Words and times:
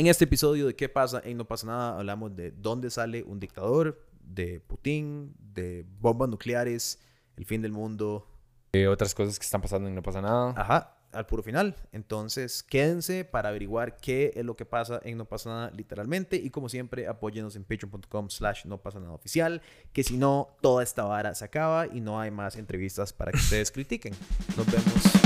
En 0.00 0.06
este 0.06 0.24
episodio 0.24 0.66
de 0.66 0.74
¿Qué 0.74 0.88
pasa 0.88 1.20
en 1.22 1.36
No 1.36 1.44
pasa 1.44 1.66
nada? 1.66 1.98
hablamos 1.98 2.34
de 2.34 2.52
dónde 2.52 2.88
sale 2.88 3.22
un 3.22 3.38
dictador, 3.38 4.02
de 4.24 4.58
Putin, 4.58 5.34
de 5.38 5.84
bombas 6.00 6.26
nucleares, 6.30 6.98
el 7.36 7.44
fin 7.44 7.60
del 7.60 7.72
mundo. 7.72 8.26
Eh, 8.72 8.88
otras 8.88 9.14
cosas 9.14 9.38
que 9.38 9.44
están 9.44 9.60
pasando 9.60 9.90
y 9.90 9.92
no 9.92 10.02
pasa 10.02 10.22
nada. 10.22 10.54
Ajá, 10.56 10.96
al 11.12 11.26
puro 11.26 11.42
final. 11.42 11.76
Entonces, 11.92 12.62
quédense 12.62 13.26
para 13.26 13.50
averiguar 13.50 13.98
qué 13.98 14.32
es 14.34 14.42
lo 14.42 14.56
que 14.56 14.64
pasa 14.64 15.02
en 15.04 15.18
No 15.18 15.26
pasa 15.26 15.50
nada 15.50 15.70
literalmente. 15.72 16.36
Y 16.36 16.48
como 16.48 16.70
siempre, 16.70 17.06
apóyenos 17.06 17.54
en 17.54 17.64
patreon.com 17.64 18.30
slash 18.30 18.64
no 18.64 18.80
pasa 18.80 19.00
nada 19.00 19.12
oficial. 19.12 19.60
Que 19.92 20.02
si 20.02 20.16
no, 20.16 20.56
toda 20.62 20.82
esta 20.82 21.04
vara 21.04 21.34
se 21.34 21.44
acaba 21.44 21.86
y 21.86 22.00
no 22.00 22.18
hay 22.18 22.30
más 22.30 22.56
entrevistas 22.56 23.12
para 23.12 23.32
que 23.32 23.38
ustedes 23.38 23.70
critiquen. 23.70 24.14
Nos 24.56 24.64
vemos. 24.64 25.19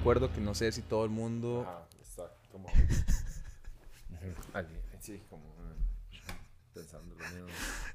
Acuerdo 0.00 0.32
que 0.32 0.40
no 0.40 0.54
sé 0.54 0.72
si 0.72 0.82
todo 0.82 1.04
el 1.04 1.10
mundo... 1.10 1.62
Ajá, 1.66 1.86
está 2.00 2.30
como. 2.50 2.68
Alguien, 4.52 4.80
sí, 5.00 5.22
como. 5.28 5.44
eh, 5.44 6.34
Pensando 6.74 7.14
lo 7.14 7.24
mismo. 7.28 7.46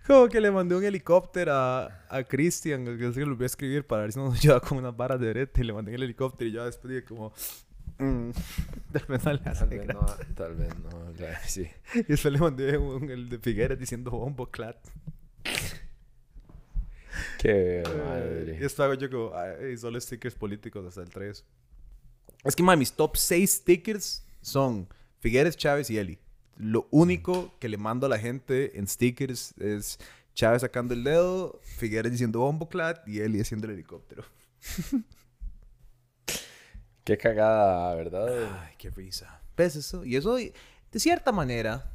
Como 0.06 0.28
que 0.28 0.42
le 0.42 0.52
mandé 0.52 0.76
un 0.76 0.84
helicóptero 0.84 1.54
a, 1.54 2.06
a 2.10 2.24
Christian, 2.24 2.86
que 2.86 3.08
es 3.08 3.16
que 3.16 3.26
lo 3.26 3.36
voy 3.36 3.44
a 3.44 3.48
escribir 3.48 3.86
para 3.88 4.04
ver 4.04 4.12
si 4.14 4.20
nos 4.20 4.42
lleva 4.44 4.60
con 4.60 4.78
unas 4.78 4.96
varas 4.96 5.20
de 5.20 5.30
brete. 5.30 5.62
Y 5.62 5.64
le 5.66 5.74
mandé 5.74 5.96
el 5.96 6.04
helicóptero 6.04 6.50
y 6.50 6.54
yo 6.54 6.66
después 6.66 6.94
dije 6.94 7.06
como... 7.06 7.34
mm, 8.00 8.32
tal 8.94 9.06
vez 9.08 9.26
no 9.26 9.34
le 9.34 9.42
hace 9.46 9.66
Tal 9.66 9.70
vez 9.70 9.88
no, 9.88 10.06
tal 10.36 10.56
vez 10.56 10.76
no, 10.80 11.14
ya, 11.16 11.40
sí. 11.48 11.68
Y 11.94 12.04
después 12.04 12.34
le 12.34 12.40
mandé 12.40 12.78
un, 12.78 13.10
el 13.10 13.30
de 13.30 13.40
Figueres 13.40 13.80
diciendo 13.80 14.12
bombo 14.12 14.50
clat. 14.52 14.78
Qué 17.38 17.84
Y 17.86 17.90
madre. 17.98 18.54
después 18.60 18.80
hago 18.80 18.94
yo 18.96 19.10
como, 19.10 19.34
ay, 19.36 19.78
solo 19.78 20.00
stickers 20.00 20.36
políticos 20.36 20.86
hasta 20.88 21.02
el 21.02 21.10
3. 21.10 21.46
Es 22.44 22.56
que, 22.56 22.64
man, 22.64 22.78
mis 22.80 22.92
top 22.94 23.16
6 23.18 23.50
stickers 23.50 24.24
son 24.42 24.88
Figueres, 25.20 25.56
Chávez 25.56 25.90
y 25.90 25.98
Eli. 25.98 26.20
Lo 26.58 26.88
único 26.92 27.58
que 27.60 27.70
le 27.70 27.78
mando 27.78 28.06
a 28.06 28.10
la 28.10 28.20
gente 28.20 28.78
en 28.78 28.88
stickers 28.88 29.54
es 29.58 29.98
Chávez 30.34 30.62
sacando 30.62 30.94
el 30.94 31.04
dedo, 31.04 31.60
Figueres 31.64 32.12
diciendo 32.12 32.40
bomboclat 32.40 33.08
y 33.08 33.22
Eli 33.22 33.40
haciendo 33.40 33.68
el 33.68 33.74
helicóptero. 33.74 34.24
Qué 37.04 37.18
cagada, 37.18 37.96
¿verdad? 37.96 38.64
Ay, 38.64 38.76
qué 38.78 38.90
risa. 38.90 39.42
¿Ves 39.58 39.76
eso? 39.76 40.06
Y 40.06 40.16
eso, 40.16 40.36
de 40.36 40.54
cierta 40.94 41.34
manera, 41.34 41.92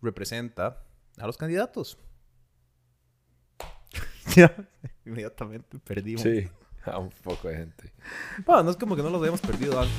representa 0.00 0.80
a 1.18 1.26
los 1.26 1.36
candidatos. 1.36 1.98
Ya, 4.36 4.54
inmediatamente 5.06 5.78
perdimos. 5.78 6.22
Sí, 6.22 6.48
a 6.94 6.98
un 6.98 7.10
poco 7.10 7.48
de 7.48 7.56
gente. 7.56 7.92
Bueno, 8.46 8.64
no 8.64 8.70
es 8.70 8.76
como 8.76 8.96
que 8.96 9.02
no 9.02 9.10
los 9.10 9.18
habíamos 9.20 9.40
perdido 9.40 9.78
antes. 9.80 9.94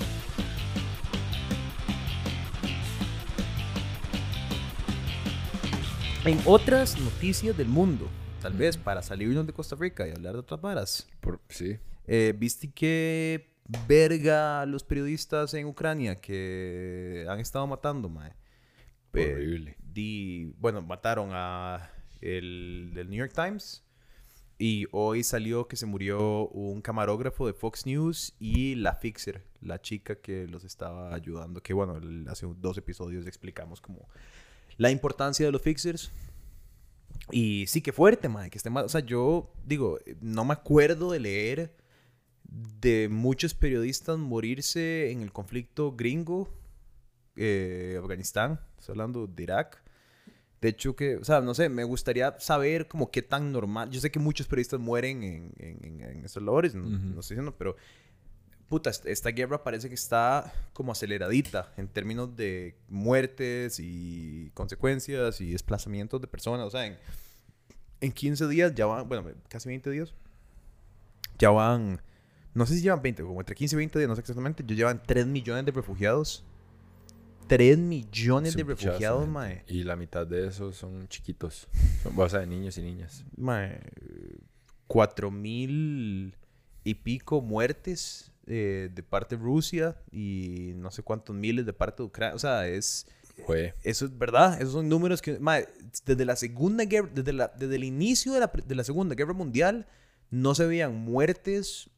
En 6.26 6.38
otras 6.46 7.00
noticias 7.00 7.56
del 7.58 7.68
mundo, 7.70 8.08
tal 8.42 8.54
vez 8.54 8.78
para 8.78 9.02
salirnos 9.02 9.48
de 9.48 9.54
Costa 9.54 9.76
Rica 9.80 10.08
y 10.08 10.12
hablar 10.12 10.34
de 10.34 10.40
otras 10.40 10.60
varas, 10.62 11.08
Por, 11.22 11.40
sí. 11.50 11.78
eh, 12.08 12.34
¿viste 12.38 12.72
que 12.72 13.54
verga 13.88 14.66
los 14.66 14.84
periodistas 14.84 15.54
en 15.54 15.66
Ucrania 15.68 16.20
que 16.20 17.26
han 17.30 17.40
estado 17.40 17.66
matando, 17.68 18.10
mae? 18.10 18.34
Eh, 19.14 19.34
Horrible. 19.34 19.76
di- 19.82 20.54
bueno, 20.60 20.82
mataron 20.82 21.30
a 21.34 21.90
el 22.22 22.92
del 22.94 23.10
New 23.10 23.18
York 23.18 23.32
Times 23.34 23.84
y 24.62 24.88
hoy 24.92 25.24
salió 25.24 25.70
que 25.70 25.78
se 25.78 25.86
murió 25.86 26.50
un 26.50 26.82
camarógrafo 26.82 27.48
de 27.48 27.54
Fox 27.54 27.86
News 27.86 28.36
y 28.40 28.76
la 28.76 28.94
fixer, 28.94 29.46
la 29.62 29.82
chica 29.82 30.18
que 30.18 30.48
los 30.48 30.66
estaba 30.66 31.16
ayudando, 31.16 31.64
que 31.64 31.74
bueno, 31.74 32.00
hace 32.30 32.46
dos 32.58 32.78
episodios 32.78 33.26
explicamos 33.26 33.80
como 33.80 34.10
la 34.76 34.92
importancia 34.92 35.46
de 35.46 35.54
los 35.54 35.62
fixers. 35.62 36.12
Y 37.32 37.68
sí, 37.68 37.82
que 37.82 37.94
fuerte, 37.94 38.28
madre, 38.28 38.50
que 38.50 38.58
esté 38.58 38.70
mal. 38.70 38.84
O 38.84 38.90
sea, 38.90 39.00
yo 39.00 39.54
digo, 39.66 39.98
no 40.20 40.44
me 40.44 40.54
acuerdo 40.54 41.12
de 41.12 41.20
leer 41.20 41.76
de 42.44 43.08
muchos 43.10 43.54
periodistas 43.54 44.18
morirse 44.18 45.12
en 45.12 45.22
el 45.22 45.32
conflicto 45.32 45.94
gringo, 45.94 46.50
eh, 47.38 47.98
Afganistán, 47.98 48.60
estoy 48.78 48.94
hablando 48.94 49.26
de 49.26 49.44
Irak. 49.44 49.82
De 50.62 50.70
hecho, 50.70 50.96
que, 50.96 51.16
o 51.16 51.24
sea, 51.24 51.40
no 51.42 51.54
sé, 51.54 51.70
me 51.70 51.84
gustaría 51.86 52.38
saber 52.40 52.88
como 52.90 53.12
qué 53.12 53.22
tan 53.22 53.52
normal. 53.54 53.90
Yo 53.92 54.02
sé 54.02 54.12
que 54.12 54.20
muchos 54.20 54.46
periodistas 54.48 54.80
mueren 54.80 55.24
en, 55.24 55.52
en, 55.58 56.02
en- 56.02 56.26
estos 56.26 56.44
labores, 56.44 56.76
no, 56.76 56.84
Ujú. 56.86 56.98
no 56.98 57.20
estoy 57.22 57.36
diciendo, 57.36 57.56
pero 57.58 57.76
puta, 58.68 58.90
est- 58.90 59.06
esta 59.06 59.30
guerra 59.32 59.64
parece 59.64 59.88
que 59.88 59.96
está 59.96 60.52
como 60.74 60.92
aceleradita 60.92 61.72
en 61.78 61.88
términos 61.88 62.36
de 62.36 62.76
muertes 62.90 63.80
y 63.80 64.52
consecuencias 64.54 65.40
y 65.40 65.52
desplazamientos 65.52 66.20
de 66.20 66.28
personas. 66.28 66.68
O 66.68 66.72
sea, 66.72 66.86
en, 66.86 66.98
en 68.02 68.12
15 68.12 68.48
días 68.50 68.76
ya 68.76 68.86
van, 68.86 69.08
bueno, 69.08 69.30
casi 69.48 69.70
20 69.70 69.90
días, 69.92 70.14
ya 71.38 71.52
van, 71.52 72.02
no 72.54 72.66
sé 72.66 72.76
si 72.76 72.82
llevan 72.82 73.02
20, 73.02 73.24
como 73.24 73.40
entre 73.40 73.56
15 73.56 73.76
y 73.76 73.78
20 73.78 73.98
días, 73.98 74.10
no 74.10 74.16
sé 74.16 74.22
exactamente, 74.22 74.64
ya 74.68 74.76
llevan 74.76 75.02
3 75.06 75.26
millones 75.26 75.66
de 75.66 75.72
refugiados. 75.72 76.44
3 77.50 77.78
millones 77.78 78.52
Es 78.52 78.56
de 78.58 78.64
refugiados, 78.64 79.28
mae. 79.28 79.64
Y 79.68 79.84
la 79.84 79.96
mitad 79.96 80.26
de 80.26 80.48
esos 80.48 80.78
son 80.78 81.08
chiquitos. 81.10 81.68
Son, 82.04 82.18
o 82.18 82.30
sea, 82.30 82.46
niños 82.46 82.78
y 82.78 82.82
niñas. 82.82 83.26
Mae, 83.36 83.82
cuatro 84.88 85.30
mil 85.32 86.36
y 86.84 86.94
pico 86.96 87.42
muertes 87.42 88.32
eh, 88.48 88.90
de 88.94 89.04
parte 89.04 89.36
de 89.36 89.42
Rusia 89.44 89.98
y 90.12 90.72
no 90.76 90.90
sé 90.92 91.04
cuántos 91.04 91.36
miles 91.36 91.66
de 91.66 91.74
parte 91.74 92.02
de 92.04 92.08
Ucrania. 92.08 92.36
O 92.36 92.40
sea, 92.40 92.68
es... 92.68 93.06
Eso 93.84 94.06
es 94.06 94.18
verdad. 94.18 94.62
Esos 94.62 94.74
son 94.74 94.90
números 94.90 95.22
que... 95.22 95.40
mae, 95.40 95.68
desde 96.06 96.26
la 96.26 96.36
segunda 96.36 96.86
guerra... 96.86 97.10
Desde, 97.14 97.34
la- 97.34 97.52
desde 97.58 97.76
el 97.76 97.84
inicio 97.84 98.34
de 98.34 98.40
la, 98.42 98.52
de 98.66 98.76
la 98.76 98.84
segunda 98.84 99.16
guerra 99.16 99.34
mundial 99.34 99.88
no 100.32 100.54
se 100.56 100.66
veían 100.66 100.96
muertes 100.96 101.90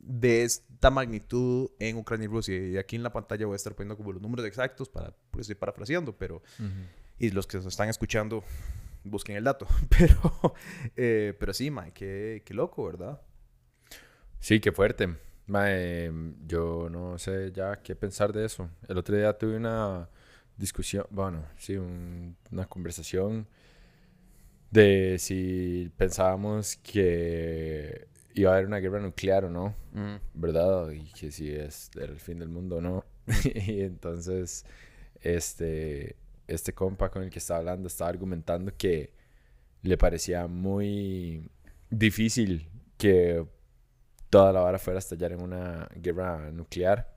de 0.00 0.42
esta 0.44 0.90
magnitud 0.90 1.70
en 1.78 1.96
Ucrania 1.96 2.24
y 2.24 2.28
Rusia. 2.28 2.56
Y 2.56 2.76
aquí 2.78 2.96
en 2.96 3.02
la 3.02 3.12
pantalla 3.12 3.46
voy 3.46 3.54
a 3.54 3.56
estar 3.56 3.74
poniendo 3.74 3.96
como 3.96 4.12
los 4.12 4.20
números 4.22 4.46
exactos 4.46 4.88
para... 4.88 5.14
Pues 5.30 5.42
estoy 5.42 5.54
parafraseando, 5.56 6.16
pero... 6.16 6.42
Y 7.18 7.30
los 7.30 7.46
que 7.46 7.58
nos 7.58 7.66
están 7.66 7.88
escuchando, 7.90 8.42
busquen 9.04 9.36
el 9.36 9.44
dato. 9.44 9.66
Pero, 9.90 10.54
eh, 10.96 11.34
pero 11.38 11.52
sí, 11.52 11.70
Mike, 11.70 11.92
qué, 11.92 12.42
qué 12.46 12.54
loco, 12.54 12.84
¿verdad? 12.86 13.20
Sí, 14.38 14.58
qué 14.58 14.72
fuerte. 14.72 15.16
Mae, 15.46 16.10
yo 16.46 16.88
no 16.90 17.18
sé 17.18 17.52
ya 17.52 17.82
qué 17.82 17.94
pensar 17.94 18.32
de 18.32 18.46
eso. 18.46 18.70
El 18.88 18.96
otro 18.96 19.14
día 19.16 19.36
tuve 19.36 19.56
una 19.56 20.08
discusión, 20.56 21.04
bueno, 21.10 21.44
sí, 21.58 21.76
un- 21.76 22.36
una 22.50 22.66
conversación 22.66 23.46
de 24.70 25.16
si 25.18 25.90
pensábamos 25.96 26.76
que 26.76 28.06
iba 28.34 28.50
a 28.50 28.54
haber 28.54 28.66
una 28.66 28.78
guerra 28.78 29.00
nuclear 29.00 29.44
o 29.44 29.50
no, 29.50 29.74
¿verdad? 30.34 30.90
Y 30.90 31.12
que 31.12 31.30
si 31.30 31.50
es 31.50 31.90
era 31.96 32.12
el 32.12 32.20
fin 32.20 32.38
del 32.38 32.48
mundo 32.48 32.76
o 32.76 32.80
no. 32.80 33.04
y 33.44 33.80
entonces, 33.82 34.64
este, 35.20 36.16
este 36.46 36.72
compa 36.72 37.10
con 37.10 37.22
el 37.22 37.30
que 37.30 37.38
estaba 37.38 37.60
hablando 37.60 37.88
estaba 37.88 38.10
argumentando 38.10 38.72
que 38.76 39.12
le 39.82 39.96
parecía 39.96 40.46
muy 40.46 41.50
difícil 41.90 42.68
que 42.96 43.46
toda 44.28 44.52
la 44.52 44.60
vara 44.60 44.78
fuera 44.78 44.98
a 44.98 45.00
estallar 45.00 45.32
en 45.32 45.42
una 45.42 45.88
guerra 45.96 46.50
nuclear. 46.52 47.16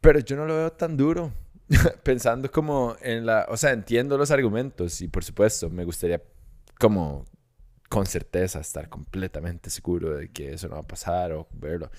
Pero 0.00 0.20
yo 0.20 0.36
no 0.36 0.46
lo 0.46 0.54
veo 0.54 0.72
tan 0.72 0.96
duro. 0.96 1.32
Pensando 2.02 2.50
como 2.50 2.96
en 3.02 3.26
la... 3.26 3.46
O 3.50 3.56
sea, 3.56 3.72
entiendo 3.72 4.16
los 4.16 4.30
argumentos 4.30 5.00
y 5.00 5.08
por 5.08 5.24
supuesto 5.24 5.68
me 5.68 5.84
gustaría 5.84 6.22
como 6.78 7.24
con 7.88 8.06
certeza 8.06 8.60
estar 8.60 8.88
completamente 8.88 9.70
seguro 9.70 10.16
de 10.16 10.30
que 10.30 10.52
eso 10.52 10.68
no 10.68 10.74
va 10.74 10.80
a 10.80 10.86
pasar 10.86 11.32
o 11.32 11.48
verlo. 11.52 11.90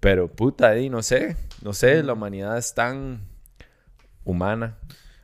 Pero 0.00 0.30
puta, 0.30 0.68
ahí 0.68 0.88
no 0.88 1.02
sé. 1.02 1.36
No 1.62 1.72
sé, 1.72 2.02
la 2.02 2.14
humanidad 2.14 2.56
es 2.58 2.74
tan 2.74 3.20
humana. 4.24 4.78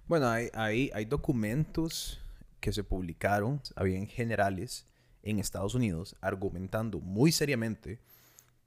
Bueno, 0.06 0.28
hay, 0.28 0.48
hay, 0.54 0.90
hay 0.94 1.04
documentos 1.04 2.20
que 2.60 2.72
se 2.72 2.84
publicaron, 2.84 3.60
habían 3.74 4.06
generales 4.06 4.86
en 5.22 5.38
Estados 5.38 5.74
Unidos, 5.74 6.16
argumentando 6.20 7.00
muy 7.00 7.32
seriamente 7.32 7.98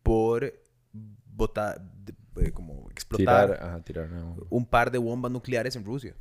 por 0.04 0.54
botar, 1.26 1.82
como 2.54 2.90
explotar 2.92 3.48
Tirar, 3.48 3.64
ajá, 3.64 3.82
tirar 3.82 4.10
un 4.50 4.66
par 4.66 4.92
de 4.92 4.98
bombas 4.98 5.32
nucleares 5.32 5.76
en 5.76 5.86
Rusia. 5.86 6.16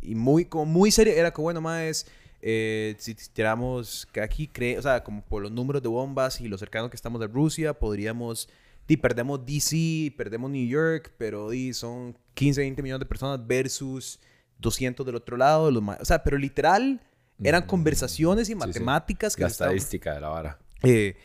Y 0.00 0.14
muy, 0.14 0.44
como 0.46 0.64
muy 0.66 0.90
serio, 0.90 1.12
era 1.12 1.32
como, 1.32 1.44
bueno, 1.44 1.60
más 1.60 2.06
eh, 2.42 2.94
si 2.98 3.14
tiramos 3.14 4.06
que 4.12 4.20
aquí, 4.20 4.48
cree, 4.48 4.78
o 4.78 4.82
sea, 4.82 5.02
como 5.04 5.22
por 5.22 5.42
los 5.42 5.50
números 5.52 5.82
de 5.82 5.88
bombas 5.88 6.40
y 6.40 6.48
lo 6.48 6.56
cercano 6.58 6.88
que 6.90 6.96
estamos 6.96 7.20
de 7.20 7.26
Rusia, 7.26 7.74
podríamos, 7.78 8.48
di, 8.88 8.96
perdemos 8.96 9.44
DC, 9.44 10.14
perdemos 10.16 10.50
New 10.50 10.66
York, 10.66 11.12
pero 11.18 11.50
di, 11.50 11.72
son 11.74 12.16
15, 12.34 12.60
20 12.62 12.82
millones 12.82 13.00
de 13.00 13.06
personas 13.06 13.46
versus 13.46 14.18
200 14.58 15.04
del 15.06 15.16
otro 15.16 15.36
lado. 15.36 15.70
Los 15.70 15.82
o 16.00 16.04
sea, 16.04 16.22
pero 16.22 16.38
literal, 16.38 17.00
Eran 17.42 17.64
conversaciones 17.66 18.50
y 18.50 18.54
matemáticas 18.54 19.34
que 19.34 19.42
La 19.42 19.48
se 19.48 19.52
estaban- 19.52 19.74
estadística 19.74 20.12
de 20.14 20.20
la 20.20 20.28
vara. 20.28 20.58
Eh, 20.82 21.16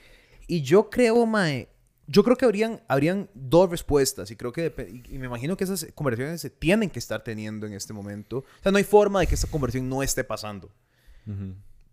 y 0.47 0.61
yo 0.61 0.89
creo, 0.89 1.25
Mae, 1.25 1.67
yo 2.07 2.23
creo 2.23 2.37
que 2.37 2.45
habrían, 2.45 2.81
habrían 2.87 3.29
dos 3.33 3.69
respuestas 3.69 4.31
y 4.31 4.35
creo 4.37 4.53
que 4.53 4.71
y, 5.09 5.15
y 5.15 5.17
me 5.17 5.25
imagino 5.25 5.57
que 5.57 5.63
esas 5.65 5.87
conversaciones 5.93 6.39
se 6.39 6.49
tienen 6.49 6.89
que 6.89 6.99
estar 6.99 7.21
teniendo 7.23 7.65
en 7.67 7.73
este 7.73 7.91
momento. 7.91 8.37
O 8.39 8.63
sea, 8.63 8.71
no 8.71 8.77
hay 8.77 8.83
forma 8.85 9.19
de 9.21 9.27
que 9.27 9.35
esta 9.35 9.47
conversión 9.47 9.89
no 9.89 10.03
esté 10.03 10.23
pasando. 10.23 10.69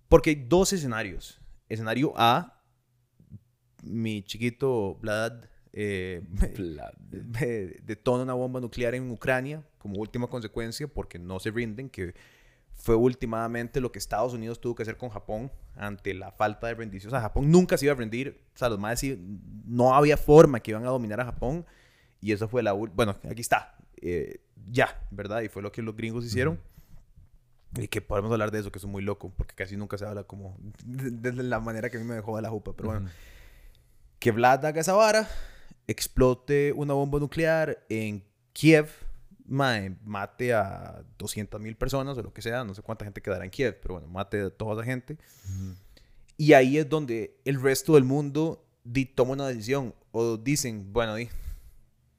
Porque 0.08 0.31
hay 0.31 0.37
dos 0.37 0.73
escenarios. 0.73 1.40
Escenario 1.69 2.12
A, 2.17 2.62
mi 3.82 4.23
chiquito 4.23 4.96
Vlad 5.00 5.44
eh, 5.73 6.23
eh, 7.40 7.81
detona 7.82 8.25
una 8.25 8.34
bomba 8.34 8.61
nuclear 8.61 8.94
en 8.94 9.11
Ucrania 9.11 9.67
como 9.79 9.99
última 9.99 10.26
consecuencia 10.26 10.87
porque 10.87 11.19
no 11.19 11.40
se 11.40 11.50
rinden, 11.50 11.88
que 11.88 12.14
fue 12.75 12.94
últimamente 12.94 13.81
lo 13.81 13.93
que 13.93 13.99
Estados 13.99 14.34
Unidos 14.34 14.61
tuvo 14.61 14.75
que 14.75 14.82
hacer 14.82 14.96
con 14.96 15.08
Japón 15.08 15.50
ante 15.75 16.14
la 16.14 16.32
falta 16.32 16.67
de 16.67 16.75
rendición. 16.75 17.11
O 17.11 17.14
sea, 17.14 17.20
Japón 17.20 17.50
nunca 17.50 17.76
se 17.76 17.87
iba 17.87 17.94
a 17.94 17.96
rendir. 17.96 18.44
O 18.55 18.58
sea, 18.58 18.69
los 18.69 18.79
más 18.79 19.02
no 19.64 19.94
había 19.94 20.17
forma 20.17 20.61
que 20.61 20.73
iban 20.73 20.84
a 20.84 20.88
dominar 20.88 21.20
a 21.20 21.25
Japón. 21.25 21.64
Y 22.20 22.32
eso 22.32 22.49
fue 22.49 22.62
la... 22.62 22.73
Bueno, 22.73 23.17
aquí 23.29 23.40
está. 23.40 23.76
Eh, 23.96 24.40
ya, 24.70 25.06
¿verdad? 25.11 25.43
Y 25.43 25.49
fue 25.49 25.62
lo 25.62 25.70
que 25.70 25.82
los 25.82 25.96
gringos 25.96 26.25
hicieron. 26.25 26.61
Y 27.78 27.88
que 27.88 28.02
podemos 28.02 28.30
hablar 28.32 28.50
de 28.50 28.58
eso, 28.60 28.70
que 28.70 28.78
es 28.78 28.84
muy 28.84 29.02
loco, 29.02 29.32
porque 29.36 29.54
casi 29.54 29.76
nunca 29.76 29.96
se 29.96 30.04
habla 30.04 30.24
como... 30.24 30.58
Desde 30.84 31.42
la 31.42 31.58
manera 31.60 31.88
que 31.90 31.96
a 31.96 32.00
mí 32.00 32.06
me 32.06 32.14
dejó 32.14 32.36
de 32.36 32.42
la 32.42 32.50
jupa. 32.50 32.74
Pero 32.76 32.90
bueno, 32.90 33.08
que 34.19 34.30
Vlad 34.30 34.64
haga 34.66 34.80
esa 34.80 34.92
vara, 34.92 35.28
explote 35.86 36.72
una 36.76 36.94
bomba 36.94 37.19
nuclear 37.19 37.84
en 37.88 38.24
Kiev, 38.52 38.90
mae, 39.46 39.96
mate 40.04 40.52
a 40.54 41.02
200 41.19 41.60
mil 41.60 41.76
personas 41.76 42.16
o 42.19 42.22
lo 42.22 42.32
que 42.32 42.42
sea, 42.42 42.64
no 42.64 42.74
sé 42.74 42.82
cuánta 42.82 43.04
gente 43.04 43.20
quedará 43.22 43.44
en 43.44 43.50
Kiev, 43.50 43.78
pero 43.80 43.94
bueno, 43.94 44.08
mate 44.08 44.42
a 44.42 44.50
toda 44.50 44.74
esa 44.74 44.84
gente. 44.84 45.16
Y 46.36 46.52
ahí 46.52 46.78
es 46.78 46.88
donde 46.88 47.36
el 47.44 47.60
resto 47.60 47.94
del 47.94 48.04
mundo 48.04 48.64
di- 48.84 49.06
toma 49.06 49.32
una 49.32 49.48
decisión 49.48 49.94
o 50.12 50.36
dicen, 50.36 50.92
bueno, 50.92 51.14
di, 51.14 51.28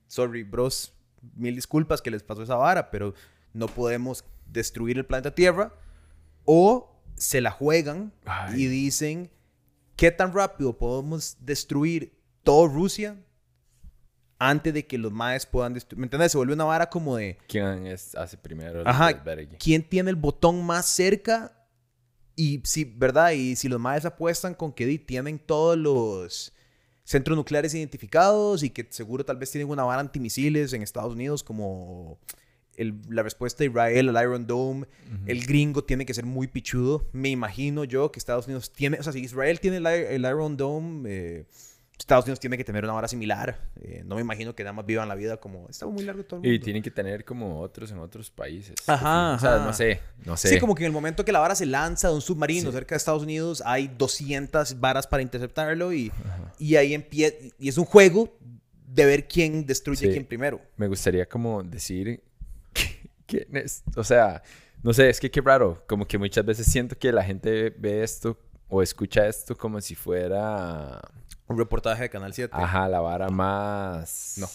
sorry, 0.07 0.43
bros, 0.43 0.93
mil 1.35 1.55
disculpas 1.55 2.01
que 2.01 2.11
les 2.11 2.23
pasó 2.23 2.41
esa 2.43 2.55
vara, 2.55 2.89
pero 2.91 3.13
no 3.53 3.67
podemos 3.67 4.25
destruir 4.53 4.97
el 4.97 5.05
planeta 5.05 5.35
Tierra. 5.35 5.73
O 6.45 7.01
se 7.15 7.41
la 7.41 7.51
juegan 7.51 8.13
Ay. 8.25 8.63
y 8.63 8.67
dicen, 8.67 9.31
¿qué 9.95 10.11
tan 10.11 10.33
rápido 10.33 10.77
podemos 10.77 11.37
destruir 11.39 12.17
todo 12.43 12.67
Rusia 12.67 13.17
antes 14.39 14.73
de 14.73 14.85
que 14.85 14.97
los 14.97 15.11
maes 15.11 15.45
puedan 15.45 15.73
destruir? 15.73 15.99
¿Me 15.99 16.05
entiendes? 16.05 16.31
Se 16.31 16.37
vuelve 16.37 16.53
una 16.53 16.65
vara 16.65 16.89
como 16.89 17.15
de, 17.15 17.37
¿Quién 17.47 17.87
es, 17.87 18.15
hace 18.15 18.37
primero 18.37 18.83
Ajá. 18.85 19.23
¿quién 19.59 19.87
tiene 19.87 20.09
el 20.09 20.15
botón 20.15 20.65
más 20.65 20.85
cerca? 20.85 21.57
Y 22.35 22.61
si, 22.65 22.83
¿verdad? 22.83 23.31
Y 23.31 23.55
si 23.55 23.69
los 23.69 23.79
maes 23.79 24.05
apuestan 24.05 24.53
con 24.55 24.73
que 24.73 24.97
tienen 24.97 25.39
todos 25.39 25.77
los 25.77 26.53
centros 27.03 27.37
nucleares 27.37 27.73
identificados 27.75 28.63
y 28.63 28.69
que 28.69 28.87
seguro 28.89 29.23
tal 29.25 29.37
vez 29.37 29.51
tienen 29.51 29.69
una 29.69 29.83
vara 29.83 30.01
antimisiles 30.01 30.73
en 30.73 30.81
Estados 30.81 31.13
Unidos 31.13 31.43
como 31.43 32.17
el- 32.77 32.95
la 33.09 33.23
respuesta 33.23 33.59
de 33.63 33.69
Israel 33.69 34.15
al 34.15 34.23
Iron 34.23 34.47
Dome, 34.47 34.85
el 35.25 35.45
gringo 35.45 35.83
tiene 35.83 36.05
que 36.05 36.13
ser 36.13 36.25
muy 36.25 36.47
pichudo. 36.47 37.07
Me 37.11 37.29
imagino 37.29 37.83
yo 37.83 38.11
que 38.11 38.19
Estados 38.19 38.45
Unidos 38.47 38.71
tiene, 38.71 38.97
o 38.99 39.03
sea, 39.03 39.13
si 39.13 39.19
Israel 39.19 39.59
tiene 39.59 39.77
el, 39.77 40.21
Iron 40.21 40.57
Dome, 40.57 41.09
eh, 41.09 41.45
Estados 41.97 42.25
Unidos 42.25 42.39
tiene 42.41 42.57
que 42.57 42.63
tener 42.65 42.83
una 42.83 42.91
vara 42.93 43.07
similar. 43.07 43.69
Eh, 43.79 44.01
no 44.05 44.15
me 44.15 44.21
imagino 44.21 44.53
que 44.55 44.63
nada 44.63 44.73
más 44.73 44.85
vivan 44.85 45.07
la 45.07 45.15
vida 45.15 45.37
como, 45.37 45.69
está 45.69 45.85
muy 45.85 46.03
largo 46.03 46.23
todo 46.25 46.37
el 46.37 46.41
mundo. 46.41 46.53
Y 46.55 46.59
tienen 46.59 46.81
que 46.83 46.91
tener 46.91 47.23
como 47.23 47.61
otros 47.61 47.91
en 47.91 47.99
otros 47.99 48.29
países. 48.29 48.75
Ajá, 48.87 49.35
O 49.35 49.39
sea, 49.39 49.57
no 49.59 49.71
sé, 49.71 50.01
no 50.25 50.35
sé. 50.35 50.49
Sí, 50.49 50.59
como 50.59 50.75
que 50.75 50.83
en 50.83 50.87
el 50.87 50.91
momento 50.91 51.23
que 51.23 51.31
la 51.31 51.39
vara 51.39 51.55
se 51.55 51.65
lanza 51.65 52.09
de 52.09 52.15
un 52.15 52.21
submarino 52.21 52.71
Sí. 52.71 52.75
cerca 52.75 52.95
de 52.95 52.97
Estados 52.97 53.23
Unidos, 53.23 53.61
hay 53.65 53.87
200 53.87 54.79
varas 54.81 55.07
para 55.07 55.21
interceptarlo 55.23 55.93
y, 55.93 56.11
y 56.59 56.75
ahí 56.75 56.93
empieza. 56.93 57.35
Y 57.59 57.69
es 57.69 57.77
un 57.77 57.85
juego 57.85 58.35
de 58.87 59.05
ver 59.05 59.27
quién 59.27 59.65
destruye 59.65 60.07
Sí. 60.07 60.11
quién 60.11 60.25
primero. 60.25 60.59
Me 60.75 60.87
gustaría 60.87 61.25
como 61.27 61.63
decir 61.63 62.21
quién 63.37 63.57
es, 63.57 63.83
o 63.95 64.03
sea, 64.03 64.41
no 64.83 64.93
sé, 64.93 65.09
es 65.09 65.19
que 65.19 65.31
qué 65.31 65.41
raro, 65.41 65.83
como 65.87 66.05
que 66.07 66.17
muchas 66.17 66.45
veces 66.45 66.65
siento 66.67 66.97
que 66.97 67.11
la 67.11 67.23
gente 67.23 67.69
ve 67.77 68.03
esto 68.03 68.37
o 68.69 68.81
escucha 68.81 69.27
esto 69.27 69.55
como 69.55 69.79
si 69.81 69.95
fuera, 69.95 70.99
Un 71.47 71.57
reportaje 71.57 72.03
de 72.03 72.09
Canal 72.09 72.33
7. 72.33 72.53
ajá, 72.55 72.87
la 72.89 72.99
vara 73.01 73.29
más 73.29 74.35
No. 74.39 74.47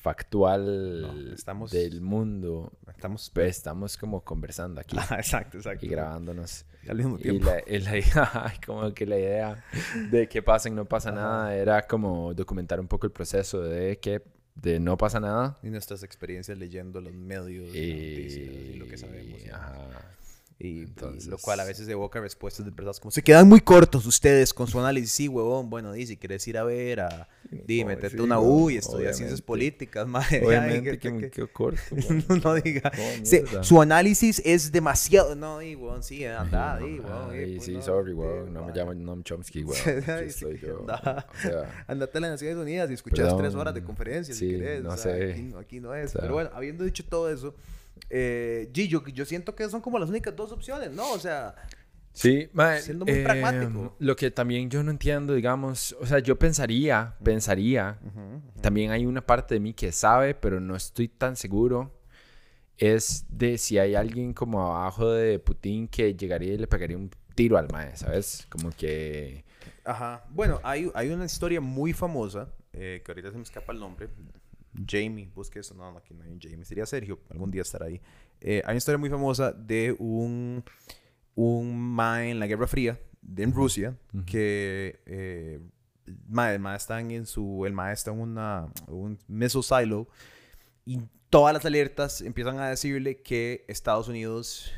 factual 0.00 1.02
No, 1.02 1.32
estamos- 1.34 1.70
del 1.70 2.00
mundo. 2.00 2.72
Estamos. 2.88 3.30
Pues 3.34 3.56
estamos 3.56 3.96
como 3.96 4.22
conversando 4.22 4.80
aquí 4.80 4.96
Ajá, 4.98 5.16
exacto, 5.16 5.56
exacto. 5.58 5.84
y 5.84 5.88
grabándonos. 5.88 6.64
Al 6.88 6.96
mismo 6.96 7.16
Y 7.18 7.22
tiempo. 7.22 7.46
la, 7.50 7.62
y 7.66 7.78
la- 7.80 8.54
como 8.66 8.92
que 8.94 9.06
la 9.06 9.18
idea 9.18 9.64
de 10.10 10.28
que 10.28 10.42
pasa 10.42 10.68
y 10.68 10.72
no 10.72 10.84
pasa 10.84 11.10
nada 11.10 11.54
era 11.54 11.86
como 11.86 12.34
documentar 12.34 12.78
un 12.80 12.86
poco 12.88 13.06
el 13.06 13.12
proceso 13.12 13.60
de 13.62 13.98
que 13.98 14.22
de 14.54 14.80
no 14.80 14.96
pasa 14.96 15.20
nada 15.20 15.58
Y 15.62 15.68
nuestras 15.68 16.02
experiencias 16.02 16.56
leyendo 16.58 17.00
los 17.00 17.12
medios, 17.12 17.74
y, 17.74 17.90
noticias 17.90 18.48
y 18.48 18.74
lo 18.74 18.86
que 18.86 18.96
sabemos. 18.96 19.40
y, 19.40 19.48
¿no? 19.48 19.54
ajá. 19.56 20.16
Y, 20.56 20.68
y 20.68 20.82
Entonces- 20.84 21.26
lo 21.26 21.36
cual 21.38 21.58
a 21.58 21.64
veces 21.64 21.88
evoca 21.88 22.20
respuestas 22.20 22.64
de 22.64 22.70
personas 22.70 23.00
como, 23.00 23.10
se 23.10 23.22
quedan 23.22 23.48
muy 23.48 23.60
cortos 23.60 24.06
ustedes 24.06 24.54
con 24.54 24.68
su 24.68 24.78
análisis. 24.78 25.10
Sí, 25.10 25.26
huevón, 25.28 25.68
bueno, 25.68 25.92
di, 25.92 26.06
si 26.06 26.16
quieres 26.16 26.46
ir 26.46 26.56
a 26.58 26.62
ver, 26.62 27.00
a, 27.00 27.28
di, 27.50 27.84
metete 27.84 28.16
sí, 28.16 28.20
una 28.22 28.38
huevón, 28.38 28.62
U 28.62 28.70
y 28.70 28.76
estudiar 28.76 29.14
ciencias 29.14 29.42
políticas, 29.42 30.06
madre. 30.08 30.46
Obviamente 30.46 30.90
Ay, 30.92 30.98
que 30.98 31.10
me 31.10 31.20
que- 31.22 31.30
quedo 31.32 31.52
corto. 31.52 31.80
no, 32.28 32.36
no 32.36 32.54
diga. 32.54 32.92
Mierda. 33.28 33.64
su 33.64 33.82
análisis 33.82 34.40
es 34.44 34.70
demasiado. 34.70 35.34
No, 35.34 35.58
di, 35.58 35.74
weón, 35.74 36.04
sí, 36.04 36.24
anda, 36.24 36.78
di, 36.78 37.00
pues, 37.00 37.64
sí, 37.64 37.72
no, 37.72 37.82
sorry, 37.82 38.12
weón. 38.12 38.52
No 38.54 38.64
me 38.64 38.72
llamo 38.72 38.94
Noam 38.94 39.24
Chomsky, 39.24 39.62
Aquí 39.64 39.72
sí, 39.74 40.22
estoy 40.26 40.60
yo. 40.60 40.78
anda. 40.80 41.26
O 41.36 41.40
sea, 41.42 41.84
Andate 41.88 42.18
a 42.18 42.20
las 42.20 42.30
Naciones 42.30 42.58
Unidas 42.58 42.88
y 42.92 42.94
escuchas 42.94 43.24
Perdón. 43.26 43.38
tres 43.38 43.54
horas 43.56 43.74
de 43.74 43.82
conferencia 43.82 44.32
si 44.32 44.40
Sí, 44.46 44.50
querés. 44.52 44.84
no 44.84 44.90
o 44.90 44.96
sea, 44.96 45.12
sé. 45.14 45.32
Aquí, 45.32 45.52
aquí 45.60 45.80
no 45.80 45.92
es. 45.96 46.12
Pero 46.12 46.34
bueno, 46.34 46.50
habiendo 46.54 46.84
dicho 46.84 47.04
todo 47.04 47.28
eso, 47.28 47.56
eh, 48.10 48.70
G, 48.72 48.88
yo, 48.88 49.04
yo 49.06 49.24
siento 49.24 49.54
que 49.54 49.68
son 49.68 49.80
como 49.80 49.98
las 49.98 50.08
únicas 50.08 50.34
dos 50.34 50.52
opciones, 50.52 50.90
¿no? 50.90 51.12
O 51.12 51.18
sea, 51.18 51.54
sí, 52.12 52.48
mae, 52.52 52.80
Siendo 52.80 53.04
muy 53.04 53.14
eh, 53.14 53.24
pragmático. 53.24 53.96
Lo 53.98 54.16
que 54.16 54.30
también 54.30 54.70
yo 54.70 54.82
no 54.82 54.90
entiendo, 54.90 55.34
digamos, 55.34 55.96
o 56.00 56.06
sea, 56.06 56.18
yo 56.18 56.38
pensaría, 56.38 57.16
pensaría, 57.22 57.98
también 58.60 58.90
hay 58.90 59.06
una 59.06 59.24
parte 59.24 59.54
de 59.54 59.60
mí 59.60 59.74
que 59.74 59.92
sabe, 59.92 60.34
pero 60.34 60.60
no 60.60 60.76
estoy 60.76 61.08
tan 61.08 61.36
seguro, 61.36 61.92
es 62.78 63.26
de 63.28 63.58
si 63.58 63.78
hay 63.78 63.94
alguien 63.94 64.32
como 64.32 64.74
abajo 64.76 65.10
de 65.10 65.38
Putin 65.38 65.88
que 65.88 66.14
llegaría 66.14 66.54
y 66.54 66.58
le 66.58 66.66
pegaría 66.66 66.96
un 66.96 67.10
tiro 67.34 67.58
al 67.58 67.68
mae, 67.70 67.96
¿sabes? 67.96 68.46
Como 68.48 68.70
que... 68.70 69.44
Ajá. 69.84 70.24
Bueno, 70.30 70.60
hay, 70.62 70.90
hay 70.94 71.10
una 71.10 71.24
historia 71.24 71.60
muy 71.60 71.92
famosa, 71.92 72.48
eh, 72.72 73.02
que 73.04 73.12
ahorita 73.12 73.30
se 73.30 73.36
me 73.36 73.42
escapa 73.42 73.72
el 73.72 73.80
nombre. 73.80 74.08
Jamie, 74.86 75.30
busque 75.34 75.60
eso. 75.60 75.74
No, 75.74 75.90
no, 75.90 75.98
aquí 75.98 76.14
no 76.14 76.24
hay 76.24 76.30
un 76.30 76.40
Jamie. 76.40 76.64
Sería 76.64 76.86
Sergio, 76.86 77.20
algún 77.30 77.50
día 77.50 77.62
estará 77.62 77.86
ahí. 77.86 78.00
Eh, 78.40 78.62
hay 78.64 78.72
una 78.72 78.78
historia 78.78 78.98
muy 78.98 79.10
famosa 79.10 79.52
de 79.52 79.94
un, 79.98 80.64
un 81.34 81.78
mae 81.78 82.30
en 82.30 82.40
la 82.40 82.46
Guerra 82.46 82.66
Fría, 82.66 82.98
de, 83.22 83.42
en 83.42 83.52
Rusia, 83.52 83.96
que 84.26 85.00
eh, 85.06 85.60
mae, 86.28 86.54
el 86.54 86.60
mae 86.60 86.76
está 86.76 87.00
en 87.00 87.26
su, 87.26 87.64
el 87.66 87.72
mae 87.72 87.92
está 87.92 88.10
en 88.10 88.20
una, 88.20 88.68
un 88.88 89.18
missile 89.28 89.62
silo 89.62 90.08
y 90.84 91.00
todas 91.30 91.54
las 91.54 91.64
alertas 91.64 92.20
empiezan 92.20 92.58
a 92.58 92.68
decirle 92.68 93.22
que 93.22 93.64
Estados 93.68 94.08
Unidos 94.08 94.70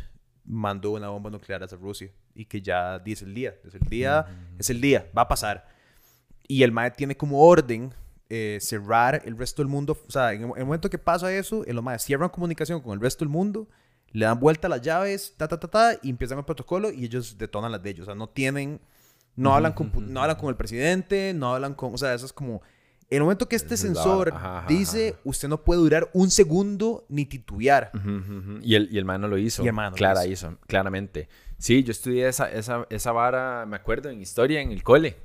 mandó 0.44 0.92
una 0.92 1.08
bomba 1.08 1.30
nuclear 1.30 1.62
hacia 1.62 1.76
Rusia 1.76 2.10
y 2.34 2.44
que 2.44 2.62
ya 2.62 2.98
dice 2.98 3.24
el 3.24 3.34
día, 3.34 3.54
es 3.64 3.74
el 3.74 3.88
día, 3.88 4.26
es 4.58 4.70
el 4.70 4.80
día, 4.80 5.10
va 5.16 5.22
a 5.22 5.28
pasar. 5.28 5.68
Y 6.48 6.62
el 6.62 6.70
MAE 6.70 6.92
tiene 6.92 7.16
como 7.16 7.42
orden 7.42 7.92
eh, 8.28 8.58
cerrar 8.60 9.22
el 9.24 9.36
resto 9.36 9.62
del 9.62 9.68
mundo, 9.68 9.96
o 10.06 10.10
sea, 10.10 10.32
en 10.32 10.42
el, 10.42 10.50
en 10.50 10.58
el 10.58 10.64
momento 10.64 10.90
que 10.90 10.98
pasa 10.98 11.32
eso, 11.32 11.64
el 11.64 11.80
MAE 11.80 11.98
cierran 11.98 12.28
comunicación 12.28 12.80
con 12.80 12.92
el 12.92 13.00
resto 13.00 13.24
del 13.24 13.30
mundo, 13.30 13.68
le 14.12 14.24
dan 14.26 14.40
vuelta 14.40 14.68
las 14.68 14.82
llaves, 14.82 15.34
ta, 15.36 15.46
ta, 15.46 15.60
ta, 15.60 15.68
ta, 15.68 15.98
y 16.02 16.10
empiezan 16.10 16.38
el 16.38 16.44
protocolo 16.44 16.90
y 16.90 17.04
ellos 17.04 17.38
detonan 17.38 17.70
las 17.70 17.82
de 17.82 17.90
ellos, 17.90 18.02
o 18.02 18.06
sea, 18.06 18.14
no 18.14 18.28
tienen, 18.28 18.80
no 19.36 19.54
hablan 19.54 19.72
con, 19.74 19.92
no 20.12 20.22
hablan 20.22 20.36
con 20.36 20.48
el 20.48 20.56
presidente, 20.56 21.34
no 21.34 21.54
hablan 21.54 21.74
con, 21.74 21.94
o 21.94 21.98
sea, 21.98 22.14
eso 22.14 22.26
es 22.26 22.32
como... 22.32 22.62
En 23.08 23.18
el 23.18 23.22
momento 23.22 23.48
que 23.48 23.54
este 23.54 23.74
es 23.74 23.80
sensor 23.80 24.32
vara. 24.32 24.36
Ajá, 24.36 24.58
ajá, 24.58 24.66
dice, 24.66 25.10
ajá. 25.10 25.20
usted 25.22 25.46
no 25.46 25.62
puede 25.62 25.80
durar 25.80 26.10
un 26.12 26.28
segundo 26.28 27.06
ni 27.08 27.24
titubear. 27.24 27.92
Y 28.62 28.74
el, 28.74 28.88
y 28.90 28.98
el 28.98 29.04
man 29.04 29.20
no 29.20 29.28
lo 29.28 29.38
hizo. 29.38 29.62
Y 29.62 29.68
el 29.68 29.72
man 29.72 29.84
no 29.84 29.90
lo 29.90 29.96
Clara 29.96 30.26
hizo. 30.26 30.48
hizo, 30.48 30.58
claramente. 30.66 31.28
Sí, 31.56 31.84
yo 31.84 31.92
estudié 31.92 32.26
esa, 32.26 32.50
esa, 32.50 32.84
esa 32.90 33.12
vara, 33.12 33.64
me 33.64 33.76
acuerdo, 33.76 34.10
en 34.10 34.20
historia 34.20 34.60
en 34.60 34.72
el 34.72 34.82
cole. 34.82 35.18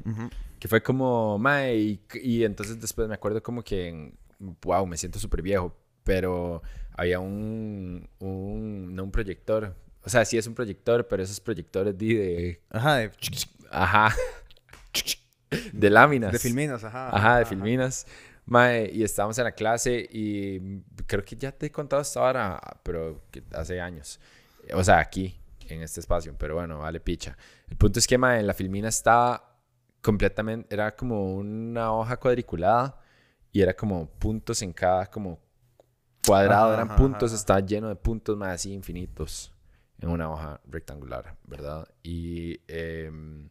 Que 0.61 0.67
fue 0.67 0.83
como, 0.83 1.39
mae, 1.39 1.75
y, 1.75 2.01
y 2.21 2.43
entonces 2.45 2.79
después 2.79 3.07
me 3.09 3.15
acuerdo 3.15 3.41
como 3.41 3.63
que, 3.63 3.89
en- 3.89 4.17
wow, 4.63 4.85
me 4.85 4.95
siento 4.95 5.17
súper 5.19 5.41
viejo, 5.41 5.75
pero 6.03 6.61
había 6.93 7.19
un, 7.19 8.07
un, 8.19 8.95
no 8.95 9.03
un 9.05 9.11
proyector, 9.11 9.75
o 10.03 10.09
sea, 10.09 10.23
sí 10.23 10.37
es 10.37 10.45
un 10.45 10.53
proyector, 10.53 11.07
pero 11.07 11.23
esos 11.23 11.39
proyectores 11.39 11.97
de, 11.97 12.05
de 12.15 12.61
Ajá, 12.69 12.97
de, 12.97 13.11
ajá, 13.71 14.15
de 15.73 15.89
láminas. 15.89 16.31
de 16.31 16.39
filminas, 16.39 16.83
ajá. 16.83 17.09
Ajá, 17.15 17.39
de 17.39 17.45
filminas. 17.45 18.05
Mae, 18.45 18.89
y 18.93 19.03
estábamos 19.03 19.37
en 19.39 19.45
la 19.45 19.51
clase 19.53 20.07
y 20.11 20.59
creo 21.07 21.23
que 21.23 21.35
ya 21.37 21.51
te 21.51 21.67
he 21.67 21.71
contado 21.71 22.01
esta 22.01 22.21
hora, 22.21 22.59
pero 22.83 23.21
hace 23.53 23.79
años. 23.81 24.19
O 24.73 24.83
sea, 24.83 24.99
aquí. 24.99 25.37
en 25.69 25.81
este 25.81 25.99
espacio, 26.01 26.35
pero 26.37 26.55
bueno, 26.55 26.79
vale 26.79 26.99
picha. 26.99 27.37
El 27.69 27.77
punto 27.77 27.99
es 27.99 28.07
que 28.07 28.17
mae, 28.17 28.43
la 28.43 28.53
filmina 28.53 28.89
estaba 28.89 29.50
completamente, 30.01 30.73
era 30.73 30.95
como 30.95 31.35
una 31.35 31.93
hoja 31.93 32.17
cuadriculada 32.17 32.99
y 33.51 33.61
era 33.61 33.73
como 33.75 34.09
puntos 34.09 34.61
en 34.61 34.73
cada 34.73 35.05
como 35.07 35.39
cuadrado, 36.25 36.65
Ajá, 36.67 36.73
eran 36.75 36.87
ajá, 36.87 36.95
puntos, 36.97 37.31
ajá. 37.31 37.39
estaba 37.39 37.59
lleno 37.61 37.89
de 37.89 37.95
puntos 37.95 38.37
más 38.37 38.49
así 38.55 38.71
infinitos 38.73 39.51
en 39.99 40.09
una 40.09 40.31
hoja 40.31 40.61
rectangular, 40.65 41.37
¿verdad? 41.45 41.87
Y 42.03 42.59
em, 42.67 43.49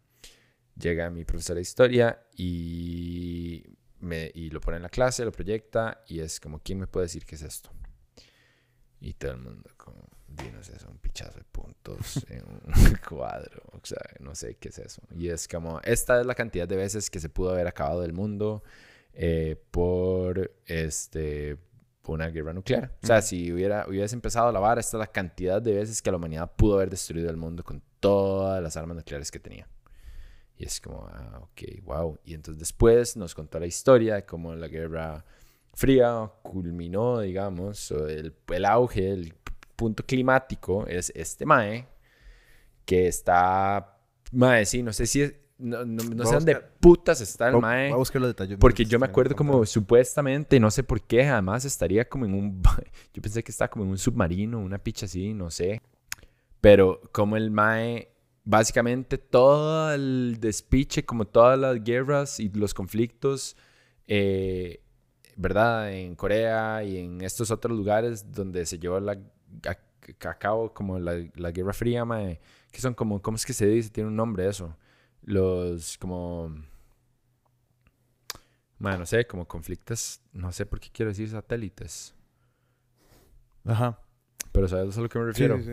llega 0.76 1.11
mi 1.11 1.25
profesor 1.25 1.57
de 1.57 1.62
historia 1.62 2.23
y, 2.37 3.62
me, 4.00 4.30
y 4.35 4.50
lo 4.50 4.61
pone 4.61 4.78
en 4.78 4.83
la 4.83 4.88
clase, 4.88 5.25
lo 5.25 5.33
proyecta 5.33 6.02
y 6.09 6.21
es 6.21 6.40
como, 6.40 6.59
¿quién 6.61 6.78
me 6.80 6.87
puede 6.87 7.07
decir 7.07 7.25
qué 7.25 7.35
es 7.37 7.42
esto? 7.42 7.71
Y 9.00 9.14
todo 9.14 9.33
el 9.33 9.38
mundo 9.38 9.71
como, 9.76 9.99
"Di, 9.99 10.19
no 10.52 10.62
sé, 10.62 10.72
un 10.88 10.99
pichazo 10.99 11.38
de 11.38 11.44
puntos 11.44 12.25
en 12.28 12.42
un 12.44 12.96
cuadro, 13.08 13.62
o 13.72 13.80
sea, 13.82 14.02
no 14.20 14.34
sé 14.34 14.56
qué 14.56 14.68
es 14.68 14.78
eso. 14.78 15.02
Y 15.14 15.28
es 15.28 15.49
como, 15.49 15.80
esta 15.82 16.20
es 16.20 16.26
la 16.26 16.34
cantidad 16.34 16.68
de 16.68 16.76
veces 16.76 17.10
que 17.10 17.20
se 17.20 17.28
pudo 17.28 17.50
haber 17.50 17.66
acabado 17.66 18.04
el 18.04 18.12
mundo 18.12 18.62
eh, 19.12 19.56
por 19.70 20.52
este 20.66 21.58
una 22.12 22.28
guerra 22.28 22.52
nuclear. 22.52 22.96
O 23.02 23.06
sea, 23.06 23.22
si 23.22 23.52
hubiera, 23.52 23.87
hubiese 23.88 24.14
empezado 24.14 24.50
la 24.52 24.60
vara, 24.60 24.80
esta 24.80 24.96
es 24.96 25.00
la 25.00 25.06
cantidad 25.06 25.62
de 25.62 25.75
veces 25.75 26.02
que 26.02 26.10
la 26.10 26.16
humanidad 26.16 26.50
pudo 26.56 26.75
haber 26.75 26.90
destruido 26.90 27.30
el 27.30 27.37
mundo 27.37 27.62
con 27.62 27.82
todas 28.00 28.62
las 28.62 28.76
armas 28.76 28.96
nucleares 28.96 29.30
que 29.30 29.38
tenía. 29.38 29.68
Y 30.56 30.64
es 30.64 30.80
como, 30.80 31.06
ah, 31.06 31.40
ok, 31.42 31.84
wow. 31.84 32.18
Y 32.25 32.34
entonces 32.34 32.58
después 32.58 33.16
nos 33.16 33.34
contó 33.34 33.58
la 33.58 33.66
historia 33.66 34.16
de 34.16 34.25
cómo 34.25 34.54
la 34.54 34.68
guerra 34.68 35.25
fría 35.72 36.30
culminó, 36.42 37.20
digamos, 37.20 37.90
el, 37.92 38.34
el 38.49 38.64
auge, 38.64 39.12
el 39.12 39.34
punto 39.80 40.04
climático 40.04 40.87
es 40.87 41.10
este 41.14 41.46
Mae, 41.46 41.88
que 42.84 43.08
está, 43.08 43.99
Mae, 44.30 44.66
sí, 44.66 44.82
no 44.82 44.92
sé 44.92 45.06
si 45.06 45.22
es, 45.22 45.34
no, 45.56 45.87
no, 45.87 46.04
no 46.04 46.26
sé 46.26 46.34
dónde 46.34 46.56
putas 46.80 47.22
está 47.22 47.49
el 47.49 47.56
Mae. 47.56 47.87
voy 47.88 47.94
a 47.94 47.96
buscar 47.96 48.20
los 48.20 48.28
detalles. 48.28 48.58
Porque 48.58 48.84
yo 48.84 48.99
me 48.99 49.06
acuerdo 49.06 49.34
como 49.34 49.64
supuestamente, 49.64 50.60
no 50.60 50.70
sé 50.70 50.82
por 50.82 51.00
qué, 51.00 51.25
además 51.25 51.64
estaría 51.64 52.06
como 52.06 52.26
en 52.26 52.34
un... 52.34 52.62
Yo 53.14 53.22
pensé 53.22 53.42
que 53.42 53.52
estaba 53.52 53.70
como 53.70 53.87
en 53.87 53.90
un 53.90 53.99
submarino, 53.99 54.58
una 54.58 54.78
picha 54.78 55.06
así, 55.06 55.32
no 55.32 55.50
sé. 55.50 55.80
Pero 56.60 57.00
como 57.10 57.38
el 57.38 57.50
Mae, 57.50 58.12
básicamente 58.44 59.16
todo 59.16 59.94
el 59.94 60.37
despiche, 60.40 61.06
como 61.06 61.26
todas 61.26 61.58
las 61.58 61.82
guerras 61.82 62.38
y 62.38 62.50
los 62.50 62.75
conflictos, 62.75 63.56
eh, 64.06 64.82
¿verdad? 65.37 65.90
En 65.92 66.16
Corea 66.16 66.84
y 66.84 66.99
en 66.99 67.22
estos 67.22 67.50
otros 67.50 67.76
lugares 67.76 68.30
donde 68.30 68.66
se 68.66 68.78
llevó 68.78 69.00
la, 69.00 69.18
a, 69.66 70.28
a 70.28 70.38
cabo 70.38 70.73
como 70.73 70.99
la, 70.99 71.25
la 71.35 71.50
Guerra 71.50 71.73
Fría, 71.73 72.04
Mae, 72.04 72.40
que 72.71 72.80
son 72.80 72.95
como, 72.95 73.21
¿cómo 73.23 73.37
es 73.37 73.47
que 73.47 73.52
se 73.52 73.66
dice? 73.66 73.90
Tiene 73.90 74.09
un 74.09 74.16
nombre 74.16 74.49
eso. 74.49 74.76
Los 75.23 75.99
como... 75.99 76.54
Bueno, 78.78 78.99
no 78.99 79.07
sé, 79.07 79.26
como 79.26 79.47
conflictos, 79.47 80.23
no 80.33 80.50
sé 80.52 80.64
por 80.64 80.80
qué 80.80 80.88
quiero 80.90 81.11
decir 81.11 81.28
satélites, 81.28 82.14
Ajá. 83.66 84.00
pero 84.52 84.69
¿sabes 84.69 84.97
a 84.97 85.02
lo 85.02 85.09
que 85.11 85.19
me 85.19 85.26
refiero? 85.26 85.59
sí, 85.59 85.64
sí. 85.64 85.73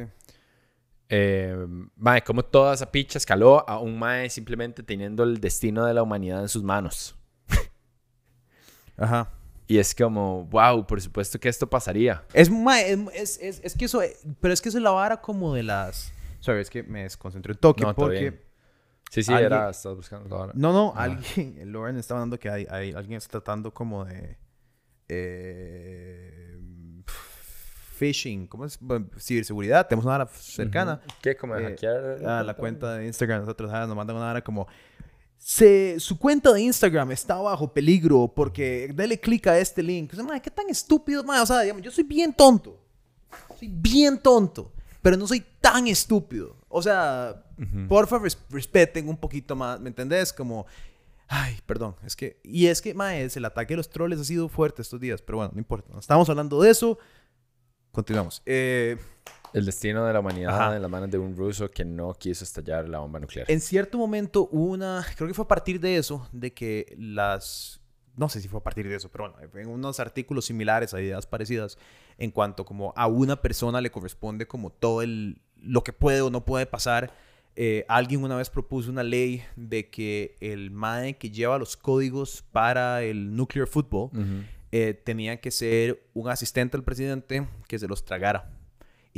Eh, 1.10 1.56
mae, 1.96 2.22
como 2.22 2.44
toda 2.44 2.74
esa 2.74 2.92
picha 2.92 3.18
escaló 3.18 3.68
a 3.70 3.80
un 3.80 3.98
mae 3.98 4.30
simplemente 4.30 4.84
teniendo 4.84 5.24
el 5.24 5.40
destino 5.40 5.86
de 5.86 5.94
la 5.94 6.04
humanidad 6.04 6.42
en 6.42 6.50
sus 6.50 6.64
manos. 6.64 7.16
Ajá. 8.98 9.32
Y 9.68 9.80
es 9.80 9.94
como, 9.94 10.46
wow, 10.46 10.88
por 10.88 11.02
supuesto 11.02 11.40
que 11.40 11.50
esto 11.50 11.70
pasaría. 11.70 12.24
Es, 12.34 12.50
es, 13.14 13.38
es, 13.42 13.60
es 13.64 13.76
que 13.76 13.86
eso, 13.86 14.02
pero 14.40 14.54
es 14.54 14.62
que 14.62 14.70
eso 14.70 14.78
es 14.78 14.84
la 14.84 14.92
vara 14.92 15.20
como 15.22 15.54
de 15.54 15.64
las... 15.64 16.14
Sorry, 16.40 16.62
es 16.62 16.70
que 16.70 16.84
me 16.84 17.04
desconcentré 17.04 17.52
un 17.54 17.60
toque 17.60 17.84
No, 17.84 17.94
porque... 17.94 18.46
Sí, 19.12 19.24
sí, 19.24 19.32
Alguien- 19.34 19.54
era, 19.54 19.70
estás 19.70 19.96
buscando 19.96 20.36
ahora. 20.36 20.52
No, 20.56 20.72
no, 20.74 20.92
Ajá. 20.92 21.04
alguien, 21.04 21.58
Lauren 21.72 21.98
estaba 21.98 22.20
dando 22.22 22.40
que 22.40 22.50
hay, 22.50 22.66
hay- 22.70 22.92
alguien 22.94 23.18
está 23.18 23.32
tratando 23.40 23.74
como 23.74 24.04
de 24.06 24.38
eh, 25.10 26.58
phishing, 27.98 28.48
¿cómo 28.48 28.66
es? 28.66 28.78
Bueno, 28.80 29.08
ciberseguridad, 29.18 29.88
tenemos 29.88 30.06
una 30.06 30.16
hora 30.16 30.28
cercana. 30.28 31.02
¿Qué? 31.22 31.36
¿Como 31.36 31.56
de 31.56 31.64
Eh, 31.64 31.70
hackear? 31.70 32.46
la 32.46 32.54
cuenta 32.54 32.96
de 32.96 33.08
Instagram, 33.08 33.42
nosotros 33.42 33.72
ah, 33.74 33.86
nos 33.88 33.96
mandan 33.96 34.16
una 34.18 34.30
hora 34.30 34.42
como 34.44 34.68
se, 35.38 36.00
su 36.00 36.18
cuenta 36.18 36.52
de 36.52 36.62
Instagram 36.62 37.12
está 37.12 37.36
bajo 37.36 37.72
peligro 37.74 38.32
porque 38.36 38.92
dele 38.94 39.20
clic 39.20 39.48
a 39.48 39.58
este 39.58 39.82
link. 39.84 40.12
O 40.14 40.16
sea, 40.16 40.24
madre, 40.26 40.42
qué 40.42 40.52
tan 40.52 40.70
estúpido, 40.70 41.24
madre? 41.24 41.42
O 41.42 41.46
sea, 41.46 41.62
digamos, 41.62 41.84
yo 41.84 41.92
soy 41.92 42.04
bien 42.04 42.34
tonto. 42.34 42.80
Soy 43.58 43.70
bien 43.72 44.20
tonto, 44.20 44.72
pero 45.02 45.18
no 45.18 45.28
soy 45.28 45.44
tan 45.62 45.88
estúpido. 45.88 46.56
O 46.70 46.82
sea, 46.82 47.44
porfa, 47.88 48.20
res- 48.20 48.38
respeten 48.50 49.08
un 49.10 49.18
poquito 49.18 49.56
más, 49.56 49.80
¿me 49.80 49.90
entendés? 49.90 50.32
Como, 50.34 50.66
ay, 51.28 51.58
perdón, 51.66 51.96
es 52.06 52.16
que, 52.16 52.40
y 52.44 52.68
es 52.68 52.82
que, 52.82 52.94
maes, 52.94 53.36
el 53.38 53.46
ataque 53.46 53.74
de 53.74 53.78
los 53.78 53.90
troles 53.90 54.20
ha 54.20 54.24
sido 54.24 54.50
fuerte 54.50 54.82
estos 54.82 55.00
días, 55.00 55.22
pero 55.22 55.38
bueno, 55.38 55.52
no 55.54 55.60
importa, 55.60 55.98
estamos 55.98 56.30
hablando 56.30 56.62
de 56.62 56.70
eso. 56.70 57.00
Continuamos. 57.92 58.44
Eh, 58.46 58.98
El 59.54 59.66
destino 59.66 60.06
de 60.06 60.14
la 60.14 60.20
humanidad 60.20 60.54
Ajá. 60.54 60.76
en 60.76 60.82
las 60.82 60.92
manos 60.92 61.10
de 61.10 61.18
un 61.18 61.36
ruso 61.36 61.70
que 61.70 61.86
no 61.86 62.14
quiso 62.14 62.44
estallar 62.44 62.88
la 62.88 63.00
bomba 63.00 63.20
nuclear. 63.20 63.50
En 63.50 63.62
cierto 63.62 63.98
momento 63.98 64.48
una, 64.48 65.06
creo 65.16 65.28
que 65.28 65.34
fue 65.34 65.46
a 65.46 65.48
partir 65.48 65.80
de 65.80 65.98
eso, 65.98 66.28
de 66.32 66.54
que 66.54 66.96
las, 66.98 67.80
no 68.16 68.30
sé 68.30 68.42
si 68.42 68.48
fue 68.48 68.60
a 68.60 68.64
partir 68.64 68.88
de 68.88 68.96
eso, 68.96 69.10
pero 69.10 69.32
bueno, 69.32 69.54
en 69.54 69.68
unos 69.70 70.00
artículos 70.00 70.46
similares 70.46 70.94
a 70.94 71.02
ideas 71.02 71.26
parecidas, 71.26 71.78
en 72.18 72.32
cuanto 72.32 72.66
como 72.66 72.94
a 72.96 73.08
una 73.08 73.42
persona 73.42 73.82
le 73.82 73.92
corresponde 73.92 74.48
como 74.48 74.70
todo 74.70 75.02
el, 75.02 75.42
lo 75.56 75.84
que 75.84 75.94
puede 75.94 76.22
o 76.22 76.30
no 76.30 76.46
puede 76.46 76.66
pasar. 76.66 77.14
Eh, 77.56 77.86
alguien 77.88 78.24
una 78.24 78.36
vez 78.36 78.52
propuso 78.52 78.92
una 78.92 79.02
ley 79.02 79.44
de 79.56 79.90
que 79.90 80.36
el 80.42 80.70
MAE 80.70 81.18
que 81.18 81.32
lleva 81.32 81.58
los 81.58 81.76
códigos 81.76 82.44
para 82.52 83.02
el 83.02 83.36
nuclear 83.36 83.66
football 83.68 84.12
Ujú. 84.14 84.44
eh, 84.72 84.94
tenía 84.94 85.42
que 85.42 85.50
ser 85.50 86.04
un 86.14 86.30
asistente 86.30 86.78
al 86.78 86.84
presidente 86.84 87.48
que 87.68 87.80
se 87.80 87.88
los 87.88 88.06
tragara. 88.06 88.52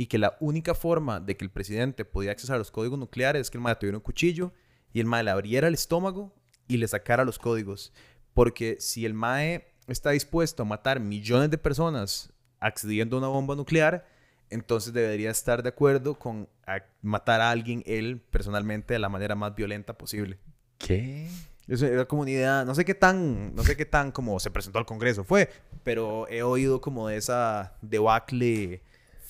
Y 0.00 0.06
que 0.06 0.16
la 0.16 0.34
única 0.40 0.72
forma 0.74 1.20
de 1.20 1.36
que 1.36 1.44
el 1.44 1.50
presidente 1.50 2.06
podía 2.06 2.30
accesar 2.30 2.54
a 2.54 2.58
los 2.58 2.70
códigos 2.70 2.98
nucleares 2.98 3.42
es 3.42 3.50
que 3.50 3.58
el 3.58 3.62
mae 3.62 3.76
tuviera 3.76 3.98
un 3.98 4.02
cuchillo 4.02 4.50
y 4.94 5.00
el 5.00 5.04
mae 5.04 5.22
le 5.22 5.30
abriera 5.30 5.68
el 5.68 5.74
estómago 5.74 6.32
y 6.68 6.78
le 6.78 6.88
sacara 6.88 7.22
los 7.26 7.38
códigos. 7.38 7.92
Porque 8.32 8.78
si 8.80 9.04
el 9.04 9.12
mae 9.12 9.66
está 9.88 10.12
dispuesto 10.12 10.62
a 10.62 10.64
matar 10.64 11.00
millones 11.00 11.50
de 11.50 11.58
personas 11.58 12.32
accediendo 12.60 13.16
a 13.16 13.18
una 13.18 13.28
bomba 13.28 13.54
nuclear, 13.56 14.06
entonces 14.48 14.94
debería 14.94 15.30
estar 15.30 15.62
de 15.62 15.68
acuerdo 15.68 16.14
con 16.18 16.48
a- 16.66 16.78
matar 17.02 17.42
a 17.42 17.50
alguien 17.50 17.82
él 17.84 18.22
personalmente 18.30 18.94
de 18.94 19.00
la 19.00 19.10
manera 19.10 19.34
más 19.34 19.54
violenta 19.54 19.98
posible. 19.98 20.38
¿Qué? 20.78 21.28
Eso 21.68 21.84
era 21.86 22.06
como 22.06 22.22
una 22.22 22.30
idea, 22.30 22.64
no 22.64 22.74
sé 22.74 22.86
qué 22.86 22.94
tan, 22.94 23.54
no 23.54 23.62
sé 23.64 23.76
qué 23.76 23.84
tan 23.84 24.12
como 24.12 24.40
se 24.40 24.50
presentó 24.50 24.78
al 24.78 24.86
Congreso 24.86 25.24
fue, 25.24 25.50
pero 25.84 26.26
he 26.28 26.42
oído 26.42 26.80
como 26.80 27.06
de 27.08 27.18
esa 27.18 27.76
debacle 27.82 28.80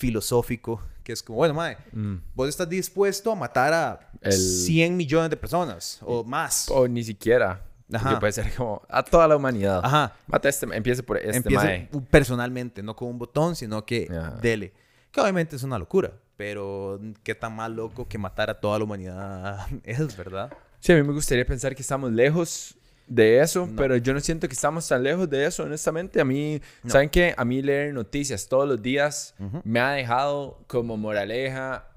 filosófico 0.01 0.81
que 1.03 1.13
es 1.13 1.23
como, 1.23 1.37
bueno, 1.37 1.53
mae, 1.53 1.77
Mm. 1.93 2.17
vos 2.35 2.49
estás 2.49 2.69
dispuesto 2.69 3.31
a 3.31 3.35
matar 3.35 3.73
a 3.73 3.99
El- 4.21 4.33
100 4.33 4.95
millones 4.97 5.29
de 5.29 5.37
personas 5.37 5.99
o 6.03 6.23
más. 6.23 6.69
O 6.69 6.87
ni 6.87 7.03
siquiera. 7.03 7.63
Ajá. 7.93 8.03
Porque 8.11 8.19
puede 8.19 8.33
ser 8.33 8.53
como 8.55 8.81
a 8.87 9.03
toda 9.03 9.27
la 9.27 9.35
humanidad. 9.35 9.81
Ajá. 9.83 10.13
Mata 10.27 10.47
este, 10.47 10.65
empiece 10.75 11.01
por 11.03 11.17
este 11.17 11.37
Empieza 11.37 11.63
mae. 11.65 11.89
personalmente, 12.09 12.81
no 12.83 12.95
con 12.95 13.07
un 13.09 13.17
botón, 13.17 13.55
sino 13.55 13.83
que 13.85 14.07
Ajá. 14.09 14.37
dele. 14.41 14.73
Que 15.11 15.19
obviamente 15.21 15.55
es 15.55 15.63
una 15.63 15.77
locura, 15.79 16.13
pero 16.37 16.99
qué 17.23 17.35
tan 17.35 17.55
más 17.55 17.69
loco 17.71 18.07
que 18.07 18.17
matar 18.17 18.49
a 18.49 18.59
toda 18.59 18.77
la 18.77 18.85
humanidad 18.85 19.67
es, 19.83 20.15
¿verdad? 20.15 20.51
Sí, 20.79 20.93
a 20.93 20.95
mí 20.95 21.03
me 21.03 21.13
gustaría 21.13 21.45
pensar 21.45 21.75
que 21.75 21.81
estamos 21.81 22.11
lejos 22.11 22.75
de 23.13 23.41
eso, 23.41 23.67
No. 23.67 23.75
pero 23.75 23.97
yo 23.97 24.13
no 24.13 24.21
siento 24.21 24.47
que 24.47 24.53
estamos 24.53 24.87
tan 24.87 25.03
lejos 25.03 25.29
de 25.29 25.45
eso, 25.45 25.63
honestamente. 25.63 26.21
A 26.21 26.25
mí, 26.25 26.61
No. 26.81 26.89
¿saben 26.91 27.09
qué? 27.09 27.33
A 27.37 27.43
mí 27.43 27.61
leer 27.61 27.93
noticias 27.93 28.47
todos 28.47 28.67
los 28.67 28.81
días 28.81 29.35
me 29.65 29.79
ha 29.81 29.91
dejado 29.91 30.63
como 30.67 30.95
moraleja 30.95 31.87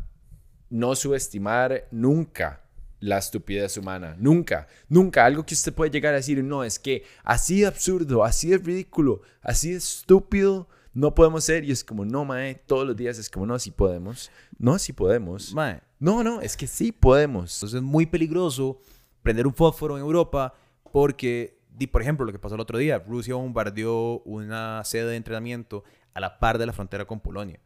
no 0.70 0.96
subestimar 0.96 1.86
nunca 1.92 2.62
la 2.98 3.18
estupidez 3.18 3.76
humana. 3.76 4.16
Nunca, 4.18 4.66
nunca. 4.88 5.24
Algo 5.24 5.44
que 5.46 5.54
usted 5.54 5.72
puede 5.72 5.90
llegar 5.92 6.14
a 6.14 6.16
decir, 6.16 6.42
no, 6.42 6.64
es 6.64 6.78
que 6.80 7.04
así 7.22 7.60
de 7.60 7.66
absurdo, 7.66 8.24
así 8.24 8.48
de 8.48 8.58
ridículo, 8.58 9.20
así 9.40 9.70
de 9.70 9.76
estúpido, 9.76 10.68
no 10.94 11.14
podemos 11.14 11.44
ser. 11.44 11.64
Y 11.64 11.70
es 11.70 11.84
como, 11.84 12.04
no, 12.04 12.24
mae, 12.24 12.56
todos 12.66 12.84
los 12.86 12.96
días 12.96 13.18
es 13.18 13.30
como, 13.30 13.46
no, 13.46 13.56
sí 13.60 13.70
podemos. 13.70 14.32
No, 14.58 14.78
sí 14.80 14.92
podemos. 14.92 15.54
Mae, 15.54 15.80
No, 16.00 16.24
no, 16.24 16.40
es 16.40 16.56
que 16.56 16.66
sí 16.66 16.90
podemos. 16.90 17.54
Entonces 17.56 17.76
es 17.76 17.82
muy 17.82 18.04
peligroso 18.06 18.80
prender 19.22 19.46
un 19.46 19.54
fósforo 19.54 19.96
en 19.96 20.02
Europa 20.02 20.54
porque, 20.94 21.58
di, 21.70 21.88
por 21.88 22.02
ejemplo, 22.02 22.24
lo 22.24 22.30
que 22.30 22.38
pasó 22.38 22.54
el 22.54 22.60
otro 22.60 22.78
día, 22.78 23.00
Rusia 23.00 23.34
bombardeó 23.34 24.20
una 24.20 24.84
sede 24.84 25.06
de 25.06 25.16
entrenamiento 25.16 25.82
a 26.12 26.20
la 26.20 26.38
par 26.38 26.56
de 26.56 26.66
la 26.66 26.72
frontera 26.72 27.04
con 27.04 27.18
Polonia. 27.18 27.58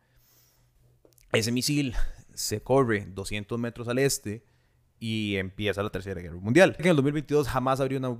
Ese 1.33 1.53
misil 1.53 1.95
se 2.33 2.63
corre 2.63 3.05
200 3.05 3.59
metros 3.59 3.87
al 3.87 3.99
este 3.99 4.47
y 4.99 5.37
empieza 5.37 5.83
la 5.83 5.91
Tercera 5.91 6.23
Guerra 6.23 6.41
Mundial. 6.41 6.75
En 6.79 6.87
el 6.87 6.97
2022 6.97 7.47
jamás 7.49 7.81
habría 7.81 7.99
una 7.99 8.17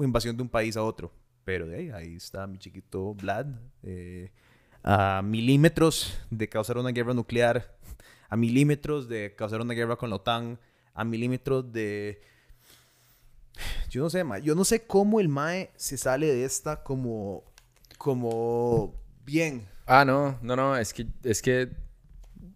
invasión 0.00 0.36
de 0.36 0.42
un 0.42 0.48
país 0.48 0.76
a 0.76 0.82
otro, 0.82 1.12
pero 1.44 1.68
de 1.68 1.76
ahí, 1.76 1.90
ahí 1.90 2.16
está 2.16 2.48
mi 2.48 2.58
chiquito 2.58 3.14
Vlad, 3.14 3.46
eh, 3.84 4.32
a 4.82 5.22
milímetros 5.22 6.18
de 6.30 6.48
causar 6.48 6.78
una 6.78 6.90
guerra 6.90 7.14
nuclear 7.14 7.78
a 8.28 8.36
milímetros 8.36 9.08
de 9.08 9.36
causar 9.36 9.60
una 9.60 9.74
guerra 9.74 9.94
con 9.94 10.10
la 10.10 10.16
OTAN, 10.16 10.58
a 10.94 11.04
milímetros 11.04 11.72
de... 11.72 12.20
Yo 13.90 14.02
no 14.02 14.10
sé, 14.10 14.24
mae. 14.24 14.42
Yo 14.42 14.54
no 14.54 14.64
sé 14.64 14.86
cómo 14.86 15.20
el 15.20 15.28
mae 15.28 15.70
se 15.76 15.96
sale 15.96 16.26
de 16.26 16.44
esta 16.44 16.82
como... 16.82 17.44
Como... 17.96 18.94
Bien. 19.24 19.66
Ah, 19.86 20.04
no, 20.04 20.38
no, 20.42 20.56
no, 20.56 20.76
es 20.76 20.92
que, 20.92 21.06
es 21.22 21.42
que, 21.42 21.68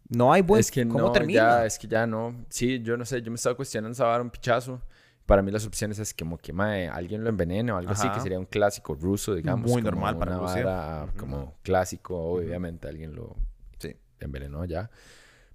No 0.08 0.32
hay 0.32 0.42
buen... 0.42 0.60
es 0.60 0.70
que 0.70 0.86
¿Cómo 0.86 0.98
no, 1.06 1.12
termina? 1.12 1.40
ya, 1.40 1.66
es 1.66 1.78
que 1.78 1.86
ya 1.88 2.06
no. 2.06 2.34
Sí, 2.48 2.80
yo 2.82 2.96
no 2.96 3.04
sé, 3.04 3.20
yo 3.22 3.30
me 3.30 3.36
estaba 3.36 3.54
cuestionando 3.56 4.02
vara 4.04 4.22
un 4.22 4.30
pichazo. 4.30 4.80
Para 5.26 5.40
mí 5.40 5.50
las 5.50 5.64
opciones 5.66 5.98
es 5.98 6.12
como 6.14 6.36
que 6.36 6.52
mae, 6.52 6.88
alguien 6.88 7.22
lo 7.22 7.30
envenene 7.30 7.72
o 7.72 7.76
algo 7.76 7.92
así, 7.92 8.08
que 8.10 8.20
sería 8.20 8.38
un 8.38 8.44
clásico 8.46 8.94
ruso, 8.94 9.34
digamos. 9.34 9.70
Muy 9.70 9.80
normal 9.80 10.18
para 10.18 10.36
Rusia. 10.36 10.64
vara 10.64 11.12
Como 11.16 11.54
clásico, 11.62 12.16
obviamente, 12.18 12.88
alguien 12.88 13.14
lo 13.14 13.36
Sí. 13.78 13.96
envenenó 14.20 14.64
ya. 14.64 14.90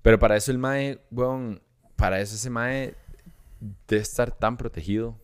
Pero 0.02 0.18
para 0.20 0.36
eso 0.38 0.52
el 0.52 0.58
mae, 0.58 1.00
weón, 1.12 1.62
para 1.96 2.20
eso 2.22 2.36
ese 2.36 2.50
mae 2.50 2.96
debe 3.88 4.02
estar 4.02 4.32
tan 4.32 4.58
protegido. 4.58 5.18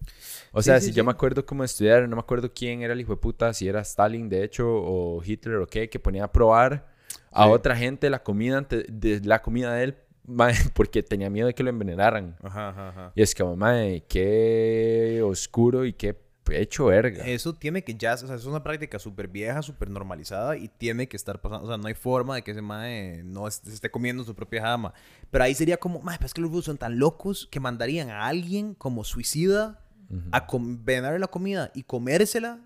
O 0.51 0.61
Sí, 0.61 0.63
sea, 0.63 0.79
sí, 0.79 0.85
si 0.85 0.91
yo 0.93 1.03
me 1.03 1.11
acuerdo 1.11 1.45
cómo 1.45 1.63
estudiar, 1.63 2.07
no 2.09 2.15
me 2.15 2.21
acuerdo 2.21 2.51
quién 2.53 2.81
era 2.81 2.93
el 2.93 3.01
hijo 3.01 3.13
de 3.13 3.17
puta, 3.17 3.53
si 3.53 3.67
era 3.67 3.81
Stalin, 3.81 4.29
de 4.29 4.43
hecho, 4.43 4.67
o 4.69 5.21
Hitler 5.23 5.57
o 5.57 5.67
qué, 5.67 5.89
que 5.89 5.99
ponía 5.99 6.25
a 6.25 6.31
probar 6.31 6.87
a 7.31 7.47
otra 7.47 7.75
gente 7.75 8.09
la 8.09 8.23
comida 8.23 8.57
ante- 8.59 8.85
de 8.89 9.19
la 9.21 9.41
comida 9.41 9.73
de 9.73 9.83
él, 9.85 9.97
porque 10.75 11.03
tenía 11.03 11.29
miedo 11.29 11.47
de 11.47 11.53
que 11.53 11.63
lo 11.63 11.69
envenenaran. 11.69 12.37
Ajá, 12.43 12.69
ajá, 12.69 12.89
ajá. 12.89 13.15
Y 13.15 13.21
es 13.21 13.35
como, 13.35 13.55
mae, 13.55 14.03
qué 14.07 15.21
oscuro 15.23 15.85
y 15.85 15.93
qué 15.93 16.15
hecho 16.51 16.85
verga. 16.85 17.25
Eso 17.25 17.53
tiene 17.53 17.83
que 17.83 17.95
ya, 17.95 18.13
o 18.13 18.17
sea, 18.17 18.35
es 18.35 18.45
una 18.45 18.63
práctica 18.63 18.99
súper 18.99 19.27
vieja, 19.27 19.61
súper 19.61 19.89
normalizada 19.89 20.57
y 20.57 20.67
tiene 20.67 21.07
que 21.07 21.15
estar 21.15 21.39
pasando, 21.41 21.65
o 21.65 21.67
sea, 21.67 21.77
no 21.77 21.87
hay 21.87 21.93
forma 21.93 22.35
de 22.35 22.43
que 22.43 22.51
ese 22.51 22.61
mae 22.61 23.23
no 23.23 23.49
se 23.49 23.71
esté 23.71 23.89
comiendo 23.89 24.23
su 24.23 24.35
propia 24.35 24.61
jama. 24.61 24.93
Pero 25.31 25.43
ahí 25.43 25.55
sería 25.55 25.77
como, 25.77 26.01
mae, 26.01 26.17
pero 26.17 26.27
es 26.27 26.33
que 26.33 26.41
los 26.41 26.49
rusos 26.51 26.65
son 26.65 26.77
tan 26.77 26.99
locos 26.99 27.47
que 27.51 27.59
mandarían 27.59 28.09
a 28.09 28.27
alguien 28.27 28.73
como 28.73 29.03
suicida 29.03 29.79
Ujú. 30.09 30.29
a 30.31 30.45
convenar 30.45 31.19
la 31.19 31.27
comida 31.27 31.71
y 31.73 31.83
comérsela 31.83 32.59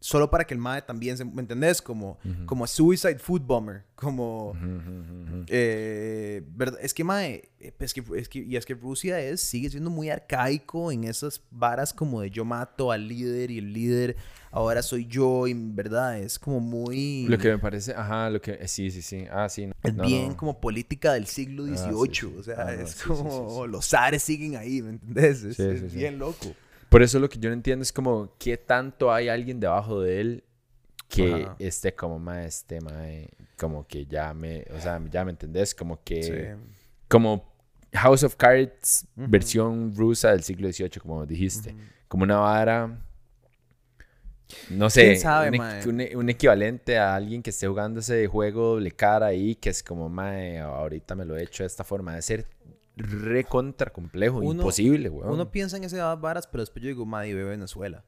solo 0.00 0.30
para 0.30 0.44
que 0.44 0.54
el 0.54 0.60
mae 0.60 0.82
también 0.82 1.16
se, 1.16 1.24
¿me 1.24 1.40
entendés? 1.40 1.82
Como, 1.82 2.18
Ujú. 2.24 2.46
como 2.46 2.66
suicide 2.66 3.18
food 3.18 3.42
bomber, 3.42 3.84
como... 3.94 4.54
Eh, 5.48 6.42
verdad, 6.48 6.78
es 6.82 6.94
que, 6.94 7.04
mae, 7.04 7.50
eh, 7.58 7.72
es 7.78 7.94
que, 7.94 8.02
es 8.16 8.28
que, 8.28 8.38
y 8.40 8.56
es 8.56 8.66
que 8.66 8.74
Rusia 8.74 9.20
es, 9.20 9.40
sigue 9.40 9.70
siendo 9.70 9.90
muy 9.90 10.10
arcaico 10.10 10.92
en 10.92 11.04
esas 11.04 11.42
varas 11.50 11.92
como 11.92 12.20
de 12.20 12.30
yo 12.30 12.44
mato 12.44 12.92
al 12.92 13.08
líder 13.08 13.50
y 13.50 13.58
el 13.58 13.72
líder 13.72 14.16
ahora 14.50 14.82
soy 14.82 15.06
yo, 15.06 15.46
y 15.46 15.54
verdad, 15.54 16.18
es 16.18 16.38
como 16.38 16.60
muy... 16.60 17.26
Lo 17.28 17.36
que 17.38 17.48
me 17.48 17.58
parece, 17.58 17.92
ajá, 17.94 18.30
lo 18.30 18.40
que, 18.40 18.52
eh, 18.52 18.68
sí, 18.68 18.90
sí, 18.90 19.02
sí, 19.02 19.26
ah, 19.30 19.48
sí. 19.48 19.70
es 19.82 19.94
no, 19.94 20.04
bien 20.06 20.30
no. 20.30 20.36
como 20.36 20.60
política 20.60 21.12
del 21.12 21.26
siglo 21.26 21.64
Ah, 21.64 21.76
sí, 21.76 21.90
XVIII, 21.90 22.14
sí. 22.14 22.34
o 22.38 22.42
sea, 22.42 22.54
Ah, 22.66 22.72
es 22.74 22.90
sí, 22.92 23.04
como 23.06 23.66
los 23.66 23.86
zares 23.88 24.22
siguen 24.22 24.56
ahí, 24.56 24.80
¿me 24.82 24.90
entendés? 24.90 25.42
Es, 25.44 25.58
es 25.60 25.92
bien 25.92 26.18
loco. 26.18 26.54
Por 26.88 27.02
eso 27.02 27.18
lo 27.18 27.28
que 27.28 27.38
yo 27.38 27.50
no 27.50 27.54
entiendo 27.54 27.82
es 27.82 27.92
como 27.92 28.32
qué 28.38 28.56
tanto 28.56 29.12
hay 29.12 29.28
alguien 29.28 29.60
debajo 29.60 30.00
de 30.00 30.20
él 30.20 30.44
que 31.08 31.44
Ajá. 31.44 31.56
esté 31.58 31.94
como 31.94 32.18
más 32.18 32.46
este 32.46 32.80
mae, 32.80 33.28
como 33.56 33.86
que 33.86 34.06
ya 34.06 34.32
me, 34.34 34.64
o 34.74 34.80
sea, 34.80 35.00
ya 35.10 35.24
me 35.24 35.30
entendés, 35.32 35.74
como 35.74 36.02
que 36.02 36.22
Sí. 36.22 36.72
como 37.08 37.52
House 37.92 38.22
of 38.22 38.36
Cards 38.36 39.06
Ujú. 39.16 39.26
versión 39.30 39.94
rusa 39.96 40.30
del 40.32 40.42
siglo 40.42 40.68
XVIII, 40.68 41.00
como 41.00 41.24
dijiste, 41.26 41.74
como 42.08 42.24
una 42.24 42.36
vara 42.38 42.98
no 44.70 44.88
sé, 44.90 45.02
¿Quién 45.02 45.20
sabe, 45.20 45.50
un, 45.50 45.60
un 45.94 46.00
e- 46.00 46.16
un 46.16 46.28
equivalente 46.30 46.98
a 46.98 47.14
alguien 47.14 47.42
que 47.42 47.50
esté 47.50 47.66
jugando 47.66 48.00
ese 48.00 48.26
juego 48.26 48.74
doble 48.74 48.92
cara 48.92 49.26
ahí, 49.26 49.54
que 49.54 49.70
es 49.70 49.82
como, 49.82 50.08
mae, 50.08 50.58
ahorita 50.60 51.14
me 51.14 51.24
lo 51.24 51.36
he 51.36 51.42
hecho 51.42 51.62
de 51.62 51.66
esta 51.66 51.84
forma, 51.84 52.14
de 52.14 52.22
ser 52.22 52.46
recontra 52.98 53.92
complejo, 53.92 54.38
Uno- 54.38 54.50
imposible, 54.62 55.08
weón. 55.08 55.32
Uno 55.32 55.50
piensa 55.50 55.76
en 55.76 55.84
esas 55.84 56.20
varas, 56.20 56.46
pero 56.46 56.62
después 56.62 56.82
yo 56.82 56.88
digo, 56.88 57.06
madre, 57.06 57.34
ve 57.34 57.44
Venezuela. 57.44 58.04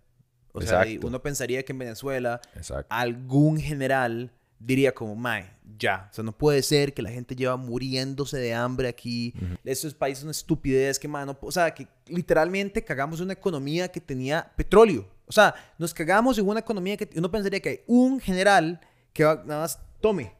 O 0.52 0.60
sea, 0.60 0.82
Exacto. 0.82 1.06
uno 1.06 1.22
pensaría 1.22 1.62
que 1.64 1.72
en 1.72 1.78
Venezuela 1.78 2.40
Exacto. 2.56 2.86
algún 2.90 3.58
general 3.60 4.32
diría 4.58 4.92
como, 4.92 5.14
mae, 5.14 5.48
ya. 5.78 6.08
O 6.10 6.14
sea, 6.14 6.24
no 6.24 6.36
puede 6.36 6.62
ser 6.62 6.92
que 6.92 7.02
la 7.02 7.10
gente 7.10 7.34
lleva 7.36 7.56
muriéndose 7.56 8.36
de 8.36 8.52
hambre 8.52 8.88
aquí. 8.88 9.32
Estos 9.64 9.94
países 9.94 10.18
son 10.20 10.26
una 10.26 10.32
estupidez 10.32 10.98
que, 10.98 11.08
mae, 11.08 11.24
no 11.24 11.38
po- 11.38 11.46
o 11.46 11.52
sea, 11.52 11.72
que 11.72 11.86
literalmente 12.06 12.84
cagamos 12.84 13.20
una 13.20 13.32
economía 13.32 13.88
que 13.88 14.00
tenía 14.00 14.52
petróleo. 14.56 15.08
O 15.26 15.32
sea, 15.32 15.54
nos 15.78 15.94
cagamos 15.94 16.36
en 16.38 16.46
una 16.48 16.60
economía 16.60 16.96
que 16.96 17.08
uno 17.16 17.30
pensaría 17.30 17.60
que 17.60 17.68
hay 17.68 17.80
un 17.86 18.18
general 18.20 18.80
que 19.12 19.24
va, 19.24 19.36
nada 19.46 19.60
más 19.60 19.80
tome. 20.00 20.32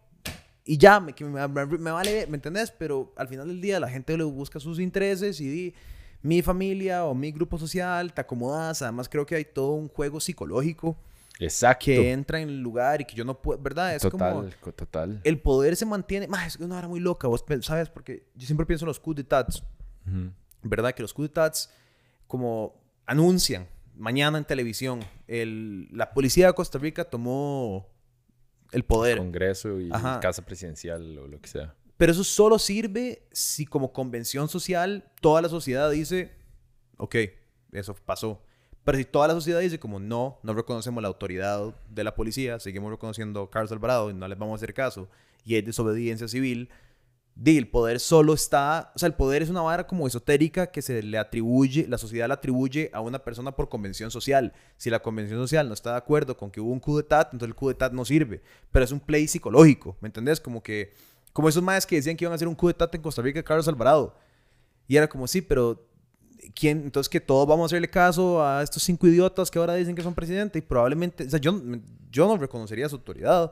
Y 0.71 0.79
ya, 0.79 1.01
me, 1.01 1.13
me, 1.19 1.67
me- 1.67 1.91
vale, 1.91 2.27
¿me 2.29 2.37
entendés? 2.37 2.71
Pero 2.71 3.13
al 3.17 3.27
final 3.27 3.49
del 3.49 3.61
día 3.61 3.81
la 3.81 3.89
gente 3.89 4.17
le 4.17 4.23
busca 4.23 4.61
sus 4.61 4.79
intereses 4.79 5.41
y 5.41 5.49
di, 5.49 5.75
mi 6.23 6.43
familia 6.43 7.07
o 7.07 7.15
mi 7.15 7.33
grupo 7.33 7.59
social, 7.59 8.13
te 8.13 8.21
acomodas. 8.21 8.81
Además, 8.83 9.09
creo 9.09 9.27
que 9.27 9.35
hay 9.35 9.45
todo 9.45 9.73
un 9.73 9.89
juego 9.89 10.21
psicológico 10.21 10.97
Exacto. 11.41 11.87
que 11.87 12.13
entra 12.13 12.41
en 12.41 12.49
el 12.51 12.61
lugar 12.61 13.01
y 13.01 13.05
que 13.05 13.17
yo 13.17 13.25
no 13.25 13.43
puedo, 13.43 13.61
¿verdad? 13.61 13.97
Es 13.97 14.03
como 14.03 14.19
total, 14.43 14.57
co- 14.61 14.73
total. 14.73 15.21
el 15.25 15.41
poder 15.41 15.75
se 15.75 15.87
mantiene, 15.87 16.29
más 16.29 16.47
es 16.55 16.61
una 16.61 16.79
hora 16.79 16.87
muy 16.87 17.01
loca, 17.01 17.27
vos 17.27 17.45
sabes, 17.63 17.89
porque 17.89 18.29
yo 18.37 18.47
siempre 18.47 18.65
pienso 18.65 18.85
en 18.85 18.89
los 18.89 19.01
coups 19.01 19.17
d'etats. 19.17 19.65
¿verdad? 20.63 20.93
Que 20.95 21.03
los 21.03 21.13
coups 21.13 21.31
d'etats 21.31 21.71
como 22.29 22.75
anuncian 23.07 23.67
mañana 23.97 24.39
en 24.39 24.45
televisión, 24.45 25.01
el, 25.27 25.89
la 25.91 26.13
policía 26.15 26.47
de 26.47 26.53
Costa 26.53 26.79
Rica 26.79 27.05
tomó 27.05 27.89
el 28.73 28.85
poder. 28.85 29.19
Congreso 29.19 29.81
y 29.81 29.89
Ajá. 29.93 30.21
casa 30.21 30.45
presidencial 30.45 31.19
o 31.19 31.27
lo 31.27 31.41
que 31.41 31.49
sea. 31.49 31.75
Pero 31.97 32.13
eso 32.13 32.25
solo 32.25 32.59
sirve 32.59 33.27
si 33.31 33.67
como 33.67 33.93
convención 33.93 34.49
social 34.49 35.05
toda 35.21 35.43
la 35.43 35.49
sociedad 35.49 35.91
dice, 35.91 36.33
ok, 36.97 37.17
eso 37.73 37.95
pasó. 37.95 38.43
Pero 38.85 38.97
si 38.97 39.05
toda 39.05 39.29
la 39.29 39.35
sociedad 39.35 39.61
dice 39.61 39.79
como 39.79 40.01
no, 40.01 40.39
no 40.43 40.55
reconocemos 40.55 41.03
la 41.03 41.09
autoridad 41.09 41.75
de 41.91 42.05
la 42.05 42.15
policía, 42.15 42.59
seguimos 42.59 42.91
reconociendo 42.91 43.43
a 43.43 43.51
Carlos 43.51 43.71
Alvarado 43.73 44.11
y 44.11 44.15
no 44.15 44.27
les 44.27 44.39
vamos 44.39 44.55
a 44.55 44.57
hacer 44.57 44.73
caso, 44.73 45.11
y 45.45 45.55
hay 45.55 45.63
desobediencia 45.63 46.29
civil, 46.29 46.71
el 47.45 47.69
poder 47.69 48.01
solo 48.01 48.35
está, 48.35 48.93
o 48.95 48.99
sea, 48.99 49.07
el 49.07 49.15
poder 49.15 49.43
es 49.43 49.49
una 49.49 49.63
vara 49.63 49.87
como 49.87 50.07
esotérica 50.07 50.67
que 50.69 50.83
se 50.83 51.03
le 51.03 51.19
atribuye, 51.19 51.87
la 51.89 51.97
sociedad 51.99 52.27
le 52.29 52.35
atribuye 52.35 52.91
a 52.93 53.01
una 53.01 53.19
persona 53.21 53.53
por 53.53 53.69
convención 53.69 54.11
social. 54.11 54.53
Si 54.77 54.91
la 54.91 55.01
convención 55.01 55.39
social 55.41 55.67
no 55.69 55.75
está 55.75 55.93
de 55.93 55.99
acuerdo 55.99 56.37
con 56.37 56.51
que 56.51 56.61
hubo 56.61 56.71
un 56.71 56.81
coup 56.81 56.97
d'etat, 56.97 57.33
entonces 57.33 57.49
el 57.49 57.55
coup 57.55 57.71
d'etat 57.71 57.93
no 57.93 58.05
sirve. 58.05 58.43
Pero 58.71 58.85
es 58.85 58.93
un 58.93 59.01
play 59.01 59.27
psicológico, 59.27 59.97
¿me 60.01 60.09
entendés? 60.09 60.41
Como 60.41 60.63
que, 60.63 60.93
como 61.33 61.49
esos 61.49 61.63
más 61.63 61.87
que 61.87 61.97
decían 61.97 62.17
que 62.17 62.25
iban 62.25 62.33
a 62.33 62.37
hacer 62.37 62.49
un 62.49 62.55
coup 62.55 62.69
d'etat 62.69 62.95
en 62.95 63.03
Costa 63.03 63.23
Rica, 63.23 63.43
Carlos 63.43 63.69
Alvarado. 63.69 64.15
Y 64.87 64.97
era 64.97 65.09
como, 65.09 65.27
sí, 65.27 65.41
pero 65.41 65.87
¿quién? 66.55 66.83
Entonces 66.85 67.09
que 67.09 67.21
todos 67.21 67.47
vamos 67.47 67.65
a 67.65 67.67
hacerle 67.67 67.89
caso 67.89 68.45
a 68.45 68.63
estos 68.63 68.83
cinco 68.83 69.07
idiotas 69.07 69.51
que 69.51 69.59
ahora 69.59 69.75
dicen 69.75 69.95
que 69.95 70.03
son 70.03 70.15
presidente 70.15 70.59
y 70.59 70.63
probablemente, 70.63 71.25
o 71.25 71.31
sea, 71.31 71.41
yo, 71.41 71.61
yo 72.11 72.27
no 72.27 72.37
reconocería 72.37 72.89
su 72.89 72.97
autoridad. 72.97 73.51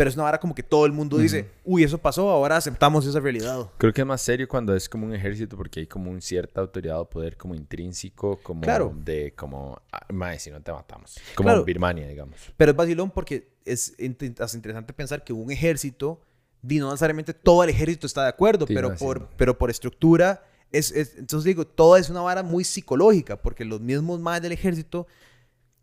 Pero 0.00 0.08
es 0.08 0.16
una 0.16 0.24
vara 0.24 0.40
como 0.40 0.54
que 0.54 0.62
todo 0.62 0.86
el 0.86 0.92
mundo 0.92 1.18
dice, 1.18 1.50
uy, 1.62 1.84
eso 1.84 1.98
pasó, 1.98 2.30
ahora 2.30 2.56
aceptamos 2.56 3.04
esa 3.04 3.20
realidad. 3.20 3.68
Creo 3.76 3.92
que 3.92 4.00
es 4.00 4.06
más 4.06 4.22
serio 4.22 4.48
cuando 4.48 4.74
es 4.74 4.88
como 4.88 5.04
un 5.04 5.12
ejército 5.14 5.58
porque 5.58 5.80
hay 5.80 5.86
como 5.86 6.10
un 6.10 6.22
cierta 6.22 6.62
autoridad 6.62 6.98
o 7.00 7.04
poder 7.04 7.36
como 7.36 7.54
intrínseco, 7.54 8.38
como 8.42 8.62
Claro. 8.62 8.94
de 8.96 9.34
como, 9.36 9.78
ah, 9.92 10.06
mae, 10.10 10.38
si 10.38 10.50
no 10.50 10.58
te 10.62 10.72
matamos. 10.72 11.18
Como 11.34 11.48
Claro. 11.50 11.64
Birmania, 11.66 12.08
digamos. 12.08 12.34
Pero 12.56 12.70
es 12.70 12.76
vacilón 12.78 13.10
porque 13.10 13.48
es 13.66 13.94
hasta 14.38 14.56
interesante 14.56 14.94
pensar 14.94 15.22
que 15.22 15.34
un 15.34 15.50
ejército, 15.50 16.18
di, 16.62 16.78
no 16.78 16.86
necesariamente 16.86 17.34
todo 17.34 17.62
el 17.62 17.68
ejército 17.68 18.06
está 18.06 18.22
de 18.22 18.30
acuerdo, 18.30 18.66
Sí, 18.66 18.72
pero, 18.74 18.88
no, 18.88 18.96
por, 18.96 19.28
pero 19.36 19.58
por 19.58 19.68
estructura, 19.68 20.42
es, 20.72 20.92
es- 20.92 21.18
entonces 21.18 21.44
digo, 21.44 21.66
todo 21.66 21.98
es 21.98 22.08
una 22.08 22.22
vara 22.22 22.42
muy 22.42 22.64
psicológica, 22.64 23.36
porque 23.36 23.66
los 23.66 23.82
mismos 23.82 24.18
más 24.18 24.40
del 24.40 24.52
ejército 24.52 25.06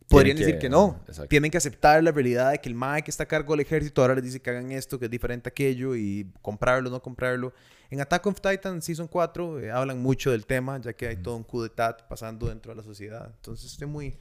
podrían 0.10 0.38
que- 0.38 0.46
decir 0.46 0.60
que 0.60 0.70
no. 0.70 1.00
exacto. 1.08 1.28
Tienen 1.30 1.52
que 1.52 1.58
aceptar 1.58 2.02
la 2.04 2.12
realidad 2.12 2.52
de 2.52 2.60
que 2.60 2.70
el 2.70 2.76
MAE 2.76 3.02
que 3.04 3.12
está 3.12 3.24
a 3.24 3.28
cargo 3.28 3.54
del 3.54 3.62
ejército 3.62 4.02
ahora 4.02 4.15
les 4.15 4.24
dice 4.24 4.39
que 4.39 4.50
hagan 4.50 4.72
esto, 4.72 4.98
que 5.00 5.06
es 5.06 5.12
diferente 5.12 5.50
a 5.50 5.52
aquello, 5.52 5.96
y 5.96 6.26
comprarlo 6.41 6.89
no 6.89 7.02
comprarlo. 7.02 7.54
En 7.89 8.02
Attack 8.02 8.26
of 8.28 8.41
Titan 8.41 8.82
Season 8.82 9.08
4 9.08 9.60
eh, 9.62 9.72
hablan 9.72 10.00
mucho 10.02 10.32
del 10.32 10.46
tema, 10.46 10.80
ya 10.80 10.93
que 10.93 11.08
hay 11.08 11.17
todo 11.17 11.36
un 11.38 11.43
coup 11.43 11.63
d'etat 11.63 12.04
pasando 12.08 12.48
dentro 12.48 12.72
de 12.72 12.76
la 12.78 12.84
sociedad. 12.84 13.32
Entonces 13.36 13.72
estoy 13.72 13.88
muy, 13.88 14.17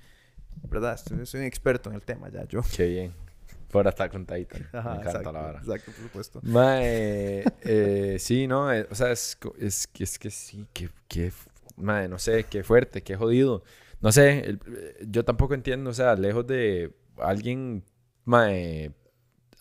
¿verdad? 0.70 0.94
Estoy, 0.94 1.27
soy 1.27 1.40
un 1.40 1.46
experto 1.46 1.88
en 1.90 1.96
el 1.96 2.03
tema 2.03 2.29
ya, 2.31 2.44
yo. 2.46 2.61
Qué 2.77 2.87
bien. 2.87 3.12
Por 3.70 3.87
Attack 3.88 4.14
on 4.14 4.25
Titan. 4.25 4.68
Ajá, 4.72 4.90
Me 4.90 5.01
encanta 5.01 5.11
exacto, 5.11 5.33
la 5.33 5.40
vara. 5.40 5.59
Exacto, 5.59 5.90
por 5.92 6.01
supuesto. 6.03 6.40
Mae, 6.44 7.44
eh, 7.62 8.16
sí, 8.20 8.46
no, 8.46 8.72
eh, 8.72 8.87
o 8.90 8.94
sea, 8.94 9.11
es, 9.11 9.37
es, 9.59 9.87
que- 9.88 10.05
es 10.05 10.18
que 10.18 10.31
sí, 10.31 10.66
que, 10.72 10.88
que, 11.09 11.33
mae, 11.77 12.09
no 12.09 12.18
sé, 12.20 12.44
qué 12.44 12.62
fuerte, 12.62 13.03
qué 13.03 13.16
jodido. 13.16 13.64
No 14.00 14.12
sé, 14.12 14.40
el- 14.40 14.61
yo 15.09 15.24
tampoco 15.24 15.54
entiendo, 15.54 15.90
o 15.90 15.94
sea, 15.94 16.14
lejos 16.14 16.46
de 16.46 16.94
alguien, 17.18 17.82
mae, 18.24 18.92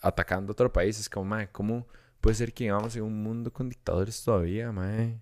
atacando 0.00 0.50
a 0.50 0.52
otro 0.52 0.72
país, 0.72 0.98
es 1.00 1.08
como, 1.08 1.24
mae, 1.26 1.48
¿cómo 1.50 1.86
puede 2.20 2.36
ser 2.36 2.52
que 2.52 2.64
vivamos 2.64 2.94
en 2.96 3.02
un 3.02 3.22
mundo 3.22 3.52
con 3.52 3.68
dictadores 3.68 4.22
todavía, 4.22 4.70
mae? 4.72 5.18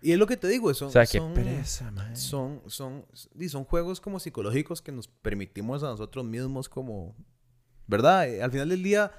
Y 0.00 0.12
es 0.12 0.18
lo 0.18 0.26
que 0.26 0.36
te 0.36 0.46
digo, 0.46 0.72
son, 0.74 0.88
O 0.88 0.90
sea, 0.92 1.04
qué 1.06 1.20
pereza, 1.34 1.90
mae. 1.90 2.14
son, 2.14 2.62
son, 2.66 3.04
y 3.38 3.48
son 3.48 3.64
juegos 3.64 4.00
como 4.00 4.20
psicológicos 4.20 4.80
que 4.80 4.92
nos 4.92 5.08
permitimos 5.08 5.82
a 5.82 5.86
nosotros 5.88 6.24
mismos 6.24 6.68
como, 6.68 7.16
¿verdad? 7.88 8.28
Eh, 8.28 8.42
Al 8.42 8.52
final 8.52 8.68
del 8.68 8.82
día, 8.84 9.10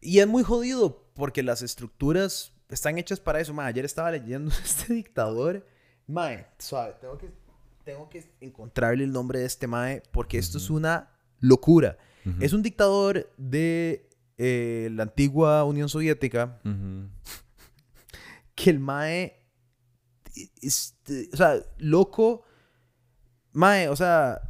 y 0.00 0.18
es 0.18 0.26
muy 0.26 0.42
jodido 0.42 1.04
porque 1.14 1.42
las 1.44 1.62
estructuras 1.62 2.52
están 2.68 2.98
hechas 2.98 3.20
para 3.20 3.40
eso. 3.40 3.54
Mae, 3.54 3.68
ayer 3.68 3.84
estaba 3.84 4.10
leyendo 4.10 4.50
este 4.64 4.92
dictador. 4.92 5.64
Mae, 6.08 6.46
suave, 6.58 6.94
tengo 7.00 7.16
que, 7.16 7.30
tengo 7.86 8.08
que 8.10 8.28
encontrarle 8.40 9.04
el 9.04 9.12
nombre 9.12 9.38
de 9.38 9.46
este 9.46 9.68
Mae 9.68 10.02
porque 10.10 10.38
esto 10.38 10.58
es 10.58 10.68
una 10.68 11.08
locura. 11.38 11.96
Es 12.40 12.52
un 12.52 12.60
dictador 12.60 13.32
de 13.36 14.10
eh, 14.36 14.88
la 14.90 15.04
antigua 15.04 15.62
Unión 15.62 15.88
Soviética 15.88 16.60
que 18.56 18.70
el 18.70 18.80
Mae. 18.80 19.38
este, 20.60 21.28
o 21.32 21.36
sea, 21.36 21.62
loco. 21.78 22.42
Mae, 23.52 23.88
o 23.88 23.94
sea. 23.94 24.40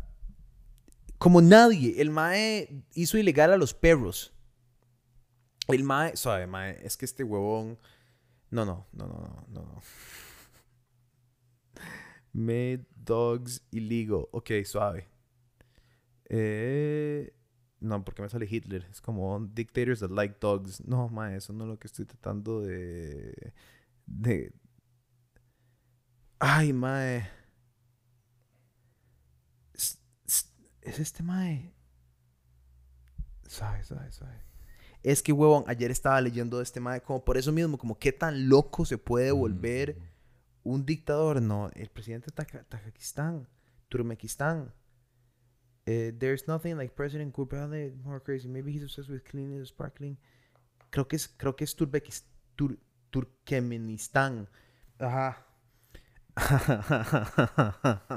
Como 1.18 1.42
nadie. 1.42 2.00
El 2.00 2.10
Mae 2.10 2.82
hizo 2.94 3.18
ilegal 3.18 3.52
a 3.52 3.58
los 3.58 3.74
perros. 3.74 4.32
El 5.68 5.84
Mae. 5.84 6.16
Suave, 6.16 6.46
Mae. 6.46 6.78
Es 6.82 6.96
que 6.96 7.04
este 7.04 7.22
huevón. 7.22 7.78
No, 8.50 8.64
no, 8.64 8.86
no, 8.92 9.06
no, 9.06 9.46
no, 9.48 9.60
no. 9.60 9.82
Made 12.36 12.84
dogs 12.94 13.62
illegal. 13.72 14.28
Ok, 14.32 14.50
suave. 14.64 15.06
Eh, 16.28 17.32
no, 17.80 18.04
porque 18.04 18.22
me 18.22 18.28
sale 18.28 18.46
Hitler. 18.50 18.86
Es 18.90 19.00
como 19.00 19.38
dictators 19.54 20.00
that 20.00 20.10
like 20.10 20.36
dogs. 20.40 20.80
No, 20.86 21.08
Mae, 21.08 21.36
eso 21.36 21.52
no 21.52 21.64
es 21.64 21.70
lo 21.70 21.78
que 21.78 21.86
estoy 21.88 22.04
tratando 22.04 22.60
de. 22.62 23.52
De. 24.06 24.52
Ay, 26.40 26.72
Mae. 26.72 27.28
Es, 29.74 29.98
es- 30.26 30.52
es 30.82 30.98
este 30.98 31.22
Mae. 31.22 31.72
Suave, 33.48 33.84
suave, 33.84 34.10
suave. 34.12 34.42
Es 35.02 35.22
que, 35.22 35.32
huevón, 35.32 35.64
ayer 35.68 35.90
estaba 35.90 36.20
leyendo 36.20 36.58
de 36.58 36.64
este 36.64 36.80
Mae. 36.80 37.00
Como 37.02 37.24
por 37.24 37.36
eso 37.36 37.52
mismo, 37.52 37.78
como 37.78 37.98
qué 37.98 38.12
tan 38.12 38.48
loco 38.48 38.84
se 38.84 38.98
puede 38.98 39.30
volver 39.32 39.96
un 40.66 40.84
dictador. 40.84 41.40
No, 41.40 41.70
el 41.74 41.88
presidente 41.88 42.30
de 42.34 42.64
Tajikistán, 42.64 43.48
Turkmenistán. 43.88 44.72
Eh, 45.86 46.12
there's 46.18 46.48
nothing 46.48 46.76
like 46.76 46.94
President 46.94 47.32
Gurbanguly 47.34 47.94
more 48.02 48.20
crazy. 48.20 48.48
Maybe 48.48 48.72
he's 48.72 48.82
obsessed 48.82 49.08
with 49.08 49.22
clean 49.22 49.52
and 49.52 49.64
sparkling. 49.66 50.18
Creo 50.90 51.06
que 51.06 51.16
es, 51.16 51.28
creo 51.28 51.54
que 51.54 51.64
es 51.64 51.76
Tur- 51.76 52.78
Turkmenistán. 53.10 54.48
Ajá. 54.98 55.44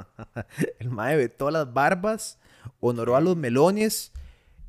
El 0.78 0.90
mae 0.90 1.16
vetó 1.16 1.50
las 1.50 1.72
barbas, 1.72 2.38
honoró 2.80 3.16
a 3.16 3.20
los 3.20 3.36
melones 3.36 4.12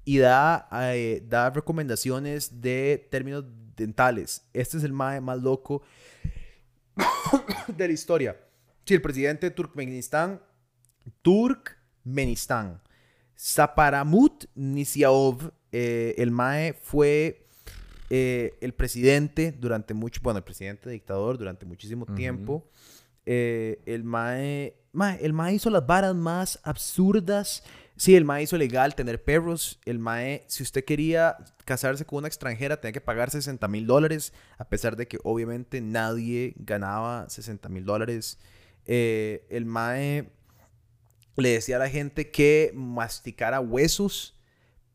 y 0.06 0.20
da, 0.20 0.70
eh, 0.72 1.22
da 1.28 1.50
recomendaciones 1.50 2.62
de 2.62 3.08
términos 3.12 3.44
dentales. 3.76 4.48
Este 4.54 4.78
es 4.78 4.84
el 4.84 4.94
mae 4.94 5.20
más 5.22 5.42
loco 5.42 5.82
de 7.68 7.88
la 7.88 7.94
historia. 7.94 8.38
Sí, 8.86 8.94
el 8.94 9.02
presidente 9.02 9.48
de 9.48 9.52
Turkmenistán, 9.52 10.42
Turkmenistán, 11.22 12.82
Saparamut 13.36 14.46
Nisiaov, 14.56 15.52
eh, 15.72 16.16
el 16.18 16.32
mae 16.32 16.74
fue 16.74 17.48
eh, 18.10 18.58
el 18.62 18.74
presidente 18.74 19.52
durante 19.52 19.94
mucho, 19.94 20.20
bueno, 20.22 20.40
el 20.40 20.44
presidente 20.44 20.90
dictador 20.90 21.38
durante 21.38 21.66
muchísimo 21.66 22.06
tiempo. 22.06 22.70
Eh, 23.26 23.82
el 23.86 24.04
mae, 24.04 24.76
mae, 24.92 25.20
el 25.24 25.34
mae 25.34 25.54
hizo 25.54 25.70
las 25.70 25.86
varas 25.86 26.16
más 26.16 26.60
absurdas. 26.64 27.64
Sí, 28.02 28.16
el 28.16 28.26
mae 28.26 28.42
hizo 28.42 28.58
legal 28.58 28.96
tener 28.96 29.24
perros. 29.24 29.80
El 29.86 30.00
mae, 30.00 30.44
si 30.48 30.64
usted 30.64 30.84
quería 30.84 31.38
casarse 31.66 32.04
con 32.04 32.18
una 32.18 32.28
extranjera, 32.28 32.82
tenía 32.82 32.94
que 32.94 33.00
pagar 33.00 33.30
60 33.30 33.68
mil 33.68 33.86
dólares, 33.86 34.34
a 34.58 34.68
pesar 34.68 34.96
de 34.96 35.08
que 35.08 35.20
obviamente 35.24 35.82
nadie 35.82 36.56
ganaba 36.58 37.30
60 37.30 37.70
mil 37.70 37.86
dólares. 37.86 38.40
Eh, 38.88 39.46
el 39.52 39.68
mae 39.68 40.32
le 41.36 41.50
decía 41.50 41.76
a 41.76 41.80
la 41.80 41.92
gente 41.92 42.32
que 42.32 42.72
masticara 42.74 43.60
huesos, 43.60 44.36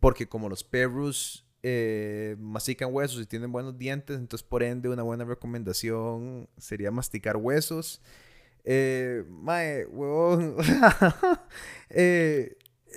porque 0.01 0.29
como 0.29 0.49
los 0.49 0.64
perros 0.64 1.47
eh, 1.62 2.35
mastican 2.40 2.92
huesos 2.92 3.23
y 3.23 3.27
tienen 3.27 3.53
buenos 3.53 3.79
dientes, 3.79 4.19
entonces 4.19 4.45
por 4.45 4.64
ende 4.64 4.88
una 4.88 5.05
buena 5.05 5.25
recomendación 5.25 6.49
sería 6.59 6.90
masticar 6.90 7.37
huesos. 7.37 8.03
Eh, 8.64 9.23
mae, 9.29 9.87
huevón. 9.87 10.57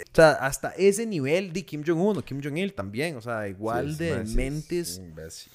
o 0.03 0.15
sea, 0.15 0.31
hasta 0.33 0.69
ese 0.71 1.05
nivel 1.05 1.51
de 1.53 1.65
Kim 1.65 1.83
Jong-un 1.85 2.17
o 2.17 2.21
Kim 2.23 2.41
Jong-il 2.43 2.73
también, 2.73 3.15
o 3.15 3.21
sea, 3.21 3.47
igual 3.47 3.93
Sí, 3.95 4.03
de 4.05 4.23
mentes 4.25 4.97
imbécil. 4.97 5.53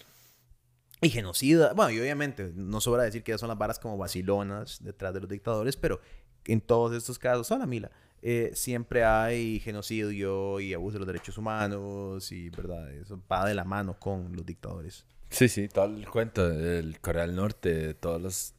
y 1.01 1.11
genocida. 1.11 1.73
Bueno, 1.75 1.91
y 1.91 2.01
obviamente 2.01 2.53
no 2.55 2.81
sobra 2.81 3.03
decir 3.05 3.23
que 3.23 3.33
ya 3.33 3.39
son 3.39 3.49
las 3.49 3.59
varas 3.59 3.79
como 3.79 3.97
vacilonas 3.97 4.83
detrás 4.83 5.13
de 5.15 5.21
los 5.21 5.29
dictadores, 5.29 5.77
pero 5.77 6.01
en 6.47 6.61
todos 6.61 6.95
estos 6.97 7.19
casos, 7.19 7.47
son 7.47 7.59
la 7.61 7.67
mila, 7.67 7.91
eh, 8.23 8.51
siempre 8.55 9.05
hay 9.05 9.61
genocidio 9.61 10.61
y 10.61 10.73
abuso 10.75 10.95
de 10.95 11.01
los 11.01 11.07
derechos 11.07 11.37
humanos 11.39 12.33
y, 12.33 12.49
¿verdad? 12.51 12.91
Eso 12.93 13.21
va 13.31 13.47
de 13.47 13.55
la 13.55 13.65
mano 13.65 13.99
con 13.99 14.35
los 14.35 14.45
dictadores. 14.47 15.05
Sí, 15.31 15.49
sí, 15.49 15.69
todo 15.69 15.87
el 15.87 16.09
cuento 16.09 16.49
del 16.49 17.01
Corea 17.01 17.27
del 17.27 17.35
Norte, 17.37 17.95
todas 17.95 18.23
las 18.23 18.55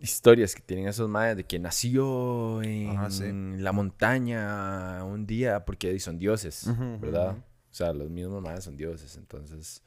historias 0.00 0.54
que 0.54 0.62
tienen 0.62 0.86
esos 0.88 1.08
mayas 1.08 1.36
de 1.36 1.44
que 1.44 1.58
nació 1.58 2.62
en 2.62 2.96
Ajá, 2.96 3.10
sí. 3.10 3.24
la 3.62 3.72
montaña 3.72 5.02
un 5.04 5.26
día 5.26 5.64
porque 5.64 5.98
son 6.00 6.18
dioses, 6.18 6.66
Ujú, 6.68 6.98
¿verdad? 7.00 7.36
O 7.36 7.74
sea, 7.74 7.92
los 7.92 8.08
mismos 8.08 8.42
mayas 8.42 8.64
son 8.64 8.76
dioses, 8.76 9.16
entonces 9.16 9.82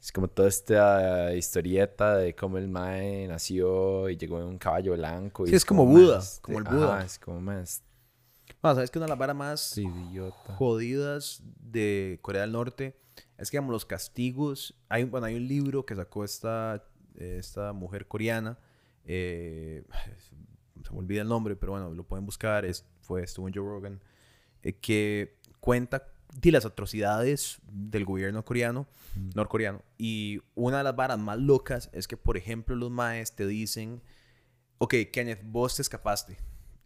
es 0.00 0.12
como 0.12 0.28
toda 0.28 0.48
esta 0.48 1.34
historieta 1.34 2.16
de 2.16 2.34
cómo 2.34 2.58
el 2.58 2.68
mae 2.68 3.26
nació 3.28 4.08
y 4.08 4.16
llegó 4.16 4.38
en 4.40 4.46
un 4.46 4.58
caballo 4.58 4.92
blanco. 4.94 5.46
y 5.46 5.50
Sí, 5.50 5.56
es 5.56 5.64
como 5.64 5.86
Buda, 5.86 6.20
como 6.42 6.58
el 6.58 6.64
Buda. 6.64 6.96
Ajá, 6.96 7.04
es 7.04 7.18
como 7.18 7.40
más 7.40 7.82
Bueno, 8.60 8.74
¿sabes 8.74 8.90
que 8.90 8.98
una 8.98 9.06
de 9.06 9.10
las 9.10 9.18
varas 9.18 9.36
más 9.36 9.78
idiota. 9.78 10.54
jodidas 10.56 11.42
de 11.60 12.18
Corea 12.22 12.42
del 12.42 12.52
Norte 12.52 12.96
es 13.38 13.50
que, 13.50 13.56
digamos, 13.56 13.72
los 13.72 13.84
castigos. 13.86 14.74
Hay, 14.88 15.04
un- 15.04 15.10
bueno, 15.10 15.26
hay 15.26 15.34
un 15.36 15.46
libro 15.48 15.84
que 15.86 15.94
sacó 15.96 16.24
esta, 16.24 16.84
esta 17.16 17.72
mujer 17.72 18.06
coreana. 18.06 18.58
Eh, 19.04 19.84
se 20.84 20.92
me 20.92 20.98
olvida 20.98 21.22
el 21.22 21.28
nombre, 21.28 21.56
pero 21.56 21.72
bueno, 21.72 21.92
lo 21.92 22.04
pueden 22.04 22.26
buscar. 22.26 22.64
Es, 22.64 22.86
fue, 23.00 23.22
estuvo 23.22 23.48
en 23.48 23.54
Joe 23.54 23.64
Rogan. 23.64 24.00
eh, 24.62 24.74
que 24.74 25.38
cuenta 25.60 26.08
de 26.40 26.50
las 26.50 26.64
atrocidades 26.64 27.60
del 27.70 28.04
gobierno 28.04 28.44
coreano, 28.44 28.86
norcoreano. 29.34 29.82
Y 29.98 30.40
una 30.54 30.78
de 30.78 30.84
las 30.84 30.96
varas 30.96 31.18
más 31.18 31.38
locas 31.38 31.90
es 31.92 32.08
que, 32.08 32.16
por 32.16 32.36
ejemplo, 32.36 32.74
los 32.74 32.90
maes 32.90 33.34
te 33.34 33.46
dicen: 33.46 34.02
Ok, 34.78 34.94
Kenneth, 35.12 35.42
vos 35.44 35.76
te 35.76 35.82
escapaste. 35.82 36.38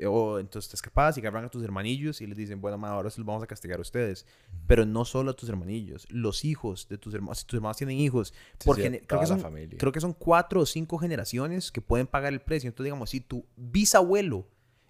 O 0.05 0.39
entonces 0.39 0.69
te 0.71 0.77
escapas 0.77 1.17
y 1.17 1.21
agarran 1.21 1.45
a 1.47 1.49
tus 1.49 1.63
hermanillos 1.65 2.21
y 2.21 2.27
les 2.27 2.37
dicen, 2.37 2.61
bueno, 2.61 2.77
ma, 2.77 2.91
ahora 2.91 3.09
se 3.09 3.19
los 3.21 3.27
vamos 3.27 3.43
a 3.43 3.47
castigar 3.47 3.79
a 3.79 3.83
ustedes. 3.83 4.27
Pero 4.67 4.85
no 4.85 5.05
solo 5.05 5.31
a 5.31 5.35
tus 5.35 5.49
hermanillos, 5.49 6.07
los 6.11 6.45
hijos 6.45 6.87
de 6.89 6.99
tus 6.99 7.15
hermanos. 7.15 7.39
Si 7.39 7.47
tus 7.47 7.57
hermanos 7.57 7.79
tienen 7.79 7.99
hijos, 7.99 8.35
Sí, 8.59 8.67
por 8.67 8.77
sí, 8.77 8.83
creo, 9.07 9.21
que 9.21 9.27
son, 9.27 9.41
familia. 9.41 9.79
creo 9.79 9.93
que 9.93 10.01
son 10.01 10.13
cuatro 10.13 10.61
o 10.61 10.67
cinco 10.67 10.99
generaciones 10.99 11.73
que 11.73 11.81
pueden 11.81 12.07
pagar 12.07 12.33
el 12.33 12.41
precio. 12.41 12.69
Entonces, 12.69 12.87
digamos, 12.89 13.09
si 13.11 13.21
tu 13.21 13.47
bisabuelo 13.57 14.47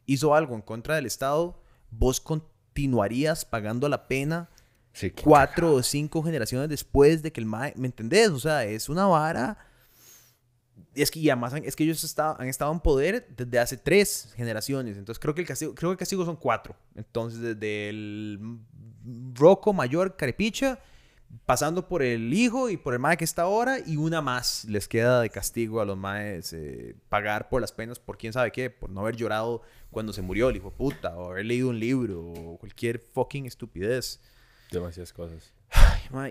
hizo 0.06 0.34
algo 0.34 0.54
en 0.56 0.62
contra 0.62 0.96
del 0.96 1.06
Estado, 1.06 1.60
vos 1.90 2.20
continuarías 2.20 3.44
pagando 3.44 3.88
la 3.88 4.08
pena 4.08 4.50
Sí, 4.92 5.10
cuatro 5.10 5.74
o 5.74 5.82
cinco 5.82 6.22
generaciones 6.22 6.70
después 6.70 7.22
de 7.22 7.30
que 7.30 7.38
el 7.40 7.44
mae, 7.46 7.74
¿me 7.76 7.86
entendés? 7.86 8.30
O 8.30 8.38
sea, 8.40 8.64
es 8.64 8.88
una 8.88 9.04
vara. 9.04 9.58
Es 10.94 11.10
que 11.10 11.18
y 11.20 11.30
además 11.30 11.54
es 11.64 11.74
que 11.76 11.84
ellos 11.84 12.02
está- 12.04 12.36
han 12.38 12.48
estado 12.48 12.72
en 12.72 12.80
poder 12.80 13.26
desde 13.36 13.58
hace 13.58 13.76
tres 13.76 14.32
generaciones. 14.36 14.96
Entonces 14.96 15.18
creo 15.20 15.34
que 15.34 15.40
el 15.42 15.46
castigo, 15.46 15.74
creo 15.74 15.90
que 15.90 15.94
el 15.94 15.98
castigo 15.98 16.24
son 16.24 16.36
cuatro. 16.36 16.74
Entonces, 16.94 17.40
desde 17.40 17.88
el 17.88 18.58
Rocco 19.34 19.72
mayor 19.72 20.16
Carepicha, 20.16 20.78
pasando 21.44 21.88
por 21.88 22.02
el 22.02 22.32
hijo 22.32 22.70
y 22.70 22.76
por 22.76 22.92
el 22.94 23.00
mae 23.00 23.16
que 23.16 23.24
está 23.24 23.42
ahora, 23.42 23.78
y 23.84 23.96
una 23.96 24.20
más 24.22 24.64
les 24.64 24.86
queda 24.88 25.20
de 25.20 25.30
castigo 25.30 25.80
a 25.80 25.84
los 25.84 25.96
maes 25.96 26.52
eh, 26.52 26.94
pagar 27.08 27.48
por 27.48 27.60
las 27.60 27.72
penas 27.72 27.98
por 27.98 28.16
quién 28.16 28.32
sabe 28.32 28.52
qué, 28.52 28.70
por 28.70 28.90
no 28.90 29.00
haber 29.00 29.16
llorado 29.16 29.62
cuando 29.90 30.12
se 30.12 30.22
murió 30.22 30.48
el 30.50 30.56
hijo 30.56 30.70
puta, 30.72 31.16
o 31.16 31.30
haber 31.32 31.46
leído 31.46 31.68
un 31.68 31.78
libro, 31.80 32.20
o 32.24 32.58
cualquier 32.58 32.98
fucking 33.00 33.46
estupidez. 33.46 34.20
Demasiadas 34.70 35.12
cosas. 35.12 35.52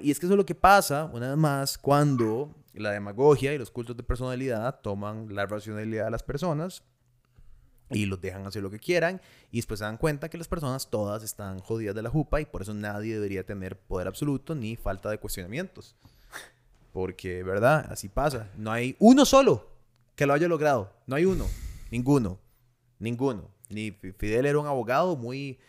Y 0.02 0.12
es 0.12 0.20
que 0.20 0.26
eso 0.26 0.34
es 0.34 0.38
lo 0.38 0.46
que 0.46 0.56
pasa, 0.56 1.06
una 1.14 1.30
vez 1.30 1.38
más, 1.38 1.78
cuando 1.78 2.54
la 2.74 2.92
demagogia 2.92 3.54
y 3.54 3.58
los 3.58 3.72
cultos 3.72 3.96
de 3.96 4.04
personalidad 4.04 4.80
toman 4.82 5.34
la 5.34 5.46
racionalidad 5.46 6.06
de 6.06 6.12
las 6.12 6.24
personas 6.24 6.84
y 7.92 8.06
los 8.06 8.20
dejan 8.20 8.46
hacer 8.48 8.64
lo 8.64 8.72
que 8.72 8.80
quieran 8.80 9.22
y 9.52 9.58
después 9.58 9.80
se 9.80 9.86
dan 9.86 9.98
cuenta 9.98 10.30
que 10.30 10.38
las 10.38 10.48
personas 10.48 10.90
todas 10.90 11.24
están 11.24 11.60
jodidas 11.60 11.94
de 11.94 12.02
la 12.02 12.10
jupa 12.10 12.42
y 12.42 12.46
por 12.46 12.62
eso 12.64 12.74
nadie 12.74 13.14
debería 13.14 13.46
tener 13.46 13.78
poder 13.78 14.08
absoluto 14.08 14.56
ni 14.56 14.76
falta 14.76 15.10
de 15.10 15.20
cuestionamientos. 15.20 15.96
Porque, 16.94 17.44
¿verdad? 17.44 17.86
Así 17.92 18.08
pasa. 18.10 18.50
No 18.58 18.72
hay 18.72 18.96
uno 19.00 19.26
solo 19.26 19.70
que 20.16 20.26
lo 20.26 20.34
haya 20.34 20.48
logrado. 20.48 20.92
No 21.06 21.16
hay 21.18 21.26
uno. 21.26 21.46
Ninguno. 21.92 22.40
Ninguno. 23.00 23.50
Ni 23.70 23.92
Fi- 23.92 24.14
Fidel 24.14 24.46
era 24.46 24.58
un 24.60 24.68
abogado 24.68 25.16
muy 25.16 25.60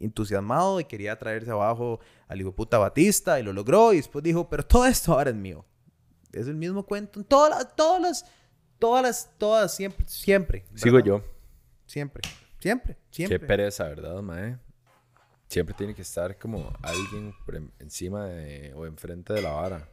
entusiasmado 0.00 0.80
y 0.80 0.84
quería 0.84 1.18
traerse 1.18 1.50
abajo 1.50 2.00
al 2.28 2.40
hijo 2.40 2.52
puta 2.52 2.78
Batista 2.78 3.38
y 3.38 3.42
lo 3.42 3.52
logró 3.52 3.92
y 3.92 3.96
después 3.96 4.22
dijo, 4.22 4.48
pero 4.48 4.64
todo 4.64 4.86
esto 4.86 5.12
ahora 5.12 5.30
es 5.30 5.36
mío. 5.36 5.64
Es 6.32 6.46
el 6.48 6.54
mismo 6.56 6.84
cuento. 6.84 7.20
en 7.20 7.24
Todas 7.26 7.74
todas 7.76 8.00
las, 8.00 8.24
todas 8.78 9.02
las, 9.02 9.30
todas, 9.38 9.74
siempre, 9.74 10.06
siempre. 10.08 10.64
Sigo 10.74 10.96
¿verdad? 10.96 11.06
yo. 11.06 11.24
Siempre, 11.86 12.22
siempre, 12.58 12.96
siempre. 13.10 13.38
Qué 13.38 13.46
pereza, 13.46 13.84
¿verdad, 13.84 14.20
mae? 14.22 14.58
Siempre 15.48 15.74
tiene 15.78 15.94
que 15.94 16.02
estar 16.02 16.36
como 16.36 16.72
alguien 16.82 17.32
por 17.44 17.54
en- 17.54 17.72
encima 17.78 18.26
de, 18.26 18.72
o 18.74 18.84
enfrente 18.86 19.32
de 19.32 19.42
la 19.42 19.50
vara. 19.52 19.88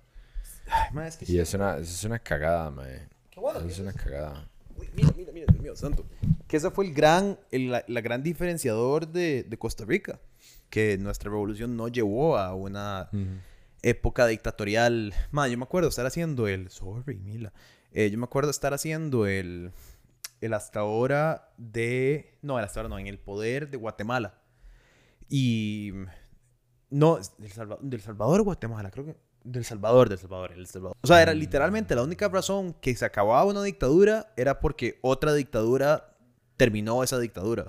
Ay, 0.66 0.90
ma, 0.94 1.08
es 1.08 1.18
que 1.18 1.32
Y 1.32 1.38
es 1.38 1.54
una, 1.54 1.78
es 1.78 2.04
una 2.04 2.18
cagada, 2.18 2.72
mae. 2.72 3.08
Qué 3.30 3.40
bueno 3.40 3.60
Eso 3.60 3.68
que 3.68 3.74
es 3.74 3.80
una 3.80 3.94
cagada. 3.94 4.50
Uy, 4.76 4.90
mira, 4.96 5.10
mira, 5.16 5.32
mira, 5.32 5.46
Dios 5.48 5.62
mío, 5.62 5.76
santo. 5.76 6.04
Que 6.48 6.58
ese 6.58 6.72
fue 6.72 6.86
el 6.88 6.94
gran, 6.96 7.40
el, 7.52 7.70
la, 7.72 7.86
la 7.88 8.02
gran 8.02 8.24
diferenciador 8.24 9.08
de, 9.08 9.44
de 9.44 9.58
Costa 9.60 9.86
Rica. 9.86 10.20
Que 10.74 10.98
nuestra 10.98 11.30
revolución 11.30 11.78
no 11.78 11.88
llevó 11.88 12.36
a 12.36 12.56
una 12.56 13.08
época 13.84 14.26
dictatorial. 14.26 15.14
Ma, 15.30 15.48
yo 15.48 15.56
me 15.56 15.66
acuerdo 15.66 15.88
estar 15.88 16.08
haciendo 16.08 16.48
el. 16.48 16.72
Sorry, 16.72 17.20
Mila. 17.20 17.54
Eh, 17.92 18.10
yo 18.10 18.18
me 18.18 18.24
acuerdo 18.24 18.50
estar 18.50 18.74
haciendo 18.74 19.28
el. 19.28 19.72
El 20.42 20.54
hasta 20.56 20.80
ahora 20.80 21.54
de. 21.58 22.40
No, 22.42 22.58
el 22.58 22.66
hasta 22.66 22.80
ahora 22.80 22.90
no, 22.90 22.98
en 22.98 23.06
el 23.06 23.20
poder 23.20 23.70
de 23.70 23.78
Guatemala. 23.78 24.42
Y. 25.30 25.92
No, 26.90 27.20
es 27.20 27.38
del 27.38 27.52
Salvador, 27.52 27.84
del 27.84 28.02
Salvador 28.02 28.42
Guatemala, 28.42 28.90
creo 28.90 29.06
que. 29.06 29.16
Del 29.44 29.66
Salvador, 29.66 30.10
del 30.10 30.18
Salvador, 30.18 30.54
el 30.54 30.66
Salvador. 30.66 30.98
O 31.04 31.06
sea, 31.06 31.22
era 31.22 31.36
literalmente 31.36 31.94
la 31.94 32.02
única 32.02 32.30
razón 32.30 32.74
que 32.82 32.96
se 32.96 33.06
acababa 33.06 33.46
una 33.46 33.62
dictadura 33.62 34.34
era 34.38 34.60
porque 34.60 34.98
otra 35.04 35.36
dictadura 35.36 36.16
terminó 36.58 37.04
esa 37.04 37.20
dictadura. 37.20 37.68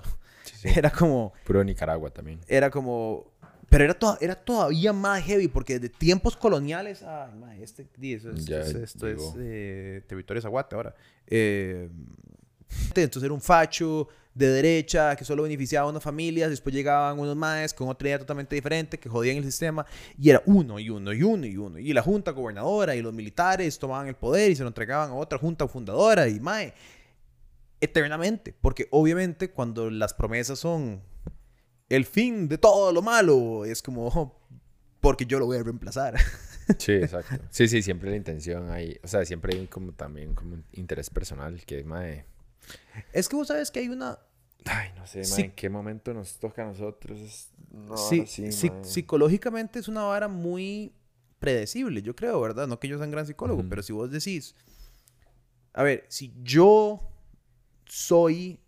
Era 0.63 0.89
como. 0.91 1.33
Puro 1.45 1.63
Nicaragua 1.63 2.09
también. 2.09 2.39
Era 2.47 2.69
como. 2.69 3.33
Pero 3.69 3.83
era, 3.83 3.93
to- 3.95 4.17
era 4.21 4.35
todavía 4.35 4.93
más 4.93 5.23
heavy 5.23 5.47
porque 5.47 5.79
desde 5.79 5.89
tiempos 5.95 6.37
coloniales. 6.37 7.01
Ay, 7.03 7.31
ma, 7.39 7.55
este, 7.57 7.87
di, 7.97 8.13
eso 8.13 8.31
es- 8.31 8.45
Ya 8.45 8.59
es- 8.59 8.75
esto 8.75 9.07
es 9.07 9.21
eh, 9.39 10.01
territorio 10.07 10.41
zaguate 10.41 10.75
ahora. 10.75 10.95
Eh, 11.27 11.89
entonces 12.95 13.23
era 13.23 13.33
un 13.33 13.41
facho 13.41 14.07
de 14.33 14.47
derecha 14.49 15.15
que 15.15 15.23
solo 15.23 15.43
beneficiaba 15.43 15.87
a 15.87 15.91
unas 15.91 16.03
familias. 16.03 16.49
Después 16.49 16.75
llegaban 16.75 17.17
unos 17.19 17.35
más 17.35 17.73
con 17.73 17.87
otra 17.87 18.07
idea 18.09 18.19
totalmente 18.19 18.53
diferente 18.55 18.97
que 18.99 19.07
jodían 19.09 19.37
el 19.37 19.43
sistema. 19.45 19.85
Y 20.19 20.29
era 20.29 20.41
uno 20.45 20.77
y 20.79 20.89
uno 20.89 21.13
y 21.13 21.23
uno 21.23 21.45
y 21.45 21.57
uno. 21.57 21.79
Y 21.79 21.93
la 21.93 22.01
junta 22.01 22.31
gobernadora 22.31 22.95
y 22.95 23.01
los 23.01 23.13
militares 23.13 23.79
tomaban 23.79 24.07
el 24.07 24.15
poder 24.15 24.51
y 24.51 24.55
se 24.55 24.63
lo 24.63 24.67
entregaban 24.69 25.09
a 25.11 25.13
otra 25.15 25.37
junta 25.37 25.67
fundadora. 25.67 26.27
Y 26.27 26.39
mae, 26.39 26.73
eternamente. 27.85 28.53
Porque 28.61 28.87
obviamente 28.91 29.51
cuando 29.51 29.89
las 29.89 30.13
promesas 30.13 30.59
son 30.59 31.01
el 31.89 32.05
fin 32.05 32.47
de 32.49 32.57
todo 32.57 32.91
lo 32.91 33.01
malo, 33.01 33.63
es 33.65 33.81
como, 33.81 34.07
"Oh, 34.07 34.39
porque 35.01 35.25
yo 35.25 35.39
lo 35.39 35.45
voy 35.45 35.57
a 35.57 35.63
reemplazar. 35.63 36.15
Sí, 36.79 36.93
exacto. 36.93 37.35
Sí, 37.51 37.67
sí, 37.67 37.83
siempre 37.83 38.09
la 38.09 38.15
intención 38.15 38.71
hay. 38.71 38.99
O 39.03 39.07
sea, 39.07 39.23
siempre 39.23 39.55
hay 39.55 39.67
como 39.67 39.91
también 39.93 40.33
como 40.33 40.55
un 40.55 40.65
interés 40.71 41.11
personal 41.11 41.63
que, 41.63 41.83
mae. 41.83 42.25
es 43.13 43.29
que 43.29 43.35
vos 43.35 43.49
sabes 43.49 43.69
que 43.69 43.81
hay 43.81 43.87
una... 43.89 44.17
Ay, 44.65 44.89
no 44.95 45.05
sé, 45.05 45.19
mae, 45.19 45.25
Sí. 45.25 45.41
en 45.43 45.51
qué 45.51 45.69
momento 45.69 46.11
nos 46.11 46.39
toca 46.39 46.63
a 46.63 46.65
nosotros. 46.65 47.49
No, 47.71 47.95
sí, 47.97 48.25
psicológicamente 48.81 49.77
es 49.77 49.87
una 49.87 50.05
vara 50.05 50.27
muy 50.27 50.91
predecible, 51.37 52.01
yo 52.01 52.15
creo, 52.15 52.41
¿verdad? 52.41 52.65
No 52.67 52.79
que 52.79 52.87
yo 52.87 52.97
sea 52.97 53.05
un 53.05 53.11
gran 53.11 53.27
psicólogo, 53.27 53.63
pero 53.69 53.83
si 53.83 53.93
vos 53.93 54.09
decís, 54.09 54.55
a 55.71 55.83
ver, 55.83 56.05
si 56.07 56.33
yo 56.41 56.99
soy 57.87 58.59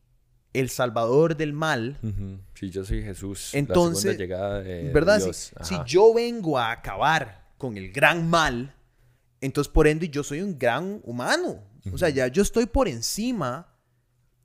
el 0.54 0.70
salvador 0.70 1.36
del 1.38 1.54
mal. 1.54 2.00
Sí, 2.56 2.70
yo 2.70 2.84
soy 2.84 3.04
Jesús. 3.04 3.54
Entonces, 3.54 4.06
la 4.06 4.12
segunda 4.12 4.24
llegada 4.24 4.62
de 4.62 4.92
¿verdad? 4.92 5.20
Si- 5.20 5.26
Dios. 5.26 5.54
Si, 5.62 5.76
yo 5.86 6.14
vengo 6.14 6.58
a 6.58 6.72
acabar 6.72 7.52
con 7.58 7.78
el 7.78 7.92
gran 7.92 8.30
mal, 8.30 8.76
entonces 9.42 9.72
por 9.72 9.88
ende 9.88 10.10
yo 10.10 10.24
soy 10.24 10.42
un 10.42 10.58
gran 10.58 11.00
humano. 11.04 11.64
O 11.94 11.98
sea, 11.98 12.10
ya 12.10 12.28
yo 12.28 12.42
estoy 12.42 12.66
por 12.66 12.88
encima 12.88 13.74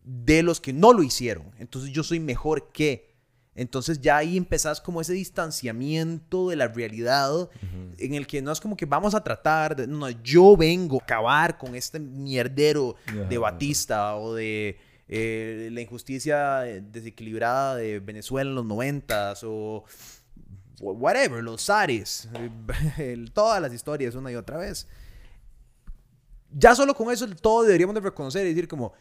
de 0.04 0.42
los 0.42 0.60
que 0.60 0.72
no 0.72 0.92
lo 0.92 1.02
hicieron. 1.02 1.50
Entonces 1.58 1.90
yo 1.92 2.02
soy 2.02 2.20
mejor 2.20 2.70
que. 2.72 3.11
Entonces 3.54 4.00
ya 4.00 4.16
ahí 4.16 4.36
empezás 4.38 4.80
como 4.80 5.00
ese 5.02 5.12
distanciamiento 5.12 6.48
de 6.48 6.56
la 6.56 6.68
realidad 6.68 7.50
en 7.98 8.14
el 8.14 8.26
que 8.26 8.40
no 8.40 8.50
es 8.50 8.60
como 8.60 8.76
que 8.76 8.86
vamos 8.86 9.14
a 9.14 9.22
tratar 9.22 9.76
de, 9.76 9.86
no, 9.86 10.08
yo 10.08 10.56
vengo 10.56 10.98
a 11.00 11.02
acabar 11.04 11.58
con 11.58 11.74
este 11.74 12.00
mierdero 12.00 12.96
de. 13.28 13.36
Batista 13.38 14.16
o 14.16 14.34
de 14.34 14.78
eh, 15.08 15.68
la 15.70 15.80
injusticia 15.82 16.60
desequilibrada 16.60 17.76
de 17.76 18.00
Venezuela 18.00 18.48
en 18.48 18.54
los 18.54 18.64
noventas 18.64 19.42
o 19.44 19.84
wh- 20.80 20.96
whatever, 20.98 21.44
los 21.44 21.62
zares, 21.66 22.30
todas 23.34 23.60
las 23.60 23.74
historias 23.74 24.14
una 24.14 24.32
y 24.32 24.34
otra 24.36 24.56
vez. 24.56 24.88
Ya 26.54 26.74
solo 26.74 26.94
con 26.94 27.10
eso 27.12 27.26
todo 27.28 27.64
deberíamos 27.64 27.94
de 27.94 28.00
reconocer 28.00 28.46
y 28.46 28.50
decir 28.50 28.68
como, 28.68 28.92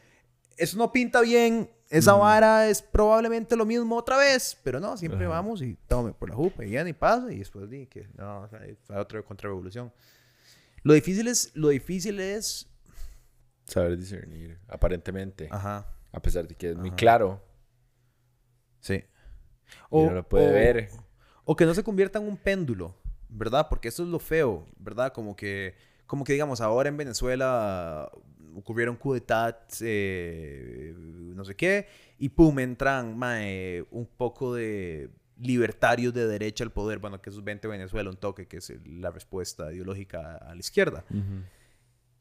eso 0.57 0.77
no 0.77 0.91
pinta 0.91 1.21
bien, 1.21 1.69
esa 1.91 2.13
vara 2.13 2.67
es 2.67 2.81
probablemente 2.81 3.55
lo 3.55 3.65
mismo 3.65 3.95
otra 3.97 4.17
vez, 4.17 4.57
pero 4.63 4.79
no, 4.79 4.97
siempre 4.97 5.25
Ajá. 5.25 5.35
vamos 5.35 5.61
y 5.61 5.75
tome 5.87 6.13
por 6.13 6.29
la 6.29 6.35
jupa 6.35 6.63
y 6.65 6.69
viene 6.69 6.89
y 6.89 6.93
pasa 6.93 7.31
y 7.31 7.37
después 7.39 7.69
di 7.69 7.85
que 7.85 8.07
no, 8.17 8.41
o 8.41 8.47
sea, 8.47 8.61
fue 8.83 8.97
otra 8.97 9.21
contrarrevolución. 9.21 9.91
Lo 10.83 10.93
difícil 10.93 11.27
es, 11.27 11.51
lo 11.53 11.69
difícil 11.69 12.19
es, 12.19 12.67
Saber 13.65 13.97
discernir, 13.97 14.59
aparentemente. 14.67 15.47
ajá, 15.51 15.85
A 16.11 16.21
pesar 16.21 16.47
de 16.47 16.55
que 16.55 16.71
es 16.71 16.75
muy 16.77 16.89
Ajá. 16.89 16.95
claro. 16.97 17.43
sí. 18.79 18.95
Y 18.95 19.97
uno 19.97 20.11
lo 20.15 20.27
puede 20.27 20.51
ver. 20.51 20.89
O 21.45 21.55
que 21.55 21.65
no 21.65 21.73
se 21.73 21.83
convierta 21.83 22.19
en 22.19 22.27
un 22.27 22.35
péndulo, 22.37 22.95
¿verdad? 23.29 23.67
Porque 23.69 23.87
eso 23.89 24.03
es 24.03 24.09
lo 24.09 24.19
feo, 24.19 24.65
¿verdad? 24.77 25.13
Como 25.13 25.35
que, 25.35 25.75
como 26.11 26.25
que 26.25 26.33
digamos, 26.33 26.59
ahora 26.59 26.89
en 26.89 26.97
Venezuela 26.97 28.11
ocurrieron 28.53 28.97
coup 28.97 29.13
d'etat, 29.13 29.75
eh, 29.79 30.93
no 30.93 31.45
sé 31.45 31.55
qué, 31.55 31.87
y 32.19 32.27
pum, 32.27 32.59
entran 32.59 33.17
un 33.91 34.05
poco 34.17 34.53
de 34.53 35.09
libertarios 35.39 36.13
de 36.13 36.27
derecha 36.27 36.65
al 36.65 36.71
poder, 36.71 36.99
bueno, 36.99 37.21
que 37.21 37.29
eso 37.29 37.39
es 37.39 37.45
20 37.45 37.65
Venezuela, 37.69 38.09
un 38.09 38.17
toque, 38.17 38.45
que 38.45 38.57
es 38.57 38.73
la 38.85 39.09
respuesta 39.09 39.71
ideológica 39.71 40.35
a 40.35 40.53
la 40.53 40.59
izquierda. 40.59 41.05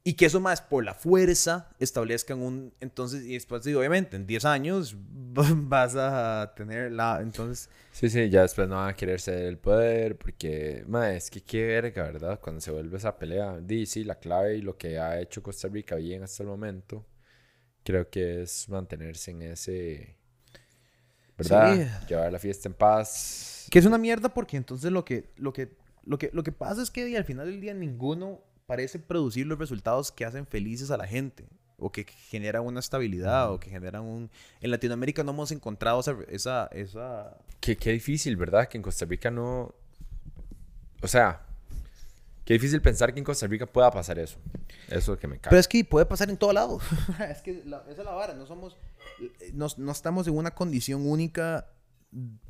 Y 0.03 0.15
que 0.15 0.27
eso 0.27 0.41
más 0.41 0.63
por 0.63 0.85
la 0.85 0.95
fuerza 0.95 1.69
establezcan 1.79 2.41
un... 2.41 2.73
Entonces, 2.81 3.25
y 3.25 3.35
después, 3.35 3.63
sí, 3.65 3.75
obviamente, 3.75 4.17
en 4.17 4.27
10 4.27 4.45
años 4.47 4.97
vas 5.35 5.95
a 5.97 6.53
tener 6.57 6.93
la... 6.93 7.21
Entonces, 7.21 7.69
Sí, 7.93 8.09
sí, 8.09 8.31
ya 8.31 8.43
después 8.43 8.69
no 8.69 8.77
van 8.77 8.91
a 8.91 8.97
querer 8.97 9.21
ceder 9.21 9.47
el 9.47 9.59
poder 9.59 10.17
porque, 10.17 10.85
ma, 10.87 11.13
es 11.13 11.29
que 11.29 11.43
qué 11.43 11.67
verga, 11.67 12.05
¿verdad? 12.05 12.41
Cuando 12.41 12.61
se 12.61 12.71
vuelve 12.71 12.97
esa 12.97 13.19
pelea, 13.19 13.59
di, 13.61 13.85
sí, 13.85 14.05
la 14.05 14.15
clave 14.19 14.57
y 14.57 14.63
lo 14.63 14.79
que 14.79 14.99
ha 14.99 15.21
hecho 15.21 15.43
Costa 15.43 15.69
Rica 15.69 15.97
bien 15.97 16.23
hasta 16.23 16.43
el 16.45 16.49
momento, 16.49 17.05
creo 17.85 18.09
que 18.09 18.43
es 18.43 18.69
mantenerse 18.69 19.33
en 19.33 19.43
ese, 19.43 20.17
¿verdad? 21.37 21.75
Sí. 21.77 22.07
Llevar 22.09 22.33
la 22.33 22.39
fiesta 22.39 22.69
en 22.69 22.75
paz. 22.75 23.67
Que 23.71 23.81
es 23.81 23.87
una 23.87 23.99
mierda 23.99 24.29
porque 24.29 24.57
entonces 24.57 24.93
lo 24.93 25.05
que, 25.05 25.33
lo 25.37 25.53
que, 25.53 25.77
lo 26.05 26.17
que, 26.17 26.31
lo 26.33 26.43
que 26.45 26.53
pasa 26.53 26.83
es 26.83 26.91
que 26.91 27.17
al 27.17 27.25
final 27.25 27.47
del 27.47 27.61
día 27.61 27.75
ninguno 27.75 28.41
parece 28.71 29.01
producir 29.01 29.47
los 29.49 29.59
resultados 29.59 30.13
que 30.13 30.25
hacen 30.25 30.47
felices 30.47 30.93
a 30.93 30.97
la 30.97 31.09
gente 31.09 31.49
o 31.77 31.91
que 31.91 32.05
generan 32.05 32.65
una 32.65 32.79
estabilidad 32.79 33.51
o 33.53 33.59
que 33.59 33.69
generan 33.69 34.03
un... 34.03 34.31
En 34.61 34.71
Latinoamérica 34.71 35.25
no 35.25 35.33
hemos 35.33 35.51
encontrado 35.51 35.99
esa... 35.99 36.15
esa, 36.29 36.67
esa... 36.73 37.37
Qué, 37.59 37.77
qué 37.77 37.91
difícil, 37.91 38.37
¿verdad? 38.37 38.69
Que 38.69 38.77
en 38.79 38.83
Costa 38.83 39.05
Rica 39.07 39.29
no... 39.31 39.75
O 41.03 41.09
sea, 41.09 41.41
qué 42.45 42.53
difícil 42.55 42.81
pensar 42.81 43.13
que 43.13 43.19
en 43.19 43.25
Costa 43.25 43.49
Rica 43.49 43.67
pueda 43.67 43.91
pasar 43.91 44.21
eso. 44.21 44.39
Eso 44.89 45.15
es 45.15 45.19
que 45.19 45.27
me 45.27 45.39
cae. 45.41 45.51
Pero 45.51 45.59
es 45.59 45.67
que 45.67 45.85
puede 45.85 46.07
pasar 46.07 46.31
en 46.31 46.37
todo 46.37 46.53
lado. 46.53 46.79
es 47.29 47.43
que 47.43 47.63
la- 47.65 47.83
esa 47.89 48.03
es 48.03 48.05
la 48.05 48.13
vara. 48.13 48.35
No 48.35 48.47
somos... 48.47 48.77
No, 49.53 49.67
no 49.79 49.91
estamos 49.91 50.29
en 50.29 50.37
una 50.37 50.53
condición 50.53 51.09
única 51.11 51.67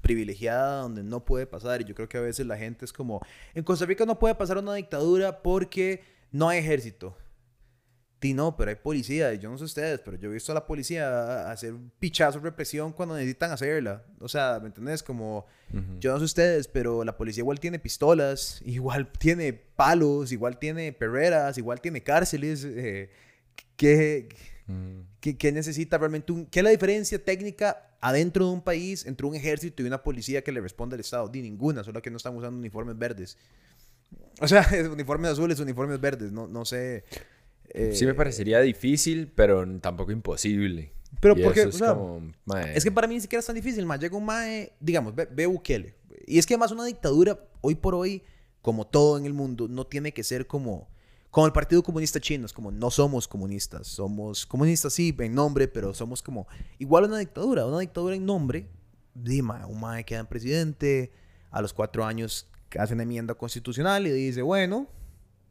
privilegiada 0.00 0.82
donde 0.82 1.02
no 1.02 1.24
puede 1.24 1.46
pasar 1.46 1.80
y 1.80 1.84
yo 1.84 1.94
creo 1.94 2.08
que 2.08 2.18
a 2.18 2.22
veces 2.22 2.46
la 2.46 2.56
gente 2.56 2.84
es 2.84 2.92
como 2.92 3.20
en 3.54 3.62
Costa 3.62 3.84
Rica 3.84 4.06
no 4.06 4.18
puede 4.18 4.34
pasar 4.34 4.58
una 4.58 4.74
dictadura 4.74 5.42
porque 5.42 6.02
no 6.32 6.48
hay 6.48 6.58
ejército 6.58 7.16
Di 8.20 8.34
no, 8.34 8.54
pero 8.54 8.68
hay 8.68 8.76
policía, 8.76 9.32
y 9.32 9.38
yo 9.38 9.50
no 9.50 9.56
sé 9.56 9.64
ustedes, 9.64 10.00
pero 10.04 10.18
yo 10.18 10.28
he 10.28 10.34
visto 10.34 10.52
a 10.52 10.54
la 10.54 10.66
policía 10.66 11.50
hacer 11.50 11.74
pichazo 11.98 12.38
represión 12.38 12.92
cuando 12.92 13.14
necesitan 13.14 13.50
hacerla. 13.50 14.04
O 14.18 14.28
sea, 14.28 14.58
¿me 14.60 14.66
entendés? 14.66 15.02
Como, 15.02 15.46
yo 15.98 16.12
no 16.12 16.18
sé 16.18 16.26
ustedes, 16.26 16.68
pero 16.68 17.02
la 17.02 17.16
policía 17.16 17.40
igual 17.40 17.58
tiene 17.58 17.78
pistolas, 17.78 18.60
igual 18.66 19.10
tiene 19.12 19.54
palos, 19.54 20.32
igual 20.32 20.58
tiene 20.58 20.92
perreras, 20.92 21.56
igual 21.56 21.80
tiene 21.80 22.02
cárceles. 22.02 22.62
Eh, 22.64 23.10
¿qué, 23.76 24.28
Mm. 24.70 25.00
qué, 25.20 25.36
qué 25.36 25.52
necesita 25.52 25.98
realmente? 25.98 26.32
Un, 26.32 26.46
¿Qué 26.46 26.60
es 26.60 26.64
la 26.64 26.70
diferencia 26.70 27.22
técnica 27.22 27.90
adentro 28.00 28.46
de 28.46 28.52
un 28.52 28.62
país 28.62 29.04
entre 29.06 29.26
un 29.26 29.34
ejército 29.34 29.82
y 29.82 29.86
una 29.86 30.02
policía 30.02 30.42
que 30.42 30.52
le 30.52 30.60
responde 30.60 30.94
al 30.94 31.00
Estado? 31.00 31.28
Di 31.28 31.42
ninguna, 31.42 31.84
solo 31.84 32.00
que 32.00 32.10
no 32.10 32.16
están 32.16 32.36
usando 32.36 32.58
uniformes 32.58 32.96
verdes. 32.98 33.36
O 34.40 34.48
sea, 34.48 34.62
es 34.62 34.88
uniformes 34.88 35.32
azules, 35.32 35.60
uniformes 35.60 36.00
verdes, 36.00 36.32
no, 36.32 36.46
no 36.46 36.64
sé. 36.64 37.04
eh, 37.68 37.92
Sí 37.94 38.06
me 38.06 38.14
parecería 38.14 38.60
difícil, 38.60 39.28
pero 39.34 39.66
tampoco 39.80 40.12
imposible. 40.12 40.92
Pero 41.20 41.36
Y 41.36 41.42
porque, 41.42 41.66
o 41.66 41.72
sea, 41.72 41.94
como, 41.94 42.32
Es 42.74 42.84
que 42.84 42.92
para 42.92 43.06
mí 43.06 43.14
ni 43.14 43.20
siquiera 43.20 43.40
es 43.40 43.46
tan 43.46 43.56
difícil, 43.56 43.84
más 43.84 43.98
llega 44.00 44.16
un 44.16 44.24
mae, 44.24 44.72
digamos, 44.80 45.14
ve, 45.14 45.28
ve 45.30 45.46
Bukele. 45.46 45.94
Y 46.26 46.38
es 46.38 46.46
que 46.46 46.54
además 46.54 46.70
una 46.70 46.84
dictadura, 46.84 47.38
hoy 47.60 47.74
por 47.74 47.94
hoy, 47.94 48.22
como 48.62 48.86
todo 48.86 49.18
en 49.18 49.26
el 49.26 49.32
mundo, 49.34 49.68
no 49.68 49.86
tiene 49.86 50.12
que 50.12 50.22
ser 50.22 50.46
como, 50.46 50.88
Como 51.30 51.46
el 51.46 51.52
Partido 51.52 51.82
Comunista 51.82 52.18
Chino, 52.18 52.46
es 52.46 52.52
como 52.52 52.72
no 52.72 52.90
somos 52.90 53.28
comunistas, 53.28 53.86
somos 53.86 54.44
comunistas 54.44 54.92
sí 54.92 55.14
en 55.16 55.34
nombre, 55.34 55.68
pero 55.68 55.94
somos 55.94 56.22
como 56.22 56.48
igual 56.78 57.04
una 57.04 57.18
dictadura, 57.18 57.66
una 57.66 57.78
dictadura 57.78 58.16
en 58.16 58.26
nombre. 58.26 58.68
Dima, 59.14 59.66
un 59.66 59.80
mae 59.80 60.04
queda 60.04 60.20
en 60.20 60.26
presidente, 60.26 61.12
a 61.50 61.62
los 61.62 61.72
cuatro 61.72 62.04
años 62.04 62.48
hace 62.78 62.94
una 62.94 63.04
enmienda 63.04 63.34
constitucional 63.34 64.06
y 64.06 64.10
dice, 64.10 64.42
bueno, 64.42 64.88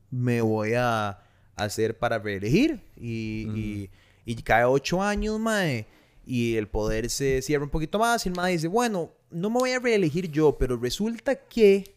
me 0.10 0.42
voy 0.42 0.74
a 0.74 1.22
hacer 1.56 1.98
para 1.98 2.20
reelegir 2.20 2.82
y, 2.96 3.89
y, 4.26 4.36
cae 4.44 4.63
ocho 4.63 5.02
años, 5.02 5.39
mae, 5.39 5.88
y 6.26 6.56
el 6.56 6.68
poder 6.68 7.10
se 7.10 7.42
cierra 7.42 7.65
un 7.65 7.70
poquito 7.70 8.00
más 8.00 8.26
y 8.26 8.30
el 8.30 8.36
mae 8.36 8.54
dice, 8.54 8.68
bueno, 8.68 9.12
no 9.30 9.50
me 9.50 9.60
voy 9.60 9.72
a 9.72 9.80
reelegir 9.80 10.32
yo, 10.32 10.58
pero 10.58 10.78
resulta 10.78 11.36
que 11.36 11.96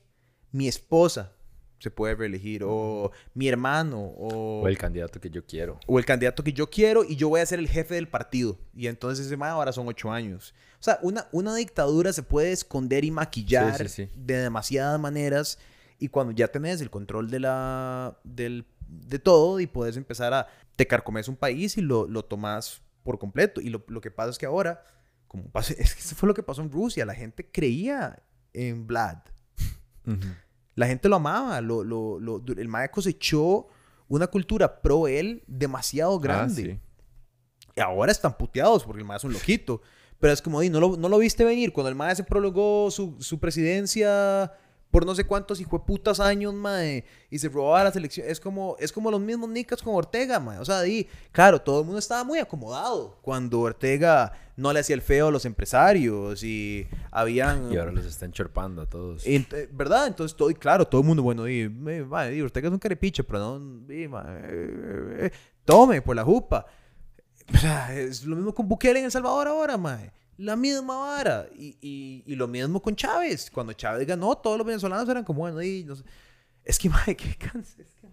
mi 0.51 0.68
esposa 0.68 1.33
se 1.83 1.90
puede 1.90 2.14
reelegir, 2.14 2.62
o 2.64 3.11
mi 3.35 3.49
hermano, 3.49 4.01
o... 4.01 4.62
O 4.62 4.68
el 4.68 4.79
candidato 4.79 5.21
que 5.21 5.29
yo 5.31 5.45
quiero. 5.45 5.81
O 5.88 5.99
el 5.99 6.05
candidato 6.05 6.45
que 6.45 6.53
yo 6.53 6.71
quiero 6.71 7.03
y 7.03 7.16
yo 7.16 7.29
voy 7.29 7.40
a 7.40 7.47
ser 7.47 7.59
el 7.59 7.68
jefe 7.68 7.97
del 7.97 8.07
partido. 8.07 8.57
Y 8.73 8.87
entonces 8.87 9.27
ese 9.27 9.37
ahora 9.42 9.73
son 9.73 9.88
ocho 9.88 10.12
años. 10.12 10.55
O 10.79 10.83
sea, 10.85 11.01
una, 11.03 11.27
una 11.33 11.57
dictadura 11.57 12.12
se 12.12 12.23
puede 12.23 12.53
esconder 12.53 13.05
y 13.05 13.11
maquillar 13.11 13.77
de 13.77 14.37
demasiadas 14.37 15.01
maneras 15.01 15.59
y 15.99 16.07
cuando 16.07 16.33
ya 16.33 16.47
tenés 16.47 16.81
el 16.81 16.90
control 16.90 17.29
de 17.31 17.40
la... 17.40 18.16
Del, 18.23 18.64
de 18.87 19.18
todo 19.18 19.59
y 19.59 19.66
puedes 19.66 19.97
empezar 19.97 20.33
a... 20.33 20.47
Te 20.77 20.87
carcomes 20.87 21.27
un 21.27 21.37
país 21.37 21.77
y 21.79 21.81
lo, 21.81 22.07
lo 22.07 22.25
tomas 22.25 22.81
por 23.03 23.18
completo. 23.18 23.61
Y 23.61 23.71
lo, 23.71 23.85
lo 23.88 24.01
que 24.01 24.12
pasa 24.12 24.31
es 24.31 24.38
que 24.38 24.47
ahora, 24.47 24.85
como 25.27 25.51
pasa, 25.51 25.75
es 25.79 25.97
que 25.97 26.01
eso 26.01 26.14
fue 26.14 26.29
lo 26.29 26.35
que 26.35 26.45
pasó 26.45 26.62
en 26.62 26.71
Rusia, 26.71 27.05
la 27.05 27.16
gente 27.16 27.51
creía 27.51 28.23
en 28.53 28.87
Vlad. 28.87 29.18
La 30.74 30.87
gente 30.87 31.08
lo 31.08 31.16
amaba. 31.16 31.61
Lo, 31.61 31.85
lo, 31.85 32.18
lo, 32.18 32.42
el 32.56 32.68
Mae 32.68 32.90
cosechó 32.90 33.66
una 34.08 34.26
cultura 34.26 34.80
pro 34.80 35.08
él 35.08 35.42
demasiado 35.46 36.16
ah, 36.16 36.20
grande. 36.20 36.80
Y 37.74 37.80
ahora 37.80 38.12
están 38.12 38.37
puteados 38.37 38.85
porque 38.85 39.00
el 39.00 39.06
Mae 39.06 39.16
es 39.16 39.24
un 39.24 39.32
loquito. 39.32 39.80
Pero 40.18 40.32
es 40.32 40.40
como, 40.40 40.62
¿no 40.62 40.80
lo, 40.80 40.96
no 40.96 41.08
lo 41.08 41.18
viste 41.18 41.44
venir? 41.44 41.72
Cuando 41.72 41.88
el 41.88 41.94
Mae 41.94 42.14
se 42.14 42.24
prolongó 42.24 42.90
su, 42.90 43.16
su 43.18 43.40
presidencia 43.40 44.52
por 44.92 45.06
no 45.06 45.14
sé 45.14 45.24
cuántos 45.24 45.61
putas 45.87 46.20
años, 46.20 46.52
mae, 46.52 47.04
y 47.30 47.38
se 47.38 47.48
robaba 47.48 47.82
la 47.82 47.90
selección. 47.90 48.28
Es 48.28 48.38
como, 48.38 48.76
es 48.78 48.92
como 48.92 49.11
los 49.11 49.20
mismos 49.20 49.48
nicas 49.48 49.82
con 49.82 49.94
Ortega, 49.94 50.38
mae. 50.38 50.58
O 50.58 50.64
sea, 50.66 50.80
ahí, 50.80 51.08
claro, 51.32 51.61
todo 51.61 51.80
el 51.80 51.87
mundo 51.87 51.98
estaba 51.98 52.22
muy 52.24 52.38
acomodado 52.38 53.18
cuando 53.22 53.61
Ortega 53.61 54.32
no 54.62 54.72
le 54.72 54.81
hacía 54.81 54.94
el 54.94 55.03
feo 55.03 55.29
a 55.29 55.31
los 55.31 55.44
empresarios 55.44 56.42
y 56.42 56.87
habían... 57.11 57.72
Y 57.72 57.77
ahora 57.77 57.92
los 57.92 58.07
están 58.07 58.33
chorpando 58.33 58.83
a 58.83 58.87
todos. 58.87 59.25
¿Verdad? 59.72 60.07
Entonces, 60.07 60.37
todo, 60.37 60.51
y 60.51 60.55
claro, 60.55 60.87
todo 60.87 61.01
el 61.01 61.07
mundo, 61.07 61.22
bueno, 61.22 61.48
y, 61.48 61.64
Ortega 62.40 62.68
es 62.68 62.72
un 62.72 62.79
carepiche, 62.79 63.25
pero 63.25 63.59
no, 63.59 63.92
y, 63.92 64.09
eh, 64.09 65.31
tome 65.64 66.01
por 66.01 66.16
la 66.16 66.25
jupa. 66.25 66.64
Es 67.92 68.25
lo 68.25 68.37
mismo 68.37 68.55
con 68.55 68.68
Bukele 68.68 69.01
en 69.01 69.07
El 69.07 69.11
Salvador 69.11 69.48
ahora, 69.48 69.77
mae 69.77 70.12
la 70.38 70.57
misma 70.57 70.96
vara. 70.98 71.46
Y, 71.55 71.77
y, 71.81 72.22
y, 72.27 72.35
lo 72.35 72.48
mismo 72.48 72.81
con 72.81 72.96
Chávez. 72.96 73.51
Cuando 73.51 73.72
Chávez 73.72 74.07
ganó, 74.07 74.37
todos 74.37 74.59
los 74.59 74.66
venezolanos 74.66 75.09
eran 75.09 75.25
como, 75.25 75.40
bueno, 75.40 75.62
y 75.62 75.85
no 75.85 75.96
sé. 75.96 76.05
Es 76.64 76.79
que, 76.79 76.88
madre, 76.90 77.16
qué 77.16 77.35
cáncer. 77.37 77.87
Es, 77.87 77.94
que, 77.94 78.09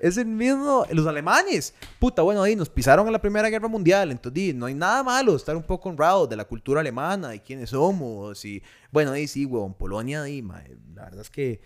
es 0.00 0.16
el 0.16 0.26
mismo. 0.26 0.86
Los 0.90 1.06
alemanes. 1.06 1.74
Puta, 1.98 2.22
bueno, 2.22 2.42
ahí 2.42 2.56
nos 2.56 2.68
pisaron 2.68 3.06
en 3.06 3.12
la 3.12 3.20
Primera 3.20 3.48
Guerra 3.48 3.68
Mundial. 3.68 4.10
Entonces, 4.10 4.54
no 4.54 4.66
hay 4.66 4.74
nada 4.74 5.02
malo 5.02 5.36
estar 5.36 5.56
un 5.56 5.62
poco 5.62 5.88
honrado 5.88 6.26
de 6.26 6.36
la 6.36 6.44
cultura 6.44 6.80
alemana 6.80 7.34
y 7.34 7.40
quiénes 7.40 7.70
somos. 7.70 8.44
Y 8.44 8.62
bueno, 8.90 9.12
ahí 9.12 9.26
sí, 9.26 9.44
weón, 9.46 9.74
Polonia, 9.74 10.22
ahí, 10.22 10.42
la 10.42 11.04
verdad 11.04 11.20
es 11.20 11.30
que 11.30 11.60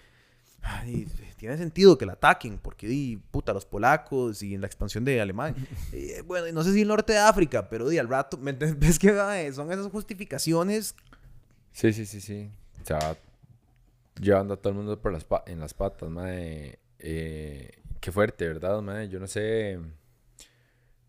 tiene 1.37 1.57
sentido 1.57 1.97
que 1.97 2.07
la 2.07 2.13
ataquen, 2.15 2.59
porque, 2.59 2.87
di, 2.87 3.17
puta, 3.31 3.53
los 3.53 3.65
polacos 3.65 4.43
y 4.43 4.55
en 4.55 4.61
la 4.61 4.67
expansión 4.67 5.05
de 5.05 5.21
Alemania. 5.21 5.61
Eh, 5.93 6.23
bueno, 6.27 6.47
y 6.47 6.53
no 6.53 6.63
sé 6.63 6.73
si 6.73 6.83
el 6.83 6.89
norte 6.89 7.15
de 7.15 7.19
África, 7.19 7.69
pero 7.69 7.89
di, 7.89 7.99
al 7.99 8.09
rato, 8.09 8.37
¿me 8.37 8.53
entiendes? 8.53 8.99
que 8.99 9.53
son 9.53 9.73
esas 9.73 9.91
justificaciones. 9.91 10.95
Sí, 11.73 11.93
sí, 11.93 12.07
sí, 12.07 12.21
sí. 12.21 12.51
O 12.83 12.87
sea, 12.87 13.17
llevando 14.21 14.55
a 14.55 14.57
todo 14.57 14.71
el 14.71 14.77
mundo 14.77 15.01
por 15.01 15.13
las 15.13 15.27
en 15.47 15.61
las 15.61 15.75
patas, 15.75 16.09
madre. 16.11 16.79
Eh, 16.99 17.80
qué 18.01 18.13
fuerte, 18.13 18.49
¿verdad, 18.49 18.81
madre? 18.83 19.09
Yo 19.09 19.21
no 19.21 19.27
sé. 19.27 19.79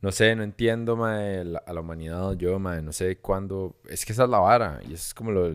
No 0.01 0.11
sé, 0.11 0.35
no 0.35 0.43
entiendo, 0.43 0.95
madre, 0.95 1.41
a 1.65 1.73
la 1.73 1.81
humanidad. 1.81 2.33
Yo, 2.33 2.57
madre, 2.59 2.81
no 2.81 2.91
sé 2.91 3.17
cuándo. 3.17 3.79
Es 3.87 4.05
que 4.05 4.13
esa 4.13 4.23
es 4.23 4.29
la 4.29 4.39
vara. 4.39 4.79
Y 4.83 4.93
eso 4.93 5.07
es 5.07 5.13
como 5.13 5.31
lo, 5.31 5.53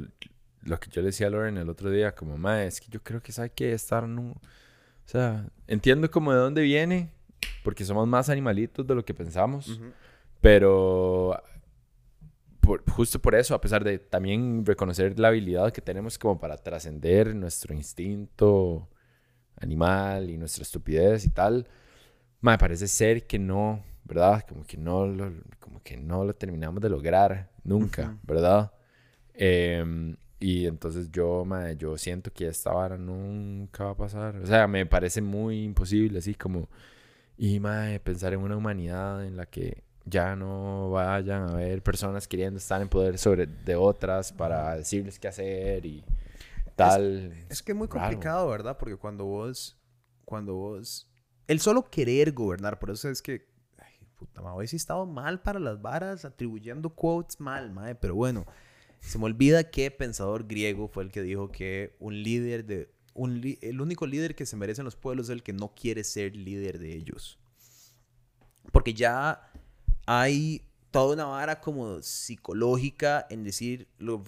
lo 0.63 0.81
que 0.81 0.91
yo 0.91 1.03
le 1.03 1.09
decía 1.09 1.27
a 1.27 1.31
Lauren 1.31 1.57
el 1.59 1.69
otro 1.69 1.91
día, 1.91 2.15
como, 2.15 2.39
madre, 2.39 2.67
es 2.67 2.81
que 2.81 2.89
yo 2.89 3.03
creo 3.03 3.23
que 3.23 3.33
sabe 3.33 3.51
que 3.51 3.73
estar. 3.73 4.05
O 4.05 4.35
sea, 5.05 5.49
entiendo 5.67 6.11
como 6.11 6.33
de 6.33 6.39
dónde 6.39 6.63
viene, 6.63 7.11
porque 7.65 7.85
somos 7.85 8.07
más 8.07 8.29
animalitos 8.29 8.87
de 8.87 8.95
lo 8.95 9.05
que 9.05 9.15
pensamos, 9.15 9.81
pero 10.41 11.41
justo 12.89 13.21
por 13.21 13.35
eso, 13.35 13.55
a 13.55 13.61
pesar 13.61 13.85
de 13.85 13.99
también 13.99 14.65
reconocer 14.65 15.19
la 15.19 15.29
habilidad 15.29 15.73
que 15.73 15.81
tenemos 15.81 16.19
como 16.19 16.39
para 16.39 16.57
trascender 16.57 17.35
nuestro 17.35 17.75
instinto 17.75 18.89
animal 19.61 20.31
y 20.31 20.37
nuestra 20.37 20.63
estupidez 20.63 21.25
y 21.25 21.31
tal, 21.31 21.67
me 22.41 22.59
parece 22.59 22.89
ser 22.89 23.27
que 23.27 23.39
no, 23.39 23.83
¿verdad? 24.05 24.45
Como 24.49 24.65
que 24.65 24.77
no 24.77 25.07
lo, 25.07 25.33
como 25.59 25.83
que 25.83 25.97
no 25.97 26.25
lo 26.25 26.35
terminamos 26.35 26.81
de 26.81 26.89
lograr 26.89 27.51
nunca, 27.65 28.17
¿verdad? 28.23 28.73
Eh, 29.35 30.17
y 30.39 30.67
entonces 30.67 31.11
yo, 31.11 31.45
madre, 31.45 31.77
yo 31.77 31.97
siento 31.97 32.33
que 32.33 32.49
esta 32.49 32.73
vara 32.73 32.99
nunca 32.99 33.85
va 33.85 33.91
a 33.93 33.97
pasar. 33.97 34.37
O 34.37 34.47
sea, 34.47 34.67
me 34.67 34.85
parece 34.87 35.21
muy 35.23 35.65
imposible, 35.65 36.19
así 36.19 36.35
como... 36.35 36.69
Y, 37.39 37.61
madre, 37.61 38.01
pensar 38.01 38.33
en 38.33 38.41
una 38.41 38.57
humanidad 38.57 39.25
en 39.25 39.37
la 39.37 39.47
que 39.47 39.83
ya 40.05 40.37
no 40.37 40.91
vayan 40.91 41.43
a 41.43 41.53
haber 41.53 41.83
personas 41.83 42.29
queriendo 42.29 42.59
estar 42.59 42.81
en 42.81 42.89
poder 42.89 43.19
sobre 43.19 43.47
de 43.47 43.77
otras 43.77 44.33
para 44.33 44.77
decirles 44.77 45.19
qué 45.19 45.29
hacer 45.29 45.85
y 45.85 46.05
tal. 46.77 47.47
Es, 47.49 47.63
que 47.63 47.73
es 47.73 47.79
muy 47.79 47.89
complicado, 47.89 48.49
¿verdad? 48.49 48.77
Porque 48.79 48.97
cuando 48.97 49.25
vos... 49.25 49.77
Cuando 50.25 50.55
vos... 50.55 51.11
El 51.47 51.61
solo 51.61 51.91
querer 51.91 52.33
gobernar, 52.33 52.79
por 52.79 52.91
eso 52.91 53.09
es 53.09 53.23
que... 53.23 53.49
Ay, 53.79 53.95
puta 54.17 54.43
madre, 54.43 54.59
hoy 54.59 54.69
sí 54.69 54.77
estado 54.77 55.07
mal 55.07 55.43
para 55.43 55.59
las 55.59 55.81
varas, 55.81 56.25
atribuyendo 56.25 56.91
quotes 56.91 57.41
mal, 57.41 57.73
madre, 57.73 57.95
pero 57.95 58.15
bueno... 58.15 58.47
Se 59.01 59.19
me 59.19 59.27
olvida 59.27 59.71
qué 59.71 59.91
pensador 59.91 60.47
griego 60.47 60.89
fue 60.89 61.05
el 61.05 61.13
que 61.13 61.23
dijo 61.23 61.51
que 61.53 61.97
un 62.01 62.23
líder 62.23 62.65
de... 62.65 62.93
Un 63.15 63.41
el 63.63 63.81
único 63.81 64.07
líder 64.07 64.35
que 64.35 64.47
se 64.47 64.57
merecen 64.57 64.85
los 64.85 64.97
pueblos 64.97 65.27
es 65.27 65.31
el 65.31 65.43
que 65.43 65.53
no 65.53 65.75
quiere 65.75 66.05
ser 66.05 66.37
líder 66.37 66.79
de 66.79 66.95
ellos. 66.95 67.39
Porque 68.73 68.93
ya 68.95 69.51
hay 70.07 70.69
toda 71.01 71.15
una 71.15 71.25
vara 71.27 71.61
como 71.61 72.01
psicológica 72.03 73.27
en 73.31 73.45
decir 73.45 73.87
lo, 73.99 74.23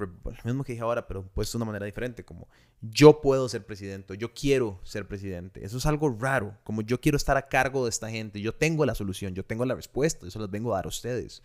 mismo 0.45 0.65
que 0.65 0.73
dije 0.73 0.83
ahora, 0.83 1.07
pero 1.07 1.23
puesto 1.23 1.57
de 1.57 1.63
una 1.63 1.73
manera 1.73 1.87
diferente, 1.87 2.25
como 2.25 2.49
yo 2.81 3.21
puedo 3.21 3.49
ser 3.49 3.65
presidente, 3.65 4.17
yo 4.19 4.35
quiero 4.35 4.79
ser 4.83 5.09
presidente. 5.09 5.65
Eso 5.65 5.79
es 5.79 5.87
algo 5.87 6.15
raro, 6.19 6.57
como 6.65 6.83
yo 6.83 7.01
quiero 7.01 7.17
estar 7.17 7.37
a 7.37 7.49
cargo 7.49 7.85
de 7.85 7.91
esta 7.91 8.11
gente, 8.11 8.41
yo 8.41 8.55
tengo 8.55 8.85
la 8.85 8.95
solución, 8.95 9.35
yo 9.35 9.45
tengo 9.45 9.65
la 9.65 9.75
respuesta, 9.75 10.27
eso 10.27 10.39
las 10.39 10.51
vengo 10.51 10.73
a 10.73 10.77
dar 10.77 10.85
a 10.85 10.89
ustedes 10.89 11.43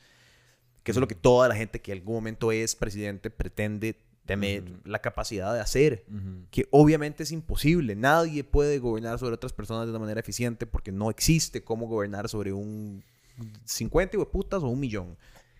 que 0.83 0.91
eso 0.91 0.99
es 0.99 1.01
lo 1.01 1.07
que 1.07 1.15
toda 1.15 1.47
la 1.47 1.55
gente 1.55 1.81
que 1.81 1.93
en 1.93 1.99
algún 1.99 2.15
momento 2.15 2.51
es 2.51 2.75
presidente 2.75 3.29
pretende 3.29 3.95
tener 4.25 4.63
la 4.85 4.99
capacidad 4.99 5.53
de 5.53 5.59
hacer, 5.59 6.05
que 6.49 6.67
obviamente 6.71 7.23
es 7.23 7.31
imposible. 7.31 7.95
Nadie 7.95 8.43
puede 8.43 8.79
gobernar 8.79 9.19
sobre 9.19 9.35
otras 9.35 9.51
personas 9.51 9.85
de 9.85 9.91
una 9.91 9.99
manera 9.99 10.19
eficiente 10.19 10.65
porque 10.65 10.91
no 10.91 11.09
existe 11.09 11.63
cómo 11.63 11.87
gobernar 11.87 12.29
sobre 12.29 12.53
un 12.53 13.03
50 13.65 14.17
de 14.17 14.25
putas 14.25 14.63
o 14.63 14.67
un 14.67 14.79
millón. 14.79 15.17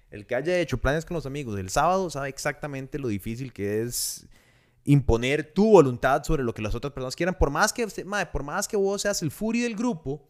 El 0.10 0.26
que 0.26 0.36
haya 0.36 0.60
hecho 0.60 0.78
planes 0.78 1.06
con 1.06 1.16
los 1.16 1.26
amigos 1.26 1.60
el 1.60 1.70
sábado 1.70 2.10
sabe 2.10 2.30
exactamente 2.30 3.00
lo 3.00 3.08
difícil 3.08 3.52
que 3.52 3.82
es 3.82 4.28
imponer 4.86 5.54
tu 5.54 5.72
voluntad 5.72 6.24
sobre 6.24 6.44
lo 6.44 6.54
que 6.54 6.62
las 6.62 6.76
otras 6.76 6.94
personas 6.94 7.16
quieran. 7.16 7.36
Por 7.38 7.50
más 7.50 7.74
que, 7.74 7.88
por 8.32 8.44
más 8.44 8.68
que 8.68 8.78
vos 8.78 9.02
seas 9.02 9.22
el 9.22 9.32
fury 9.32 9.62
del 9.62 9.76
grupo, 9.76 10.30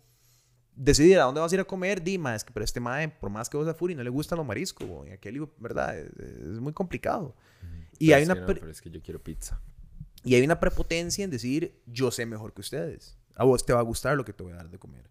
decidir 0.75 1.19
a 1.19 1.23
dónde 1.23 1.41
vas 1.41 1.51
a 1.51 1.55
ir 1.55 1.61
a 1.61 1.65
comer, 1.65 2.03
Dima, 2.03 2.35
es 2.35 2.43
que 2.43 2.53
pero 2.53 2.63
este 2.63 2.79
mae, 2.79 3.09
por 3.09 3.29
más 3.29 3.49
que 3.49 3.57
vos 3.57 3.67
a 3.67 3.73
Furi, 3.73 3.95
no 3.95 4.03
le 4.03 4.09
gustan 4.09 4.37
los 4.37 4.45
mariscos, 4.45 4.87
y 5.07 5.11
aquel, 5.11 5.47
¿verdad? 5.57 5.97
Es, 5.97 6.59
muy 6.59 6.73
complicado. 6.73 7.35
Y 7.99 8.11
hay 8.13 8.23
una... 8.23 8.45
pero 8.45 8.69
es 8.69 8.81
que 8.81 8.89
yo 8.89 9.01
quiero 9.01 9.21
pizza. 9.21 9.61
Y 10.23 10.35
hay 10.35 10.43
una 10.43 10.59
prepotencia 10.59 11.23
en 11.23 11.29
decir, 11.29 11.81
yo 11.85 12.11
sé 12.11 12.25
mejor 12.25 12.53
que 12.53 12.61
ustedes. 12.61 13.17
A 13.35 13.43
vos 13.43 13.65
te 13.65 13.73
va 13.73 13.79
a 13.79 13.83
gustar 13.83 14.15
lo 14.15 14.25
que 14.25 14.33
te 14.33 14.43
voy 14.43 14.53
a 14.53 14.57
dar 14.57 14.69
de 14.69 14.79
comer. 14.79 15.09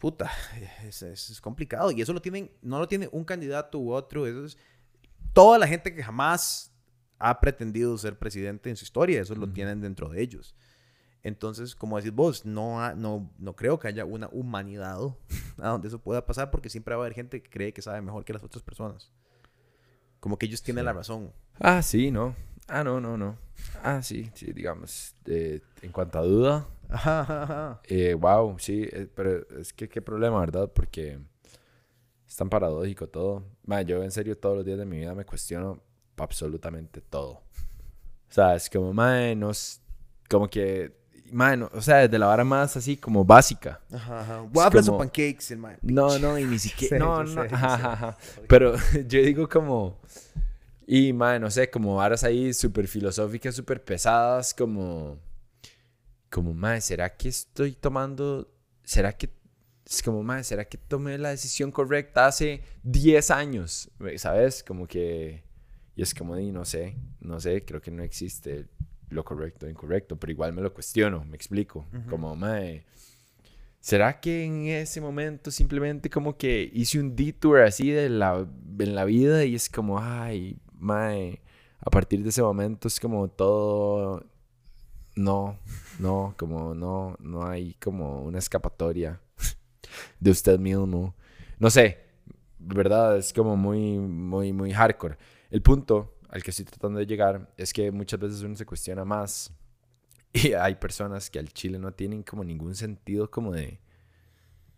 Puta, 0.00 0.30
es, 0.88 1.02
es, 1.02 1.40
complicado. 1.40 1.90
Y 1.90 2.00
eso 2.00 2.12
lo 2.12 2.22
tienen, 2.22 2.50
no 2.62 2.78
lo 2.78 2.88
tiene 2.88 3.08
un 3.12 3.24
candidato 3.24 3.78
u 3.78 3.92
otro. 3.92 4.26
Eso 4.26 4.46
es 4.46 4.58
toda 5.34 5.58
la 5.58 5.68
gente 5.68 5.94
que 5.94 6.02
jamás 6.02 6.72
ha 7.18 7.38
pretendido 7.38 7.96
ser 7.98 8.18
presidente 8.18 8.70
en 8.70 8.76
su 8.76 8.84
historia. 8.84 9.20
Eso 9.20 9.34
lo 9.34 9.52
tienen 9.52 9.82
dentro 9.82 10.08
de 10.08 10.22
ellos. 10.22 10.56
Entonces, 11.22 11.76
como 11.76 11.98
decís 11.98 12.14
vos, 12.14 12.46
no, 12.46 12.94
no, 12.94 13.30
no 13.38 13.54
creo 13.54 13.78
que 13.78 13.88
haya 13.88 14.06
una 14.06 14.28
humanidad 14.32 14.96
a 15.58 15.68
donde 15.68 15.88
eso 15.88 15.98
pueda 15.98 16.24
pasar 16.24 16.50
porque 16.50 16.70
siempre 16.70 16.94
va 16.94 17.02
a 17.02 17.04
haber 17.04 17.14
gente 17.14 17.42
que 17.42 17.50
cree 17.50 17.74
que 17.74 17.82
sabe 17.82 18.00
mejor 18.00 18.24
que 18.24 18.32
las 18.32 18.42
otras 18.42 18.62
personas. 18.62 19.12
Como 20.18 20.38
que 20.38 20.46
ellos 20.46 20.62
tienen 20.62 20.86
la 20.86 20.94
razón. 20.94 21.30
Ah, 21.58 21.82
sí, 21.82 22.10
no. 22.10 22.34
Ah, 22.68 22.82
no, 22.82 23.00
no, 23.00 23.18
no. 23.18 23.36
Ah, 23.82 24.02
sí, 24.02 24.30
sí, 24.32 24.50
digamos. 24.52 25.14
en 25.26 25.92
cuanto 25.92 26.18
a 26.18 26.22
duda, 26.22 26.66
Ajá, 26.90 27.20
ajá, 27.20 27.42
ajá. 27.44 27.80
Eh, 27.84 28.14
wow, 28.14 28.56
sí, 28.58 28.88
eh, 28.90 29.08
pero 29.14 29.46
es 29.58 29.72
que 29.72 29.88
qué 29.88 30.02
problema, 30.02 30.40
¿verdad? 30.40 30.70
Porque 30.74 31.18
es 32.28 32.36
tan 32.36 32.48
paradójico 32.48 33.08
todo. 33.08 33.44
Ma, 33.64 33.82
yo 33.82 34.02
en 34.02 34.10
serio 34.10 34.36
todos 34.36 34.56
los 34.56 34.64
días 34.66 34.78
de 34.78 34.84
mi 34.86 34.98
vida 34.98 35.14
me 35.14 35.24
cuestiono 35.24 35.80
absolutamente 36.16 37.00
todo. 37.00 37.32
O 37.32 38.32
sea, 38.32 38.54
es 38.54 38.68
como, 38.70 38.92
mae, 38.92 39.34
no 39.34 39.50
como 40.28 40.48
que, 40.48 40.92
mae, 41.32 41.56
no- 41.56 41.70
o 41.74 41.80
sea, 41.80 41.96
desde 41.98 42.18
la 42.18 42.26
vara 42.26 42.44
más 42.44 42.76
así 42.76 42.96
como 42.96 43.24
básica. 43.24 43.80
Ajá, 43.92 44.20
ajá. 44.20 44.42
Waffles 44.52 44.88
o 44.88 44.98
pancakes, 44.98 45.50
el 45.50 45.58
mae. 45.58 45.76
No, 45.82 46.18
no, 46.18 46.38
y 46.38 46.44
ni 46.44 46.58
siquiera. 46.58 46.96
Sí, 46.98 47.02
no, 47.02 47.24
no. 47.24 47.42
ajá, 47.42 47.92
ajá. 47.92 48.16
Pero 48.48 48.74
yo 49.08 49.20
digo 49.22 49.48
como. 49.48 49.98
Y, 50.86 51.12
madre, 51.12 51.38
no 51.38 51.50
sé, 51.50 51.70
como 51.70 51.96
varas 51.96 52.24
ahí 52.24 52.52
súper 52.52 52.88
filosóficas, 52.88 53.54
súper 53.54 53.82
pesadas, 53.82 54.52
como. 54.54 55.18
Como, 56.30 56.54
madre, 56.54 56.80
¿será 56.80 57.16
que 57.16 57.28
estoy 57.28 57.72
tomando. 57.72 58.48
¿Será 58.84 59.12
que. 59.16 59.30
Es 59.84 60.02
como, 60.02 60.22
madre, 60.22 60.44
¿será 60.44 60.64
que 60.64 60.78
tomé 60.78 61.18
la 61.18 61.30
decisión 61.30 61.72
correcta 61.72 62.26
hace 62.26 62.62
10 62.84 63.30
años? 63.30 63.90
¿Sabes? 64.16 64.62
Como 64.62 64.86
que. 64.86 65.42
Y 65.96 66.02
es 66.02 66.14
como, 66.14 66.36
di, 66.36 66.52
no 66.52 66.64
sé, 66.64 66.96
no 67.20 67.40
sé, 67.40 67.64
creo 67.64 67.80
que 67.80 67.90
no 67.90 68.02
existe 68.02 68.68
lo 69.10 69.24
correcto 69.24 69.66
o 69.66 69.68
incorrecto, 69.68 70.16
pero 70.16 70.30
igual 70.30 70.52
me 70.52 70.62
lo 70.62 70.72
cuestiono, 70.72 71.24
me 71.24 71.36
explico. 71.36 71.84
Como, 72.08 72.34
madre. 72.36 72.84
¿Será 73.80 74.20
que 74.20 74.44
en 74.44 74.66
ese 74.66 75.00
momento 75.00 75.50
simplemente 75.50 76.10
como 76.10 76.36
que 76.36 76.70
hice 76.72 77.00
un 77.00 77.16
detour 77.16 77.60
así 77.60 77.90
de 77.90 78.10
la, 78.10 78.46
en 78.78 78.94
la 78.94 79.04
vida 79.04 79.44
y 79.44 79.54
es 79.54 79.68
como, 79.70 79.98
ay, 79.98 80.58
mae, 80.74 81.40
a 81.78 81.90
partir 81.90 82.22
de 82.22 82.28
ese 82.28 82.42
momento 82.42 82.88
es 82.88 83.00
como 83.00 83.28
todo, 83.28 84.24
no, 85.16 85.58
no, 85.98 86.34
como 86.36 86.74
no, 86.74 87.16
no 87.20 87.46
hay 87.46 87.74
como 87.74 88.22
una 88.22 88.38
escapatoria 88.38 89.20
de 90.20 90.30
usted 90.30 90.58
mismo. 90.58 91.14
No 91.58 91.70
sé, 91.70 91.98
¿verdad? 92.58 93.16
Es 93.16 93.32
como 93.32 93.56
muy, 93.56 93.98
muy, 93.98 94.52
muy 94.52 94.72
hardcore. 94.72 95.16
El 95.50 95.62
punto 95.62 96.14
al 96.28 96.42
que 96.42 96.50
estoy 96.50 96.64
tratando 96.64 96.98
de 96.98 97.06
llegar 97.06 97.52
es 97.56 97.72
que 97.72 97.90
muchas 97.90 98.20
veces 98.20 98.42
uno 98.42 98.54
se 98.54 98.64
cuestiona 98.64 99.04
más 99.04 99.52
y 100.32 100.52
hay 100.52 100.76
personas 100.76 101.28
que 101.28 101.38
al 101.38 101.52
chile 101.52 101.78
no 101.78 101.92
tienen 101.92 102.22
como 102.22 102.44
ningún 102.44 102.74
sentido 102.74 103.30
como 103.30 103.52
de 103.52 103.80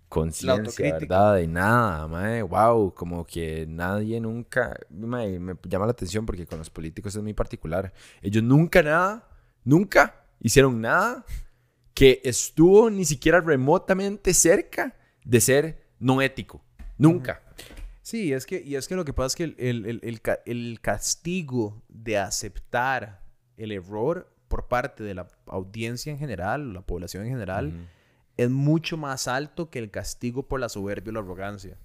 conciencia. 0.09 0.93
¿verdad? 0.93 1.37
De 1.37 1.47
nada, 1.47 2.07
mae, 2.07 2.43
wow, 2.43 2.93
como 2.95 3.24
que 3.24 3.66
nadie 3.66 4.20
nunca, 4.20 4.78
mae, 4.91 5.39
me 5.39 5.55
llama 5.64 5.87
la 5.87 5.93
atención 5.93 6.26
porque 6.26 6.47
con 6.47 6.59
los 6.59 6.70
políticos 6.70 7.14
es 7.14 7.22
muy 7.22 7.33
particular. 7.33 7.93
Ellos 8.20 8.43
nunca 8.43 8.83
nada, 8.83 9.28
nunca 9.64 10.22
hicieron 10.43 10.80
nada 10.80 11.24
que 11.95 12.20
estuvo 12.24 12.90
ni 12.90 13.05
siquiera 13.05 13.40
remotamente 13.40 14.34
cerca 14.34 14.95
de 15.24 15.40
ser 15.40 15.82
no 15.99 16.20
ético. 16.20 16.62
Nunca. 16.99 17.43
Sí, 18.03 18.32
es 18.32 18.47
que, 18.47 18.61
y 18.61 18.74
es 18.74 18.88
que 18.88 18.97
lo 18.97 19.05
que 19.05 19.12
pasa 19.12 19.26
es 19.28 19.36
que 19.36 19.45
el, 19.45 19.55
el- 19.59 19.86
el- 19.86 20.01
el 20.03 20.20
ca- 20.20 20.40
el 20.45 20.78
castigo 20.82 21.82
de 21.88 22.18
aceptar 22.18 23.22
el 23.57 23.70
error 23.72 24.28
por 24.49 24.66
parte 24.68 25.05
de 25.05 25.14
la 25.14 25.28
audiencia 25.47 26.11
en 26.12 26.18
general, 26.18 26.72
la 26.74 26.82
población 26.82 27.24
en 27.24 27.30
general, 27.30 27.72
es 28.36 28.51
mucho 28.51 28.97
más 28.97 29.28
alto 29.28 29.70
que 29.70 29.78
el 29.78 29.90
castigo 29.90 30.49
por 30.49 30.59
la 30.61 30.68
soberbia 30.68 31.11
o 31.11 31.12
la 31.14 31.20
arrogancia. 31.20 31.76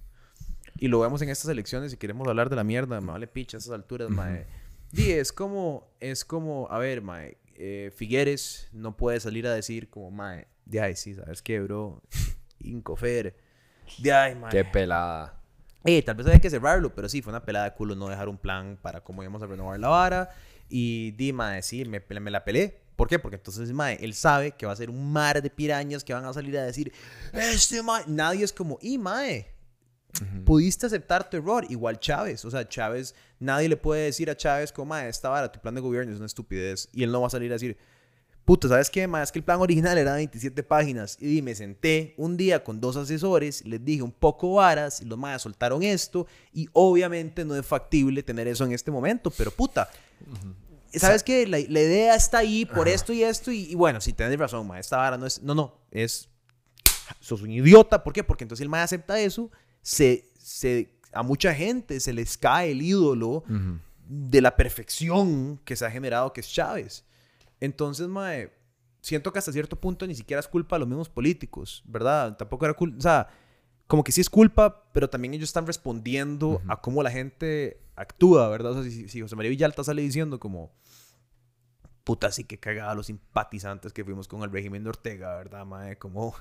Y 0.78 0.88
lo 0.88 1.00
vemos 1.00 1.22
en 1.22 1.28
estas 1.28 1.50
elecciones, 1.50 1.92
si 1.92 1.96
queremos 1.96 2.26
hablar 2.28 2.50
de 2.50 2.56
la 2.56 2.64
mierda, 2.64 3.00
me 3.00 3.12
vale 3.12 3.26
picha 3.26 3.56
a 3.56 3.60
esas 3.60 3.72
alturas, 3.72 4.10
mae. 4.10 4.46
Di, 4.92 5.12
es 5.12 5.32
como, 5.32 5.86
es 6.00 6.24
como, 6.24 6.66
a 6.70 6.78
ver, 6.78 7.02
mae, 7.02 7.36
eh, 7.58 7.92
Figueres 7.94 8.68
no 8.72 8.96
puede 8.96 9.20
salir 9.20 9.46
a 9.46 9.52
decir 9.52 9.90
como, 9.90 10.10
mae, 10.10 10.46
de 10.64 10.80
ay, 10.80 10.96
sí, 10.96 11.14
¿sabes 11.14 11.42
qué, 11.42 11.60
bro? 11.60 12.00
Incofer. 12.60 13.36
De 13.98 14.12
ay, 14.12 14.34
mae. 14.34 14.50
Qué 14.50 14.64
pelada. 14.64 15.40
Eh, 15.84 16.02
tal 16.02 16.16
vez 16.16 16.26
había 16.26 16.40
que 16.40 16.50
cerrarlo, 16.50 16.94
pero 16.94 17.08
sí, 17.08 17.22
fue 17.22 17.32
una 17.32 17.44
pelada 17.44 17.66
de 17.66 17.74
culo 17.74 17.94
no 17.94 18.08
dejar 18.08 18.28
un 18.28 18.38
plan 18.38 18.78
para 18.80 19.00
cómo 19.00 19.22
íbamos 19.22 19.42
a 19.42 19.46
renovar 19.46 19.78
la 19.80 19.88
vara. 19.88 20.30
Y 20.68 21.12
di, 21.12 21.32
mae, 21.32 21.62
sí, 21.62 21.84
me, 21.84 22.02
me 22.20 22.30
la 22.30 22.44
pelé. 22.44 22.80
¿Por 22.94 23.08
qué? 23.08 23.18
Porque 23.18 23.36
entonces, 23.36 23.72
mae, 23.72 23.96
él 24.00 24.14
sabe 24.14 24.52
que 24.52 24.66
va 24.66 24.72
a 24.72 24.76
ser 24.76 24.90
un 24.90 25.12
mar 25.12 25.40
de 25.40 25.50
pirañas 25.50 26.04
que 26.04 26.14
van 26.14 26.24
a 26.24 26.32
salir 26.32 26.58
a 26.58 26.64
decir, 26.64 26.92
este 27.32 27.82
mae, 27.82 28.04
nadie 28.06 28.44
es 28.44 28.52
como, 28.52 28.78
y 28.82 28.98
mae, 28.98 29.46
pudiste 30.44 30.86
aceptar 30.86 31.28
tu 31.28 31.36
error. 31.36 31.66
Igual 31.68 32.00
Chávez, 32.00 32.44
o 32.44 32.50
sea, 32.50 32.68
Chávez, 32.68 33.14
nadie 33.38 33.68
le 33.68 33.76
puede 33.76 34.04
decir 34.04 34.30
a 34.30 34.36
Chávez 34.36 34.72
como, 34.72 34.86
mae, 34.86 35.08
esta 35.08 35.28
vara, 35.28 35.50
tu 35.50 35.60
plan 35.60 35.74
de 35.74 35.80
gobierno 35.80 36.12
es 36.12 36.18
una 36.18 36.26
estupidez. 36.26 36.88
Y 36.92 37.02
él 37.02 37.12
no 37.12 37.20
va 37.20 37.26
a 37.26 37.30
salir 37.30 37.50
a 37.50 37.54
decir, 37.54 37.76
puta, 38.48 38.66
¿sabes 38.66 38.88
qué? 38.88 39.06
Es 39.22 39.30
que 39.30 39.38
el 39.38 39.44
plan 39.44 39.60
original 39.60 39.98
era 39.98 40.14
27 40.14 40.62
páginas. 40.62 41.18
Y 41.20 41.42
me 41.42 41.54
senté 41.54 42.14
un 42.16 42.38
día 42.38 42.64
con 42.64 42.80
dos 42.80 42.96
asesores, 42.96 43.62
les 43.66 43.84
dije 43.84 44.02
un 44.02 44.10
poco 44.10 44.54
varas, 44.54 45.02
y 45.02 45.04
los 45.04 45.18
maes 45.18 45.42
soltaron 45.42 45.82
esto. 45.82 46.26
Y 46.54 46.66
obviamente 46.72 47.44
no 47.44 47.54
es 47.54 47.66
factible 47.66 48.22
tener 48.22 48.48
eso 48.48 48.64
en 48.64 48.72
este 48.72 48.90
momento, 48.90 49.30
pero 49.30 49.50
puta. 49.50 49.90
¿Sabes 50.94 51.22
qué? 51.22 51.46
La, 51.46 51.58
la 51.58 51.80
idea 51.80 52.14
está 52.14 52.38
ahí 52.38 52.64
por 52.64 52.88
esto 52.88 53.12
y 53.12 53.22
esto. 53.22 53.52
Y, 53.52 53.70
y 53.70 53.74
bueno, 53.74 54.00
si 54.00 54.14
tenés 54.14 54.38
razón, 54.38 54.66
mae, 54.66 54.80
esta 54.80 54.96
vara 54.96 55.18
no 55.18 55.26
es. 55.26 55.42
No, 55.42 55.54
no, 55.54 55.74
es. 55.90 56.30
Sos 57.20 57.42
un 57.42 57.50
idiota. 57.50 58.02
¿Por 58.02 58.14
qué? 58.14 58.24
Porque 58.24 58.44
entonces 58.44 58.62
el 58.62 58.70
mae 58.70 58.82
acepta 58.82 59.20
eso. 59.20 59.50
Se, 59.88 60.30
se, 60.38 60.90
a 61.12 61.22
mucha 61.22 61.54
gente 61.54 61.98
se 62.00 62.12
les 62.12 62.36
cae 62.36 62.72
el 62.72 62.82
ídolo 62.82 63.42
de 64.06 64.42
la 64.42 64.54
perfección 64.54 65.58
que 65.64 65.76
se 65.76 65.86
ha 65.86 65.90
generado, 65.90 66.34
que 66.34 66.42
es 66.42 66.52
Chávez. 66.52 67.06
Entonces, 67.58 68.06
mae, 68.06 68.52
siento 69.00 69.32
que 69.32 69.38
hasta 69.38 69.50
cierto 69.50 69.80
punto 69.80 70.06
ni 70.06 70.14
siquiera 70.14 70.40
es 70.40 70.46
culpa 70.46 70.76
de 70.76 70.80
los 70.80 70.88
mismos 70.88 71.08
políticos, 71.08 71.82
¿verdad? 71.86 72.36
Tampoco 72.36 72.66
era 72.66 72.74
culpa, 72.74 72.98
o 72.98 73.00
sea, 73.00 73.28
como 73.86 74.04
que 74.04 74.12
sí 74.12 74.20
es 74.20 74.28
culpa, 74.28 74.90
pero 74.92 75.08
también 75.08 75.32
ellos 75.32 75.48
están 75.48 75.66
respondiendo 75.66 76.60
a 76.68 76.82
cómo 76.82 77.02
la 77.02 77.10
gente 77.10 77.80
actúa, 77.96 78.50
¿verdad? 78.50 78.72
O 78.72 78.82
sea, 78.82 78.92
si, 78.92 79.08
si 79.08 79.22
José 79.22 79.36
María 79.36 79.48
Villalta 79.48 79.82
sale 79.84 80.02
diciendo 80.02 80.38
como, 80.38 80.70
puta, 82.04 82.30
sí 82.30 82.44
que 82.44 82.60
cagada 82.60 82.94
los 82.94 83.06
simpatizantes 83.06 83.94
que 83.94 84.04
fuimos 84.04 84.28
con 84.28 84.42
el 84.42 84.52
régimen 84.52 84.84
de 84.84 84.90
Ortega, 84.90 85.34
¿verdad, 85.36 85.64
mae? 85.64 85.96
Como 85.96 86.34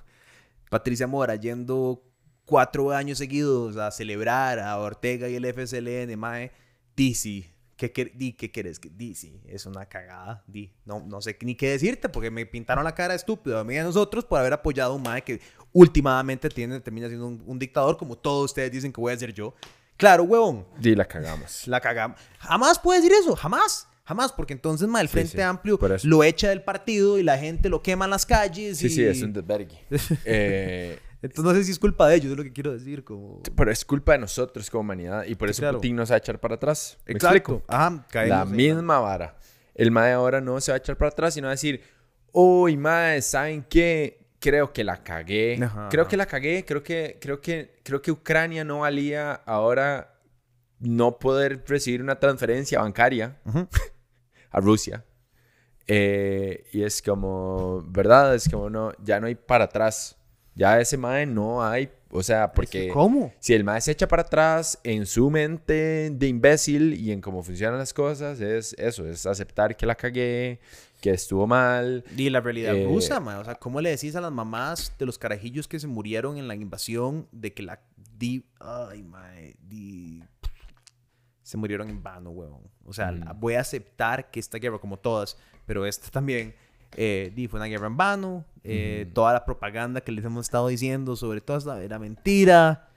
Patricia 0.69 1.07
Mora 1.07 1.35
yendo 1.35 2.03
cuatro 2.47 2.91
años 2.91 3.19
seguidos 3.19 3.77
a 3.77 3.91
celebrar 3.91 4.57
a 4.57 4.75
Ortega 4.79 5.29
y 5.29 5.35
el 5.35 5.45
FSLN, 5.45 6.17
mae, 6.17 6.51
di 6.95 7.13
sí. 7.13 7.45
¿Qué, 7.75 7.93
quer- 7.93 8.11
di, 8.15 8.33
¿qué 8.33 8.49
quieres? 8.51 8.79
que 8.79 8.89
Di, 8.89 9.13
sí, 9.13 9.39
es 9.45 9.67
una 9.67 9.85
cagada. 9.85 10.43
Di, 10.47 10.73
no, 10.83 10.99
no 11.05 11.21
sé 11.21 11.37
ni 11.41 11.53
qué 11.53 11.69
decirte 11.69 12.09
porque 12.09 12.31
me 12.31 12.43
pintaron 12.47 12.83
la 12.83 12.95
cara 12.95 13.13
estúpido 13.13 13.59
a 13.59 13.63
mí 13.63 13.75
y 13.75 13.77
a 13.77 13.83
nosotros 13.83 14.25
por 14.25 14.39
haber 14.39 14.53
apoyado 14.53 14.93
a 14.93 14.95
un 14.95 15.03
mae 15.03 15.21
que 15.21 15.39
últimamente 15.73 16.49
tiene, 16.49 16.79
termina 16.79 17.07
siendo 17.07 17.27
un, 17.27 17.43
un 17.45 17.59
dictador 17.59 17.95
como 17.97 18.17
todos 18.17 18.45
ustedes 18.45 18.71
dicen 18.71 18.91
que 18.91 18.99
voy 18.99 19.13
a 19.13 19.17
ser 19.19 19.31
yo. 19.31 19.53
Claro, 19.95 20.23
huevón, 20.23 20.65
Y 20.81 20.95
la 20.95 21.05
cagamos. 21.05 21.67
la 21.67 21.79
cagamos. 21.79 22.19
Jamás 22.39 22.79
puede 22.79 22.99
decir 23.01 23.15
eso, 23.21 23.35
jamás. 23.35 23.87
Jamás, 24.05 24.31
porque 24.31 24.53
entonces, 24.53 24.87
ma, 24.87 25.01
el 25.01 25.07
Sí, 25.07 25.11
Frente 25.11 25.31
sí, 25.37 25.41
Amplio 25.41 25.77
por 25.77 25.91
eso. 25.91 26.07
lo 26.07 26.23
echa 26.23 26.49
del 26.49 26.63
partido 26.63 27.19
y 27.19 27.23
la 27.23 27.37
gente 27.37 27.67
lo 27.69 27.83
quema 27.83 28.05
en 28.05 28.11
las 28.11 28.25
calles. 28.25 28.77
Sí, 28.79 28.87
y... 28.87 28.89
sí, 28.89 29.03
es 29.03 29.21
un 29.21 29.33
desvergue. 29.33 29.77
eh, 30.25 30.97
Entonces 31.21 31.43
no 31.43 31.53
sé 31.53 31.63
si 31.63 31.71
es 31.71 31.79
culpa 31.79 32.07
de 32.07 32.15
ellos, 32.15 32.31
es 32.31 32.37
lo 32.37 32.43
que 32.43 32.53
quiero 32.53 32.71
decir. 32.73 33.03
Como... 33.03 33.41
pero 33.55 33.71
es 33.71 33.83
culpa 33.83 34.13
de 34.13 34.19
nosotros 34.19 34.69
como 34.69 34.81
humanidad 34.81 35.25
y 35.25 35.35
por 35.35 35.49
eso 35.49 35.61
claro. 35.61 35.77
Putin 35.79 35.95
nos 35.95 36.11
va 36.11 36.15
a 36.15 36.17
echar 36.19 36.39
para 36.39 36.55
atrás. 36.55 36.97
¿Me 37.05 37.13
Exacto. 37.13 37.37
explico? 37.37 37.63
Ajá, 37.67 38.05
La 38.27 38.45
misma 38.45 38.99
vara. 38.99 39.37
El 39.73 39.91
mae 39.91 40.11
ahora 40.13 40.41
no 40.41 40.59
se 40.61 40.71
va 40.71 40.75
a 40.75 40.77
echar 40.79 40.97
para 40.97 41.09
atrás, 41.09 41.33
sino 41.33 41.45
va 41.47 41.51
a 41.51 41.55
decir, 41.55 41.81
uy, 42.31 42.77
mae, 42.77 43.21
¿saben 43.21 43.63
qué? 43.63 44.27
Creo 44.39 44.71
que 44.71 44.83
la 44.83 45.03
cagué. 45.03 45.59
Ajá, 45.63 45.89
Creo 45.89 46.07
que 46.07 46.17
la 46.17 46.25
cagué. 46.27 46.63
Creo 46.65 46.83
que, 46.83 47.17
creo 47.19 47.41
que, 47.41 47.79
creo 47.83 48.01
que 48.01 48.11
Ucrania 48.11 48.63
no 48.63 48.79
valía 48.79 49.33
ahora 49.33 50.13
no 50.79 51.17
poder 51.17 51.63
recibir 51.67 52.01
una 52.03 52.19
transferencia 52.19 52.79
bancaria 52.79 53.39
a 54.51 54.59
Rusia. 54.59 55.03
Eh, 55.87 56.65
y 56.73 56.83
es 56.83 57.01
como, 57.01 57.83
¿verdad? 57.87 58.35
Es 58.35 58.49
como, 58.49 58.69
no, 58.69 58.91
ya 59.03 59.19
no 59.19 59.27
hay 59.27 59.35
para 59.35 59.65
atrás. 59.65 60.16
Ya 60.57 60.79
ese 60.81 60.97
mae 60.97 61.25
no 61.27 61.63
hay, 61.63 61.89
o 62.09 62.23
sea, 62.23 62.51
porque... 62.51 62.89
¿Cómo? 62.89 63.31
Si 63.39 63.53
el 63.53 63.63
mae 63.63 63.79
se 63.79 63.91
echa 63.91 64.07
para 64.07 64.23
atrás 64.23 64.79
en 64.83 65.05
su 65.05 65.29
mente 65.29 66.09
de 66.11 66.27
imbécil 66.27 66.95
y 66.95 67.11
en 67.11 67.21
cómo 67.21 67.43
funcionan 67.43 67.77
las 67.77 67.93
cosas, 67.93 68.41
es 68.41 68.73
eso, 68.79 69.05
es 69.07 69.25
aceptar 69.27 69.77
que 69.77 69.85
la 69.85 69.93
cagué, 69.93 70.59
que 70.99 71.11
estuvo 71.11 71.45
mal. 71.45 72.03
Y 72.17 72.31
la 72.31 72.39
realidad 72.41 72.75
Eh, 72.75 72.85
rusa, 72.85 73.19
ma. 73.19 73.37
O 73.37 73.45
sea, 73.45 73.53
¿cómo 73.55 73.81
le 73.81 73.91
decís 73.91 74.15
a 74.15 74.21
las 74.21 74.31
mamás 74.31 74.91
de 74.97 75.05
los 75.05 75.19
carajillos 75.19 75.67
que 75.67 75.79
se 75.79 75.85
murieron 75.85 76.37
en 76.37 76.47
la 76.47 76.55
invasión 76.55 77.27
de 77.31 77.53
que 77.53 77.61
la 77.61 77.79
di... 78.17 78.43
Ay, 78.59 79.03
mae, 79.03 79.55
di... 79.61 80.23
Se 81.43 81.55
murieron 81.55 81.89
en 81.89 82.01
vano, 82.01 82.31
huevón. 82.31 82.63
O 82.83 82.93
sea, 82.93 83.11
la- 83.11 83.31
voy 83.33 83.53
a 83.53 83.61
aceptar 83.61 84.31
que 84.31 84.39
esta 84.39 84.57
guerra, 84.57 84.79
como 84.79 84.97
todas, 84.97 85.37
pero 85.65 85.85
esta 85.85 86.09
también, 86.09 86.55
eh, 86.95 87.47
fue 87.49 87.59
una 87.59 87.67
guerra 87.67 87.87
en 87.87 87.97
vano. 87.97 88.45
eh, 88.63 89.09
Toda 89.13 89.33
la 89.33 89.45
propaganda 89.45 90.01
que 90.01 90.11
les 90.11 90.23
hemos 90.25 90.45
estado 90.45 90.67
diciendo 90.67 91.15
sobre 91.15 91.41
todo 91.41 91.57
esta 91.57 91.83
era 91.83 91.99
mentira. 91.99 92.89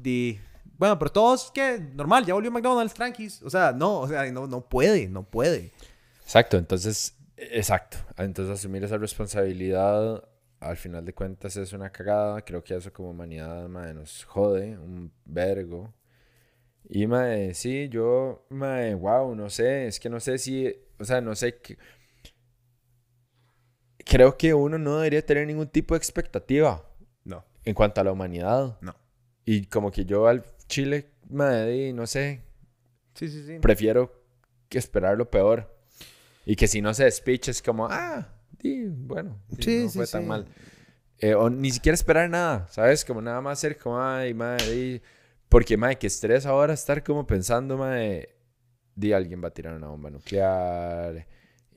Di... 0.00 0.38
Bueno, 0.76 0.98
pero 0.98 1.12
todos, 1.12 1.50
que 1.52 1.78
normal, 1.94 2.26
ya 2.26 2.34
volvió 2.34 2.50
McDonald's, 2.50 2.94
tranquis. 2.94 3.42
O 3.42 3.50
sea, 3.50 3.72
no, 3.72 4.00
o 4.00 4.08
sea, 4.08 4.30
no, 4.32 4.46
no 4.46 4.60
puede, 4.60 5.08
no 5.08 5.22
puede. 5.22 5.72
Exacto, 6.24 6.56
entonces 6.56 7.14
Exacto. 7.36 7.98
Entonces 8.16 8.54
asumir 8.54 8.84
esa 8.84 8.98
responsabilidad 8.98 10.24
al 10.60 10.76
final 10.76 11.04
de 11.04 11.12
cuentas 11.12 11.56
es 11.56 11.72
una 11.72 11.90
cagada. 11.90 12.42
Creo 12.42 12.62
que 12.62 12.74
eso 12.76 12.92
como 12.92 13.10
humanidad 13.10 13.68
mae, 13.68 13.94
nos 13.94 14.24
jode 14.24 14.78
un 14.78 15.12
vergo. 15.24 15.92
Y 16.88 17.06
mae, 17.06 17.54
sí, 17.54 17.88
yo, 17.88 18.44
mae, 18.50 18.94
wow, 18.94 19.34
no 19.34 19.48
sé, 19.50 19.86
es 19.86 19.98
que 19.98 20.10
no 20.10 20.20
sé 20.20 20.36
si, 20.38 20.74
o 20.98 21.04
sea, 21.04 21.20
no 21.20 21.34
sé 21.34 21.56
qué. 21.58 21.78
Creo 24.04 24.36
que 24.36 24.52
uno 24.54 24.78
no 24.78 24.96
debería 24.98 25.24
tener 25.24 25.46
ningún 25.46 25.68
tipo 25.68 25.94
de 25.94 25.98
expectativa 25.98 26.84
No, 27.24 27.44
en 27.64 27.74
cuanto 27.74 28.00
a 28.00 28.04
la 28.04 28.12
humanidad. 28.12 28.78
no. 28.80 28.94
Y 29.46 29.66
como 29.66 29.90
que 29.90 30.04
yo 30.06 30.26
al 30.26 30.42
Chile, 30.68 31.10
mae, 31.28 31.92
no 31.92 32.06
sé, 32.06 32.40
Sí, 33.14 33.28
sí, 33.28 33.44
sí. 33.46 33.58
prefiero 33.60 34.12
que 34.70 34.78
esperar 34.78 35.18
lo 35.18 35.30
peor. 35.30 35.70
Y 36.46 36.56
que 36.56 36.66
si 36.66 36.80
no 36.80 36.92
se 36.94 37.04
despiche 37.04 37.50
es 37.50 37.60
como, 37.62 37.86
ah, 37.90 38.26
sí, 38.60 38.86
bueno, 38.88 39.38
sí, 39.60 39.84
no 39.84 39.88
sí, 39.90 39.98
fue 39.98 40.06
tan 40.06 40.22
sí. 40.22 40.28
mal. 40.28 40.46
Eh, 41.18 41.34
o 41.34 41.48
ni 41.50 41.70
siquiera 41.70 41.94
esperar 41.94 42.28
nada, 42.30 42.66
¿sabes? 42.70 43.04
Como 43.04 43.20
nada 43.22 43.40
más 43.40 43.58
ser 43.60 43.76
como, 43.78 44.00
ay, 44.02 44.32
madre, 44.34 45.00
porque, 45.48 45.76
madre, 45.76 45.96
que 45.98 46.06
estrés 46.06 46.44
ahora 46.46 46.72
estar 46.74 47.02
como 47.04 47.26
pensando, 47.26 47.76
madre, 47.78 48.34
di 48.94 49.12
alguien 49.12 49.42
va 49.44 49.48
a 49.48 49.54
tirar 49.54 49.74
una 49.74 49.88
bomba 49.88 50.10
nuclear 50.10 51.26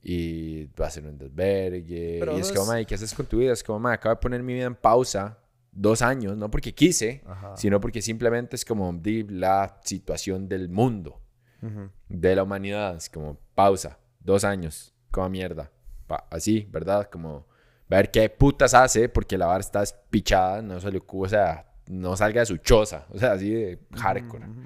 y 0.10 0.68
va 0.80 0.88
a 0.88 0.90
ser 0.90 1.06
un 1.06 1.18
desvergue. 1.18 2.16
Pero 2.22 2.38
y 2.38 2.40
es 2.40 2.52
como, 2.54 2.72
¿qué 2.88 2.96
haces 2.96 3.14
con 3.14 3.26
tu 3.26 3.40
vida? 3.40 3.52
Es 3.52 3.62
como, 3.62 3.78
madre, 3.80 3.96
acabo 3.96 4.16
de 4.16 4.22
poner 4.22 4.42
mi 4.42 4.54
vida 4.54 4.64
en 4.66 4.76
pausa 4.76 5.38
dos 5.70 6.02
años, 6.02 6.38
no 6.38 6.50
porque 6.50 6.74
quise, 6.74 7.22
Ajá. 7.28 7.58
sino 7.58 7.82
porque 7.82 8.02
simplemente 8.02 8.56
es 8.56 8.64
como 8.64 8.92
di 8.94 9.24
la 9.24 9.78
situación 9.84 10.48
del 10.48 10.70
mundo 10.70 11.20
Ujú. 11.62 11.90
de 12.08 12.36
la 12.38 12.44
humanidad. 12.44 12.96
Es 12.96 13.10
como 13.10 13.38
pausa, 13.54 14.00
dos 14.22 14.46
años, 14.46 14.94
como 15.12 15.28
mierda. 15.30 15.70
Pa- 16.08 16.26
así, 16.32 16.66
¿verdad? 16.72 17.10
Como 17.12 17.46
ver 17.90 18.10
qué 18.10 18.30
putas 18.30 18.74
hace 18.74 19.10
porque 19.10 19.38
la 19.38 19.48
vara 19.48 19.60
está 19.60 19.84
pichada, 20.10 20.62
no 20.62 20.80
se 20.80 20.90
le 20.90 21.00
ocurre, 21.00 21.26
o 21.28 21.30
sea, 21.32 21.70
no 21.90 22.16
salga 22.16 22.40
de 22.40 22.46
su 22.46 22.56
choza, 22.58 23.06
o 23.10 23.18
sea, 23.18 23.34
así 23.34 23.52
de 23.54 23.80
hardcore. 23.94 24.46
Ujú. 24.46 24.62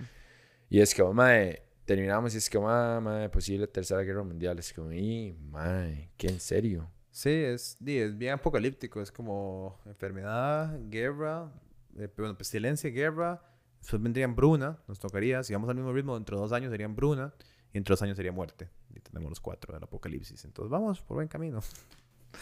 Y 0.69 0.81
es 0.81 0.93
como, 0.93 1.13
mae, 1.15 1.63
terminamos 1.91 2.33
y 2.33 2.37
es 2.37 2.49
como, 2.49 2.69
ah, 2.69 3.01
mae, 3.01 3.27
posible 3.27 3.67
tercera 3.67 4.01
guerra 4.01 4.23
mundial. 4.23 4.57
Es 4.59 4.71
como, 4.71 4.93
y, 4.93 5.33
mae, 5.33 6.09
¿qué 6.15 6.27
en 6.27 6.39
serio? 6.39 6.89
Sí, 7.11 7.29
es, 7.29 7.77
es 7.85 8.17
bien 8.17 8.33
apocalíptico. 8.33 9.01
Es 9.01 9.11
como 9.11 9.77
enfermedad, 9.85 10.79
guerra, 10.87 11.51
eh, 11.97 12.07
bueno, 12.15 12.37
pestilencia, 12.37 12.89
guerra. 12.89 13.43
Después 13.81 14.01
vendría 14.01 14.23
hambruna, 14.23 14.79
nos 14.87 14.99
tocaría. 14.99 15.43
Si 15.43 15.51
vamos 15.51 15.69
al 15.69 15.75
mismo 15.75 15.91
ritmo, 15.91 16.15
dentro 16.15 16.37
de 16.37 16.43
dos 16.43 16.53
años 16.53 16.71
sería 16.71 16.85
hambruna. 16.85 17.33
Y 17.73 17.77
entre 17.77 17.91
dos 17.91 18.01
años 18.03 18.15
sería 18.15 18.31
muerte. 18.31 18.69
Y 18.95 19.01
tenemos 19.01 19.29
los 19.29 19.41
cuatro 19.41 19.73
del 19.73 19.83
apocalipsis. 19.83 20.45
Entonces 20.45 20.71
vamos 20.71 21.01
por 21.01 21.15
buen 21.15 21.27
camino. 21.27 21.59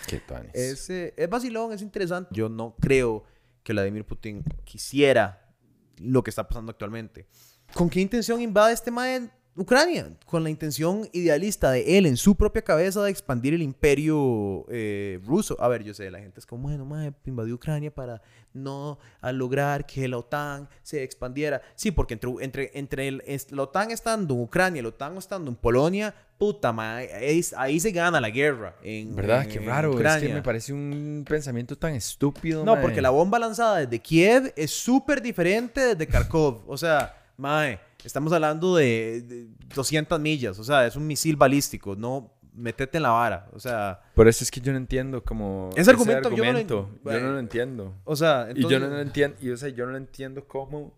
Qué 0.07 0.19
tuanis. 0.19 0.53
Es, 0.53 0.91
eh, 0.91 1.15
es 1.17 1.27
vacilón, 1.27 1.73
es 1.73 1.81
interesante. 1.81 2.29
Yo 2.35 2.49
no 2.49 2.75
creo 2.79 3.23
que 3.63 3.73
Vladimir 3.73 4.05
Putin 4.05 4.43
quisiera 4.63 5.55
lo 5.97 6.21
que 6.23 6.29
está 6.29 6.47
pasando 6.47 6.69
actualmente. 6.69 7.27
¿Con 7.73 7.89
qué 7.89 7.99
intención 7.99 8.41
invade 8.41 8.73
este 8.73 8.91
mae 8.91 9.31
Ucrania? 9.55 10.09
Con 10.25 10.43
la 10.43 10.49
intención 10.49 11.09
idealista 11.11 11.71
de 11.71 11.97
él 11.97 12.05
en 12.05 12.15
su 12.17 12.35
propia 12.35 12.61
cabeza 12.61 13.03
de 13.03 13.11
expandir 13.11 13.53
el 13.53 13.61
imperio 13.61 14.65
eh, 14.69 15.19
ruso. 15.25 15.57
A 15.61 15.67
ver, 15.67 15.83
yo 15.83 15.93
sé, 15.93 16.09
la 16.11 16.19
gente 16.19 16.39
es 16.39 16.45
como, 16.45 16.63
bueno, 16.63 16.85
mae, 16.85 17.13
invadió 17.25 17.55
Ucrania 17.55 17.93
para 17.93 18.21
no 18.53 18.99
a 19.21 19.31
lograr 19.31 19.85
que 19.85 20.07
la 20.07 20.17
OTAN 20.17 20.69
se 20.81 21.03
expandiera. 21.03 21.61
Sí, 21.75 21.91
porque 21.91 22.13
entre, 22.13 22.31
entre, 22.41 22.71
entre 22.73 23.07
el- 23.09 23.23
la 23.51 23.63
OTAN 23.63 23.91
estando 23.91 24.33
en 24.33 24.41
Ucrania 24.41 24.79
y 24.79 24.83
la 24.83 24.89
OTAN 24.89 25.17
estando 25.17 25.51
en 25.51 25.57
Polonia, 25.57 26.15
puta, 26.37 26.71
mae, 26.71 27.13
ahí, 27.13 27.41
ahí 27.57 27.79
se 27.81 27.91
gana 27.91 28.21
la 28.21 28.29
guerra. 28.29 28.75
En, 28.81 29.13
¿Verdad? 29.15 29.45
Qué 29.45 29.57
en 29.57 29.65
raro. 29.65 29.91
Es 29.99 30.21
que 30.21 30.33
me 30.33 30.41
parece 30.41 30.71
un 30.71 31.25
pensamiento 31.27 31.77
tan 31.77 31.93
estúpido. 31.95 32.63
No, 32.63 32.75
mae. 32.75 32.81
porque 32.81 33.01
la 33.01 33.09
bomba 33.09 33.37
lanzada 33.37 33.79
desde 33.79 33.99
Kiev 33.99 34.53
es 34.55 34.71
súper 34.71 35.21
diferente 35.21 35.81
desde 35.95 36.07
Kharkov. 36.07 36.63
O 36.65 36.77
sea, 36.77 37.13
mae, 37.35 37.79
estamos 38.07 38.31
hablando 38.33 38.75
de, 38.75 39.21
de 39.21 39.47
200 39.75 40.19
millas. 40.19 40.59
O 40.59 40.63
sea, 40.63 40.85
es 40.87 40.95
un 40.95 41.05
misil 41.07 41.35
balístico. 41.35 41.95
No, 41.95 42.33
metete 42.53 42.97
en 42.97 43.03
la 43.03 43.09
vara. 43.11 43.47
O 43.53 43.59
sea, 43.59 44.01
Por 44.15 44.27
eso 44.27 44.43
es 44.43 44.51
que 44.51 44.59
yo 44.61 44.71
no 44.71 44.77
entiendo 44.77 45.23
como... 45.23 45.69
Ese 45.75 45.89
argumento 45.91 46.29
yo 46.31 46.37
no 46.43 46.51
lo 46.53 46.59
en- 46.59 46.65
argumento. 46.67 46.99
Yo 47.05 47.19
no 47.19 47.31
lo 47.31 47.39
entiendo. 47.39 47.95
o 48.03 48.15
sea, 48.15 48.49
Y 48.55 48.67
yo 48.67 48.79
no 48.79 48.87
lo 48.87 48.99
entiendo, 48.99 49.37
y 49.41 49.49
o 49.51 49.57
sea, 49.57 49.69
yo 49.69 49.85
no 49.85 49.91
lo 49.91 49.97
entiendo 49.97 50.47
cómo. 50.47 50.93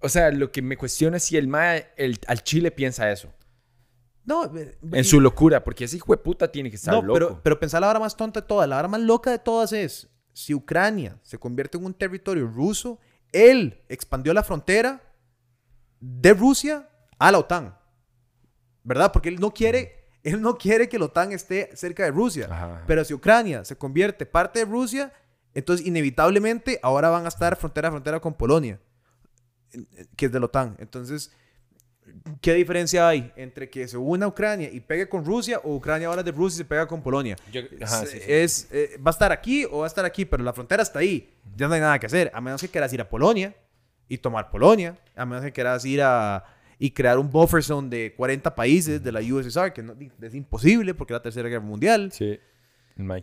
O 0.00 0.08
sea, 0.08 0.30
lo 0.30 0.52
que 0.52 0.62
me 0.62 0.76
cuestiona 0.76 1.16
es 1.16 1.24
si 1.24 1.36
el 1.36 1.48
mae 1.48 1.88
el, 1.96 2.18
al 2.26 2.42
Chile 2.42 2.70
piensa 2.70 3.10
eso. 3.10 3.32
No, 4.24 4.44
En 4.56 4.74
y- 5.00 5.04
su 5.04 5.20
locura, 5.20 5.62
porque 5.64 5.84
ese 5.84 5.96
hijo 5.96 6.12
de 6.12 6.18
puta 6.18 6.50
tiene 6.50 6.68
que 6.70 6.76
estar 6.76 6.94
no, 6.94 7.02
loco. 7.02 7.14
pero, 7.14 7.40
pero 7.42 7.60
pensar 7.60 7.80
la 7.80 7.86
vara 7.88 8.00
más 8.00 8.16
tonta 8.16 8.40
de 8.40 8.46
todas. 8.46 8.68
La 8.68 8.76
vara 8.76 8.88
más 8.88 9.00
loca 9.00 9.30
de 9.30 9.38
todas 9.38 9.72
es, 9.72 10.08
si 10.32 10.52
Ucrania 10.52 11.18
se 11.22 11.38
convierte 11.38 11.78
en 11.78 11.84
un 11.84 11.94
territorio 11.94 12.46
ruso, 12.46 12.98
él 13.36 13.82
expandió 13.88 14.32
la 14.32 14.42
frontera 14.42 15.02
de 16.00 16.34
Rusia 16.34 16.88
a 17.18 17.32
la 17.32 17.38
OTAN. 17.38 17.76
¿Verdad? 18.82 19.12
Porque 19.12 19.28
él 19.28 19.40
no 19.40 19.52
quiere, 19.52 20.08
él 20.22 20.40
no 20.40 20.56
quiere 20.56 20.88
que 20.88 20.98
la 20.98 21.06
OTAN 21.06 21.32
esté 21.32 21.70
cerca 21.76 22.04
de 22.04 22.10
Rusia. 22.10 22.48
Ajá. 22.50 22.84
Pero 22.86 23.04
si 23.04 23.14
Ucrania 23.14 23.64
se 23.64 23.76
convierte 23.76 24.26
parte 24.26 24.60
de 24.60 24.64
Rusia, 24.64 25.12
entonces 25.54 25.86
inevitablemente 25.86 26.78
ahora 26.82 27.08
van 27.08 27.24
a 27.24 27.28
estar 27.28 27.56
frontera 27.56 27.88
a 27.88 27.90
frontera 27.90 28.20
con 28.20 28.34
Polonia, 28.34 28.80
que 30.16 30.26
es 30.26 30.32
de 30.32 30.38
la 30.38 30.46
OTAN. 30.46 30.76
Entonces, 30.78 31.32
¿qué 32.40 32.54
diferencia 32.54 33.08
hay 33.08 33.32
entre 33.36 33.68
que 33.70 33.86
se 33.88 33.96
una 33.96 34.26
Ucrania 34.26 34.70
y 34.72 34.80
pegue 34.80 35.08
con 35.08 35.24
Rusia 35.24 35.60
o 35.64 35.74
Ucrania 35.74 36.08
ahora 36.08 36.22
de 36.22 36.30
Rusia 36.32 36.56
y 36.56 36.58
se 36.58 36.64
pega 36.64 36.86
con 36.86 37.02
Polonia? 37.02 37.36
Yo- 37.52 37.62
ajá, 37.82 38.06
sí, 38.06 38.18
sí. 38.18 38.20
es, 38.26 38.68
eh, 38.72 38.98
va 39.04 39.10
a 39.10 39.12
estar 39.12 39.32
aquí 39.32 39.64
o 39.64 39.78
va 39.78 39.84
a 39.84 39.88
estar 39.88 40.04
aquí, 40.04 40.24
pero 40.24 40.42
la 40.44 40.52
frontera 40.52 40.82
está 40.82 40.98
ahí. 41.00 41.32
Ya 41.56 41.68
no 41.68 41.74
hay 41.74 41.80
nada 41.80 41.98
que 41.98 42.06
hacer, 42.06 42.30
a 42.34 42.40
menos 42.40 42.60
que 42.60 42.68
quieras 42.68 42.92
ir 42.92 43.00
a 43.00 43.08
Polonia 43.08 43.54
y 44.08 44.18
tomar 44.18 44.50
Polonia, 44.50 44.96
a 45.14 45.24
menos 45.26 45.44
que 45.44 45.52
quieras 45.52 45.84
ir 45.84 46.00
a 46.02 46.44
y 46.78 46.90
crear 46.90 47.18
un 47.18 47.30
buffer 47.30 47.62
zone 47.62 47.88
de 47.88 48.14
40 48.14 48.54
países 48.54 49.02
de 49.02 49.10
la 49.10 49.20
USSR, 49.20 49.72
que 49.72 49.82
no- 49.82 49.94
es 50.20 50.34
imposible 50.34 50.92
porque 50.94 51.14
es 51.14 51.16
la 51.16 51.22
Tercera 51.22 51.48
Guerra 51.48 51.64
Mundial. 51.64 52.12
Sí. 52.12 52.38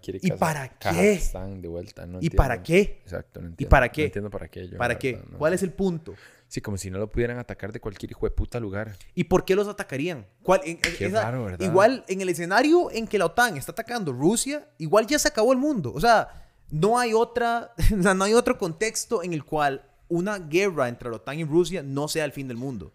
Quiere 0.01 0.19
¿Y 0.21 0.29
para 0.31 0.69
qué? 0.69 1.19
De 1.59 1.67
vuelta. 1.67 2.05
No 2.05 2.13
¿Y 2.13 2.25
entiendo. 2.25 2.35
para 2.37 2.61
qué? 2.61 2.99
Exacto, 3.03 3.41
no 3.41 3.47
entiendo. 3.47 3.69
para 3.69 3.91
qué? 3.91 4.01
No 4.01 4.05
entiendo 4.05 4.29
para 4.29 4.47
qué. 4.47 4.67
yo, 4.67 4.77
¿Para 4.77 4.99
qué? 4.99 5.13
verdad, 5.13 5.27
no 5.31 5.37
¿Cuál 5.39 5.51
sé. 5.51 5.55
es 5.55 5.63
el 5.63 5.71
punto? 5.71 6.13
Sí, 6.53 6.61
como 6.61 6.77
si 6.77 6.91
no 6.91 6.99
lo 6.99 7.09
pudieran 7.09 7.39
atacar 7.39 7.71
de 7.73 7.79
cualquier 7.79 8.11
hijo 8.11 8.27
de 8.27 8.29
puta 8.29 8.59
lugar. 8.59 8.95
¿Y 9.15 9.23
por 9.23 9.43
qué 9.43 9.55
los 9.55 9.67
atacarían? 9.67 10.27
¿Cuál, 10.43 10.61
en- 10.65 10.77
Qué 10.77 11.07
esa- 11.07 11.23
raro, 11.23 11.45
¿verdad? 11.45 11.65
Igual 11.65 12.05
en 12.07 12.21
el 12.21 12.29
escenario 12.29 12.91
en 12.91 13.07
que 13.07 13.17
la 13.17 13.25
OTAN 13.25 13.57
está 13.57 13.71
atacando 13.71 14.13
Rusia, 14.13 14.67
igual 14.77 15.07
ya 15.07 15.17
se 15.17 15.29
acabó 15.29 15.51
el 15.51 15.57
mundo. 15.57 15.91
O 15.95 15.99
sea, 15.99 16.45
no 16.69 16.99
hay 16.99 17.11
otra, 17.15 17.73
no 18.17 18.23
hay 18.23 18.35
otro 18.35 18.59
contexto 18.59 19.23
en 19.23 19.33
el 19.33 19.43
cual 19.43 19.89
una 20.09 20.37
guerra 20.37 20.89
entre 20.89 21.09
la 21.09 21.15
OTAN 21.15 21.39
y 21.39 21.43
Rusia 21.43 21.81
no 21.81 22.07
sea 22.07 22.23
el 22.23 22.31
fin 22.33 22.47
del 22.47 22.57
mundo. 22.57 22.93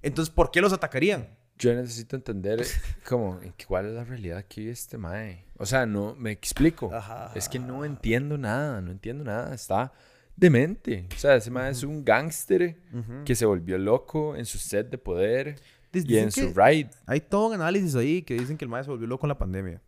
Entonces, 0.00 0.34
¿por 0.34 0.50
qué 0.50 0.62
los 0.62 0.72
atacarían? 0.72 1.28
Yo 1.58 1.74
necesito 1.74 2.16
entender 2.16 2.66
como 3.06 3.42
en 3.42 3.52
qué- 3.52 3.66
cuál 3.66 3.88
es 3.88 3.92
la 3.92 4.04
realidad 4.04 4.42
vive 4.56 4.72
este 4.72 4.96
mae. 4.96 5.44
O 5.58 5.66
sea, 5.66 5.84
no 5.84 6.14
me 6.14 6.30
explico. 6.30 6.90
Ajá. 6.94 7.30
Es 7.34 7.46
que 7.50 7.58
no 7.58 7.84
entiendo 7.84 8.38
nada, 8.38 8.80
no 8.80 8.90
entiendo 8.90 9.22
nada. 9.22 9.54
Está 9.54 9.92
demente. 10.36 11.06
O 11.14 11.18
sea, 11.18 11.36
ese 11.36 11.50
mae 11.50 11.70
es 11.70 11.82
un 11.82 12.04
gángster 12.04 12.76
que 13.24 13.34
se 13.34 13.46
volvió 13.46 13.78
loco 13.78 14.36
en 14.36 14.44
su 14.44 14.58
set 14.58 14.90
de 14.90 14.98
poder 14.98 15.56
y 15.92 16.18
en 16.18 16.30
su 16.30 16.52
ride. 16.54 16.90
Hay 17.06 17.20
todo 17.20 17.48
un 17.48 17.54
análisis 17.54 17.94
ahí 17.94 18.22
que 18.22 18.34
dicen 18.34 18.56
que 18.56 18.64
el 18.64 18.70
MAE 18.70 18.84
se 18.84 18.90
volvió 18.90 19.06
loco 19.06 19.22
con 19.22 19.28
la 19.28 19.38
pandemia. 19.38 19.80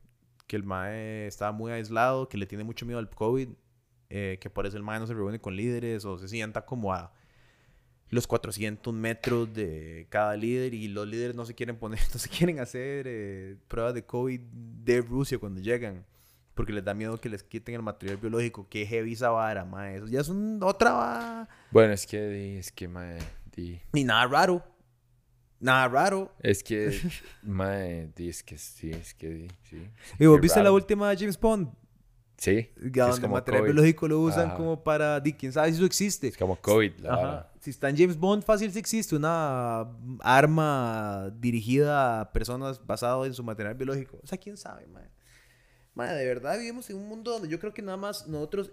Que 0.46 0.57
el 0.57 0.64
MAE 0.64 1.26
estaba 1.26 1.53
muy 1.53 1.72
aislado, 1.72 2.28
que 2.28 2.38
le 2.38 2.46
tiene 2.46 2.64
mucho 2.64 2.86
miedo 2.86 2.99
al 2.99 3.11
COVID, 3.11 3.49
eh, 4.11 4.38
que 4.40 4.51
por 4.51 4.66
eso 4.66 4.76
el 4.76 4.82
MAE 4.82 5.01
no 5.01 5.07
se 5.07 5.14
reúne 5.14 5.40
con 5.40 5.55
líderes 5.55 6.05
o 6.05 6.18
se 6.18 6.28
sienta 6.28 6.64
como 6.64 6.92
a 6.92 7.12
los 8.11 8.26
400 8.26 8.94
metros 8.94 9.53
de 9.53 10.07
cada 10.09 10.34
líder 10.34 10.72
y 10.72 10.88
los 10.88 11.07
líderes 11.07 11.36
no 11.36 11.44
se 11.44 11.55
quieren 11.55 11.76
poner, 11.76 12.01
no 12.12 12.18
se 12.18 12.28
quieren 12.28 12.59
hacer 12.61 13.07
eh, 13.07 13.57
pruebas 13.68 13.94
de 13.94 14.05
COVID 14.05 14.40
de 14.40 15.03
Rusia 15.03 15.38
cuando 15.38 15.61
llegan. 15.61 16.07
Porque 16.59 16.72
les 16.72 16.84
da 16.84 16.92
miedo 16.92 17.20
que 17.20 17.28
les 17.28 17.42
quiten 17.44 17.76
el 17.76 17.82
material 17.82 18.16
biológico. 18.18 18.68
Que 18.68 18.84
heavy 18.84 19.12
esa 19.12 19.30
vara, 19.30 19.64
mae. 19.64 19.96
Eso 19.96 20.06
ya 20.09 20.20
es 20.20 20.28
un- 20.28 20.59
otra 20.62 20.92
va- 20.92 21.48
Bueno, 21.70 21.92
es 21.92 22.04
que, 22.04 22.59
es 22.59 22.72
que, 22.72 22.88
mae, 22.88 23.16
di, 23.54 23.80
Y 23.94 24.02
nada 24.02 24.26
raro. 24.26 24.62
Nada 25.61 25.86
raro. 25.88 26.32
es 26.40 26.62
que, 26.64 26.90
mae, 27.42 28.11
di, 28.16 28.28
es 28.28 28.42
que 28.42 28.59
sí, 28.59 28.90
es 28.90 29.14
que, 29.14 29.28
di, 29.28 29.48
sí. 29.62 29.88
¿Y 30.18 30.26
vos 30.26 30.36
Qué 30.38 30.42
viste 30.42 30.62
la 30.62 30.72
última 30.72 31.09
de 31.11 31.16
James 31.16 31.38
Bond? 31.38 31.68
Sí, 32.36 32.70
donde 32.76 33.00
el 33.26 33.28
material 33.30 33.62
COVID. 33.62 33.72
biológico 33.72 34.06
lo 34.09 34.20
usan 34.20 34.48
Ajá. 34.48 34.56
como 34.56 34.82
para... 34.84 35.18
di, 35.20 35.32
¿Quién 35.32 35.52
sabe 35.52 35.70
si 35.70 35.76
eso 35.76 35.84
existe? 35.86 36.28
Es 36.28 36.36
como 36.36 36.54
COVID, 36.56 36.92
la 37.00 37.12
Ajá. 37.14 37.22
vara. 37.22 37.52
Si 37.61 37.70
está 37.70 37.88
en 37.88 37.96
James 37.96 38.16
Bond, 38.16 38.44
fácil 38.44 38.70
si 38.72 38.78
existe 38.78 39.16
una 39.16 39.88
arma 40.20 41.30
dirigida 41.38 42.20
a 42.20 42.32
personas 42.32 42.84
basado 42.86 43.24
en 43.26 43.34
su 43.34 43.42
material 43.42 43.74
biológico. 43.74 44.20
O 44.22 44.26
sea, 44.26 44.38
quién 44.38 44.56
sabe, 44.56 44.86
madre. 44.86 45.11
Madre, 45.99 46.14
de 46.14 46.26
verdad 46.26 46.57
vivimos 46.57 46.88
en 46.90 46.96
un 46.96 47.09
mundo 47.09 47.32
donde 47.32 47.49
yo 47.49 47.59
creo 47.59 47.74
que 47.74 47.82
nada 47.82 47.96
más 47.96 48.28
nosotros 48.28 48.70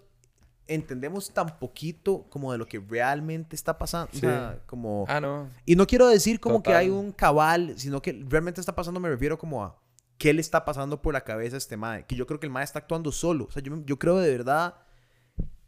entendemos 0.67 1.31
tan 1.31 1.57
poquito 1.57 2.27
como 2.29 2.51
de 2.51 2.59
lo 2.59 2.67
que 2.67 2.79
realmente 2.79 3.55
está 3.55 3.79
pasando. 3.79 4.11
O 4.13 4.17
sea, 4.19 4.61
como... 4.67 5.05
Ah, 5.07 5.19
no. 5.19 5.49
Y 5.65 5.75
no 5.75 5.87
quiero 5.87 6.07
decir 6.07 6.39
como 6.39 6.61
que 6.61 6.75
hay 6.75 6.91
un 6.91 7.11
cabal, 7.11 7.73
sino 7.77 7.99
que 7.99 8.23
realmente 8.29 8.61
está 8.61 8.75
pasando, 8.75 8.99
me 8.99 9.09
refiero 9.09 9.39
como 9.39 9.63
a 9.63 9.75
qué 10.19 10.35
le 10.35 10.41
está 10.41 10.65
pasando 10.65 11.01
por 11.01 11.15
la 11.15 11.21
cabeza 11.21 11.55
a 11.55 11.57
este 11.57 11.77
mae. 11.77 12.05
Que 12.05 12.15
yo 12.15 12.27
creo 12.27 12.39
que 12.39 12.45
el 12.45 12.51
mae 12.51 12.63
está 12.63 12.77
actuando 12.77 13.11
solo. 13.11 13.45
O 13.45 13.51
sea, 13.51 13.63
yo, 13.63 13.75
yo 13.83 13.97
creo 13.97 14.17
de 14.17 14.29
verdad 14.29 14.75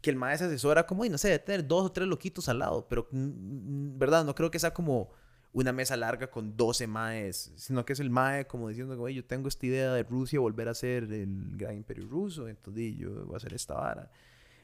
que 0.00 0.10
el 0.10 0.16
mae 0.16 0.38
se 0.38 0.44
asesora 0.44 0.86
como, 0.86 1.04
y 1.04 1.08
no 1.08 1.18
sé, 1.18 1.28
de 1.28 1.40
tener 1.40 1.66
dos 1.66 1.86
o 1.86 1.90
tres 1.90 2.06
loquitos 2.06 2.48
al 2.48 2.60
lado. 2.60 2.86
Pero, 2.88 3.08
¿verdad? 3.10 4.24
No 4.24 4.32
creo 4.36 4.52
que 4.52 4.60
sea 4.60 4.72
como 4.72 5.10
una 5.52 5.72
mesa 5.72 5.96
larga 5.96 6.30
con 6.30 6.56
12 6.56 6.86
maes, 6.86 7.52
sino 7.56 7.84
que 7.84 7.94
es 7.94 8.00
el 8.00 8.10
mae 8.10 8.46
como 8.46 8.68
diciendo, 8.68 8.96
güey, 8.96 9.14
yo 9.14 9.24
tengo 9.24 9.48
esta 9.48 9.66
idea 9.66 9.92
de 9.92 10.02
Rusia 10.02 10.40
volver 10.40 10.68
a 10.68 10.74
ser 10.74 11.04
el 11.04 11.56
gran 11.56 11.74
imperio 11.74 12.06
ruso, 12.06 12.48
entonces 12.48 12.96
yo 12.96 13.24
voy 13.26 13.34
a 13.34 13.38
hacer 13.38 13.54
esta 13.54 13.74
vara. 13.74 14.10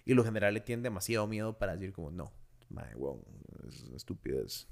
Y 0.05 0.12
los 0.14 0.24
generales 0.26 0.64
tienen 0.64 0.82
demasiado 0.82 1.26
miedo 1.26 1.57
para 1.59 1.72
decir 1.72 1.93
como, 1.93 2.11
no, 2.11 2.30
mae, 2.68 2.95
wow, 2.95 3.24
es 3.68 3.85
estupidez. 3.97 4.68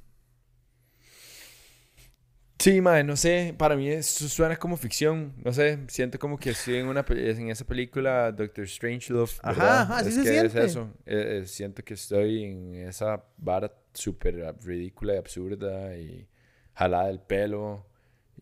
Sí, 2.59 2.81
mae, 2.81 3.03
no 3.03 3.17
sé, 3.17 3.55
para 3.59 3.75
mí 3.75 3.89
eso 3.89 4.29
suena 4.29 4.57
como 4.57 4.77
ficción, 4.77 5.33
no 5.45 5.53
sé, 5.53 5.81
siento 5.89 6.17
como 6.21 6.39
que 6.39 6.51
estoy 6.51 6.77
en, 6.77 6.87
una, 6.87 7.05
en 7.09 7.51
esa 7.51 7.65
película 7.65 8.31
Doctor 8.31 8.69
Strangelove, 8.69 9.33
Ajá, 9.43 9.83
ajá, 9.83 10.01
es 10.03 10.07
sí 10.07 10.13
se 10.13 10.23
que 10.23 10.29
siente. 10.29 10.47
es 10.47 10.55
eso, 10.71 10.89
eh, 11.05 11.41
eh, 11.43 11.47
siento 11.49 11.83
que 11.83 11.95
estoy 11.95 12.45
en 12.45 12.75
esa 12.87 13.25
vara 13.37 13.73
súper 13.95 14.57
ridícula 14.63 15.15
y 15.15 15.19
absurda 15.19 15.97
y 15.97 16.29
jalada 16.75 17.09
del 17.09 17.21
pelo 17.21 17.87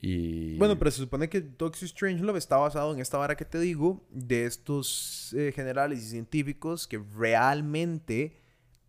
y... 0.00 0.56
Bueno, 0.56 0.78
pero 0.78 0.90
se 0.90 0.98
supone 0.98 1.28
que 1.28 1.40
Doctor 1.40 1.86
Strangelove 1.88 2.38
está 2.38 2.56
basado 2.56 2.92
en 2.94 3.00
esta 3.00 3.18
vara 3.18 3.36
que 3.36 3.44
te 3.44 3.58
digo, 3.58 4.06
de 4.10 4.46
estos 4.46 5.34
eh, 5.36 5.52
generales 5.54 5.98
y 6.00 6.08
científicos 6.08 6.86
que 6.86 6.98
realmente 7.16 8.38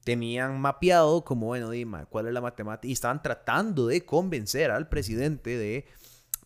tenían 0.04 0.60
mapeado 0.60 1.24
como, 1.24 1.48
bueno, 1.48 1.70
dime, 1.70 2.06
¿cuál 2.10 2.28
es 2.28 2.34
la 2.34 2.42
matemática? 2.42 2.88
Y 2.88 2.94
estaban 2.94 3.22
tratando 3.22 3.88
de 3.88 4.06
convencer 4.06 4.72
al 4.72 4.88
presidente 4.90 5.58
de, 5.58 5.86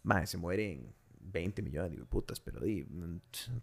madre, 0.04 0.28
se 0.28 0.38
mueren 0.38 0.94
20 1.20 1.62
millones 1.62 1.98
de 1.98 2.06
putas, 2.06 2.40
pero 2.40 2.62
di, 2.62 2.86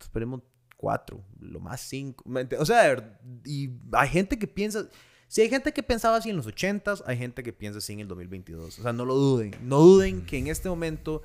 esperemos 0.00 0.42
cuatro, 0.76 1.24
lo 1.40 1.60
más 1.60 1.80
cinco. 1.80 2.24
¿me 2.28 2.48
ent- 2.48 2.56
O 2.58 2.64
sea, 2.64 3.18
y 3.44 3.70
hay 3.92 4.08
gente 4.08 4.38
que 4.38 4.46
piensa, 4.46 4.88
si 5.32 5.40
hay 5.40 5.48
gente 5.48 5.72
que 5.72 5.82
pensaba 5.82 6.16
así 6.18 6.28
en 6.28 6.36
los 6.36 6.46
80s, 6.46 7.02
hay 7.06 7.16
gente 7.16 7.42
que 7.42 7.54
piensa 7.54 7.78
así 7.78 7.94
en 7.94 8.00
el 8.00 8.08
2022. 8.08 8.78
O 8.78 8.82
sea, 8.82 8.92
no 8.92 9.06
lo 9.06 9.14
duden. 9.14 9.52
No 9.62 9.78
duden 9.78 10.26
que 10.26 10.36
en 10.36 10.48
este 10.48 10.68
momento 10.68 11.22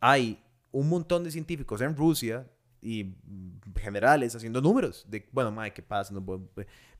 hay 0.00 0.38
un 0.70 0.90
montón 0.90 1.24
de 1.24 1.30
científicos 1.30 1.80
en 1.80 1.96
Rusia 1.96 2.46
y 2.82 3.04
mm, 3.04 3.74
generales 3.76 4.36
haciendo 4.36 4.60
números 4.60 5.06
de, 5.08 5.26
bueno, 5.32 5.50
madre, 5.50 5.72
¿qué 5.72 5.82
pasa? 5.82 6.12
No 6.12 6.22
puedo- 6.22 6.46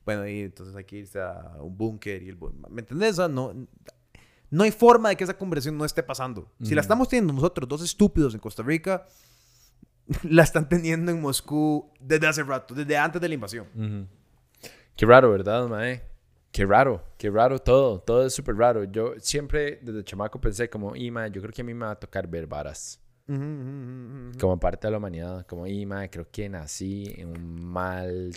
bueno, 0.03 0.27
y 0.27 0.39
entonces 0.39 0.75
hay 0.75 0.85
que 0.85 0.97
irse 0.97 1.21
a 1.21 1.57
un 1.59 1.77
búnker 1.77 2.23
y 2.23 2.29
el... 2.29 2.37
¿Me 2.71 2.81
entendés? 2.81 3.11
O 3.11 3.15
sea, 3.17 3.27
no, 3.27 3.53
no 4.49 4.63
hay 4.63 4.71
forma 4.71 5.09
de 5.09 5.17
que 5.17 5.25
esa 5.25 5.37
conversación 5.37 5.77
no 5.77 5.85
esté 5.85 6.01
pasando. 6.01 6.51
Si 6.63 6.73
la 6.73 6.81
Ujú. 6.81 6.85
estamos 6.85 7.09
teniendo 7.09 7.31
nosotros, 7.31 7.69
dos 7.69 7.83
estúpidos 7.83 8.33
en 8.33 8.39
Costa 8.39 8.63
Rica, 8.63 9.05
la 10.23 10.41
están 10.41 10.67
teniendo 10.67 11.11
en 11.11 11.21
Moscú 11.21 11.91
desde 11.99 12.25
hace 12.25 12.41
rato, 12.41 12.73
desde 12.73 12.97
antes 12.97 13.21
de 13.21 13.27
la 13.27 13.33
invasión. 13.35 13.67
Ujú. 13.75 14.07
Qué 14.95 15.05
raro, 15.05 15.29
¿verdad, 15.29 15.67
mae? 15.67 16.09
Qué 16.51 16.65
raro, 16.65 17.03
qué 17.17 17.29
raro 17.29 17.59
todo, 17.59 17.99
todo 17.99 18.25
es 18.25 18.33
súper 18.33 18.55
raro. 18.55 18.83
Yo 18.85 19.13
siempre 19.19 19.79
desde 19.81 20.03
chamaco 20.03 20.41
pensé 20.41 20.69
como, 20.69 20.95
y 20.95 21.11
mae, 21.11 21.29
yo 21.31 21.41
creo 21.41 21.53
que 21.53 21.61
a 21.61 21.65
mí 21.65 21.73
me 21.73 21.85
va 21.85 21.91
a 21.91 21.99
tocar 21.99 22.27
ver 22.27 22.47
varas. 22.47 22.99
Como 23.27 24.59
parte 24.59 24.87
de 24.87 24.91
la 24.91 24.97
humanidad, 24.97 25.45
como, 25.45 25.67
y 25.67 25.85
mae, 25.85 26.09
creo 26.09 26.27
que 26.31 26.49
nací 26.49 27.13
en 27.15 27.29
un 27.29 27.63
mal, 27.63 28.31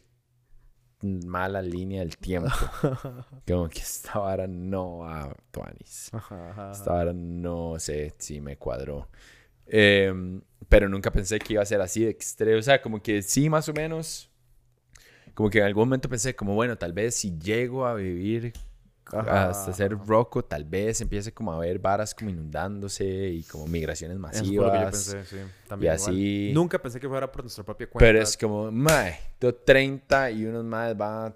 mala 1.02 1.62
línea 1.62 2.00
del 2.00 2.18
tiempo. 2.18 2.50
como 3.46 3.68
que 3.70 3.78
esta 3.78 4.18
vara 4.18 4.46
no 4.46 4.98
va, 4.98 5.34
Tuanis. 5.50 6.10
Ajá, 6.12 6.50
ajá, 6.50 6.72
Esta 6.72 6.92
vara 6.92 7.12
no 7.14 7.78
sé 7.78 8.14
si 8.18 8.42
me 8.42 8.58
cuadró. 8.58 9.08
Em, 9.66 10.42
pero 10.68 10.88
nunca 10.88 11.10
pensé 11.10 11.38
que 11.38 11.54
iba 11.54 11.62
a 11.62 11.66
ser 11.66 11.80
así 11.80 12.04
de 12.04 12.10
extremo. 12.10 12.58
O 12.58 12.62
sea, 12.62 12.82
como 12.82 13.00
que 13.00 13.22
sí, 13.22 13.48
más 13.48 13.68
o 13.70 13.72
menos. 13.72 14.30
Como 15.34 15.50
que 15.50 15.58
en 15.58 15.64
algún 15.64 15.88
momento 15.88 16.08
pensé, 16.08 16.34
como 16.36 16.54
bueno, 16.54 16.76
tal 16.76 16.92
vez 16.92 17.14
si 17.14 17.38
llego 17.38 17.86
a 17.86 17.94
vivir 17.94 18.52
Ajá, 19.06 19.50
hasta 19.50 19.72
ser 19.72 19.96
roco, 20.06 20.44
tal 20.44 20.64
vez 20.64 21.00
empiece 21.00 21.32
como 21.32 21.52
a 21.52 21.58
ver 21.58 21.78
varas 21.78 22.14
como 22.14 22.30
inundándose 22.30 23.04
y 23.30 23.42
como 23.42 23.66
migraciones 23.66 24.16
Eso 24.16 24.44
fue 24.44 24.54
lo 24.54 24.72
que 24.72 24.78
yo 24.78 24.84
masivas. 24.84 25.14
pensé, 25.14 25.24
sí. 25.24 25.36
Y 25.36 25.74
igual. 25.74 25.88
así. 25.88 26.50
Nunca 26.54 26.80
pensé 26.80 27.00
que 27.00 27.08
fuera 27.08 27.30
por 27.30 27.42
nuestra 27.42 27.64
propia 27.64 27.88
cuenta. 27.88 28.06
Pero 28.06 28.22
es 28.22 28.36
como, 28.36 28.70
mae, 28.70 29.18
tengo 29.38 29.54
30 29.54 30.30
y 30.30 30.46
unos 30.46 30.64
más 30.64 30.96
van. 30.96 31.34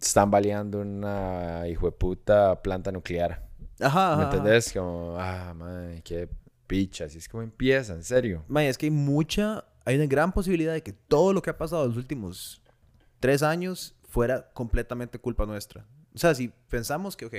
Están 0.00 0.30
baleando 0.30 0.80
una 0.80 1.64
hijo 1.68 1.86
de 1.86 1.92
puta 1.92 2.62
planta 2.62 2.92
nuclear. 2.92 3.48
Ajá, 3.80 4.16
¿Me 4.16 4.24
entendés? 4.24 4.72
Como, 4.72 5.16
ah, 5.18 5.52
mae, 5.56 6.02
qué 6.02 6.28
picha. 6.66 7.06
Así 7.06 7.18
es 7.18 7.28
como 7.28 7.42
empieza, 7.42 7.94
en 7.94 8.04
serio. 8.04 8.44
Mae, 8.46 8.68
es 8.68 8.78
que 8.78 8.86
hay 8.86 8.90
mucha, 8.90 9.64
hay 9.84 9.96
una 9.96 10.06
gran 10.06 10.32
posibilidad 10.32 10.72
de 10.72 10.82
que 10.82 10.92
todo 10.92 11.32
lo 11.32 11.42
que 11.42 11.50
ha 11.50 11.58
pasado 11.58 11.82
en 11.82 11.88
los 11.88 11.96
últimos 11.96 12.62
tres 13.20 13.42
años 13.42 13.94
fuera 14.08 14.50
completamente 14.52 15.18
culpa 15.18 15.46
nuestra. 15.46 15.86
O 16.14 16.18
sea, 16.18 16.34
si 16.34 16.48
pensamos 16.68 17.16
que, 17.16 17.26
ok, 17.26 17.34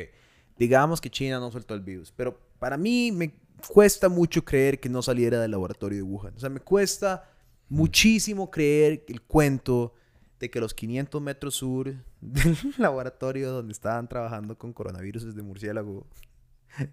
digamos 0.58 1.02
que 1.02 1.10
China 1.10 1.40
no 1.40 1.52
soltó 1.52 1.74
el 1.74 1.82
virus, 1.82 2.14
pero 2.16 2.40
para 2.60 2.78
mí 2.78 3.12
me 3.12 3.34
cuesta 3.68 4.10
mucho 4.10 4.44
creer 4.44 4.80
que 4.80 4.90
no 4.90 5.02
saliera 5.02 5.40
del 5.40 5.52
laboratorio 5.52 5.98
de 5.98 6.04
Wuhan. 6.04 6.36
O 6.36 6.40
sea, 6.40 6.50
me 6.50 6.60
cuesta 6.60 7.30
muchísimo 7.68 8.50
creer 8.50 9.04
el 9.08 9.22
cuento 9.22 9.94
de 10.40 10.50
que 10.50 10.60
los 10.60 10.74
500 10.74 11.22
metros 11.22 11.56
sur 11.56 11.94
del 12.22 12.58
laboratorio 12.78 13.52
donde 13.52 13.74
estaban 13.74 14.08
trabajando 14.08 14.58
con 14.58 14.74
coronavirus 14.74 15.36
de 15.36 15.42
murciélago 15.42 16.08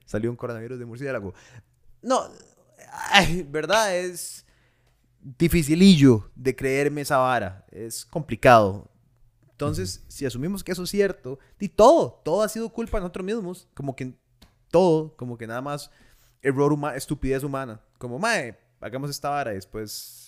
salió 0.05 0.30
un 0.30 0.37
coronavirus 0.37 0.78
de 0.78 0.87
murciélago. 0.87 1.34
No, 2.03 2.22
ay, 3.11 3.47
¿verdad? 3.49 3.97
Es 3.97 4.45
dificilillo 5.20 6.30
de 6.34 6.54
creerme 6.54 7.00
esa 7.00 7.18
vara. 7.18 7.66
Es 7.70 8.04
complicado. 8.04 8.90
Entonces, 9.50 10.04
si 10.08 10.26
asumimos 10.26 10.62
que 10.62 10.72
eso 10.72 10.82
es 10.82 10.90
cierto, 10.90 11.38
y 11.58 11.68
todo, 11.68 12.20
todo 12.24 12.42
ha 12.42 12.48
sido 12.48 12.68
culpa 12.68 12.98
de 12.98 13.02
nosotros 13.02 13.24
mismos. 13.24 13.68
Como 13.74 13.96
que 13.96 14.12
todo, 14.70 15.16
como 15.16 15.38
que 15.38 15.46
nada 15.46 15.62
más 15.62 15.90
error 16.42 16.72
humano, 16.72 16.96
estupidez 16.96 17.42
humana. 17.42 17.80
Como, 17.98 18.18
mae, 18.18 18.56
hagamos 18.80 19.10
esta 19.10 19.30
vara 19.30 19.52
y 19.52 19.56
después 19.56 20.26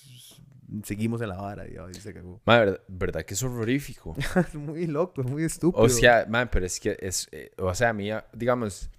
seguimos 0.82 1.20
en 1.20 1.28
la 1.28 1.36
vara 1.36 1.68
y 1.68 1.76
ahí 1.76 1.94
se 1.94 2.12
cagó. 2.12 2.40
Mae, 2.44 2.58
verdad, 2.60 2.80
verdad 2.88 3.24
que 3.24 3.34
es 3.34 3.42
horrorífico. 3.42 4.16
es 4.36 4.54
muy 4.54 4.86
loco, 4.86 5.20
es 5.20 5.26
muy 5.28 5.44
estúpido. 5.44 5.82
O 5.82 5.88
sea, 5.88 6.26
man, 6.28 6.48
pero 6.50 6.66
es 6.66 6.80
que 6.80 6.96
es, 7.00 7.28
eh, 7.32 7.50
o 7.58 7.74
sea, 7.74 7.90
a 7.90 7.92
mí, 7.92 8.10
digamos, 8.32 8.90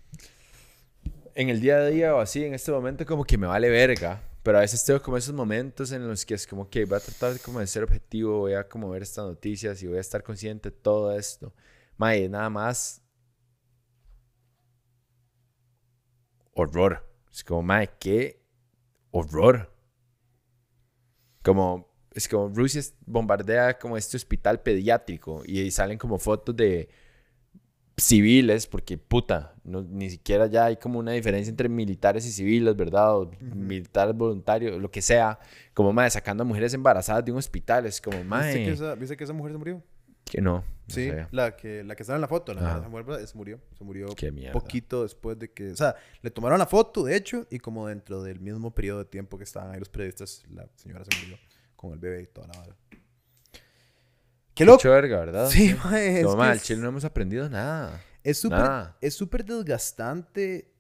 en 1.36 1.50
el 1.50 1.62
día 1.62 1.78
a 1.78 1.86
día 1.86 2.16
o 2.16 2.20
así, 2.20 2.44
en 2.44 2.54
este 2.54 2.72
momento 2.72 3.06
como 3.06 3.24
que 3.24 3.38
me 3.38 3.48
vale 3.48 3.70
verga, 3.70 4.22
pero 4.44 4.58
a 4.58 4.62
veces 4.62 4.84
tengo 4.84 5.02
como 5.02 5.18
esos 5.18 5.34
momentos 5.34 5.92
en 5.92 6.08
los 6.08 6.26
que 6.26 6.34
es 6.34 6.48
como 6.48 6.70
que 6.70 6.86
voy 6.86 6.98
a 6.98 7.02
tratar 7.02 7.40
como 7.42 7.60
de 7.60 7.68
ser 7.68 7.84
objetivo, 7.84 8.40
voy 8.40 8.54
a 8.54 8.68
como 8.68 8.90
ver 8.90 9.02
estas 9.04 9.26
noticias 9.26 9.82
y 9.84 9.88
voy 9.88 9.98
a 9.98 10.02
estar 10.02 10.24
consciente 10.24 10.70
de 10.72 10.78
todo 10.78 11.16
esto. 11.18 11.54
Mae, 11.98 12.30
nada 12.30 12.50
más 12.50 13.02
horror. 16.54 17.06
Es 17.32 17.44
como, 17.44 17.62
mae, 17.64 17.90
qué 18.00 18.42
horror. 19.12 19.74
Como, 21.44 21.92
es 22.14 22.28
como 22.28 22.50
Rusia 22.50 22.82
bombardea 23.06 23.78
como 23.78 23.98
este 23.98 24.18
hospital 24.18 24.62
pediátrico 24.62 25.44
y 25.46 25.70
salen 25.72 25.98
como 25.98 26.18
fotos 26.18 26.56
de 26.56 26.90
civiles, 28.00 28.68
porque 28.68 28.98
puta, 28.98 29.56
no, 29.64 29.82
ni 29.82 30.10
siquiera 30.10 30.48
ya 30.48 30.66
hay 30.66 30.78
como 30.78 31.00
una 31.00 31.12
diferencia 31.12 31.50
entre 31.50 31.70
militares 31.70 32.26
y 32.26 32.32
civiles, 32.32 32.76
¿verdad? 32.76 33.18
O 33.18 33.32
militares 33.40 34.16
voluntarios, 34.16 34.82
lo 34.82 34.90
que 34.92 35.02
sea. 35.02 35.40
Como, 35.74 35.94
mae, 35.94 36.10
sacando 36.10 36.44
a 36.44 36.46
mujeres 36.46 36.74
embarazadas 36.74 37.24
de 37.26 37.32
un 37.32 37.38
hospital. 37.38 37.86
Es 37.86 38.02
como, 38.02 38.24
mae, 38.24 38.56
¿Viste 38.56 38.66
que, 38.66 38.72
esa, 38.72 38.96
viste 38.96 39.18
que 39.18 39.24
esa 39.24 39.34
mujer 39.34 39.54
se 39.54 39.58
murió? 39.58 39.84
que 40.30 40.42
no. 40.42 40.58
no 40.58 40.64
Sí, 40.88 41.12
la 41.32 41.56
que, 41.56 41.84
la 41.84 41.96
que 41.96 42.04
está 42.04 42.16
en 42.16 42.22
la 42.22 42.28
foto, 42.28 42.54
la, 42.54 42.88
mujer 42.90 43.28
se 43.28 43.38
murió. 43.38 43.60
Se 43.78 43.84
murió 43.84 44.08
poquito 44.54 45.04
después 45.04 45.38
de 45.38 45.52
que... 45.52 45.72
O 45.72 45.76
sea, 45.76 45.96
le 46.22 46.32
tomaron 46.32 46.58
la 46.58 46.66
foto, 46.66 47.04
de 47.04 47.16
hecho, 47.16 47.46
y 47.50 47.60
como 47.60 47.88
dentro 47.88 48.24
del 48.24 48.40
mismo 48.40 48.74
periodo 48.74 49.00
de 49.00 49.06
tiempo 49.06 49.38
que 49.38 49.44
estaban 49.44 49.72
ahí 49.72 49.80
los 49.80 49.90
periodistas, 49.90 50.44
la 50.52 50.68
señora 50.76 51.04
se 51.04 51.12
murió 51.20 51.38
con 51.76 51.94
el 51.94 52.00
bebé 52.00 52.24
y 52.24 52.28
toda 52.28 52.48
la 52.48 52.60
vara. 52.60 52.76
¡Qué 54.60 54.66
loco! 54.66 54.90
Verga, 54.90 55.20
¿verdad? 55.20 55.50
Sí, 55.50 55.76
mae, 55.84 56.18
es 56.20 56.24
Como, 56.24 56.36
que 56.36 56.40
mae, 56.40 56.52
al 56.52 56.58
es- 56.58 56.64
chile 56.64 56.82
no 56.82 56.90
hemos 56.90 57.06
aprendido 57.06 57.50
nada. 57.50 58.02
Es 58.24 58.38
súper 58.40 58.94
es 59.02 59.14
súper 59.16 59.46
desgastante, 59.46 60.72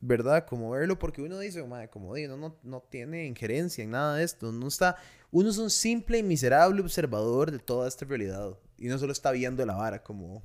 ¿verdad? 0.00 0.46
Como 0.46 0.70
verlo, 0.70 0.98
porque 0.98 1.22
uno 1.22 1.38
dice, 1.38 1.62
madre, 1.64 1.88
como 1.88 2.14
digo, 2.14 2.36
no, 2.36 2.56
no 2.62 2.80
tiene 2.82 3.24
injerencia 3.26 3.82
en 3.82 3.90
nada 3.92 4.16
de 4.16 4.24
esto. 4.24 4.50
Uno, 4.50 4.68
está, 4.68 4.96
uno 5.30 5.48
es 5.48 5.58
un 5.58 5.70
simple 5.70 6.18
y 6.18 6.22
miserable 6.22 6.80
observador 6.82 7.50
de 7.50 7.58
toda 7.58 7.88
esta 7.88 8.04
realidad. 8.04 8.58
Y 8.76 8.88
no 8.88 8.98
solo 8.98 9.12
está 9.12 9.30
viendo 9.32 9.64
la 9.64 9.74
vara 9.74 10.02
como... 10.02 10.42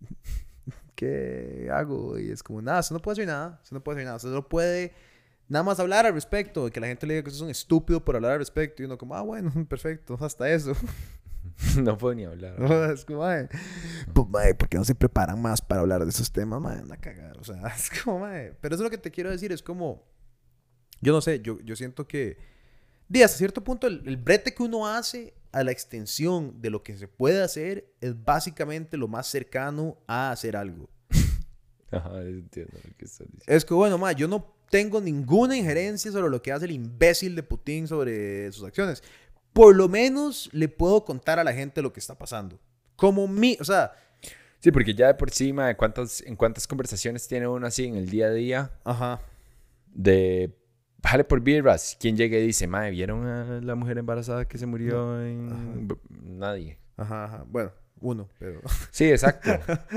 ¿Qué 0.94 1.68
hago? 1.72 2.18
Y 2.18 2.30
es 2.30 2.42
como, 2.42 2.60
nada, 2.62 2.80
eso 2.80 2.94
no 2.94 3.00
puede 3.00 3.14
hacer 3.14 3.26
nada. 3.26 3.60
Eso 3.62 3.74
no 3.74 3.82
puede 3.82 3.96
hacer 3.98 4.04
nada. 4.06 4.16
Eso 4.18 4.28
solo 4.28 4.48
puede 4.48 4.92
nada 5.50 5.62
más 5.62 5.78
hablar 5.80 6.06
al 6.06 6.14
respecto. 6.14 6.70
Que 6.70 6.80
la 6.80 6.86
gente 6.86 7.06
le 7.06 7.14
diga 7.14 7.24
que 7.24 7.30
es 7.30 7.40
un 7.42 7.50
estúpido 7.50 8.02
por 8.02 8.16
hablar 8.16 8.32
al 8.32 8.38
respecto. 8.38 8.82
Y 8.82 8.86
uno 8.86 8.96
como, 8.96 9.14
ah, 9.14 9.20
bueno, 9.20 9.52
perfecto, 9.68 10.16
hasta 10.18 10.48
eso. 10.50 10.72
no 11.82 11.98
puedo 11.98 12.14
ni 12.14 12.24
hablar. 12.24 12.54
es 12.94 13.04
como, 13.04 13.20
mae, 13.20 13.48
pues, 14.14 14.28
mae, 14.28 14.54
¿por 14.54 14.68
qué 14.68 14.78
no 14.78 14.84
se 14.84 14.94
preparan 14.94 15.42
más 15.42 15.60
para 15.60 15.82
hablar 15.82 16.02
de 16.04 16.10
esos 16.10 16.32
temas, 16.32 16.62
mae? 16.62 16.78
Anda 16.78 16.94
a 16.94 17.00
cagar, 17.00 17.36
o 17.36 17.44
sea, 17.44 17.60
es 17.76 17.90
como, 18.02 18.20
mae. 18.20 18.54
Pero 18.60 18.74
eso 18.74 18.84
es 18.84 18.86
lo 18.86 18.90
que 18.90 18.98
te 18.98 19.10
quiero 19.10 19.30
decir, 19.30 19.52
es 19.52 19.62
como, 19.62 20.06
Yo 21.02 21.12
no 21.12 21.20
sé, 21.20 21.40
yo, 21.40 21.60
yo 21.60 21.76
siento 21.76 22.06
que, 22.06 22.38
de 23.08 23.24
hasta 23.24 23.36
cierto 23.36 23.62
punto, 23.62 23.88
el, 23.88 24.02
el 24.06 24.16
brete 24.16 24.54
que 24.54 24.62
uno 24.62 24.86
hace 24.86 25.34
a 25.50 25.64
la 25.64 25.72
extensión 25.72 26.62
de 26.62 26.70
lo 26.70 26.84
que 26.84 26.96
se 26.96 27.08
puede 27.08 27.42
hacer 27.42 27.92
es 28.00 28.24
básicamente 28.24 28.96
lo 28.96 29.08
más 29.08 29.26
cercano 29.26 29.98
a 30.06 30.30
hacer 30.30 30.56
algo. 30.56 30.88
Ajá, 31.90 32.22
entiendo 32.22 32.78
lo 32.84 32.96
que 32.96 33.04
estás 33.04 33.26
diciendo. 33.26 33.44
Es 33.48 33.64
que, 33.64 33.74
bueno, 33.74 33.98
ma, 33.98 34.12
yo 34.12 34.28
no 34.28 34.54
tengo 34.70 35.00
ninguna 35.00 35.56
injerencia 35.56 36.10
sobre 36.10 36.30
lo 36.30 36.40
que 36.40 36.52
hace 36.52 36.64
el 36.64 36.72
imbécil 36.72 37.34
de 37.36 37.42
Putin 37.42 37.86
sobre 37.86 38.50
sus 38.52 38.64
acciones. 38.64 39.02
Por 39.52 39.76
lo 39.76 39.88
menos 39.88 40.48
le 40.52 40.68
puedo 40.68 41.04
contar 41.04 41.38
a 41.38 41.44
la 41.44 41.52
gente 41.52 41.82
lo 41.82 41.92
que 41.92 42.00
está 42.00 42.16
pasando. 42.16 42.58
Como 42.96 43.26
mi, 43.28 43.56
o 43.60 43.64
sea, 43.64 43.92
Sí, 44.60 44.70
porque 44.70 44.94
ya 44.94 45.06
de 45.08 45.14
por 45.14 45.28
encima 45.28 45.68
de 45.68 45.76
cuántas, 45.76 46.20
en 46.20 46.36
cuántas 46.36 46.66
conversaciones 46.66 47.26
tiene 47.26 47.48
uno 47.48 47.66
así 47.66 47.86
en 47.86 47.96
el 47.96 48.10
día 48.10 48.26
a 48.26 48.30
día 48.30 48.70
ajá, 48.84 49.20
de 49.86 50.54
jale 51.02 51.24
por 51.24 51.40
birras. 51.40 51.96
¿Quién 51.98 52.16
llega 52.16 52.36
y 52.36 52.46
dice, 52.46 52.66
madre, 52.66 52.90
¿vieron 52.90 53.26
a 53.26 53.60
la 53.62 53.74
mujer 53.74 53.96
embarazada 53.96 54.46
que 54.46 54.58
se 54.58 54.66
murió 54.66 55.20
en... 55.22 55.88
B-?" 55.88 55.96
Nadie. 56.10 56.78
ajá, 56.98 57.24
ajá. 57.24 57.44
Bueno, 57.48 57.72
uno, 58.00 58.28
pero... 58.38 58.60
Sí, 58.90 59.10
exacto. 59.10 59.50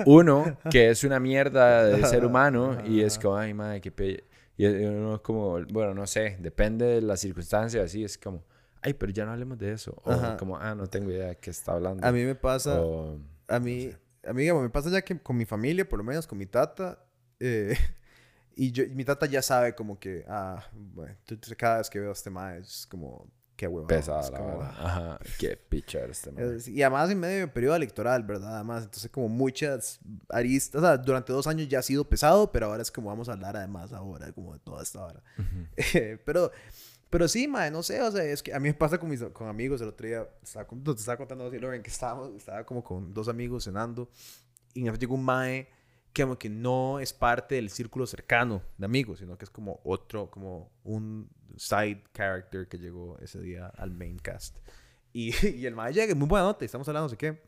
Uno 0.05 0.57
que 0.71 0.89
es 0.89 1.03
una 1.03 1.19
mierda 1.19 1.85
de 1.85 2.05
ser 2.05 2.25
humano 2.25 2.77
y 2.85 3.01
es 3.01 3.19
como, 3.19 3.35
ay, 3.35 3.53
madre, 3.53 3.81
qué 3.81 3.91
pe... 3.91 4.23
Y 4.57 4.65
uno 4.67 5.15
es 5.15 5.21
como, 5.21 5.59
bueno, 5.71 5.93
no 5.93 6.05
sé, 6.07 6.37
depende 6.39 6.85
de 6.85 7.01
las 7.01 7.19
circunstancias, 7.21 7.85
así 7.85 8.03
es 8.03 8.17
como, 8.17 8.43
ay, 8.81 8.93
pero 8.93 9.11
ya 9.11 9.25
no 9.25 9.31
hablemos 9.31 9.57
de 9.57 9.71
eso. 9.73 9.99
O 10.05 10.11
Ajá. 10.11 10.37
como, 10.37 10.57
ah, 10.57 10.75
no 10.75 10.87
tengo 10.87 11.09
idea 11.11 11.29
de 11.29 11.37
qué 11.37 11.49
está 11.49 11.73
hablando. 11.73 12.05
A 12.05 12.11
mí 12.11 12.23
me 12.23 12.35
pasa... 12.35 12.79
O- 12.81 13.17
A 13.47 13.59
mí, 13.59 13.91
a 14.25 14.31
mí, 14.33 14.41
digamos, 14.43 14.63
me 14.63 14.69
pasa 14.69 14.89
ya 14.89 15.01
que 15.01 15.19
con 15.19 15.35
mi 15.35 15.45
familia, 15.45 15.87
por 15.87 15.99
lo 15.99 16.03
menos 16.05 16.25
con 16.27 16.37
mi 16.37 16.45
tata, 16.45 17.03
eh, 17.39 17.75
y 18.55 18.71
yo, 18.71 18.83
mi 18.89 19.03
tata 19.03 19.25
ya 19.25 19.41
sabe 19.41 19.73
como 19.75 19.99
que, 19.99 20.23
ah, 20.27 20.63
bueno, 20.71 21.15
cada 21.57 21.79
vez 21.79 21.89
que 21.89 21.99
veo 21.99 22.09
a 22.09 22.13
este 22.13 22.29
mae 22.29 22.59
es 22.59 22.85
como, 22.87 23.27
qué 23.55 23.67
huevón. 23.67 23.87
pesada 23.87 24.21
es 24.21 24.31
la 24.31 24.37
como, 24.37 24.57
vara. 24.57 24.69
Ajá, 24.79 25.19
qué 25.39 25.57
picha 25.57 25.99
este 26.05 26.31
man. 26.31 26.57
y 26.65 26.81
además 26.81 27.09
en 27.09 27.19
medio 27.19 27.39
de 27.39 27.47
periodo 27.47 27.75
electoral, 27.75 28.23
¿verdad? 28.23 28.55
Además, 28.55 28.83
entonces 28.83 29.09
como 29.11 29.29
muchas 29.29 29.99
aristas, 30.29 30.81
o 30.81 30.85
sea, 30.85 30.97
durante 30.97 31.33
dos 31.33 31.47
años 31.47 31.67
ya 31.67 31.79
ha 31.79 31.83
sido 31.83 32.07
pesado, 32.07 32.51
pero 32.51 32.67
ahora 32.67 32.81
es 32.81 32.91
como 32.91 33.09
vamos 33.09 33.29
a 33.29 33.33
hablar 33.33 33.57
además 33.57 33.93
ahora, 33.93 34.31
como 34.31 34.53
de 34.53 34.59
toda 34.59 34.83
esta 34.83 35.03
hora. 35.03 35.23
pero, 36.25 36.51
pero 37.09 37.27
sí, 37.27 37.47
mae, 37.47 37.71
no 37.71 37.83
sé, 37.83 38.01
o 38.01 38.11
sea, 38.11 38.23
es 38.23 38.41
que 38.41 38.53
a 38.53 38.59
mí 38.59 38.69
me 38.69 38.73
pasa 38.73 38.97
con 38.97 39.09
mis 39.09 39.23
con 39.23 39.47
amigos, 39.47 39.81
el 39.81 39.89
otro 39.89 40.07
día, 40.07 40.27
estaba, 40.41 40.67
te 40.67 40.91
estaba 40.91 41.17
contando 41.17 41.47
así, 41.47 41.59
Loren, 41.59 41.83
que 41.83 41.89
estábamos, 41.89 42.31
estaba 42.35 42.65
como 42.65 42.83
con 42.83 43.13
dos 43.13 43.27
amigos 43.27 43.65
cenando, 43.65 44.09
y 44.73 44.83
me 44.83 44.97
llegó 44.97 45.15
un 45.15 45.23
mae 45.23 45.67
que 46.13 46.49
no 46.49 46.99
es 46.99 47.11
parte 47.11 47.55
del 47.55 47.69
círculo 47.69 48.05
cercano 48.05 48.61
de 48.77 48.85
amigos, 48.85 49.19
sino 49.19 49.37
que 49.37 49.45
es 49.45 49.49
como 49.49 49.81
otro, 49.83 50.29
como 50.29 50.71
un 50.83 51.29
side 51.57 52.03
character 52.13 52.67
que 52.67 52.77
llegó 52.77 53.17
ese 53.19 53.41
día 53.41 53.67
al 53.67 53.91
main 53.91 54.19
cast. 54.19 54.57
Y, 55.11 55.33
y 55.47 55.65
el 55.65 55.75
mae 55.75 55.91
llega, 55.91 56.13
muy 56.15 56.27
buena 56.27 56.45
nota, 56.45 56.63
estamos 56.63 56.87
hablando, 56.87 57.05
no 57.05 57.09
sé 57.09 57.17
qué. 57.17 57.41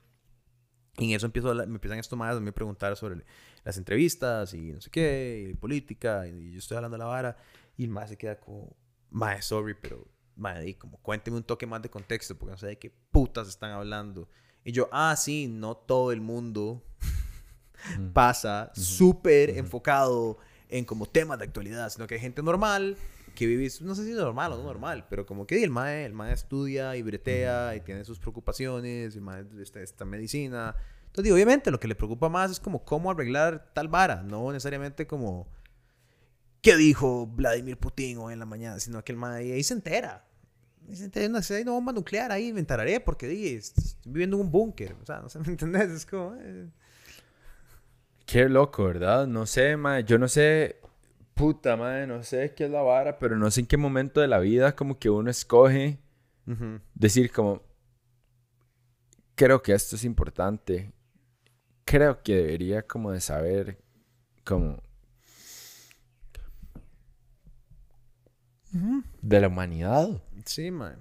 Y 0.98 1.10
en 1.10 1.16
eso 1.16 1.26
empiezo 1.26 1.52
a 1.52 1.56
me 1.56 1.76
empiezan 1.76 2.00
estos 2.00 2.18
más 2.18 2.36
a 2.36 2.40
mí 2.40 2.52
preguntar 2.52 2.96
sobre 2.96 3.24
las 3.64 3.78
entrevistas 3.78 4.54
y 4.54 4.72
no 4.72 4.82
sé 4.82 4.90
qué, 4.90 5.50
y 5.52 5.54
política, 5.54 6.26
y, 6.28 6.54
yo 6.54 6.60
estoy 6.60 6.78
hablando 6.78 6.96
de 6.96 7.00
la 7.00 7.06
vara, 7.06 7.38
y 7.78 7.84
el 7.84 7.90
mae 7.90 8.08
se 8.08 8.18
queda 8.18 8.40
como, 8.40 8.76
mae, 9.10 9.42
sorry, 9.42 9.76
pero, 9.80 10.08
mae, 10.36 10.78
como 10.78 10.98
cuénteme 11.02 11.38
un 11.38 11.44
toque 11.44 11.68
más 11.68 11.82
de 11.82 11.90
contexto, 11.90 12.38
porque 12.38 12.52
no 12.52 12.58
sé 12.58 12.68
de 12.68 12.80
qué 12.80 12.90
putas 13.12 13.48
están 13.48 13.72
hablando. 13.72 14.30
Y 14.64 14.72
yo, 14.72 14.90
ah, 14.92 15.16
sí, 15.16 15.48
no 15.48 15.76
todo 15.76 16.12
el 16.12 16.22
mundo 16.22 16.84
Pasa 18.14 18.72
súper 18.74 19.52
enfocado 19.52 20.38
en 20.70 20.86
como 20.86 21.06
temas 21.06 21.38
de 21.40 21.46
actualidad, 21.46 21.90
sino 21.90 22.08
que 22.08 22.16
hay 22.16 22.22
gente 22.22 22.42
normal 22.42 22.98
que 23.36 23.46
vive, 23.46 23.70
no 23.82 23.94
sé 23.96 24.06
si 24.06 24.12
es 24.12 24.18
normal 24.18 24.54
o 24.54 24.58
no 24.58 24.64
normal, 24.64 25.06
pero 25.10 25.26
como 25.26 25.46
que 25.46 25.62
el 25.64 25.70
mae, 25.70 26.06
el 26.06 26.14
mae 26.14 26.34
estudia 26.34 26.96
y 26.96 27.02
bretea 27.02 27.76
y 27.76 27.82
tiene 27.82 28.06
sus 28.06 28.18
preocupaciones, 28.18 29.16
el 29.16 29.22
mae 29.22 29.46
está, 29.62 29.82
está 29.82 30.06
en 30.06 30.10
medicina. 30.10 30.76
Entonces, 31.08 31.26
digo, 31.26 31.36
obviamente 31.36 31.70
lo 31.70 31.80
que 31.80 31.88
le 31.88 31.96
preocupa 31.96 32.30
más 32.30 32.52
es 32.52 32.60
como 32.60 32.84
cómo 32.84 33.12
arreglar 33.12 33.72
tal 33.74 33.90
vara, 33.90 34.24
no 34.24 34.52
necesariamente 34.52 35.06
como 35.06 35.48
qué 36.62 36.78
dijo 36.78 37.28
Vladimir 37.28 37.78
Putin 37.78 38.18
hoy 38.18 38.34
en 38.34 38.40
la 38.40 38.46
mañana, 38.46 38.80
sino 38.80 39.04
que 39.04 39.12
el 39.12 39.18
mae 39.18 39.54
ahí 39.54 39.64
se 39.64 39.74
entera. 39.74 40.26
Ahí 40.88 40.96
se 40.96 41.06
entera, 41.06 41.28
no 41.28 41.38
hay 41.38 41.62
una 41.62 41.72
bomba 41.72 41.92
nuclear 41.92 42.32
ahí, 42.32 42.48
inventaré 42.48 43.00
porque 43.00 43.28
di, 43.28 43.50
estoy 43.50 43.84
viviendo 44.06 44.38
en 44.38 44.44
un 44.44 44.52
búnker, 44.52 44.96
o 45.02 45.06
sea, 45.06 45.20
no 45.20 45.30
sé, 45.30 45.40
¿me 45.46 45.48
entendés? 45.48 45.90
Es 45.92 46.06
como... 46.06 46.36
eh, 46.36 46.70
Qué 48.26 48.50
loco, 48.50 48.86
¿verdad? 48.86 49.28
No 49.28 49.46
sé, 49.46 49.78
madre. 49.78 50.04
Yo 50.04 50.18
no 50.18 50.28
sé, 50.28 50.80
puta, 51.36 51.76
madre, 51.76 52.08
no 52.08 52.24
sé 52.24 52.54
qué 52.56 52.66
es 52.66 52.72
la 52.72 52.82
vara, 52.82 53.20
pero 53.20 53.38
no 53.38 53.52
sé 53.52 53.62
en 53.62 53.68
qué 53.68 53.78
momento 53.78 54.22
de 54.22 54.28
la 54.28 54.40
vida 54.40 54.76
como 54.76 54.98
que 54.98 55.10
uno 55.10 55.30
escoge 55.30 56.00
decir 56.94 57.32
como, 57.32 57.64
creo 59.36 59.62
que 59.62 59.74
esto 59.74 59.96
es 59.96 60.04
importante. 60.04 60.92
Creo 61.86 62.24
que 62.24 62.36
debería 62.36 62.82
como 62.82 63.12
de 63.12 63.22
saber 63.22 63.78
como 64.44 64.82
de 69.22 69.40
la 69.42 69.48
humanidad. 69.48 70.10
Sí, 70.46 70.72
man. 70.72 71.00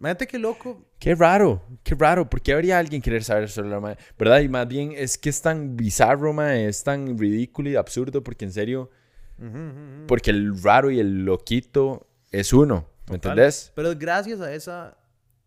Imagínate 0.00 0.26
qué 0.26 0.38
loco. 0.38 0.84
Qué 0.98 1.14
raro, 1.14 1.62
qué 1.82 1.94
raro. 1.94 2.28
¿Por 2.28 2.40
qué 2.40 2.52
habría 2.52 2.78
alguien 2.78 3.02
querer 3.02 3.24
saber 3.24 3.48
sobre 3.48 3.70
la 3.70 3.78
humanidad? 3.78 4.00
¿Verdad? 4.18 4.40
Y 4.40 4.48
más 4.48 4.68
bien 4.68 4.92
es 4.94 5.18
que 5.18 5.28
es 5.28 5.42
tan 5.42 5.76
bizarro, 5.76 6.32
mae, 6.32 6.68
es 6.68 6.84
tan 6.84 7.18
ridículo 7.18 7.70
y 7.70 7.76
absurdo 7.76 8.22
porque 8.22 8.44
en 8.44 8.52
serio... 8.52 8.90
Ujú, 9.38 9.48
ujú, 9.48 9.56
ujú. 9.56 10.06
Porque 10.06 10.30
el 10.30 10.60
raro 10.62 10.90
y 10.90 11.00
el 11.00 11.24
loquito 11.24 12.06
es 12.30 12.52
uno, 12.52 12.88
¿me 13.08 13.16
entendés? 13.16 13.72
Pero 13.74 13.94
gracias 13.96 14.40
a 14.40 14.52
esa 14.52 14.96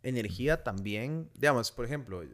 energía 0.03 0.63
también, 0.63 1.29
digamos, 1.35 1.71
por 1.71 1.85
ejemplo, 1.85 2.23
eh, 2.23 2.27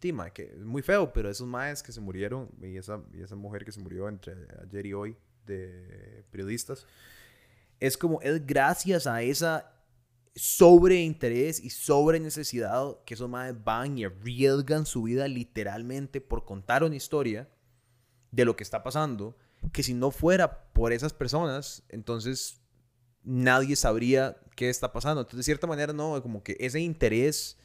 Tima, 0.00 0.30
que 0.30 0.44
es 0.44 0.64
muy 0.64 0.82
feo, 0.82 1.12
pero 1.12 1.30
esos 1.30 1.46
maes 1.46 1.82
que 1.82 1.92
se 1.92 2.00
murieron 2.00 2.48
y 2.60 2.76
esa, 2.76 3.00
y 3.12 3.22
esa 3.22 3.36
mujer 3.36 3.64
que 3.64 3.72
se 3.72 3.80
murió 3.80 4.08
entre 4.08 4.34
ayer 4.62 4.86
y 4.86 4.92
hoy 4.92 5.16
de 5.46 6.24
periodistas, 6.30 6.86
es 7.78 7.96
como, 7.96 8.20
es 8.22 8.44
gracias 8.46 9.06
a 9.06 9.22
esa 9.22 9.72
sobreinterés 10.34 11.60
y 11.60 11.70
sobre 11.70 12.20
necesidad 12.20 12.96
que 13.04 13.14
esos 13.14 13.28
maes 13.28 13.54
van 13.64 13.98
y 13.98 14.04
arriesgan 14.04 14.86
su 14.86 15.02
vida 15.02 15.26
literalmente 15.28 16.20
por 16.20 16.44
contar 16.44 16.84
una 16.84 16.96
historia 16.96 17.48
de 18.30 18.44
lo 18.44 18.54
que 18.56 18.62
está 18.62 18.82
pasando, 18.82 19.36
que 19.72 19.82
si 19.82 19.92
no 19.92 20.10
fuera 20.10 20.72
por 20.72 20.92
esas 20.92 21.12
personas, 21.12 21.82
entonces 21.88 22.60
nadie 23.24 23.76
sabría 23.76 24.36
qué 24.56 24.70
está 24.70 24.92
pasando. 24.92 25.20
Entonces, 25.22 25.38
de 25.38 25.42
cierta 25.44 25.66
manera, 25.66 25.92
no, 25.92 26.22
como 26.22 26.42
que 26.42 26.56
ese 26.60 26.80
interés 26.80 27.58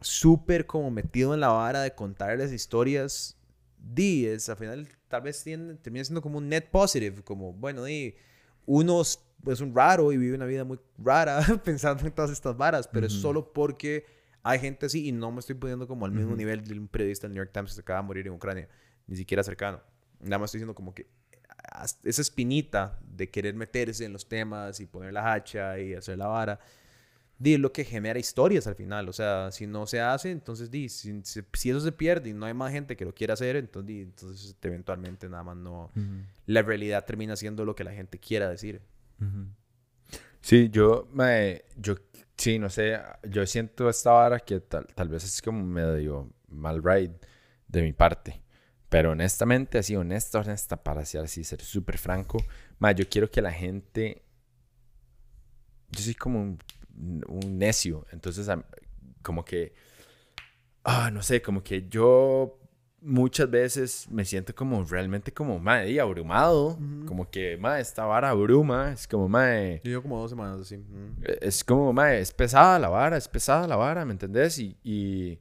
súper 0.00 0.66
como 0.66 0.90
metido 0.90 1.34
en 1.34 1.40
la 1.40 1.48
vara 1.48 1.82
de 1.82 1.94
contarles 1.94 2.52
historias, 2.52 3.36
di, 3.78 4.26
es, 4.26 4.48
al 4.48 4.56
final 4.56 4.88
tal 5.08 5.22
vez 5.22 5.42
tiene- 5.44 5.74
termina 5.74 6.04
siendo 6.04 6.22
como 6.22 6.38
un 6.38 6.48
net 6.48 6.70
positive, 6.70 7.22
como, 7.22 7.52
bueno, 7.52 7.84
di, 7.84 8.14
uno 8.64 9.02
es, 9.44 9.52
es 9.52 9.60
un 9.60 9.74
raro 9.74 10.12
y 10.12 10.16
vive 10.16 10.34
una 10.36 10.46
vida 10.46 10.64
muy 10.64 10.78
rara 10.98 11.40
pensando 11.64 12.04
en 12.06 12.12
todas 12.12 12.30
estas 12.30 12.56
varas, 12.56 12.88
pero 12.88 13.06
es 13.06 13.12
Ujú. 13.14 13.22
solo 13.22 13.52
porque 13.52 14.04
hay 14.42 14.58
gente 14.60 14.86
así 14.86 15.08
y 15.08 15.12
no 15.12 15.32
me 15.32 15.40
estoy 15.40 15.56
poniendo 15.56 15.86
como 15.88 16.06
al 16.06 16.12
mismo 16.12 16.28
Ujú. 16.30 16.36
nivel 16.38 16.64
de 16.64 16.78
un 16.78 16.88
periodista 16.88 17.26
del 17.26 17.34
New 17.34 17.42
York 17.42 17.52
Times 17.52 17.70
que 17.70 17.74
se 17.76 17.80
acaba 17.80 18.00
de 18.00 18.06
morir 18.06 18.26
en 18.26 18.32
Ucrania, 18.32 18.68
ni 19.06 19.16
siquiera 19.16 19.42
cercano. 19.42 19.80
Nada 20.20 20.38
más 20.38 20.48
estoy 20.48 20.58
diciendo 20.60 20.74
como 20.74 20.94
que 20.94 21.06
as- 21.72 21.98
esa 22.04 22.22
espinita 22.22 22.98
de 23.02 23.28
querer 23.30 23.54
meterse 23.54 24.04
en 24.04 24.12
los 24.12 24.28
temas 24.28 24.78
y 24.80 24.86
poner 24.86 25.12
la 25.12 25.32
hacha 25.32 25.78
y 25.78 25.94
hacer 25.94 26.16
la 26.18 26.26
vara, 26.28 26.60
di, 27.38 27.54
es 27.54 27.60
lo 27.60 27.72
que 27.72 27.84
genera 27.84 28.18
historias 28.18 28.66
al 28.66 28.76
final. 28.76 29.08
O 29.08 29.12
sea, 29.12 29.50
si 29.52 29.66
no 29.66 29.86
se 29.86 30.00
hace, 30.00 30.30
entonces 30.30 30.70
di, 30.70 30.88
si, 30.88 31.20
si- 31.24 31.70
eso 31.70 31.80
se 31.80 31.92
pierde 31.92 32.30
y 32.30 32.32
no 32.32 32.46
hay 32.46 32.54
más 32.54 32.72
gente 32.72 32.96
que 32.96 33.04
lo 33.04 33.12
quiera 33.14 33.34
hacer, 33.34 33.56
entonces, 33.56 33.86
di, 33.88 34.00
entonces 34.02 34.56
eventualmente 34.62 35.28
nada 35.28 35.42
más 35.42 35.56
no... 35.56 35.90
La 36.46 36.62
realidad 36.62 37.04
termina 37.04 37.34
siendo 37.36 37.64
lo 37.64 37.74
que 37.74 37.84
la 37.84 37.92
gente 37.92 38.18
quiera 38.18 38.48
decir. 38.48 38.80
Sí, 40.40 40.70
yo, 40.70 41.08
mae, 41.12 41.64
yo, 41.76 41.96
sí, 42.36 42.58
no 42.58 42.70
sé, 42.70 43.00
yo 43.28 43.46
siento 43.46 43.88
esta 43.88 44.12
vara 44.12 44.38
que 44.40 44.60
tal, 44.60 44.86
tal 44.94 45.08
vez 45.08 45.24
es 45.24 45.42
como 45.42 45.64
medio 45.64 46.32
mal 46.48 46.82
ride 46.82 47.18
de 47.66 47.82
mi 47.82 47.92
parte. 47.92 48.42
Pero 48.88 49.10
honestamente, 49.12 49.78
así, 49.78 49.96
honesta, 49.96 50.38
honesta, 50.38 50.82
para 50.82 51.04
ser 51.04 51.22
así, 51.22 51.42
ser 51.42 51.60
súper 51.60 51.98
franco, 51.98 52.38
mae, 52.78 52.94
yo 52.94 53.08
quiero 53.08 53.30
que 53.30 53.42
la 53.42 53.52
gente... 53.52 54.22
Yo 55.90 56.00
soy 56.00 56.14
como 56.14 56.40
un, 56.40 56.58
un 57.28 57.58
necio, 57.58 58.06
entonces 58.12 58.48
como 59.22 59.44
que... 59.44 59.74
Ah, 60.84 61.10
no 61.10 61.22
sé, 61.22 61.42
como 61.42 61.64
que 61.64 61.88
yo 61.88 62.60
muchas 63.06 63.48
veces 63.48 64.10
me 64.10 64.24
siento 64.24 64.52
como 64.54 64.84
realmente 64.84 65.32
como, 65.32 65.62
y 65.86 65.98
abrumado. 65.98 66.70
Ujú. 66.70 67.06
Como 67.06 67.30
que, 67.30 67.56
mae, 67.56 67.80
esta 67.80 68.04
vara 68.04 68.30
abruma. 68.30 68.92
Es 68.92 69.06
como, 69.06 69.28
mae... 69.28 69.80
Yo 69.84 69.90
llevo 69.90 70.02
como 70.02 70.20
dos 70.20 70.30
semanas 70.30 70.60
así. 70.60 70.74
Eh, 71.22 71.38
Es 71.40 71.62
como, 71.62 71.92
mae, 71.92 72.20
es 72.20 72.32
pesada 72.32 72.78
la 72.78 72.88
vara, 72.88 73.16
es 73.16 73.28
pesada 73.28 73.66
la 73.68 73.76
vara, 73.76 74.04
¿me 74.04 74.12
entendés? 74.12 74.58
Y, 74.58 74.76
y 74.82 75.38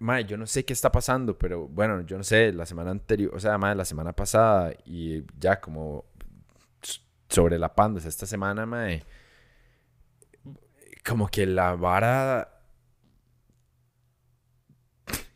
mae, 0.00 0.24
yo 0.24 0.38
no 0.38 0.46
sé 0.46 0.64
qué 0.64 0.72
está 0.72 0.90
pasando, 0.90 1.38
pero 1.38 1.68
bueno, 1.68 2.00
yo 2.00 2.16
no 2.16 2.24
sé, 2.24 2.52
la 2.52 2.64
semana 2.64 2.90
anterior, 2.90 3.34
o 3.34 3.38
sea, 3.38 3.58
mae, 3.58 3.74
la 3.74 3.84
semana 3.84 4.12
pasada 4.14 4.72
y 4.86 5.22
ya 5.38 5.60
como 5.60 6.06
sobre 7.28 7.58
la 7.58 7.74
panda 7.74 8.00
esta 8.00 8.24
semana, 8.24 8.64
mae, 8.64 9.04
como 11.06 11.28
que 11.28 11.44
la 11.44 11.74
vara 11.74 12.62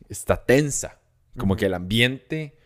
está 0.09 0.43
tensa. 0.43 0.99
Como 1.37 1.57
que 1.57 1.67
el 1.67 1.75
ambiente, 1.75 2.57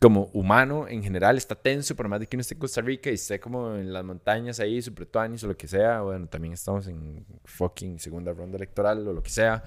como 0.00 0.30
humano 0.32 0.88
en 0.88 1.02
general, 1.02 1.36
está 1.36 1.54
tenso, 1.54 1.94
por 1.94 2.08
más 2.08 2.20
de 2.20 2.26
que 2.26 2.36
uno 2.36 2.40
esté 2.40 2.54
en 2.54 2.60
Costa 2.60 2.80
Rica 2.80 3.10
y 3.10 3.14
esté 3.14 3.38
como 3.38 3.74
en 3.76 3.92
las 3.92 4.04
montañas 4.04 4.60
ahí, 4.60 4.82
super 4.82 5.06
tuanis 5.06 5.44
o 5.44 5.48
lo 5.48 5.56
que 5.56 5.68
sea. 5.68 6.00
Bueno, 6.02 6.26
también 6.26 6.54
estamos 6.54 6.86
en 6.88 7.24
fucking 7.44 7.98
segunda 7.98 8.32
ronda 8.32 8.56
electoral 8.56 9.06
o 9.06 9.12
lo 9.12 9.22
que 9.22 9.30
sea. 9.30 9.62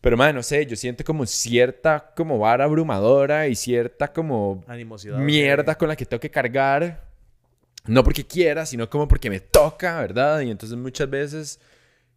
Pero, 0.00 0.16
madre, 0.16 0.32
no 0.32 0.42
sé, 0.42 0.64
yo 0.64 0.76
siento 0.76 1.04
como 1.04 1.26
cierta 1.26 2.12
como 2.16 2.38
vara 2.38 2.64
abrumadora 2.64 3.48
y 3.48 3.54
cierta 3.54 4.12
como 4.12 4.64
Animosidad. 4.66 5.18
mierda 5.18 5.74
con 5.76 5.88
la 5.88 5.96
que 5.96 6.06
tengo 6.06 6.20
que 6.20 6.30
cargar. 6.30 7.04
No 7.86 8.02
porque 8.02 8.26
quiera, 8.26 8.66
sino 8.66 8.88
como 8.88 9.08
porque 9.08 9.30
me 9.30 9.40
toca, 9.40 10.00
¿verdad? 10.00 10.40
Y 10.40 10.50
entonces 10.50 10.76
muchas 10.76 11.08
veces 11.08 11.60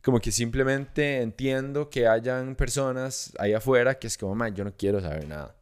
como 0.03 0.19
que 0.19 0.31
simplemente 0.31 1.21
entiendo 1.21 1.89
que 1.89 2.07
hayan 2.07 2.55
personas 2.55 3.31
ahí 3.39 3.53
afuera 3.53 3.97
que 3.97 4.07
es 4.07 4.17
como, 4.17 4.35
man, 4.35 4.53
yo 4.53 4.63
no 4.63 4.73
quiero 4.75 4.99
saber 5.01 5.27
nada. 5.27 5.55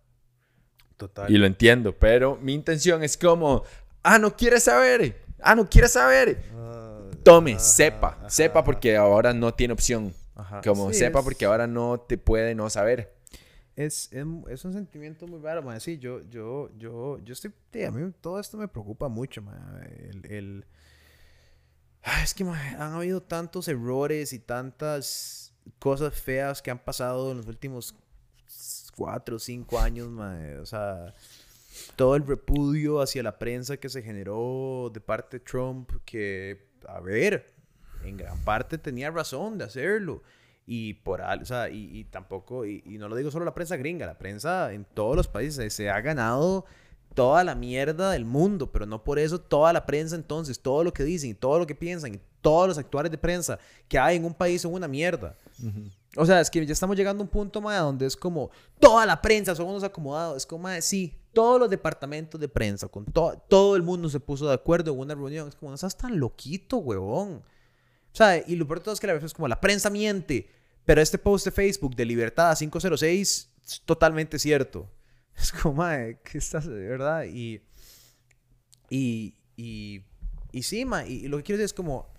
Total. 0.97 1.31
Y 1.31 1.37
lo 1.37 1.45
entiendo, 1.45 1.93
pero 1.97 2.37
mi 2.41 2.53
intención 2.53 3.03
es 3.03 3.17
como, 3.17 3.63
ah, 4.03 4.17
no 4.19 4.35
quieres 4.35 4.63
saber, 4.63 5.21
ah, 5.41 5.55
no 5.55 5.67
quieres 5.69 5.91
saber. 5.93 6.43
Ah, 6.55 6.99
Tome, 7.23 7.51
ajá, 7.53 7.59
sepa, 7.59 8.07
ajá, 8.19 8.29
sepa 8.29 8.63
porque 8.63 8.97
ahora 8.97 9.33
no 9.33 9.53
tiene 9.53 9.73
opción. 9.73 10.13
ajá. 10.35 10.61
Como 10.61 10.91
Sí, 10.91 10.99
sepa 10.99 11.19
es- 11.19 11.25
porque 11.25 11.45
ahora 11.45 11.67
no 11.67 11.99
te 11.99 12.17
puede 12.17 12.55
no 12.55 12.69
saber. 12.69 13.13
Es, 13.75 14.09
es, 14.11 14.25
es 14.49 14.65
un 14.65 14.73
sentimiento 14.73 15.27
muy 15.27 15.39
raro, 15.39 15.63
man. 15.63 15.79
Sí, 15.79 15.97
yo, 15.97 16.21
yo, 16.29 16.69
yo, 16.77 17.19
yo 17.19 17.33
estoy... 17.33 17.51
a 17.85 17.91
mí 17.91 18.11
todo 18.21 18.39
esto 18.39 18.57
me 18.57 18.67
preocupa 18.67 19.07
mucho, 19.07 19.41
man. 19.41 19.87
El... 20.09 20.31
el... 20.31 20.65
Es 22.23 22.33
que, 22.33 22.43
han 22.43 22.93
habido 22.93 23.21
tantos 23.21 23.67
errores 23.67 24.33
y 24.33 24.39
tantas 24.39 25.53
cosas 25.79 26.13
feas 26.15 26.61
que 26.61 26.71
han 26.71 26.79
pasado 26.79 27.31
en 27.31 27.37
los 27.37 27.47
últimos 27.47 27.95
cuatro 28.95 29.35
o 29.35 29.39
cinco 29.39 29.79
años. 29.79 30.09
O 30.61 30.65
sea, 30.65 31.13
todo 31.95 32.15
el 32.15 32.25
repudio 32.25 33.01
hacia 33.01 33.23
la 33.23 33.37
prensa 33.37 33.77
que 33.77 33.89
se 33.89 34.01
generó 34.01 34.89
de 34.93 34.99
parte 34.99 35.37
de 35.39 35.45
Trump, 35.45 35.91
que, 36.05 36.69
a 36.87 36.99
ver, 36.99 37.53
en 38.03 38.17
gran 38.17 38.37
parte 38.43 38.77
tenía 38.77 39.11
razón 39.11 39.57
de 39.57 39.65
hacerlo. 39.65 40.23
Y 40.65 40.95
por 40.95 41.21
o 41.21 41.45
sea, 41.45 41.69
y, 41.69 41.99
y 41.99 42.03
tampoco, 42.05 42.65
y, 42.65 42.81
no 42.97 43.09
lo 43.09 43.15
digo 43.15 43.31
solo 43.31 43.45
la 43.45 43.53
prensa 43.53 43.77
gringa, 43.77 44.05
la 44.05 44.17
prensa 44.17 44.73
en 44.73 44.85
todos 44.85 45.15
los 45.15 45.27
países 45.27 45.55
se, 45.55 45.69
se 45.69 45.89
ha 45.89 45.99
ganado 46.01 46.65
toda 47.13 47.43
la 47.43 47.55
mierda 47.55 48.11
del 48.11 48.25
mundo, 48.25 48.71
pero 48.71 48.85
no 48.85 49.03
por 49.03 49.19
eso 49.19 49.39
toda 49.39 49.73
la 49.73 49.85
prensa 49.85 50.15
entonces, 50.15 50.59
todo 50.59 50.83
lo 50.83 50.93
que 50.93 51.03
dicen, 51.03 51.29
y 51.31 51.33
todo 51.33 51.59
lo 51.59 51.67
que 51.67 51.75
piensan, 51.75 52.15
y 52.15 52.19
todos 52.41 52.67
los 52.67 52.77
actuales 52.77 53.11
de 53.11 53.17
prensa 53.17 53.59
que 53.87 53.99
hay 53.99 54.17
en 54.17 54.25
un 54.25 54.33
país 54.33 54.61
son 54.61 54.73
una 54.73 54.87
mierda. 54.87 55.35
O 56.17 56.25
sea, 56.25 56.41
es 56.41 56.49
que 56.49 56.65
ya 56.65 56.73
estamos 56.73 56.95
llegando 56.97 57.21
a 57.21 57.25
un 57.25 57.29
punto, 57.29 57.61
mae, 57.61 57.77
donde 57.79 58.05
es 58.05 58.15
como 58.17 58.49
toda 58.79 59.05
la 59.05 59.21
prensa 59.21 59.55
son 59.55 59.67
unos 59.67 59.83
acomodados. 59.83 60.37
Es 60.37 60.45
como, 60.45 60.63
mae, 60.63 60.81
sí, 60.81 61.15
todos 61.33 61.59
los 61.59 61.69
departamentos 61.69 62.39
de 62.41 62.49
prensa, 62.49 62.87
con 62.87 63.05
to- 63.05 63.41
todo 63.47 63.75
el 63.75 63.83
mundo 63.83 64.09
se 64.09 64.19
puso 64.19 64.47
de 64.47 64.53
acuerdo 64.53 64.91
en 64.91 64.99
una 64.99 65.13
reunión. 65.15 65.47
Es 65.47 65.55
como, 65.55 65.71
no 65.71 65.77
seas 65.77 65.95
tan 65.97 66.19
loquito, 66.19 66.77
huevón. 66.77 67.35
O 68.13 68.15
sea, 68.15 68.43
y 68.45 68.55
lo 68.55 68.65
peor 68.67 68.79
de 68.79 68.83
todo 68.85 68.93
es 68.93 68.99
que 68.99 69.07
la 69.07 69.13
verdad 69.13 69.27
es 69.27 69.33
como 69.33 69.47
la 69.47 69.61
prensa 69.61 69.89
miente, 69.89 70.49
pero 70.83 70.99
este 71.01 71.17
post 71.17 71.45
de 71.45 71.51
Facebook 71.51 71.95
de 71.95 72.03
Libertad 72.05 72.57
506 72.57 73.49
es 73.65 73.81
totalmente 73.85 74.37
cierto. 74.39 74.89
Es 75.41 75.51
como, 75.51 75.83
¿qué 76.23 76.37
estás 76.37 76.67
verdad? 76.67 77.23
Y, 77.25 77.61
y, 78.89 79.35
y, 79.55 80.03
y 80.51 80.63
sí, 80.63 80.85
mae, 80.85 81.09
y, 81.09 81.25
y 81.25 81.27
lo 81.27 81.37
que 81.37 81.43
quiero 81.43 81.57
decir 81.57 81.65
es 81.65 81.73
como, 81.73 82.11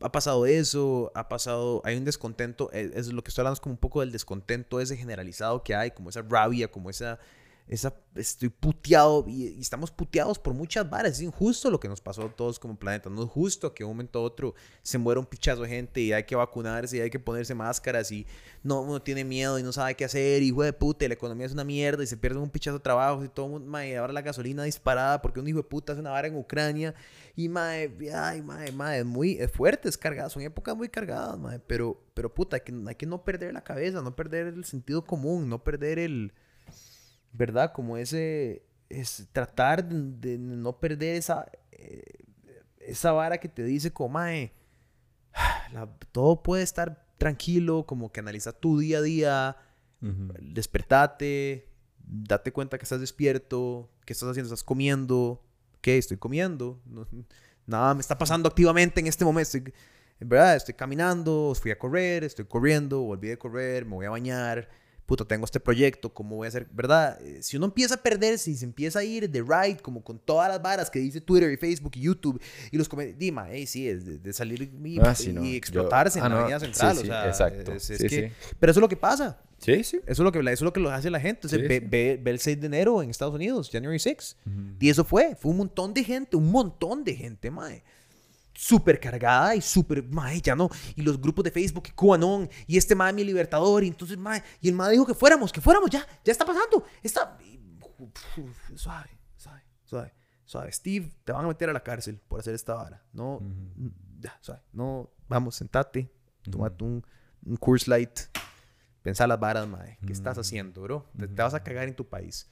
ha 0.00 0.12
pasado 0.12 0.46
eso, 0.46 1.10
ha 1.14 1.28
pasado, 1.28 1.80
hay 1.84 1.96
un 1.96 2.04
descontento, 2.04 2.70
es, 2.72 2.94
es 2.94 3.12
lo 3.12 3.22
que 3.24 3.30
estoy 3.30 3.42
hablando 3.42 3.54
es 3.54 3.60
como 3.60 3.72
un 3.74 3.78
poco 3.80 4.00
del 4.00 4.12
descontento 4.12 4.80
ese 4.80 4.96
generalizado 4.96 5.62
que 5.62 5.74
hay, 5.74 5.90
como 5.90 6.10
esa 6.10 6.22
rabia, 6.22 6.70
como 6.70 6.90
esa, 6.90 7.18
estoy 7.68 8.48
puteado 8.48 9.24
y, 9.26 9.60
estamos 9.60 9.90
puteados 9.90 10.38
por 10.38 10.54
muchas 10.54 10.88
varas, 10.88 11.12
es 11.12 11.22
injusto 11.22 11.68
lo 11.68 11.80
que 11.80 11.88
nos 11.88 12.00
pasó 12.00 12.22
a 12.22 12.28
todos 12.28 12.60
como 12.60 12.76
planeta, 12.76 13.10
no 13.10 13.24
es 13.24 13.30
justo 13.30 13.74
que 13.74 13.82
de 13.82 13.86
un 13.86 13.96
momento 13.96 14.20
a 14.20 14.22
otro 14.22 14.54
se 14.82 14.98
muera 14.98 15.18
un 15.18 15.26
pichazo 15.26 15.62
de 15.62 15.68
gente 15.68 16.00
y 16.00 16.12
hay 16.12 16.24
que 16.24 16.36
vacunarse 16.36 16.96
y 16.96 17.00
hay 17.00 17.10
que 17.10 17.18
ponerse 17.18 17.54
máscaras 17.54 18.12
y 18.12 18.24
no, 18.62 18.82
uno 18.82 19.02
tiene 19.02 19.24
miedo 19.24 19.58
y 19.58 19.64
no 19.64 19.72
sabe 19.72 19.96
qué 19.96 20.04
hacer 20.04 20.42
hijo 20.42 20.62
de 20.62 20.72
puta, 20.72 21.08
la 21.08 21.14
economía 21.14 21.46
es 21.46 21.52
una 21.52 21.64
mierda 21.64 22.04
y 22.04 22.06
se 22.06 22.16
pierde 22.16 22.38
un 22.38 22.50
pichazo 22.50 22.78
de 22.78 22.82
trabajo 22.82 23.24
y 23.24 23.28
todo 23.28 23.48
mundo, 23.48 23.68
mae, 23.68 23.96
ahora 23.96 24.12
la 24.12 24.22
gasolina 24.22 24.62
disparada 24.62 25.20
porque 25.20 25.40
un 25.40 25.48
hijo 25.48 25.58
de 25.58 25.64
puta 25.64 25.92
hace 25.92 26.00
una 26.00 26.10
vara 26.10 26.28
en 26.28 26.36
Ucrania 26.36 26.94
y 27.34 27.48
mae, 27.48 27.92
ay, 28.14 28.42
mae, 28.42 28.70
mae, 28.70 29.00
es 29.00 29.04
muy 29.04 29.38
es 29.38 29.50
fuerte, 29.50 29.88
es 29.88 29.98
cargada, 29.98 30.30
son 30.30 30.42
épocas 30.42 30.76
muy 30.76 30.88
cargadas, 30.88 31.36
mae, 31.36 31.58
pero, 31.58 32.00
pero 32.14 32.32
puta, 32.32 32.56
hay 32.56 32.94
que 32.94 33.06
no 33.06 33.24
perder 33.24 33.52
la 33.52 33.64
cabeza, 33.64 34.02
no 34.02 34.14
perder 34.14 34.46
el 34.46 34.64
sentido 34.64 35.04
común, 35.04 35.48
no 35.48 35.64
perder 35.64 35.98
el, 35.98 36.32
¿verdad? 37.36 37.72
Como 37.72 37.96
ese, 37.96 38.62
es 38.88 39.28
tratar 39.32 39.84
de, 39.88 40.36
de 40.36 40.38
no 40.38 40.78
perder 40.78 41.16
esa, 41.16 41.46
eh, 41.72 42.02
esa 42.78 43.12
vara 43.12 43.38
que 43.38 43.48
te 43.48 43.62
dice 43.64 43.92
como, 43.92 44.10
mae, 44.10 44.52
la- 45.72 45.88
todo 46.12 46.42
puede 46.42 46.62
estar 46.62 47.06
tranquilo, 47.18 47.86
como 47.86 48.12
que 48.12 48.20
analiza 48.20 48.52
tu 48.52 48.78
día 48.78 48.98
a 48.98 49.02
día, 49.02 49.56
despertate, 50.40 51.68
date 51.98 52.52
cuenta 52.52 52.78
que 52.78 52.84
estás 52.84 53.00
despierto, 53.00 53.90
qué 54.04 54.12
estás 54.12 54.28
haciendo, 54.30 54.52
estás 54.52 54.64
comiendo, 54.64 55.42
qué 55.80 55.98
estoy 55.98 56.16
comiendo, 56.16 56.80
No- 56.86 57.06
nada 57.66 57.94
me 57.94 58.00
está 58.00 58.16
pasando 58.16 58.48
activamente 58.48 59.00
en 59.00 59.06
este 59.08 59.24
momento, 59.24 59.56
estoy, 59.56 59.72
en 60.20 60.28
verdad, 60.28 60.56
estoy 60.56 60.74
caminando, 60.74 61.52
fui 61.60 61.70
a 61.72 61.78
correr, 61.78 62.22
estoy 62.24 62.44
corriendo, 62.44 63.00
volví 63.00 63.28
de 63.28 63.38
correr, 63.38 63.84
me 63.84 63.94
voy 63.96 64.06
a 64.06 64.10
bañar, 64.10 64.68
puto, 65.06 65.26
tengo 65.26 65.44
este 65.44 65.60
proyecto, 65.60 66.12
¿cómo 66.12 66.36
voy 66.36 66.46
a 66.46 66.48
hacer? 66.48 66.66
¿Verdad? 66.72 67.18
Eh, 67.22 67.38
Si 67.42 67.56
uno 67.56 67.66
empieza 67.66 67.94
a 67.94 67.98
perderse 67.98 68.50
y 68.50 68.56
se 68.56 68.64
empieza 68.64 68.98
a 68.98 69.04
ir 69.04 69.30
de 69.30 69.40
right, 69.42 69.80
como 69.80 70.02
con 70.02 70.18
todas 70.18 70.48
las 70.48 70.60
varas 70.60 70.90
que 70.90 70.98
dice 70.98 71.20
Twitter 71.20 71.50
y 71.52 71.56
Facebook 71.56 71.92
y 71.94 72.00
YouTube 72.00 72.40
y 72.72 72.76
los 72.76 72.88
comentarios, 72.88 73.18
Dima, 73.18 73.46
hey, 73.50 73.66
sí, 73.66 73.88
es 73.88 74.04
de, 74.04 74.18
de 74.18 74.32
salir 74.32 74.62
y, 74.84 74.98
Ah, 75.00 75.14
sí, 75.14 75.30
y 75.30 75.32
no, 75.32 75.42
yo- 75.44 75.54
explotarse 75.54 76.20
ah, 76.20 76.26
en 76.26 76.32
la 76.32 76.34
no, 76.36 76.40
avenida 76.42 76.58
sí, 76.60 76.64
central. 76.66 76.96
sí, 76.96 77.02
o 77.02 77.06
sea, 77.06 77.26
exacto. 77.28 77.72
es- 77.72 77.90
es 77.90 77.98
Sí, 78.00 78.08
que- 78.08 78.28
sí. 78.28 78.34
Pero 78.58 78.70
eso 78.72 78.80
es 78.80 78.82
lo 78.82 78.88
que 78.88 78.96
pasa. 78.96 79.40
Sí, 79.58 79.82
sí. 79.84 79.96
Eso 80.06 80.10
es 80.10 80.18
lo 80.18 80.32
que, 80.32 80.40
eso 80.40 80.48
es 80.50 80.60
lo, 80.62 80.72
que 80.72 80.80
lo 80.80 80.90
hace 80.90 81.08
la 81.08 81.18
gente. 81.20 81.46
O 81.46 81.50
sea, 81.50 81.58
ve, 81.58 81.80
ve- 81.80 82.20
ve 82.22 82.30
el 82.30 82.38
6 82.40 82.60
de 82.60 82.66
enero 82.66 83.02
en 83.02 83.08
Estados 83.08 83.34
Unidos, 83.34 83.70
January 83.72 83.98
6. 83.98 84.36
Y 84.80 84.90
eso 84.90 85.02
fue. 85.04 85.34
Fue 85.34 85.50
un 85.52 85.56
montón 85.58 85.94
de 85.94 86.04
gente, 86.04 86.36
un 86.36 86.50
montón 86.50 87.04
de 87.04 87.14
gente, 87.14 87.50
mae. 87.50 87.82
Súper 88.56 88.98
cargada 88.98 89.54
y 89.54 89.60
súper, 89.60 90.02
mae, 90.02 90.40
ya 90.40 90.56
no. 90.56 90.70
Y 90.94 91.02
los 91.02 91.20
grupos 91.20 91.44
de 91.44 91.50
Facebook, 91.50 91.84
y 91.88 91.92
QAnon, 91.92 92.48
y 92.66 92.78
este 92.78 92.94
mae, 92.94 93.12
mi 93.12 93.22
libertador. 93.22 93.84
Y 93.84 93.88
entonces, 93.88 94.16
mae, 94.16 94.42
y 94.60 94.68
el 94.68 94.74
mae 94.74 94.92
dijo 94.92 95.06
que 95.06 95.14
fuéramos, 95.14 95.52
que 95.52 95.60
fuéramos, 95.60 95.90
ya, 95.90 96.06
ya 96.24 96.32
está 96.32 96.44
pasando. 96.44 96.84
Está. 97.02 97.36
Suave, 98.74 99.10
suave, 99.36 99.62
suave, 99.84 100.14
suave. 100.44 100.72
Steve, 100.72 101.12
te 101.24 101.32
van 101.32 101.44
a 101.44 101.48
meter 101.48 101.68
a 101.68 101.72
la 101.72 101.82
cárcel 101.82 102.18
por 102.28 102.40
hacer 102.40 102.54
esta 102.54 102.74
vara. 102.74 103.04
No, 103.12 103.40
mm, 103.40 103.88
ya, 104.20 104.38
suave. 104.40 104.62
No, 104.72 105.10
vamos, 105.28 105.56
sentate, 105.56 106.10
tómate 106.50 106.82
un, 106.82 107.06
un 107.44 107.56
Coors 107.56 107.88
Light. 107.88 108.20
Pensá 109.02 109.26
las 109.26 109.38
varas, 109.38 109.68
mae. 109.68 109.98
¿Qué 110.04 110.12
estás 110.12 110.38
haciendo, 110.38 110.82
bro? 110.82 111.08
Te, 111.16 111.28
te 111.28 111.42
vas 111.42 111.54
a 111.54 111.62
cagar 111.62 111.86
en 111.86 111.94
tu 111.94 112.08
país. 112.08 112.48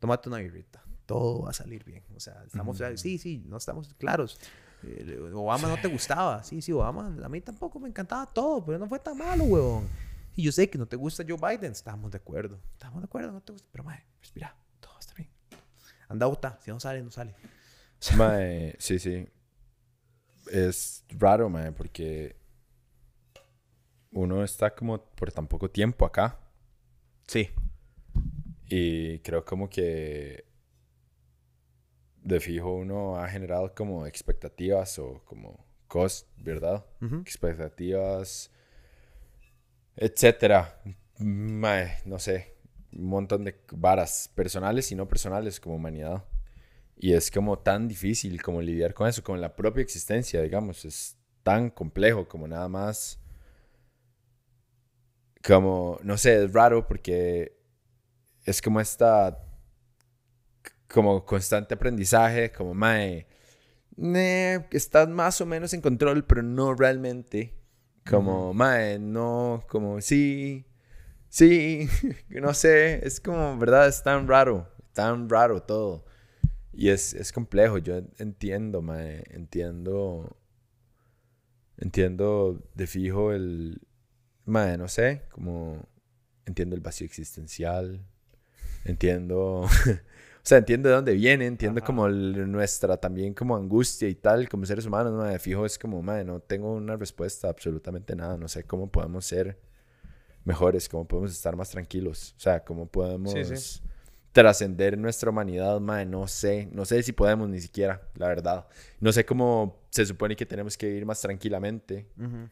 Tómate 0.00 0.28
una 0.28 0.38
birrita. 0.38 0.82
Todo 1.06 1.42
va 1.42 1.50
a 1.50 1.52
salir 1.54 1.84
bien. 1.84 2.04
O 2.14 2.20
sea, 2.20 2.42
estamos... 2.44 2.82
Sí, 2.96 3.18
sí, 3.18 3.42
no 3.46 3.56
estamos 3.56 3.94
claros. 3.94 4.38
Eh, 4.86 5.30
Obama 5.32 5.68
no 5.68 5.76
te 5.76 5.88
gustaba. 5.88 6.42
Sí, 6.42 6.60
sí, 6.62 6.72
Obama. 6.72 7.16
A 7.22 7.28
mí 7.28 7.40
tampoco 7.40 7.78
me 7.78 7.88
encantaba 7.88 8.26
todo, 8.26 8.64
pero 8.64 8.78
no 8.78 8.86
fue 8.86 8.98
tan 8.98 9.16
malo, 9.16 9.44
huevón. 9.44 9.88
Y 10.36 10.42
yo 10.42 10.52
sé 10.52 10.68
que 10.68 10.78
no 10.78 10.86
te 10.86 10.96
gusta 10.96 11.24
Joe 11.26 11.38
Biden. 11.38 11.72
Estamos 11.72 12.10
de 12.10 12.18
acuerdo. 12.18 12.60
Estamos 12.72 13.00
de 13.00 13.06
acuerdo, 13.06 13.32
no 13.32 13.40
te 13.40 13.52
gusta. 13.52 13.68
Pero, 13.70 13.84
mae, 13.84 14.04
respira. 14.20 14.56
Todo 14.80 14.92
va 14.92 14.98
a 14.98 15.00
estar 15.00 15.16
bien. 15.16 15.30
Anda, 16.08 16.26
bota. 16.26 16.58
Si 16.62 16.70
no 16.70 16.80
sale, 16.80 17.02
no 17.02 17.10
sale. 17.10 17.34
Mae, 18.16 18.76
sí, 18.78 18.98
sí. 18.98 19.26
Es 20.50 21.04
raro, 21.08 21.48
mae, 21.48 21.72
porque 21.72 22.36
uno 24.12 24.44
está 24.44 24.74
como 24.74 25.02
por 25.02 25.32
tan 25.32 25.46
poco 25.46 25.70
tiempo 25.70 26.04
acá. 26.04 26.38
Sí. 27.26 27.48
Y 28.66 29.20
creo 29.20 29.44
como 29.44 29.68
que 29.70 30.44
de 32.24 32.40
fijo 32.40 32.74
uno 32.74 33.18
ha 33.18 33.28
generado 33.28 33.72
como 33.74 34.06
expectativas 34.06 34.98
o 34.98 35.22
como 35.24 35.64
cosas, 35.86 36.26
¿verdad? 36.38 36.84
Expectativas, 37.20 38.50
etcétera. 39.94 40.80
No 41.18 42.18
sé, 42.18 42.56
un 42.92 43.06
montón 43.06 43.44
de 43.44 43.60
varas 43.72 44.30
personales 44.34 44.90
y 44.90 44.96
no 44.96 45.06
personales 45.06 45.60
como 45.60 45.76
humanidad. 45.76 46.24
Y 46.96 47.12
es 47.12 47.30
como 47.30 47.58
tan 47.58 47.88
difícil 47.88 48.40
como 48.42 48.62
lidiar 48.62 48.94
con 48.94 49.06
eso, 49.06 49.22
con 49.22 49.40
la 49.40 49.54
propia 49.54 49.82
existencia, 49.82 50.40
digamos. 50.40 50.84
Es 50.84 51.16
tan 51.42 51.70
complejo 51.70 52.26
como 52.26 52.48
nada 52.48 52.68
más. 52.68 53.20
Como, 55.46 55.98
no 56.02 56.16
sé, 56.16 56.44
es 56.44 56.52
raro 56.52 56.86
porque 56.88 57.58
es 58.44 58.62
como 58.62 58.80
esta. 58.80 59.40
Como 60.94 61.26
constante 61.26 61.74
aprendizaje, 61.74 62.52
como, 62.52 62.72
mae. 62.72 63.26
estás 64.70 65.08
más 65.08 65.40
o 65.40 65.46
menos 65.46 65.74
en 65.74 65.80
control, 65.80 66.24
pero 66.24 66.44
no 66.44 66.72
realmente. 66.72 67.52
Como, 68.08 68.54
mae, 68.54 69.00
no, 69.00 69.64
como, 69.68 70.00
sí, 70.00 70.66
sí, 71.28 71.88
no 72.28 72.54
sé, 72.54 73.04
es 73.04 73.18
como, 73.18 73.58
¿verdad? 73.58 73.88
Es 73.88 74.04
tan 74.04 74.28
raro, 74.28 74.68
tan 74.92 75.28
raro 75.28 75.62
todo. 75.64 76.04
Y 76.72 76.90
es, 76.90 77.12
es 77.12 77.32
complejo, 77.32 77.78
yo 77.78 78.02
entiendo, 78.18 78.80
mae, 78.80 79.24
entiendo, 79.30 80.36
entiendo 81.76 82.62
de 82.74 82.86
fijo 82.86 83.32
el, 83.32 83.80
mae, 84.44 84.78
no 84.78 84.86
sé, 84.86 85.22
como, 85.32 85.88
entiendo 86.46 86.76
el 86.76 86.82
vacío 86.82 87.04
existencial, 87.04 88.06
entiendo 88.84 89.66
sea, 90.46 90.58
entiendo 90.58 90.88
de 90.88 90.94
dónde 90.94 91.14
viene, 91.14 91.46
entiendo 91.46 91.82
como 91.82 92.08
nuestra 92.08 92.98
también 92.98 93.32
como 93.32 93.56
angustia 93.56 94.08
y 94.08 94.14
tal, 94.14 94.48
como 94.48 94.66
seres 94.66 94.84
humanos, 94.84 95.12
me 95.12 95.38
fijo, 95.38 95.64
es 95.64 95.78
como, 95.78 96.02
madre, 96.02 96.24
no 96.24 96.40
tengo 96.40 96.72
una 96.74 96.96
respuesta 96.96 97.48
absolutamente 97.48 98.14
nada, 98.14 98.36
no 98.36 98.46
sé 98.48 98.64
cómo 98.64 98.90
podemos 98.90 99.24
ser 99.24 99.58
mejores, 100.44 100.88
cómo 100.88 101.08
podemos 101.08 101.32
estar 101.32 101.56
más 101.56 101.70
tranquilos, 101.70 102.34
o 102.36 102.40
sea, 102.40 102.62
cómo 102.62 102.86
podemos 102.86 103.80
trascender 104.32 104.98
nuestra 104.98 105.30
humanidad, 105.30 105.80
madre, 105.80 106.06
no 106.06 106.26
sé, 106.26 106.68
no 106.72 106.84
sé 106.84 107.02
si 107.04 107.12
podemos 107.12 107.48
ni 107.48 107.60
siquiera, 107.60 108.02
la 108.16 108.26
verdad. 108.26 108.66
No 108.98 109.12
sé 109.12 109.24
cómo 109.24 109.80
se 109.90 110.04
supone 110.04 110.34
que 110.34 110.44
tenemos 110.44 110.76
que 110.76 110.88
vivir 110.88 111.06
más 111.06 111.20
tranquilamente 111.20 112.08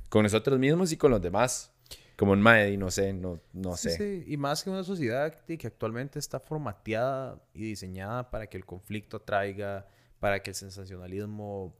con 0.08 0.22
nosotros 0.22 0.58
mismos 0.60 0.92
y 0.92 0.96
con 0.96 1.10
los 1.10 1.20
demás 1.20 1.71
como 2.16 2.32
un 2.32 2.40
mae, 2.40 2.76
no 2.76 2.90
sé, 2.90 3.12
no, 3.12 3.40
no 3.52 3.76
sé. 3.76 3.90
Sí, 3.90 4.32
y 4.32 4.36
más 4.36 4.62
que 4.62 4.70
una 4.70 4.84
sociedad 4.84 5.34
que 5.44 5.66
actualmente 5.66 6.18
está 6.18 6.38
formateada 6.40 7.42
y 7.54 7.64
diseñada 7.64 8.30
para 8.30 8.46
que 8.46 8.56
el 8.56 8.64
conflicto 8.64 9.20
traiga, 9.20 9.86
para 10.20 10.42
que 10.42 10.50
el 10.50 10.56
sensacionalismo 10.56 11.74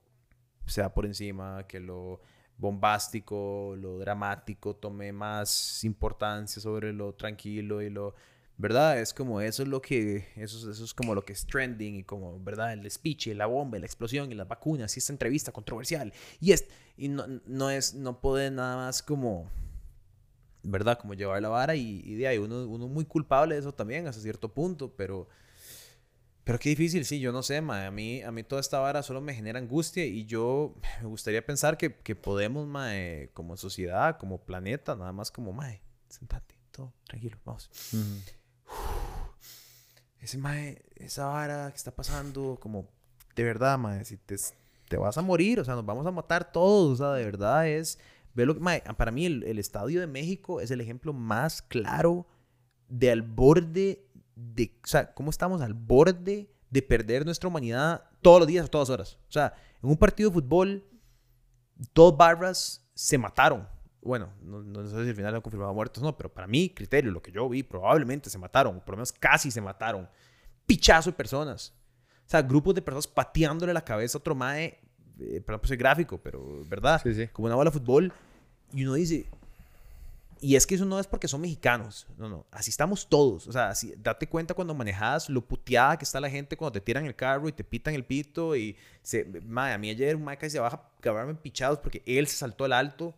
sea 0.66 0.92
por 0.92 1.06
encima, 1.06 1.66
que 1.66 1.80
lo 1.80 2.20
bombástico, 2.56 3.74
lo 3.76 3.98
dramático 3.98 4.76
tome 4.76 5.12
más 5.12 5.84
importancia 5.84 6.62
sobre 6.62 6.92
lo 6.92 7.14
tranquilo 7.14 7.82
y 7.82 7.90
lo... 7.90 8.14
¿Verdad? 8.58 9.00
Es 9.00 9.12
como 9.12 9.40
eso 9.40 9.62
es 9.62 9.68
lo 9.68 9.82
que... 9.82 10.28
Eso, 10.36 10.70
eso 10.70 10.84
es 10.84 10.94
como 10.94 11.14
lo 11.14 11.24
que 11.24 11.32
es 11.32 11.46
trending 11.46 11.96
y 11.96 12.04
como, 12.04 12.38
¿verdad? 12.38 12.72
El 12.72 12.88
speech 12.88 13.28
y 13.28 13.34
la 13.34 13.46
bomba 13.46 13.76
y 13.76 13.80
la 13.80 13.86
explosión 13.86 14.30
y 14.30 14.34
las 14.34 14.46
vacunas 14.46 14.96
y 14.96 15.00
esta 15.00 15.12
entrevista 15.12 15.50
controversial. 15.52 16.12
Y, 16.38 16.52
es, 16.52 16.66
y 16.96 17.08
no, 17.08 17.26
no 17.46 17.70
es... 17.70 17.94
No 17.94 18.20
puede 18.20 18.50
nada 18.50 18.76
más 18.76 19.02
como 19.02 19.50
¿verdad? 20.62 20.98
Como 20.98 21.14
llevar 21.14 21.42
la 21.42 21.48
vara 21.48 21.74
y, 21.74 22.14
de 22.14 22.26
ahí 22.26 22.38
uno, 22.38 22.66
uno 22.66 22.88
muy 22.88 23.04
culpable 23.04 23.54
de 23.54 23.60
eso 23.60 23.72
también 23.72 24.06
hasta 24.06 24.20
cierto 24.20 24.52
punto, 24.52 24.92
pero... 24.96 25.28
Pero 26.44 26.58
qué 26.58 26.70
difícil, 26.70 27.04
sí, 27.04 27.20
yo 27.20 27.30
no 27.30 27.44
sé, 27.44 27.60
ma. 27.60 27.86
A 27.86 27.92
mí, 27.92 28.20
a 28.20 28.32
mí 28.32 28.42
toda 28.42 28.60
esta 28.60 28.80
vara 28.80 29.04
solo 29.04 29.20
me 29.20 29.32
genera 29.32 29.60
angustia 29.60 30.04
y 30.04 30.24
yo 30.24 30.74
me 31.00 31.06
gustaría 31.06 31.44
pensar 31.46 31.76
que, 31.76 31.94
que 31.94 32.16
podemos, 32.16 32.66
ma, 32.66 32.90
como 33.32 33.56
sociedad, 33.56 34.18
como 34.18 34.38
planeta, 34.38 34.96
nada 34.96 35.12
más 35.12 35.30
como, 35.30 35.52
ma, 35.52 35.70
sentate, 36.08 36.56
todo, 36.72 36.92
tranquilo, 37.04 37.38
vamos. 37.44 37.70
ese, 40.20 40.36
ma, 40.36 40.58
esa 40.96 41.26
vara 41.26 41.70
que 41.70 41.76
está 41.76 41.94
pasando, 41.94 42.58
como, 42.60 42.88
de 43.36 43.44
verdad, 43.44 43.78
ma, 43.78 44.02
si 44.02 44.16
te, 44.16 44.34
te 44.88 44.96
vas 44.96 45.16
a 45.16 45.22
morir, 45.22 45.60
o 45.60 45.64
sea, 45.64 45.76
nos 45.76 45.86
vamos 45.86 46.04
a 46.06 46.10
matar 46.10 46.50
todos, 46.50 47.00
o 47.00 47.04
sea, 47.04 47.12
de 47.14 47.24
verdad 47.24 47.68
es 47.68 48.00
para 48.96 49.10
mí 49.10 49.26
el, 49.26 49.58
Estadio 49.58 50.00
de 50.00 50.06
México 50.06 50.60
es 50.60 50.70
el 50.70 50.80
ejemplo 50.80 51.12
más 51.12 51.62
claro 51.62 52.26
de 52.88 53.10
al 53.10 53.22
borde 53.22 54.06
de, 54.34 54.78
o 54.82 54.86
sea, 54.86 55.14
cómo 55.14 55.30
estamos 55.30 55.60
al 55.60 55.74
borde 55.74 56.50
de 56.70 56.82
perder 56.82 57.24
nuestra 57.24 57.48
humanidad 57.48 58.04
todos 58.22 58.40
los 58.40 58.48
días 58.48 58.66
a 58.66 58.68
todas 58.68 58.90
horas. 58.90 59.18
O 59.28 59.32
sea, 59.32 59.54
en 59.82 59.90
un 59.90 59.96
partido 59.96 60.30
de 60.30 60.34
fútbol, 60.34 60.84
dos 61.94 62.16
barras 62.16 62.88
se 62.94 63.18
mataron. 63.18 63.68
Bueno, 64.00 64.32
no, 64.42 64.84
sé 64.84 65.02
si 65.04 65.10
al 65.10 65.14
final 65.14 65.34
han 65.34 65.40
confirmado 65.40 65.72
muertos 65.74 66.02
no, 66.02 66.16
pero 66.16 66.32
para 66.32 66.46
mí, 66.46 66.70
criterio, 66.70 67.10
lo 67.12 67.22
que 67.22 67.30
yo 67.30 67.48
vi, 67.48 67.62
probablemente 67.62 68.30
se 68.30 68.38
mataron, 68.38 68.80
por 68.80 68.90
lo 68.90 68.96
menos 68.96 69.12
casi 69.12 69.50
se 69.50 69.60
mataron. 69.60 70.08
Pichazo 70.66 71.10
de 71.10 71.16
personas. 71.16 71.72
O 72.26 72.30
sea, 72.32 72.42
grupos 72.42 72.74
de 72.74 72.82
personas 72.82 73.06
pateándole 73.06 73.72
la 73.72 73.84
cabeza 73.84 74.16
a 74.16 74.20
otro 74.20 74.34
mae 74.34 74.80
eh, 75.30 75.40
perdón, 75.40 75.60
pues 75.60 75.68
soy 75.68 75.76
gráfico, 75.76 76.18
pero 76.18 76.64
verdad, 76.66 77.00
sí, 77.02 77.14
sí. 77.14 77.28
como 77.28 77.46
una 77.46 77.54
bola 77.54 77.70
de 77.70 77.78
fútbol, 77.78 78.12
y 78.72 78.84
uno 78.84 78.94
dice, 78.94 79.26
y 80.40 80.56
es 80.56 80.66
que 80.66 80.74
eso 80.74 80.84
no 80.84 80.98
es 80.98 81.06
porque 81.06 81.28
son 81.28 81.40
mexicanos, 81.40 82.06
no, 82.18 82.28
no, 82.28 82.46
así 82.50 82.70
estamos 82.70 83.08
todos, 83.08 83.46
o 83.46 83.52
sea, 83.52 83.68
así, 83.68 83.94
date 83.96 84.28
cuenta 84.28 84.54
cuando 84.54 84.74
manejas 84.74 85.28
lo 85.28 85.40
puteada 85.40 85.96
que 85.96 86.04
está 86.04 86.18
la 86.20 86.28
gente 86.28 86.56
cuando 86.56 86.72
te 86.72 86.80
tiran 86.80 87.06
el 87.06 87.14
carro 87.14 87.48
y 87.48 87.52
te 87.52 87.62
pitan 87.62 87.94
el 87.94 88.04
pito 88.04 88.56
y 88.56 88.76
se, 89.02 89.24
madre, 89.46 89.74
a 89.74 89.78
mí 89.78 89.90
ayer 89.90 90.16
un 90.16 90.24
casi 90.24 90.50
se 90.50 90.58
baja 90.58 90.82
acabarme 90.98 91.34
pichados 91.34 91.78
porque 91.78 92.02
él 92.06 92.26
se 92.26 92.36
saltó 92.36 92.64
al 92.64 92.72
alto. 92.72 93.14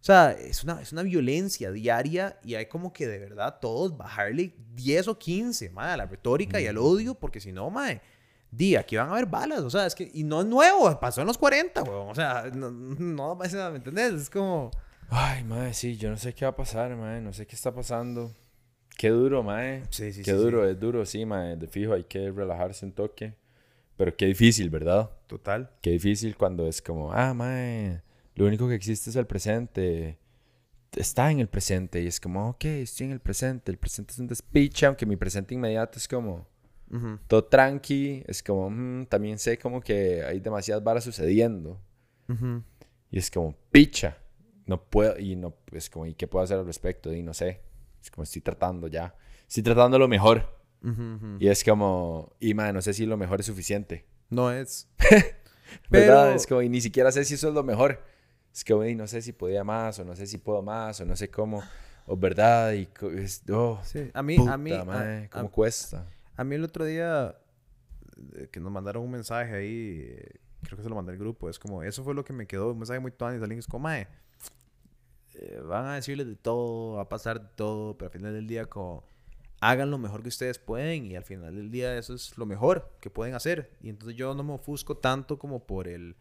O 0.00 0.04
sea, 0.06 0.30
es 0.30 0.62
una, 0.62 0.80
es 0.80 0.92
una 0.92 1.02
violencia 1.02 1.72
diaria 1.72 2.38
y 2.44 2.54
hay 2.54 2.66
como 2.66 2.92
que 2.92 3.08
de 3.08 3.18
verdad 3.18 3.58
todos 3.60 3.96
bajarle 3.96 4.54
10 4.74 5.08
o 5.08 5.18
15, 5.18 5.70
madre, 5.70 5.92
a 5.92 5.96
la 5.96 6.06
retórica 6.06 6.60
y 6.60 6.66
al 6.68 6.78
odio, 6.78 7.14
porque 7.14 7.40
si 7.40 7.50
no, 7.50 7.70
madre, 7.70 8.00
di, 8.50 8.76
aquí 8.76 8.96
van 8.96 9.08
a 9.08 9.12
haber 9.12 9.26
balas, 9.26 9.60
o 9.60 9.70
sea, 9.70 9.86
es 9.86 9.94
que, 9.94 10.10
y 10.12 10.24
no 10.24 10.40
es 10.40 10.46
nuevo, 10.46 10.98
pasó 10.98 11.20
en 11.20 11.26
los 11.26 11.38
40, 11.38 11.82
weón, 11.82 12.10
o 12.10 12.14
sea, 12.14 12.50
no, 12.54 12.70
no, 12.70 13.36
¿me 13.36 13.76
entendés? 13.76 14.12
Es 14.14 14.30
como... 14.30 14.70
Ay, 15.08 15.44
madre, 15.44 15.72
sí, 15.72 15.96
yo 15.96 16.10
no 16.10 16.16
sé 16.16 16.34
qué 16.34 16.44
va 16.44 16.50
a 16.50 16.56
pasar, 16.56 16.94
madre, 16.96 17.20
no 17.20 17.32
sé 17.32 17.46
qué 17.46 17.54
está 17.54 17.72
pasando. 17.72 18.32
Qué 18.96 19.10
duro, 19.10 19.42
madre. 19.42 19.82
Sí, 19.90 20.12
sí, 20.12 20.22
qué 20.22 20.32
duro, 20.32 20.68
es 20.68 20.80
duro, 20.80 21.04
sí, 21.04 21.24
madre, 21.24 21.56
de 21.56 21.68
fijo, 21.68 21.92
hay 21.92 22.04
que 22.04 22.30
relajarse 22.30 22.84
un 22.84 22.92
toque. 22.92 23.34
Pero 23.96 24.16
qué 24.16 24.26
difícil, 24.26 24.68
¿verdad? 24.70 25.10
Total. 25.26 25.70
Qué 25.80 25.90
difícil 25.90 26.36
cuando 26.36 26.66
es 26.66 26.82
como, 26.82 27.12
ah, 27.12 27.32
madre, 27.34 28.02
lo 28.34 28.46
único 28.46 28.68
que 28.68 28.74
existe 28.74 29.10
es 29.10 29.16
el 29.16 29.26
presente. 29.26 30.18
Está 30.92 31.30
en 31.30 31.40
el 31.40 31.48
presente 31.48 32.02
y 32.02 32.06
es 32.06 32.20
como, 32.20 32.50
ok, 32.50 32.64
estoy 32.64 33.06
en 33.06 33.12
el 33.12 33.20
presente. 33.20 33.70
El 33.70 33.78
presente 33.78 34.12
es 34.12 34.18
un 34.18 34.26
despiche, 34.26 34.86
aunque 34.86 35.06
mi 35.06 35.16
presente 35.16 35.54
inmediato 35.54 35.98
es 35.98 36.08
como 36.08 36.46
todo 37.26 37.44
tranqui, 37.44 38.24
es 38.26 38.42
como, 38.42 38.70
mm, 38.70 39.06
también 39.06 39.38
sé 39.38 39.58
como 39.58 39.80
que 39.80 40.22
hay 40.24 40.40
demasiadas 40.40 40.82
varas 40.82 41.04
sucediendo. 41.04 41.80
Y 43.10 43.18
es 43.18 43.30
como, 43.30 43.54
picha, 43.70 44.18
no 44.66 44.82
puedo, 44.82 45.18
y 45.18 45.36
no, 45.36 45.54
es 45.72 45.90
como, 45.90 46.06
¿y 46.06 46.14
qué 46.14 46.26
puedo 46.26 46.44
hacer 46.44 46.58
al 46.58 46.66
respecto? 46.66 47.12
Y 47.12 47.22
no 47.22 47.34
sé, 47.34 47.60
es 48.02 48.10
como, 48.10 48.24
estoy 48.24 48.42
tratando 48.42 48.88
ya, 48.88 49.14
estoy 49.46 49.62
tratando 49.62 49.98
lo 49.98 50.08
mejor. 50.08 50.54
Y 51.40 51.48
es 51.48 51.64
como, 51.64 52.32
y 52.38 52.54
man, 52.54 52.74
no 52.74 52.82
sé 52.82 52.94
si 52.94 53.06
lo 53.06 53.16
mejor 53.16 53.40
es 53.40 53.46
suficiente. 53.46 54.06
No 54.30 54.52
es. 54.52 54.88
Pero... 55.90 56.30
Es 56.30 56.46
como, 56.46 56.62
y 56.62 56.68
ni 56.68 56.80
siquiera 56.80 57.10
sé 57.10 57.24
si 57.24 57.34
eso 57.34 57.48
es 57.48 57.54
lo 57.54 57.64
mejor. 57.64 58.04
Es 58.54 58.64
como, 58.64 58.84
y 58.84 58.94
no 58.94 59.06
sé 59.08 59.20
si 59.20 59.32
podía 59.32 59.64
más, 59.64 59.98
o 59.98 60.04
no 60.04 60.14
sé 60.14 60.26
si 60.26 60.38
puedo 60.38 60.62
más, 60.62 61.00
o 61.00 61.04
no 61.04 61.16
sé 61.16 61.28
cómo, 61.28 61.62
o 62.06 62.16
verdad, 62.16 62.72
y 62.72 62.88
es, 63.18 63.42
oh, 63.50 63.80
sí. 63.82 64.10
a 64.14 64.22
mí, 64.22 64.36
a 64.48 64.56
mí, 64.56 64.72
¿cómo 65.30 65.50
cuesta? 65.50 66.06
A 66.36 66.44
mí 66.44 66.54
el 66.54 66.64
otro 66.64 66.84
día 66.84 67.36
eh, 68.34 68.48
que 68.50 68.60
nos 68.60 68.70
mandaron 68.70 69.02
un 69.02 69.10
mensaje 69.10 69.54
ahí, 69.54 70.16
creo 70.62 70.76
que 70.76 70.82
se 70.82 70.88
lo 70.88 70.94
mandé 70.94 71.12
al 71.12 71.18
grupo, 71.18 71.48
es 71.48 71.58
como, 71.58 71.82
eso 71.82 72.04
fue 72.04 72.14
lo 72.14 72.24
que 72.24 72.32
me 72.32 72.46
quedó, 72.46 72.72
un 72.72 72.78
mensaje 72.78 73.00
muy 73.00 73.10
tonto, 73.10 73.42
alguien 73.42 73.58
es 73.58 73.66
como, 73.66 73.88
eh, 73.90 74.06
van 75.64 75.86
a 75.86 75.94
decirles 75.96 76.26
de 76.26 76.36
todo, 76.36 76.96
va 76.96 77.02
a 77.02 77.08
pasar 77.08 77.40
de 77.40 77.48
todo, 77.56 77.96
pero 77.96 78.06
al 78.06 78.12
final 78.12 78.32
del 78.32 78.46
día 78.46 78.66
como, 78.66 79.04
hagan 79.60 79.90
lo 79.90 79.98
mejor 79.98 80.22
que 80.22 80.28
ustedes 80.28 80.58
pueden 80.58 81.06
y 81.06 81.16
al 81.16 81.24
final 81.24 81.54
del 81.54 81.70
día 81.70 81.96
eso 81.96 82.14
es 82.14 82.36
lo 82.36 82.46
mejor 82.46 82.92
que 83.00 83.10
pueden 83.10 83.34
hacer. 83.34 83.70
Y 83.80 83.88
entonces 83.88 84.16
yo 84.16 84.34
no 84.34 84.42
me 84.42 84.52
ofusco 84.52 84.96
tanto 84.96 85.38
como 85.38 85.66
por 85.66 85.88
el 85.88 86.16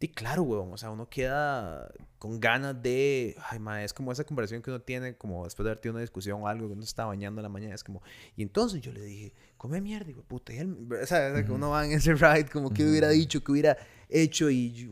Sí, 0.00 0.08
claro, 0.08 0.42
weón. 0.42 0.72
O 0.72 0.76
sea, 0.76 0.90
uno 0.90 1.08
queda 1.08 1.90
con 2.18 2.38
ganas 2.38 2.80
de. 2.82 3.36
Ay, 3.48 3.58
ma, 3.58 3.82
es 3.82 3.94
como 3.94 4.12
esa 4.12 4.24
conversación 4.24 4.62
que 4.62 4.70
uno 4.70 4.80
tiene, 4.80 5.16
como 5.16 5.44
después 5.44 5.64
de 5.64 5.70
haber 5.70 5.80
tenido 5.80 5.94
una 5.94 6.02
discusión 6.02 6.42
o 6.42 6.48
algo, 6.48 6.66
que 6.66 6.74
uno 6.74 6.82
está 6.82 7.06
bañando 7.06 7.40
en 7.40 7.44
la 7.44 7.48
mañana. 7.48 7.74
Es 7.74 7.82
como. 7.82 8.02
Y 8.36 8.42
entonces 8.42 8.80
yo 8.82 8.92
le 8.92 9.02
dije, 9.02 9.32
come 9.56 9.80
mierda, 9.80 10.12
güey, 10.12 10.24
puta. 10.26 10.52
Y 10.52 10.58
él, 10.58 10.76
o 11.02 11.06
sea, 11.06 11.44
que 11.44 11.50
uno 11.50 11.70
va 11.70 11.86
en 11.86 11.92
ese 11.92 12.14
ride, 12.14 12.46
como 12.46 12.72
que 12.72 12.84
hubiera 12.84 13.08
dicho, 13.08 13.42
que 13.42 13.52
hubiera 13.52 13.76
hecho. 14.08 14.50
Y. 14.50 14.90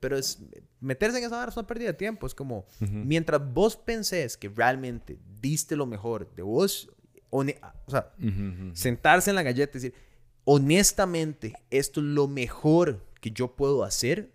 pero 0.00 0.18
es. 0.18 0.38
Meterse 0.80 1.18
en 1.18 1.24
esa 1.24 1.38
hora 1.38 1.50
es 1.50 1.56
una 1.56 1.66
pérdida 1.66 1.88
de 1.88 1.94
tiempo. 1.94 2.26
Es 2.26 2.34
como. 2.34 2.66
Mientras 2.80 3.40
vos 3.52 3.76
pensés 3.76 4.36
que 4.36 4.50
realmente 4.50 5.18
diste 5.40 5.76
lo 5.76 5.86
mejor 5.86 6.30
de 6.34 6.42
vos, 6.42 6.90
o 7.30 7.44
sea, 7.88 8.12
sentarse 8.74 9.30
en 9.30 9.36
la 9.36 9.42
galleta 9.42 9.78
y 9.78 9.80
decir, 9.80 9.94
honestamente, 10.44 11.54
esto 11.70 12.00
es 12.00 12.06
lo 12.06 12.28
mejor 12.28 13.09
que 13.20 13.30
yo 13.30 13.54
puedo 13.54 13.84
hacer, 13.84 14.32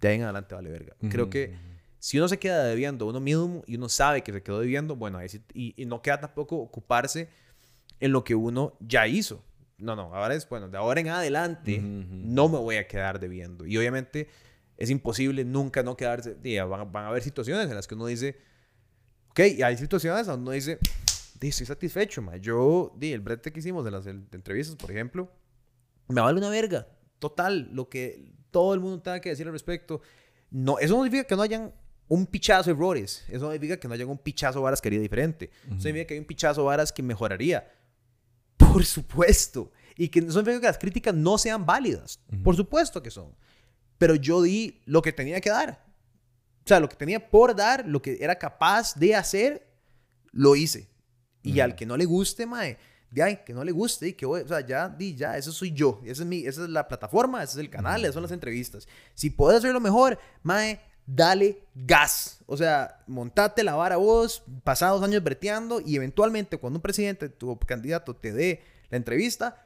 de 0.00 0.08
ahí 0.08 0.16
en 0.16 0.22
adelante 0.22 0.54
vale 0.54 0.70
verga. 0.70 0.94
Creo 1.10 1.28
que 1.30 1.56
si 1.98 2.18
uno 2.18 2.28
se 2.28 2.38
queda 2.38 2.64
debiendo 2.64 3.06
uno 3.06 3.20
mismo 3.20 3.62
y 3.66 3.76
uno 3.76 3.88
sabe 3.88 4.22
que 4.22 4.32
se 4.32 4.42
quedó 4.42 4.60
debiendo, 4.60 4.94
bueno, 4.94 5.18
y, 5.54 5.74
y, 5.76 5.86
no 5.86 6.00
queda 6.00 6.20
tampoco 6.20 6.56
ocuparse 6.56 7.28
en 7.98 8.12
lo 8.12 8.22
que 8.22 8.34
uno 8.34 8.76
ya 8.80 9.06
hizo. 9.06 9.42
No, 9.78 9.96
no, 9.96 10.14
ahora 10.14 10.34
es, 10.34 10.48
bueno, 10.48 10.68
de 10.68 10.76
ahora 10.76 11.00
en 11.00 11.08
adelante 11.08 11.80
no 11.80 12.48
me 12.48 12.58
voy 12.58 12.76
a 12.76 12.86
quedar 12.86 13.18
debiendo. 13.18 13.66
Y 13.66 13.76
obviamente 13.76 14.28
es 14.76 14.90
imposible 14.90 15.44
nunca 15.44 15.82
no 15.82 15.96
quedarse. 15.96 16.36
Van, 16.64 16.92
van, 16.92 17.04
a 17.04 17.08
haber 17.08 17.22
situaciones 17.22 17.68
en 17.68 17.74
las 17.74 17.86
que 17.86 17.94
uno 17.94 18.06
dice, 18.06 18.36
ok, 19.30 19.40
y 19.56 19.62
hay 19.62 19.76
situaciones 19.76 20.26
donde 20.26 20.42
uno 20.42 20.50
dice, 20.52 20.78
estoy 21.40 21.66
satisfecho, 21.66 22.22
ma. 22.22 22.36
Yo, 22.36 22.92
di, 22.96 23.12
el 23.12 23.20
brete 23.20 23.52
que 23.52 23.60
hicimos 23.60 23.84
de 23.84 23.90
las 23.90 24.06
entrevistas, 24.06 24.76
por 24.76 24.90
ejemplo, 24.90 25.30
me 26.08 26.20
vale 26.20 26.38
una 26.38 26.48
verga 26.48 26.86
total, 27.18 27.68
lo 27.72 27.88
que 27.88 28.32
todo 28.50 28.74
el 28.74 28.80
mundo 28.80 29.00
tenga 29.00 29.20
que 29.20 29.30
decir 29.30 29.46
al 29.46 29.52
respecto. 29.52 30.00
No, 30.50 30.78
eso 30.78 30.96
no 30.96 31.04
significa 31.04 31.26
que 31.26 31.36
no 31.36 31.42
hayan 31.42 31.72
un 32.08 32.26
pichazo 32.26 32.70
de 32.70 32.76
errores. 32.76 33.24
Eso 33.28 33.46
no 33.46 33.52
significa 33.52 33.78
que 33.78 33.86
no 33.86 33.94
haya 33.94 34.06
un 34.06 34.18
pichazo 34.18 34.58
de 34.58 34.62
varas 34.64 34.80
que 34.80 34.88
haría 34.88 35.00
diferente. 35.00 35.50
Eso 35.66 35.80
significa 35.80 36.06
que 36.06 36.14
hay 36.14 36.20
un 36.20 36.26
pichazo 36.26 36.62
de 36.62 36.66
varas 36.66 36.92
que 36.92 37.02
mejoraría. 37.02 37.70
Por 38.56 38.84
supuesto. 38.84 39.70
Y 39.96 40.08
que 40.08 40.22
no 40.22 40.32
significa 40.32 40.60
que 40.60 40.66
las 40.66 40.78
críticas 40.78 41.14
no 41.14 41.38
sean 41.38 41.66
válidas. 41.66 42.20
Por 42.42 42.56
supuesto 42.56 43.02
que 43.02 43.10
son. 43.10 43.34
Pero 43.98 44.14
yo 44.14 44.42
di 44.42 44.80
lo 44.86 45.02
que 45.02 45.12
tenía 45.12 45.40
que 45.40 45.50
dar. 45.50 45.84
O 46.64 46.68
sea, 46.68 46.80
lo 46.80 46.88
que 46.88 46.96
tenía 46.96 47.30
por 47.30 47.56
dar, 47.56 47.86
lo 47.86 48.00
que 48.00 48.18
era 48.20 48.38
capaz 48.38 48.94
de 48.94 49.14
hacer, 49.14 49.66
lo 50.32 50.54
hice. 50.54 50.88
Y 51.42 51.60
al 51.60 51.74
que 51.74 51.86
no 51.86 51.96
le 51.96 52.04
guste, 52.04 52.46
mae, 52.46 52.78
de 53.10 53.22
ahí, 53.22 53.38
que 53.44 53.54
no 53.54 53.64
le 53.64 53.72
guste 53.72 54.08
y 54.08 54.12
que, 54.12 54.26
o 54.26 54.46
sea, 54.46 54.60
ya, 54.60 54.88
di, 54.88 55.14
ya, 55.14 55.36
eso 55.36 55.52
soy 55.52 55.72
yo. 55.72 56.00
Esa 56.04 56.22
es, 56.22 56.28
mi, 56.28 56.46
esa 56.46 56.64
es 56.64 56.70
la 56.70 56.86
plataforma, 56.86 57.42
ese 57.42 57.52
es 57.54 57.58
el 57.58 57.70
canal, 57.70 58.02
esas 58.02 58.14
son 58.14 58.22
las 58.22 58.32
entrevistas. 58.32 58.86
Si 59.14 59.30
puedes 59.30 59.58
hacerlo 59.58 59.80
mejor, 59.80 60.18
mae, 60.42 60.80
dale 61.06 61.62
gas. 61.74 62.40
O 62.46 62.56
sea, 62.56 63.02
montate 63.06 63.64
la 63.64 63.74
vara 63.74 63.96
vos, 63.96 64.42
pasados 64.62 65.02
años 65.02 65.22
breteando 65.22 65.80
y 65.80 65.96
eventualmente 65.96 66.58
cuando 66.58 66.78
un 66.78 66.82
presidente, 66.82 67.28
tu 67.28 67.58
candidato, 67.58 68.14
te 68.14 68.32
dé 68.32 68.62
la 68.90 68.98
entrevista, 68.98 69.64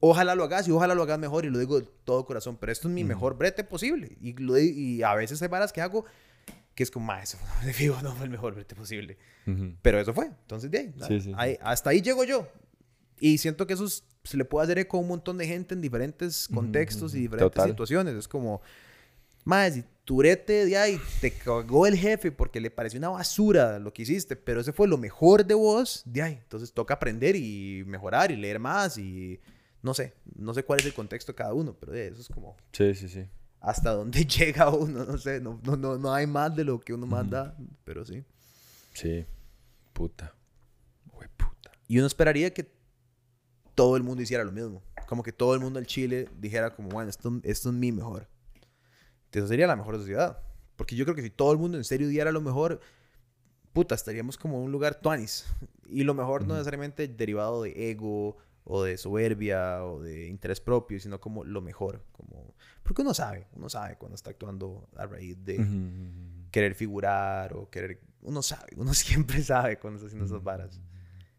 ojalá 0.00 0.34
lo 0.34 0.44
hagas 0.44 0.66
y 0.66 0.70
ojalá 0.70 0.94
lo 0.94 1.02
hagas 1.02 1.18
mejor 1.18 1.44
y 1.44 1.50
lo 1.50 1.58
digo 1.58 1.80
de 1.80 1.88
todo 2.04 2.24
corazón. 2.24 2.56
Pero 2.56 2.72
esto 2.72 2.88
es 2.88 2.94
mi 2.94 3.04
mejor 3.04 3.36
brete 3.36 3.64
posible. 3.64 4.16
Y, 4.20 4.32
lo, 4.34 4.58
y 4.58 5.02
a 5.02 5.14
veces 5.14 5.42
hay 5.42 5.48
varas 5.48 5.72
que 5.72 5.82
hago 5.82 6.04
que 6.78 6.84
es 6.84 6.92
como, 6.92 7.06
más 7.06 7.36
no 8.04 8.14
fue 8.14 8.24
el 8.24 8.30
mejor 8.30 8.54
brete 8.54 8.76
posible. 8.76 9.18
Pero 9.82 9.98
eso 9.98 10.14
fue. 10.14 10.26
Entonces, 10.26 10.70
de 10.70 10.92
ahí, 11.36 11.58
hasta 11.60 11.90
ahí 11.90 12.00
llego 12.00 12.22
yo. 12.22 12.46
Y 13.20 13.38
siento 13.38 13.66
que 13.66 13.74
eso 13.74 13.86
se 13.88 14.36
le 14.36 14.44
puede 14.44 14.64
hacer 14.64 14.86
con 14.88 15.00
un 15.00 15.08
montón 15.08 15.38
de 15.38 15.46
gente 15.46 15.74
en 15.74 15.80
diferentes 15.80 16.48
contextos 16.48 17.14
y 17.14 17.20
diferentes 17.20 17.62
situaciones. 17.64 18.14
Es 18.14 18.28
como, 18.28 18.60
más, 19.44 19.74
si 19.74 19.84
tu 20.04 20.16
brete 20.16 20.66
de 20.66 20.76
ahí 20.76 21.00
te 21.20 21.30
cagó 21.30 21.86
el 21.86 21.96
jefe 21.96 22.32
porque 22.32 22.60
le 22.60 22.70
pareció 22.70 22.98
una 22.98 23.10
basura 23.10 23.78
lo 23.78 23.92
que 23.92 24.02
hiciste, 24.02 24.36
pero 24.36 24.60
ese 24.60 24.72
fue 24.72 24.88
lo 24.88 24.98
mejor 24.98 25.44
de 25.44 25.54
vos, 25.54 26.02
de 26.04 26.22
ahí. 26.22 26.38
Entonces 26.42 26.72
toca 26.72 26.94
aprender 26.94 27.36
y 27.36 27.82
mejorar 27.86 28.30
y 28.30 28.36
leer 28.36 28.58
más 28.58 28.98
y 28.98 29.40
no 29.82 29.94
sé, 29.94 30.14
no 30.34 30.54
sé 30.54 30.64
cuál 30.64 30.80
es 30.80 30.86
el 30.86 30.94
contexto 30.94 31.32
de 31.32 31.36
cada 31.36 31.54
uno, 31.54 31.76
pero 31.78 31.92
de 31.92 32.08
eso 32.08 32.20
es 32.20 32.28
como... 32.28 32.56
Sí, 32.72 32.94
sí, 32.94 33.08
sí. 33.08 33.26
Hasta 33.60 33.90
dónde 33.90 34.24
llega 34.26 34.70
uno, 34.70 35.04
no 35.04 35.18
sé, 35.18 35.40
no, 35.40 35.60
no, 35.64 35.76
no, 35.76 35.98
no 35.98 36.12
hay 36.12 36.26
más 36.26 36.54
de 36.54 36.64
lo 36.64 36.80
que 36.80 36.92
uno 36.92 37.06
manda, 37.06 37.56
pero 37.84 38.04
sí. 38.04 38.24
Sí, 38.92 39.24
puta. 39.92 40.34
puta. 41.10 41.70
Y 41.86 41.98
uno 41.98 42.06
esperaría 42.06 42.52
que 42.52 42.77
todo 43.78 43.96
el 43.96 44.02
mundo 44.02 44.20
hiciera 44.24 44.42
lo 44.42 44.50
mismo. 44.50 44.82
Como 45.06 45.22
que 45.22 45.32
todo 45.32 45.54
el 45.54 45.60
mundo 45.60 45.78
en 45.78 45.86
Chile 45.86 46.28
dijera 46.36 46.74
como, 46.74 46.88
bueno, 46.88 47.08
esto, 47.10 47.40
esto 47.44 47.68
es 47.68 47.74
mi 47.76 47.92
mejor. 47.92 48.28
Eso 49.30 49.46
sería 49.46 49.68
la 49.68 49.76
mejor 49.76 49.96
sociedad. 49.98 50.42
Porque 50.74 50.96
yo 50.96 51.04
creo 51.04 51.14
que 51.14 51.22
si 51.22 51.30
todo 51.30 51.52
el 51.52 51.58
mundo 51.58 51.78
en 51.78 51.84
serio 51.84 52.08
diera 52.08 52.32
lo 52.32 52.40
mejor, 52.40 52.80
puta, 53.72 53.94
estaríamos 53.94 54.36
como 54.36 54.56
en 54.56 54.64
un 54.64 54.72
lugar 54.72 54.96
tuanis. 54.96 55.46
Y 55.86 56.02
lo 56.02 56.12
mejor 56.12 56.44
no 56.44 56.54
necesariamente 56.54 57.06
derivado 57.06 57.62
de 57.62 57.90
ego 57.92 58.36
o 58.64 58.82
de 58.82 58.98
soberbia 58.98 59.84
o 59.84 60.02
de 60.02 60.26
interés 60.26 60.60
propio, 60.60 60.98
sino 60.98 61.20
como 61.20 61.44
lo 61.44 61.60
mejor. 61.60 62.04
Como... 62.10 62.56
Porque 62.82 63.02
uno 63.02 63.14
sabe, 63.14 63.46
uno 63.52 63.68
sabe 63.68 63.96
cuando 63.96 64.16
está 64.16 64.30
actuando 64.30 64.88
a 64.96 65.06
raíz 65.06 65.36
de 65.44 65.64
querer 66.50 66.74
figurar 66.74 67.54
o 67.54 67.70
querer... 67.70 68.00
Uno 68.22 68.42
sabe, 68.42 68.72
uno 68.76 68.92
siempre 68.92 69.40
sabe 69.40 69.78
cuando 69.78 69.98
está 69.98 70.08
haciendo 70.08 70.26
esas 70.26 70.42
varas. 70.42 70.80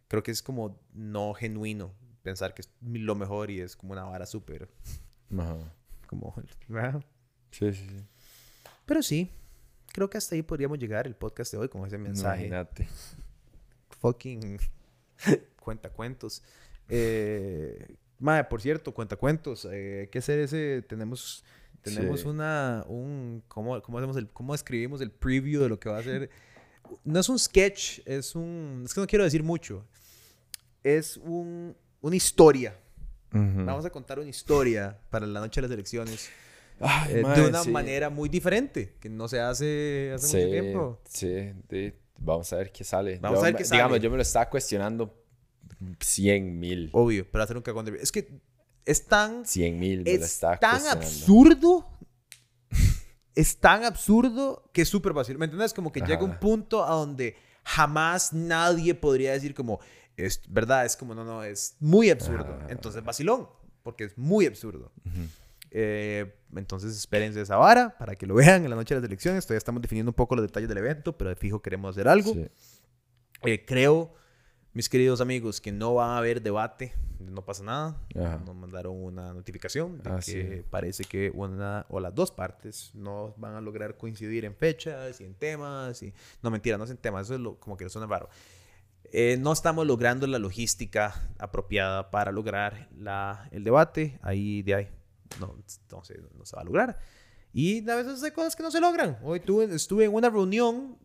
Creo 0.07 0.23
que 0.23 0.31
es 0.31 0.41
como 0.41 0.79
no 0.93 1.33
genuino 1.33 1.98
pensar 2.23 2.53
que 2.53 2.61
es 2.61 2.69
lo 2.81 3.15
mejor 3.15 3.49
y 3.51 3.61
es 3.61 3.75
como 3.75 3.93
una 3.93 4.03
vara 4.03 4.25
súper. 4.25 4.69
Como. 6.07 6.35
Sí, 7.51 7.73
sí, 7.73 7.87
sí. 7.87 8.05
Pero 8.85 9.03
sí, 9.03 9.29
creo 9.93 10.09
que 10.09 10.17
hasta 10.17 10.35
ahí 10.35 10.41
podríamos 10.41 10.79
llegar 10.79 11.07
el 11.07 11.15
podcast 11.15 11.51
de 11.51 11.57
hoy 11.59 11.69
con 11.69 11.85
ese 11.85 11.97
mensaje. 11.97 12.47
Imagínate. 12.47 12.87
Fucking 13.99 14.59
cuentacuentos. 15.61 16.43
Eh, 16.87 17.95
madre, 18.17 18.45
por 18.45 18.61
cierto, 18.61 18.93
cuentacuentos. 18.93 19.65
Eh, 19.65 20.01
hay 20.01 20.07
que 20.07 20.19
hacer 20.19 20.39
ese. 20.39 20.81
Tenemos. 20.83 21.43
Tenemos 21.81 22.25
una. 22.25 22.83
Un, 22.87 23.43
¿cómo, 23.47 23.81
cómo, 23.81 23.99
hacemos 23.99 24.17
el, 24.17 24.27
¿Cómo 24.29 24.53
escribimos 24.53 25.01
el 25.01 25.11
preview 25.11 25.61
de 25.61 25.69
lo 25.69 25.79
que 25.79 25.89
va 25.89 25.99
a 25.99 26.03
ser? 26.03 26.29
No 27.03 27.19
es 27.19 27.29
un 27.29 27.39
sketch, 27.39 27.99
es 28.05 28.35
un. 28.35 28.83
Es 28.85 28.93
que 28.93 29.01
no 29.01 29.07
quiero 29.07 29.23
decir 29.23 29.43
mucho. 29.43 29.85
Es 30.83 31.17
un 31.17 31.75
una 32.01 32.15
historia. 32.15 32.77
Vamos 33.31 33.85
a 33.85 33.89
contar 33.89 34.19
una 34.19 34.29
historia 34.29 34.99
para 35.09 35.27
la 35.27 35.39
noche 35.39 35.61
de 35.61 35.67
las 35.67 35.73
elecciones. 35.73 36.29
Eh, 37.09 37.23
de 37.35 37.47
una 37.47 37.63
manera 37.65 38.09
muy 38.09 38.29
diferente, 38.29 38.95
que 38.99 39.09
no 39.09 39.27
se 39.27 39.39
hace 39.39 40.13
hace 40.15 40.37
mucho 40.37 40.49
tiempo. 40.49 41.01
Sí, 41.07 41.93
vamos 42.19 42.51
a 42.53 42.57
ver 42.57 42.71
qué 42.71 42.83
sale. 42.83 43.19
Vamos 43.19 43.39
a 43.39 43.43
ver 43.43 43.55
qué 43.55 43.65
sale. 43.65 43.77
Digamos, 43.81 43.99
yo 43.99 44.09
me 44.09 44.15
lo 44.15 44.21
estaba 44.21 44.49
cuestionando 44.49 45.13
100 45.99 46.59
mil. 46.59 46.89
Obvio, 46.93 47.27
pero 47.29 47.43
hacer 47.43 47.57
un 47.57 47.63
cagón 47.63 47.85
de... 47.85 47.97
Es 48.01 48.11
que 48.11 48.41
es 48.85 49.05
tan... 49.05 49.45
100 49.45 49.79
mil 49.79 50.03
me 50.03 50.13
es 50.13 50.39
tan 50.39 50.87
absurdo. 50.87 51.87
es 53.35 53.57
tan 53.57 53.83
absurdo 53.83 54.69
que 54.73 54.81
es 54.83 54.89
súper 54.89 55.13
fácil. 55.13 55.37
¿Me 55.37 55.45
entiendes? 55.45 55.73
Como 55.73 55.91
que 55.91 56.01
llega 56.01 56.23
un 56.23 56.39
punto 56.39 56.85
a 56.85 56.91
donde 56.91 57.35
jamás 57.63 58.33
nadie 58.33 58.95
podría 58.95 59.33
decir 59.33 59.53
como 59.53 59.79
es 60.25 60.41
verdad, 60.47 60.85
es 60.85 60.95
como, 60.95 61.15
no, 61.15 61.23
no, 61.23 61.43
es 61.43 61.75
muy 61.79 62.09
absurdo. 62.09 62.59
Ah. 62.61 62.67
Entonces, 62.69 63.03
vacilón, 63.03 63.47
porque 63.83 64.05
es 64.05 64.17
muy 64.17 64.45
absurdo. 64.45 64.91
Eh, 65.71 66.35
entonces, 66.55 66.97
espérense 66.97 67.41
esa 67.41 67.57
vara 67.57 67.95
para 67.97 68.15
que 68.15 68.25
lo 68.25 68.35
vean 68.35 68.63
en 68.63 68.69
la 68.69 68.75
noche 68.75 68.95
de 68.95 69.01
las 69.01 69.07
elecciones. 69.07 69.45
Todavía 69.45 69.59
estamos 69.59 69.81
definiendo 69.81 70.09
un 70.09 70.15
poco 70.15 70.35
los 70.35 70.43
detalles 70.43 70.69
del 70.69 70.77
evento, 70.79 71.17
pero 71.17 71.29
de 71.29 71.35
fijo 71.35 71.61
queremos 71.61 71.95
hacer 71.95 72.07
algo. 72.07 72.33
Eh, 73.43 73.65
creo, 73.65 74.13
mis 74.73 74.89
queridos 74.89 75.21
amigos, 75.21 75.61
que 75.61 75.71
no 75.71 75.93
va 75.93 76.15
a 76.15 76.17
haber 76.17 76.41
debate, 76.41 76.93
no 77.19 77.43
pasa 77.43 77.63
nada. 77.63 77.97
Nos 78.45 78.55
mandaron 78.55 79.01
una 79.03 79.33
notificación 79.33 80.01
de 80.01 80.09
ah, 80.09 80.19
que 80.25 80.63
parece 80.69 81.03
que 81.03 81.31
una 81.33 81.85
o 81.89 81.99
las 81.99 82.15
dos 82.15 82.31
partes 82.31 82.91
no 82.93 83.33
van 83.37 83.55
a 83.55 83.61
lograr 83.61 83.97
coincidir 83.97 84.45
en 84.45 84.55
fechas 84.55 85.19
y 85.21 85.25
en 85.25 85.35
temas. 85.35 86.01
Y... 86.01 86.13
No, 86.41 86.49
mentira, 86.49 86.77
no 86.77 86.85
es 86.85 86.89
en 86.89 86.97
temas, 86.97 87.27
eso 87.27 87.35
es 87.35 87.39
lo, 87.39 87.59
como 87.59 87.77
que 87.77 87.87
suena 87.89 88.07
raro. 88.07 88.29
Eh, 89.11 89.37
no 89.39 89.53
estamos 89.53 89.87
logrando 89.87 90.27
la 90.27 90.39
logística 90.39 91.29
apropiada 91.37 92.11
para 92.11 92.31
lograr 92.31 92.89
la, 92.97 93.47
el 93.51 93.63
debate. 93.63 94.19
Ahí 94.21 94.61
de 94.61 94.75
ahí 94.75 94.87
no, 95.39 95.55
no, 95.91 96.03
se, 96.03 96.17
no 96.37 96.45
se 96.45 96.55
va 96.55 96.61
a 96.61 96.65
lograr. 96.65 96.99
Y 97.53 97.87
a 97.89 97.95
veces 97.95 98.21
hay 98.23 98.31
cosas 98.31 98.55
que 98.55 98.63
no 98.63 98.71
se 98.71 98.79
logran. 98.79 99.17
Hoy 99.23 99.39
tuve, 99.39 99.73
estuve 99.73 100.05
en 100.05 100.13
una 100.13 100.29
reunión, 100.29 100.97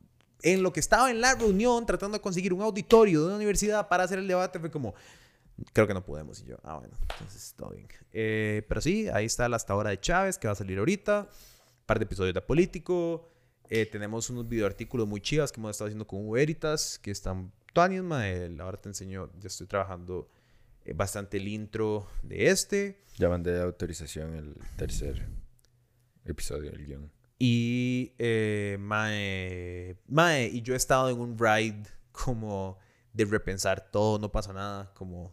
en 0.42 0.62
lo 0.62 0.72
que 0.72 0.80
estaba 0.80 1.10
en 1.10 1.20
la 1.20 1.34
reunión, 1.34 1.86
tratando 1.86 2.18
de 2.18 2.22
conseguir 2.22 2.52
un 2.52 2.62
auditorio 2.62 3.20
de 3.20 3.26
una 3.26 3.36
universidad 3.36 3.88
para 3.88 4.04
hacer 4.04 4.18
el 4.18 4.28
debate. 4.28 4.58
Fue 4.58 4.70
como, 4.70 4.94
creo 5.72 5.86
que 5.86 5.94
no 5.94 6.04
podemos. 6.04 6.40
Y 6.40 6.46
yo, 6.46 6.56
ah, 6.62 6.76
bueno, 6.78 6.96
entonces 7.00 7.54
todo 7.56 7.70
bien. 7.70 7.88
Eh, 8.12 8.62
pero 8.68 8.80
sí, 8.80 9.08
ahí 9.08 9.24
está 9.24 9.48
la 9.48 9.56
hasta 9.56 9.72
ahora 9.72 9.90
de 9.90 10.00
Chávez, 10.00 10.38
que 10.38 10.46
va 10.46 10.52
a 10.52 10.56
salir 10.56 10.78
ahorita. 10.78 11.28
Par 11.86 11.98
de 11.98 12.04
episodios 12.04 12.34
de 12.34 12.40
Político. 12.40 13.28
Eh, 13.70 13.86
tenemos 13.86 14.28
unos 14.28 14.46
videoartículos 14.46 15.08
muy 15.08 15.22
chivas 15.22 15.50
que 15.50 15.58
hemos 15.58 15.70
estado 15.70 15.88
haciendo 15.88 16.06
con 16.06 16.30
Veritas, 16.30 16.98
que 16.98 17.10
están 17.10 17.50
Tony 17.74 17.96
Ismael, 17.96 18.60
ahora 18.60 18.80
te 18.80 18.88
enseño, 18.88 19.30
ya 19.40 19.48
estoy 19.48 19.66
trabajando 19.66 20.30
eh, 20.84 20.92
bastante 20.94 21.38
el 21.38 21.48
intro 21.48 22.06
de 22.22 22.46
este. 22.46 23.02
Ya 23.18 23.28
mandé 23.28 23.60
autorización 23.60 24.34
el 24.34 24.56
tercer 24.76 25.26
episodio 26.24 26.70
del 26.70 26.86
guion. 26.86 27.12
Y 27.36 28.14
eh, 28.16 28.76
mae, 28.78 29.98
mae, 30.06 30.46
y 30.46 30.62
yo 30.62 30.74
he 30.74 30.76
estado 30.76 31.10
en 31.10 31.18
un 31.18 31.36
ride 31.36 31.82
como 32.12 32.78
de 33.12 33.24
repensar 33.24 33.90
todo, 33.90 34.20
no 34.20 34.30
pasa 34.30 34.52
nada, 34.52 34.94
como, 34.94 35.32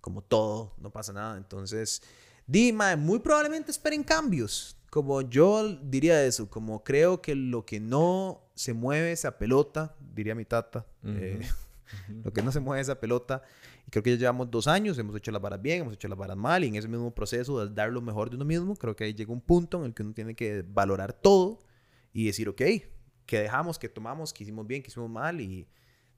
como 0.00 0.22
todo, 0.22 0.74
no 0.78 0.90
pasa 0.90 1.12
nada. 1.12 1.36
Entonces, 1.36 2.02
di, 2.46 2.72
mae, 2.72 2.96
muy 2.96 3.18
probablemente 3.18 3.70
esperen 3.70 4.02
cambios. 4.02 4.78
Como 4.94 5.22
yo 5.22 5.76
diría 5.82 6.24
eso, 6.24 6.48
como 6.48 6.84
creo 6.84 7.20
que 7.20 7.34
lo 7.34 7.66
que 7.66 7.80
no 7.80 8.44
se 8.54 8.74
mueve 8.74 9.10
esa 9.10 9.38
pelota, 9.38 9.96
diría 10.14 10.36
mi 10.36 10.44
tata. 10.44 10.86
Eh, 11.02 11.40
lo 12.24 12.32
que 12.32 12.42
no 12.42 12.52
se 12.52 12.60
mueve 12.60 12.80
esa 12.80 13.00
pelota. 13.00 13.42
Y 13.88 13.90
creo 13.90 14.04
que 14.04 14.12
ya 14.12 14.16
llevamos 14.18 14.52
dos 14.52 14.68
años, 14.68 14.96
hemos 14.96 15.16
hecho 15.16 15.32
las 15.32 15.42
varas 15.42 15.60
bien, 15.60 15.80
hemos 15.80 15.94
hecho 15.94 16.06
las 16.06 16.16
varas 16.16 16.36
mal, 16.36 16.62
y 16.62 16.68
en 16.68 16.76
ese 16.76 16.86
mismo 16.86 17.12
proceso 17.12 17.66
de 17.66 17.74
dar 17.74 17.90
lo 17.90 18.02
mejor 18.02 18.30
de 18.30 18.36
uno 18.36 18.44
mismo, 18.44 18.76
creo 18.76 18.94
que 18.94 19.02
ahí 19.02 19.14
llega 19.14 19.32
un 19.32 19.40
punto 19.40 19.80
en 19.80 19.86
el 19.86 19.94
que 19.94 20.04
uno 20.04 20.14
tiene 20.14 20.36
que 20.36 20.64
valorar 20.64 21.12
todo 21.12 21.58
y 22.12 22.26
decir, 22.26 22.48
ok, 22.48 22.62
que 23.26 23.40
dejamos, 23.40 23.80
que 23.80 23.88
tomamos, 23.88 24.32
que 24.32 24.44
hicimos 24.44 24.64
bien, 24.64 24.80
que 24.80 24.92
hicimos 24.92 25.10
mal, 25.10 25.40
y 25.40 25.66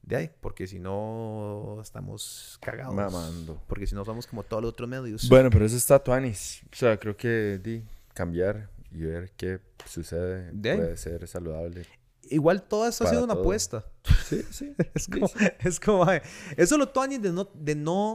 de 0.03 0.17
ahí, 0.17 0.31
porque 0.43 0.67
si 0.67 0.79
no 0.79 1.79
estamos 1.81 2.59
cagados. 2.61 2.95
Mamando. 2.95 3.59
Porque 3.67 3.87
si 3.87 3.95
no 3.95 4.05
somos 4.05 4.27
como 4.27 4.43
todos 4.43 4.63
los 4.63 4.73
otros 4.73 4.87
medios. 4.87 5.27
Bueno, 5.31 5.49
pero 5.49 5.65
eso 5.65 5.79
está 5.79 5.99
tuanis. 5.99 6.63
O 6.71 6.77
sea, 6.77 6.99
creo 6.99 7.17
que 7.17 7.59
di, 7.59 7.83
cambiar 8.17 8.71
y 8.91 9.03
ver 9.03 9.31
qué 9.37 9.61
sucede 9.85 10.51
puede 10.53 10.97
ser 10.97 11.29
saludable 11.29 11.87
igual 12.31 12.63
todo 12.63 12.89
eso 12.89 13.05
ha 13.05 13.11
sido 13.11 13.25
una 13.25 13.35
apuesta. 13.35 13.85
Sí, 14.25 14.43
sí. 14.51 14.75
es 14.95 15.09
como, 15.09 15.31
es 15.61 15.81
como 15.81 16.07
eso 16.57 16.79
lo 16.79 16.89
tuanis 16.89 17.23
de 17.23 17.33
no, 17.33 17.49
de 17.55 17.75
no 17.75 18.15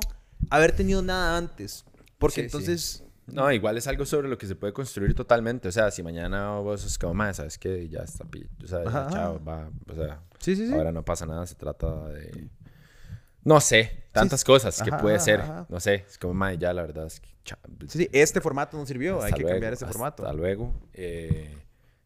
haber 0.49 0.75
tenido 0.75 1.01
nada 1.01 1.37
antes. 1.37 1.85
Porque 2.17 2.41
entonces 2.41 3.03
No, 3.27 3.51
igual 3.51 3.77
es 3.77 3.87
algo 3.87 4.05
sobre 4.05 4.27
lo 4.27 4.37
que 4.37 4.47
se 4.47 4.55
puede 4.55 4.73
construir 4.73 5.15
totalmente. 5.15 5.67
O 5.67 5.71
sea, 5.71 5.91
si 5.91 6.03
mañana 6.03 6.57
vos 6.59 6.85
es 6.85 6.97
como, 6.97 7.13
más, 7.13 7.37
sabes 7.37 7.57
que 7.57 7.87
ya 7.89 7.99
está, 7.99 8.25
o 8.25 8.67
sea, 8.67 8.83
ya, 8.83 9.07
chao, 9.09 9.43
va, 9.43 9.71
o 9.87 9.95
sea, 9.95 10.21
Sí, 10.39 10.55
sí, 10.55 10.67
sí. 10.67 10.73
ahora 10.73 10.91
no 10.91 11.05
pasa 11.05 11.25
nada, 11.25 11.45
se 11.45 11.55
trata 11.55 12.09
de... 12.09 12.49
No 13.43 13.59
sé, 13.59 14.03
tantas 14.11 14.43
cosas 14.43 14.81
que 14.81 14.89
Ajá, 14.89 14.99
puede 15.01 15.19
ser. 15.19 15.41
ajá. 15.41 15.65
No 15.69 15.79
sé, 15.79 16.05
es 16.07 16.17
como, 16.17 16.33
mae, 16.33 16.57
ya 16.57 16.73
la 16.73 16.81
verdad 16.83 17.07
es 17.07 17.19
que... 17.19 17.29
Sí, 17.87 17.97
sí, 17.99 18.09
este 18.11 18.39
formato 18.41 18.77
no 18.77 18.85
sirvió, 18.85 19.17
hay 19.21 19.25
hasta 19.25 19.35
que 19.37 19.41
luego, 19.43 19.55
cambiar 19.55 19.73
este 19.73 19.85
formato. 19.85 20.23
Hasta 20.23 20.33
luego. 20.35 20.73
Eh, 20.93 21.57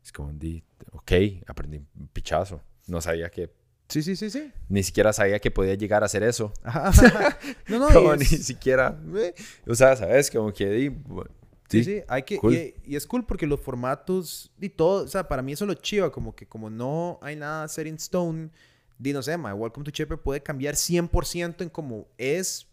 es 0.04 0.12
como, 0.12 0.32
di, 0.32 0.64
ok, 0.94 1.12
aprendí 1.48 1.78
un 2.00 2.08
pichazo. 2.08 2.62
No 2.88 3.02
sabía 3.02 3.30
que... 3.30 3.52
Sí, 3.90 4.02
sí, 4.02 4.16
sí, 4.16 4.30
sí. 4.32 4.52
Ni 4.70 4.82
siquiera 4.82 5.14
sabía 5.14 5.40
que 5.40 5.52
podía 5.52 5.76
llegar 5.76 6.02
a 6.04 6.06
hacer 6.08 6.24
eso. 6.24 6.52
Ajá, 6.64 6.88
ajá, 6.88 7.06
ajá. 7.08 7.38
No, 7.68 7.80
no, 7.80 7.88
Como 7.94 8.16
y 8.16 8.18
ni 8.20 8.24
es- 8.24 8.46
siquiera... 8.46 8.98
eh, 9.16 9.34
O 9.68 9.76
sea, 9.76 9.96
¿sabes? 9.96 10.32
Como 10.32 10.54
que... 10.54 10.70
di, 10.70 10.90
bu- 10.90 11.28
Sí, 11.68 11.84
sí, 11.84 12.02
hay 12.08 12.22
que, 12.22 12.38
cool. 12.38 12.54
y, 12.54 12.76
y 12.86 12.96
es 12.96 13.08
cool 13.08 13.26
porque 13.26 13.48
los 13.48 13.60
formatos 13.60 14.52
y 14.62 14.70
todo, 14.70 15.04
o 15.04 15.08
sea, 15.08 15.28
para 15.28 15.42
mí 15.42 15.54
eso 15.54 15.66
es 15.66 15.68
lo 15.68 15.74
chiva, 15.74 16.12
como 16.12 16.36
que 16.36 16.46
como 16.48 16.70
no 16.70 17.18
hay 17.24 17.36
nada 17.36 17.68
set 17.68 17.88
in 17.88 17.96
stone, 17.96 18.52
di 18.98 19.14
no 19.14 19.22
sé, 19.22 19.38
my 19.38 19.52
Welcome 19.52 19.84
to 19.84 19.92
Chepe 19.92 20.18
puede 20.18 20.42
cambiar 20.42 20.76
100% 20.76 21.62
en 21.64 21.70
cómo 21.70 22.08
es 22.18 22.68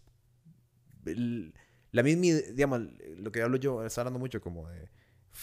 el- 1.05 1.53
la 1.91 2.03
misma, 2.03 2.23
digamos, 2.53 2.81
lo 3.17 3.31
que 3.31 3.41
hablo 3.41 3.57
yo, 3.57 3.85
está 3.85 4.01
hablando 4.01 4.19
mucho 4.19 4.41
como 4.41 4.67
de 4.69 4.89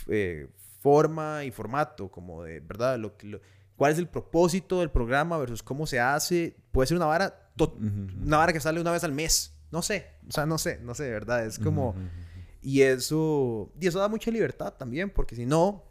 eh, 0.09 0.49
forma 0.81 1.45
y 1.45 1.51
formato, 1.51 2.11
como 2.11 2.45
de, 2.45 2.61
¿verdad? 2.61 2.99
Lo, 2.99 3.15
lo- 3.23 3.41
¿Cuál 3.77 3.93
es 3.93 3.99
el 3.99 4.09
propósito 4.09 4.81
del 4.81 4.91
programa 4.91 5.37
versus 5.39 5.63
cómo 5.63 5.87
se 5.87 5.99
hace? 6.01 6.57
Puede 6.71 6.87
ser 6.87 6.97
una 6.97 7.07
vara, 7.07 7.51
to- 7.57 7.77
una 8.25 8.37
vara 8.39 8.53
que 8.53 8.61
sale 8.61 8.81
una 8.81 8.93
vez 8.93 9.03
al 9.05 9.13
mes, 9.13 9.55
no 9.71 9.83
sé, 9.83 10.07
o 10.29 10.33
sea, 10.33 10.47
no 10.47 10.59
sé, 10.59 10.79
no 10.83 10.95
sé, 10.95 11.11
¿verdad? 11.11 11.45
Es 11.47 11.59
como... 11.59 11.95
Y 12.63 12.83
eso, 12.83 13.73
y 13.81 13.87
eso 13.87 13.99
da 13.99 14.09
mucha 14.09 14.31
libertad 14.31 14.75
también, 14.75 15.09
porque 15.11 15.35
si 15.35 15.47
no, 15.47 15.83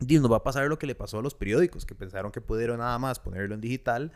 nos 0.00 0.30
va 0.30 0.36
a 0.36 0.42
pasar 0.42 0.68
lo 0.68 0.78
que 0.78 0.86
le 0.86 0.94
pasó 0.94 1.18
a 1.18 1.22
los 1.22 1.34
periódicos, 1.34 1.84
que 1.86 1.94
pensaron 1.94 2.32
que 2.32 2.40
pudieron 2.40 2.78
nada 2.78 2.98
más 2.98 3.18
ponerlo 3.20 3.54
en 3.54 3.60
digital 3.60 4.12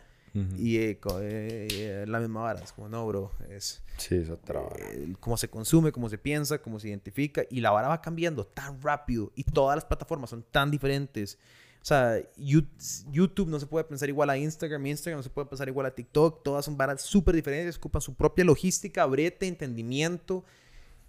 y 0.57 0.77
eh, 0.77 1.01
eh, 1.21 1.69
eh, 1.73 2.05
la 2.07 2.21
misma 2.21 2.43
vara. 2.43 2.61
Es 2.61 2.73
como, 2.73 2.89
no, 2.89 3.07
bro, 3.07 3.33
es 3.51 3.83
Sí, 3.97 4.15
es 4.15 4.31
otra 4.31 4.61
vara. 4.61 4.87
eh, 4.93 5.15
cómo 5.19 5.37
se 5.37 5.49
consume, 5.49 5.91
cómo 5.91 6.09
se 6.09 6.19
piensa, 6.19 6.59
cómo 6.59 6.79
se 6.79 6.89
identifica, 6.89 7.43
y 7.51 7.61
la 7.61 7.71
vara 7.73 7.89
va 7.89 8.01
cambiando 8.01 8.47
tan 8.47 8.81
rápido, 8.81 9.33
y 9.35 9.43
todas 9.43 9.77
las 9.77 9.85
plataformas 9.85 10.31
son 10.31 10.45
tan 10.45 10.71
diferentes. 10.71 11.39
O 11.81 11.85
sea, 11.89 12.21
YouTube 12.37 13.49
no 13.49 13.59
se 13.59 13.67
puede 13.67 13.85
pensar 13.85 14.09
igual 14.09 14.31
a 14.31 14.37
Instagram, 14.37 14.87
Instagram 14.87 15.19
no 15.19 15.23
se 15.23 15.31
puede 15.31 15.49
pensar 15.49 15.69
igual 15.69 15.87
a 15.87 15.95
TikTok, 15.95 16.43
todas 16.43 16.65
son 16.65 16.77
varas 16.77 17.03
súper 17.03 17.35
diferentes, 17.35 17.77
ocupan 17.77 18.03
su 18.03 18.15
propia 18.15 18.45
logística, 18.45 19.05
brete, 19.07 19.47
entendimiento, 19.47 20.45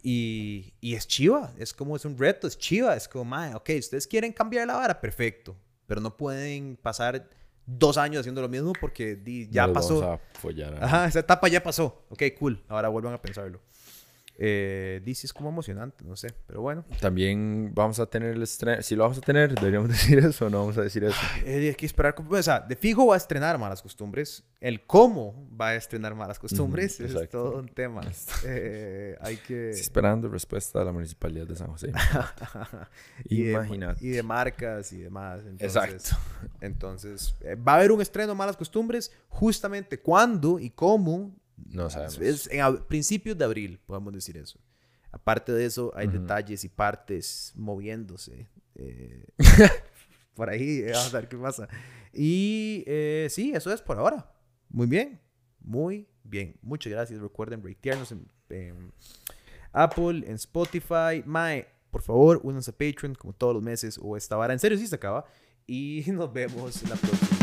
y, 0.03 0.73
y 0.81 0.95
es 0.95 1.07
chiva, 1.07 1.53
es 1.57 1.73
como 1.73 1.95
es 1.95 2.05
un 2.05 2.17
reto, 2.17 2.47
es 2.47 2.57
chiva, 2.57 2.95
es 2.95 3.07
como, 3.07 3.25
mae, 3.25 3.53
ok, 3.55 3.69
ustedes 3.79 4.07
quieren 4.07 4.31
cambiar 4.33 4.67
la 4.67 4.75
vara, 4.75 4.99
perfecto, 5.01 5.55
pero 5.87 5.99
no 6.01 6.15
pueden 6.15 6.77
pasar 6.77 7.29
dos 7.65 7.97
años 7.97 8.21
haciendo 8.21 8.41
lo 8.41 8.49
mismo 8.49 8.73
porque 8.79 9.15
di, 9.15 9.47
ya 9.49 9.67
No 9.67 9.73
pasó. 9.73 9.99
vamos 10.01 10.19
a 10.35 10.39
follar 10.39 10.83
Ajá, 10.83 11.05
esa 11.05 11.19
etapa 11.19 11.47
ya 11.49 11.61
pasó. 11.61 12.03
Ok, 12.09 12.23
cool. 12.39 12.63
Ahora 12.67 12.89
vuelvan 12.89 13.13
a 13.13 13.21
pensarlo. 13.21 13.61
Eh, 14.41 15.01
DC 15.03 15.27
es 15.27 15.33
como 15.33 15.49
emocionante, 15.49 16.05
no 16.05 16.15
sé, 16.15 16.33
pero 16.47 16.61
bueno. 16.61 16.85
También 17.01 17.73
vamos 17.75 17.99
a 17.99 18.05
tener 18.05 18.35
el 18.35 18.41
estreno. 18.41 18.81
Si 18.81 18.95
lo 18.95 19.03
vamos 19.03 19.17
a 19.17 19.21
tener, 19.21 19.53
deberíamos 19.53 19.89
decir 19.89 20.17
eso 20.19 20.45
o 20.45 20.49
no 20.49 20.59
vamos 20.59 20.77
a 20.77 20.81
decir 20.81 21.03
eso. 21.03 21.19
Eh, 21.43 21.67
hay 21.67 21.75
que 21.75 21.85
esperar. 21.85 22.15
O 22.17 22.41
sea, 22.41 22.61
de 22.61 22.77
fijo 22.77 23.07
va 23.07 23.15
a 23.15 23.17
estrenar 23.17 23.57
Malas 23.57 23.81
Costumbres. 23.81 24.45
El 24.61 24.85
cómo 24.85 25.45
va 25.59 25.69
a 25.69 25.75
estrenar 25.75 26.15
Malas 26.15 26.39
Costumbres 26.39 27.01
Ujú, 27.01 27.19
es 27.19 27.29
todo 27.29 27.59
un 27.59 27.67
tema. 27.67 28.01
Eh, 28.45 29.17
hay 29.19 29.35
que. 29.35 29.69
Estoy 29.71 29.81
esperando 29.81 30.29
respuesta 30.29 30.79
de 30.79 30.85
la 30.85 30.93
Municipalidad 30.93 31.45
de 31.45 31.57
San 31.57 31.67
José. 31.67 31.91
y, 33.25 33.43
de, 33.43 33.51
Imagínate. 33.51 34.05
y 34.05 34.09
de 34.09 34.23
marcas 34.23 34.93
y 34.93 34.99
demás. 34.99 35.41
Entonces, 35.45 35.75
Exacto. 35.75 36.17
Entonces, 36.61 37.35
eh, 37.41 37.55
va 37.55 37.73
a 37.73 37.75
haber 37.75 37.91
un 37.91 38.01
estreno 38.01 38.33
Malas 38.35 38.55
Costumbres 38.55 39.11
justamente 39.27 39.99
cuándo 39.99 40.59
y 40.59 40.69
cómo. 40.69 41.35
No 41.67 41.89
sabemos. 41.89 42.17
Es 42.19 42.47
en 42.51 42.59
ab- 42.61 42.85
principios 42.87 43.37
de 43.37 43.45
abril, 43.45 43.79
podemos 43.85 44.13
decir 44.13 44.37
eso. 44.37 44.59
Aparte 45.11 45.51
de 45.51 45.65
eso, 45.65 45.91
hay 45.95 46.07
detalles 46.07 46.63
y 46.63 46.69
partes 46.69 47.51
moviéndose. 47.55 48.47
eh, 48.75 49.25
por 50.35 50.49
ahí, 50.49 50.79
eh, 50.79 50.91
vamos 50.93 51.13
a 51.13 51.19
ver 51.19 51.27
qué 51.29 51.37
pasa. 51.37 51.67
Y 52.13 52.83
eh, 52.87 53.27
sí, 53.29 53.51
eso 53.53 53.71
es 53.73 53.81
por 53.81 53.97
ahora. 53.97 54.31
Muy 54.69 54.87
bien, 54.87 55.19
muy 55.59 56.07
bien. 56.23 56.55
Muchas 56.61 56.91
gracias. 56.93 57.19
Recuerden 57.19 57.63
ratearnos 57.63 58.11
en, 58.11 58.27
en 58.49 58.91
Apple, 59.71 60.23
en 60.27 60.35
Spotify. 60.35 61.23
Mae, 61.25 61.67
por 61.91 62.01
favor, 62.03 62.39
únanse 62.43 62.69
a 62.71 62.77
Patreon 62.77 63.15
como 63.15 63.33
todos 63.33 63.53
los 63.55 63.63
meses 63.63 63.99
o 64.01 64.15
esta 64.15 64.35
vara. 64.35 64.53
En 64.53 64.59
serio, 64.59 64.77
sí 64.77 64.85
se 64.87 64.95
acaba. 64.95 65.25
Y 65.65 66.03
nos 66.11 66.31
vemos 66.31 66.81
en 66.83 66.89
la 66.89 66.95
próxima. 66.95 67.38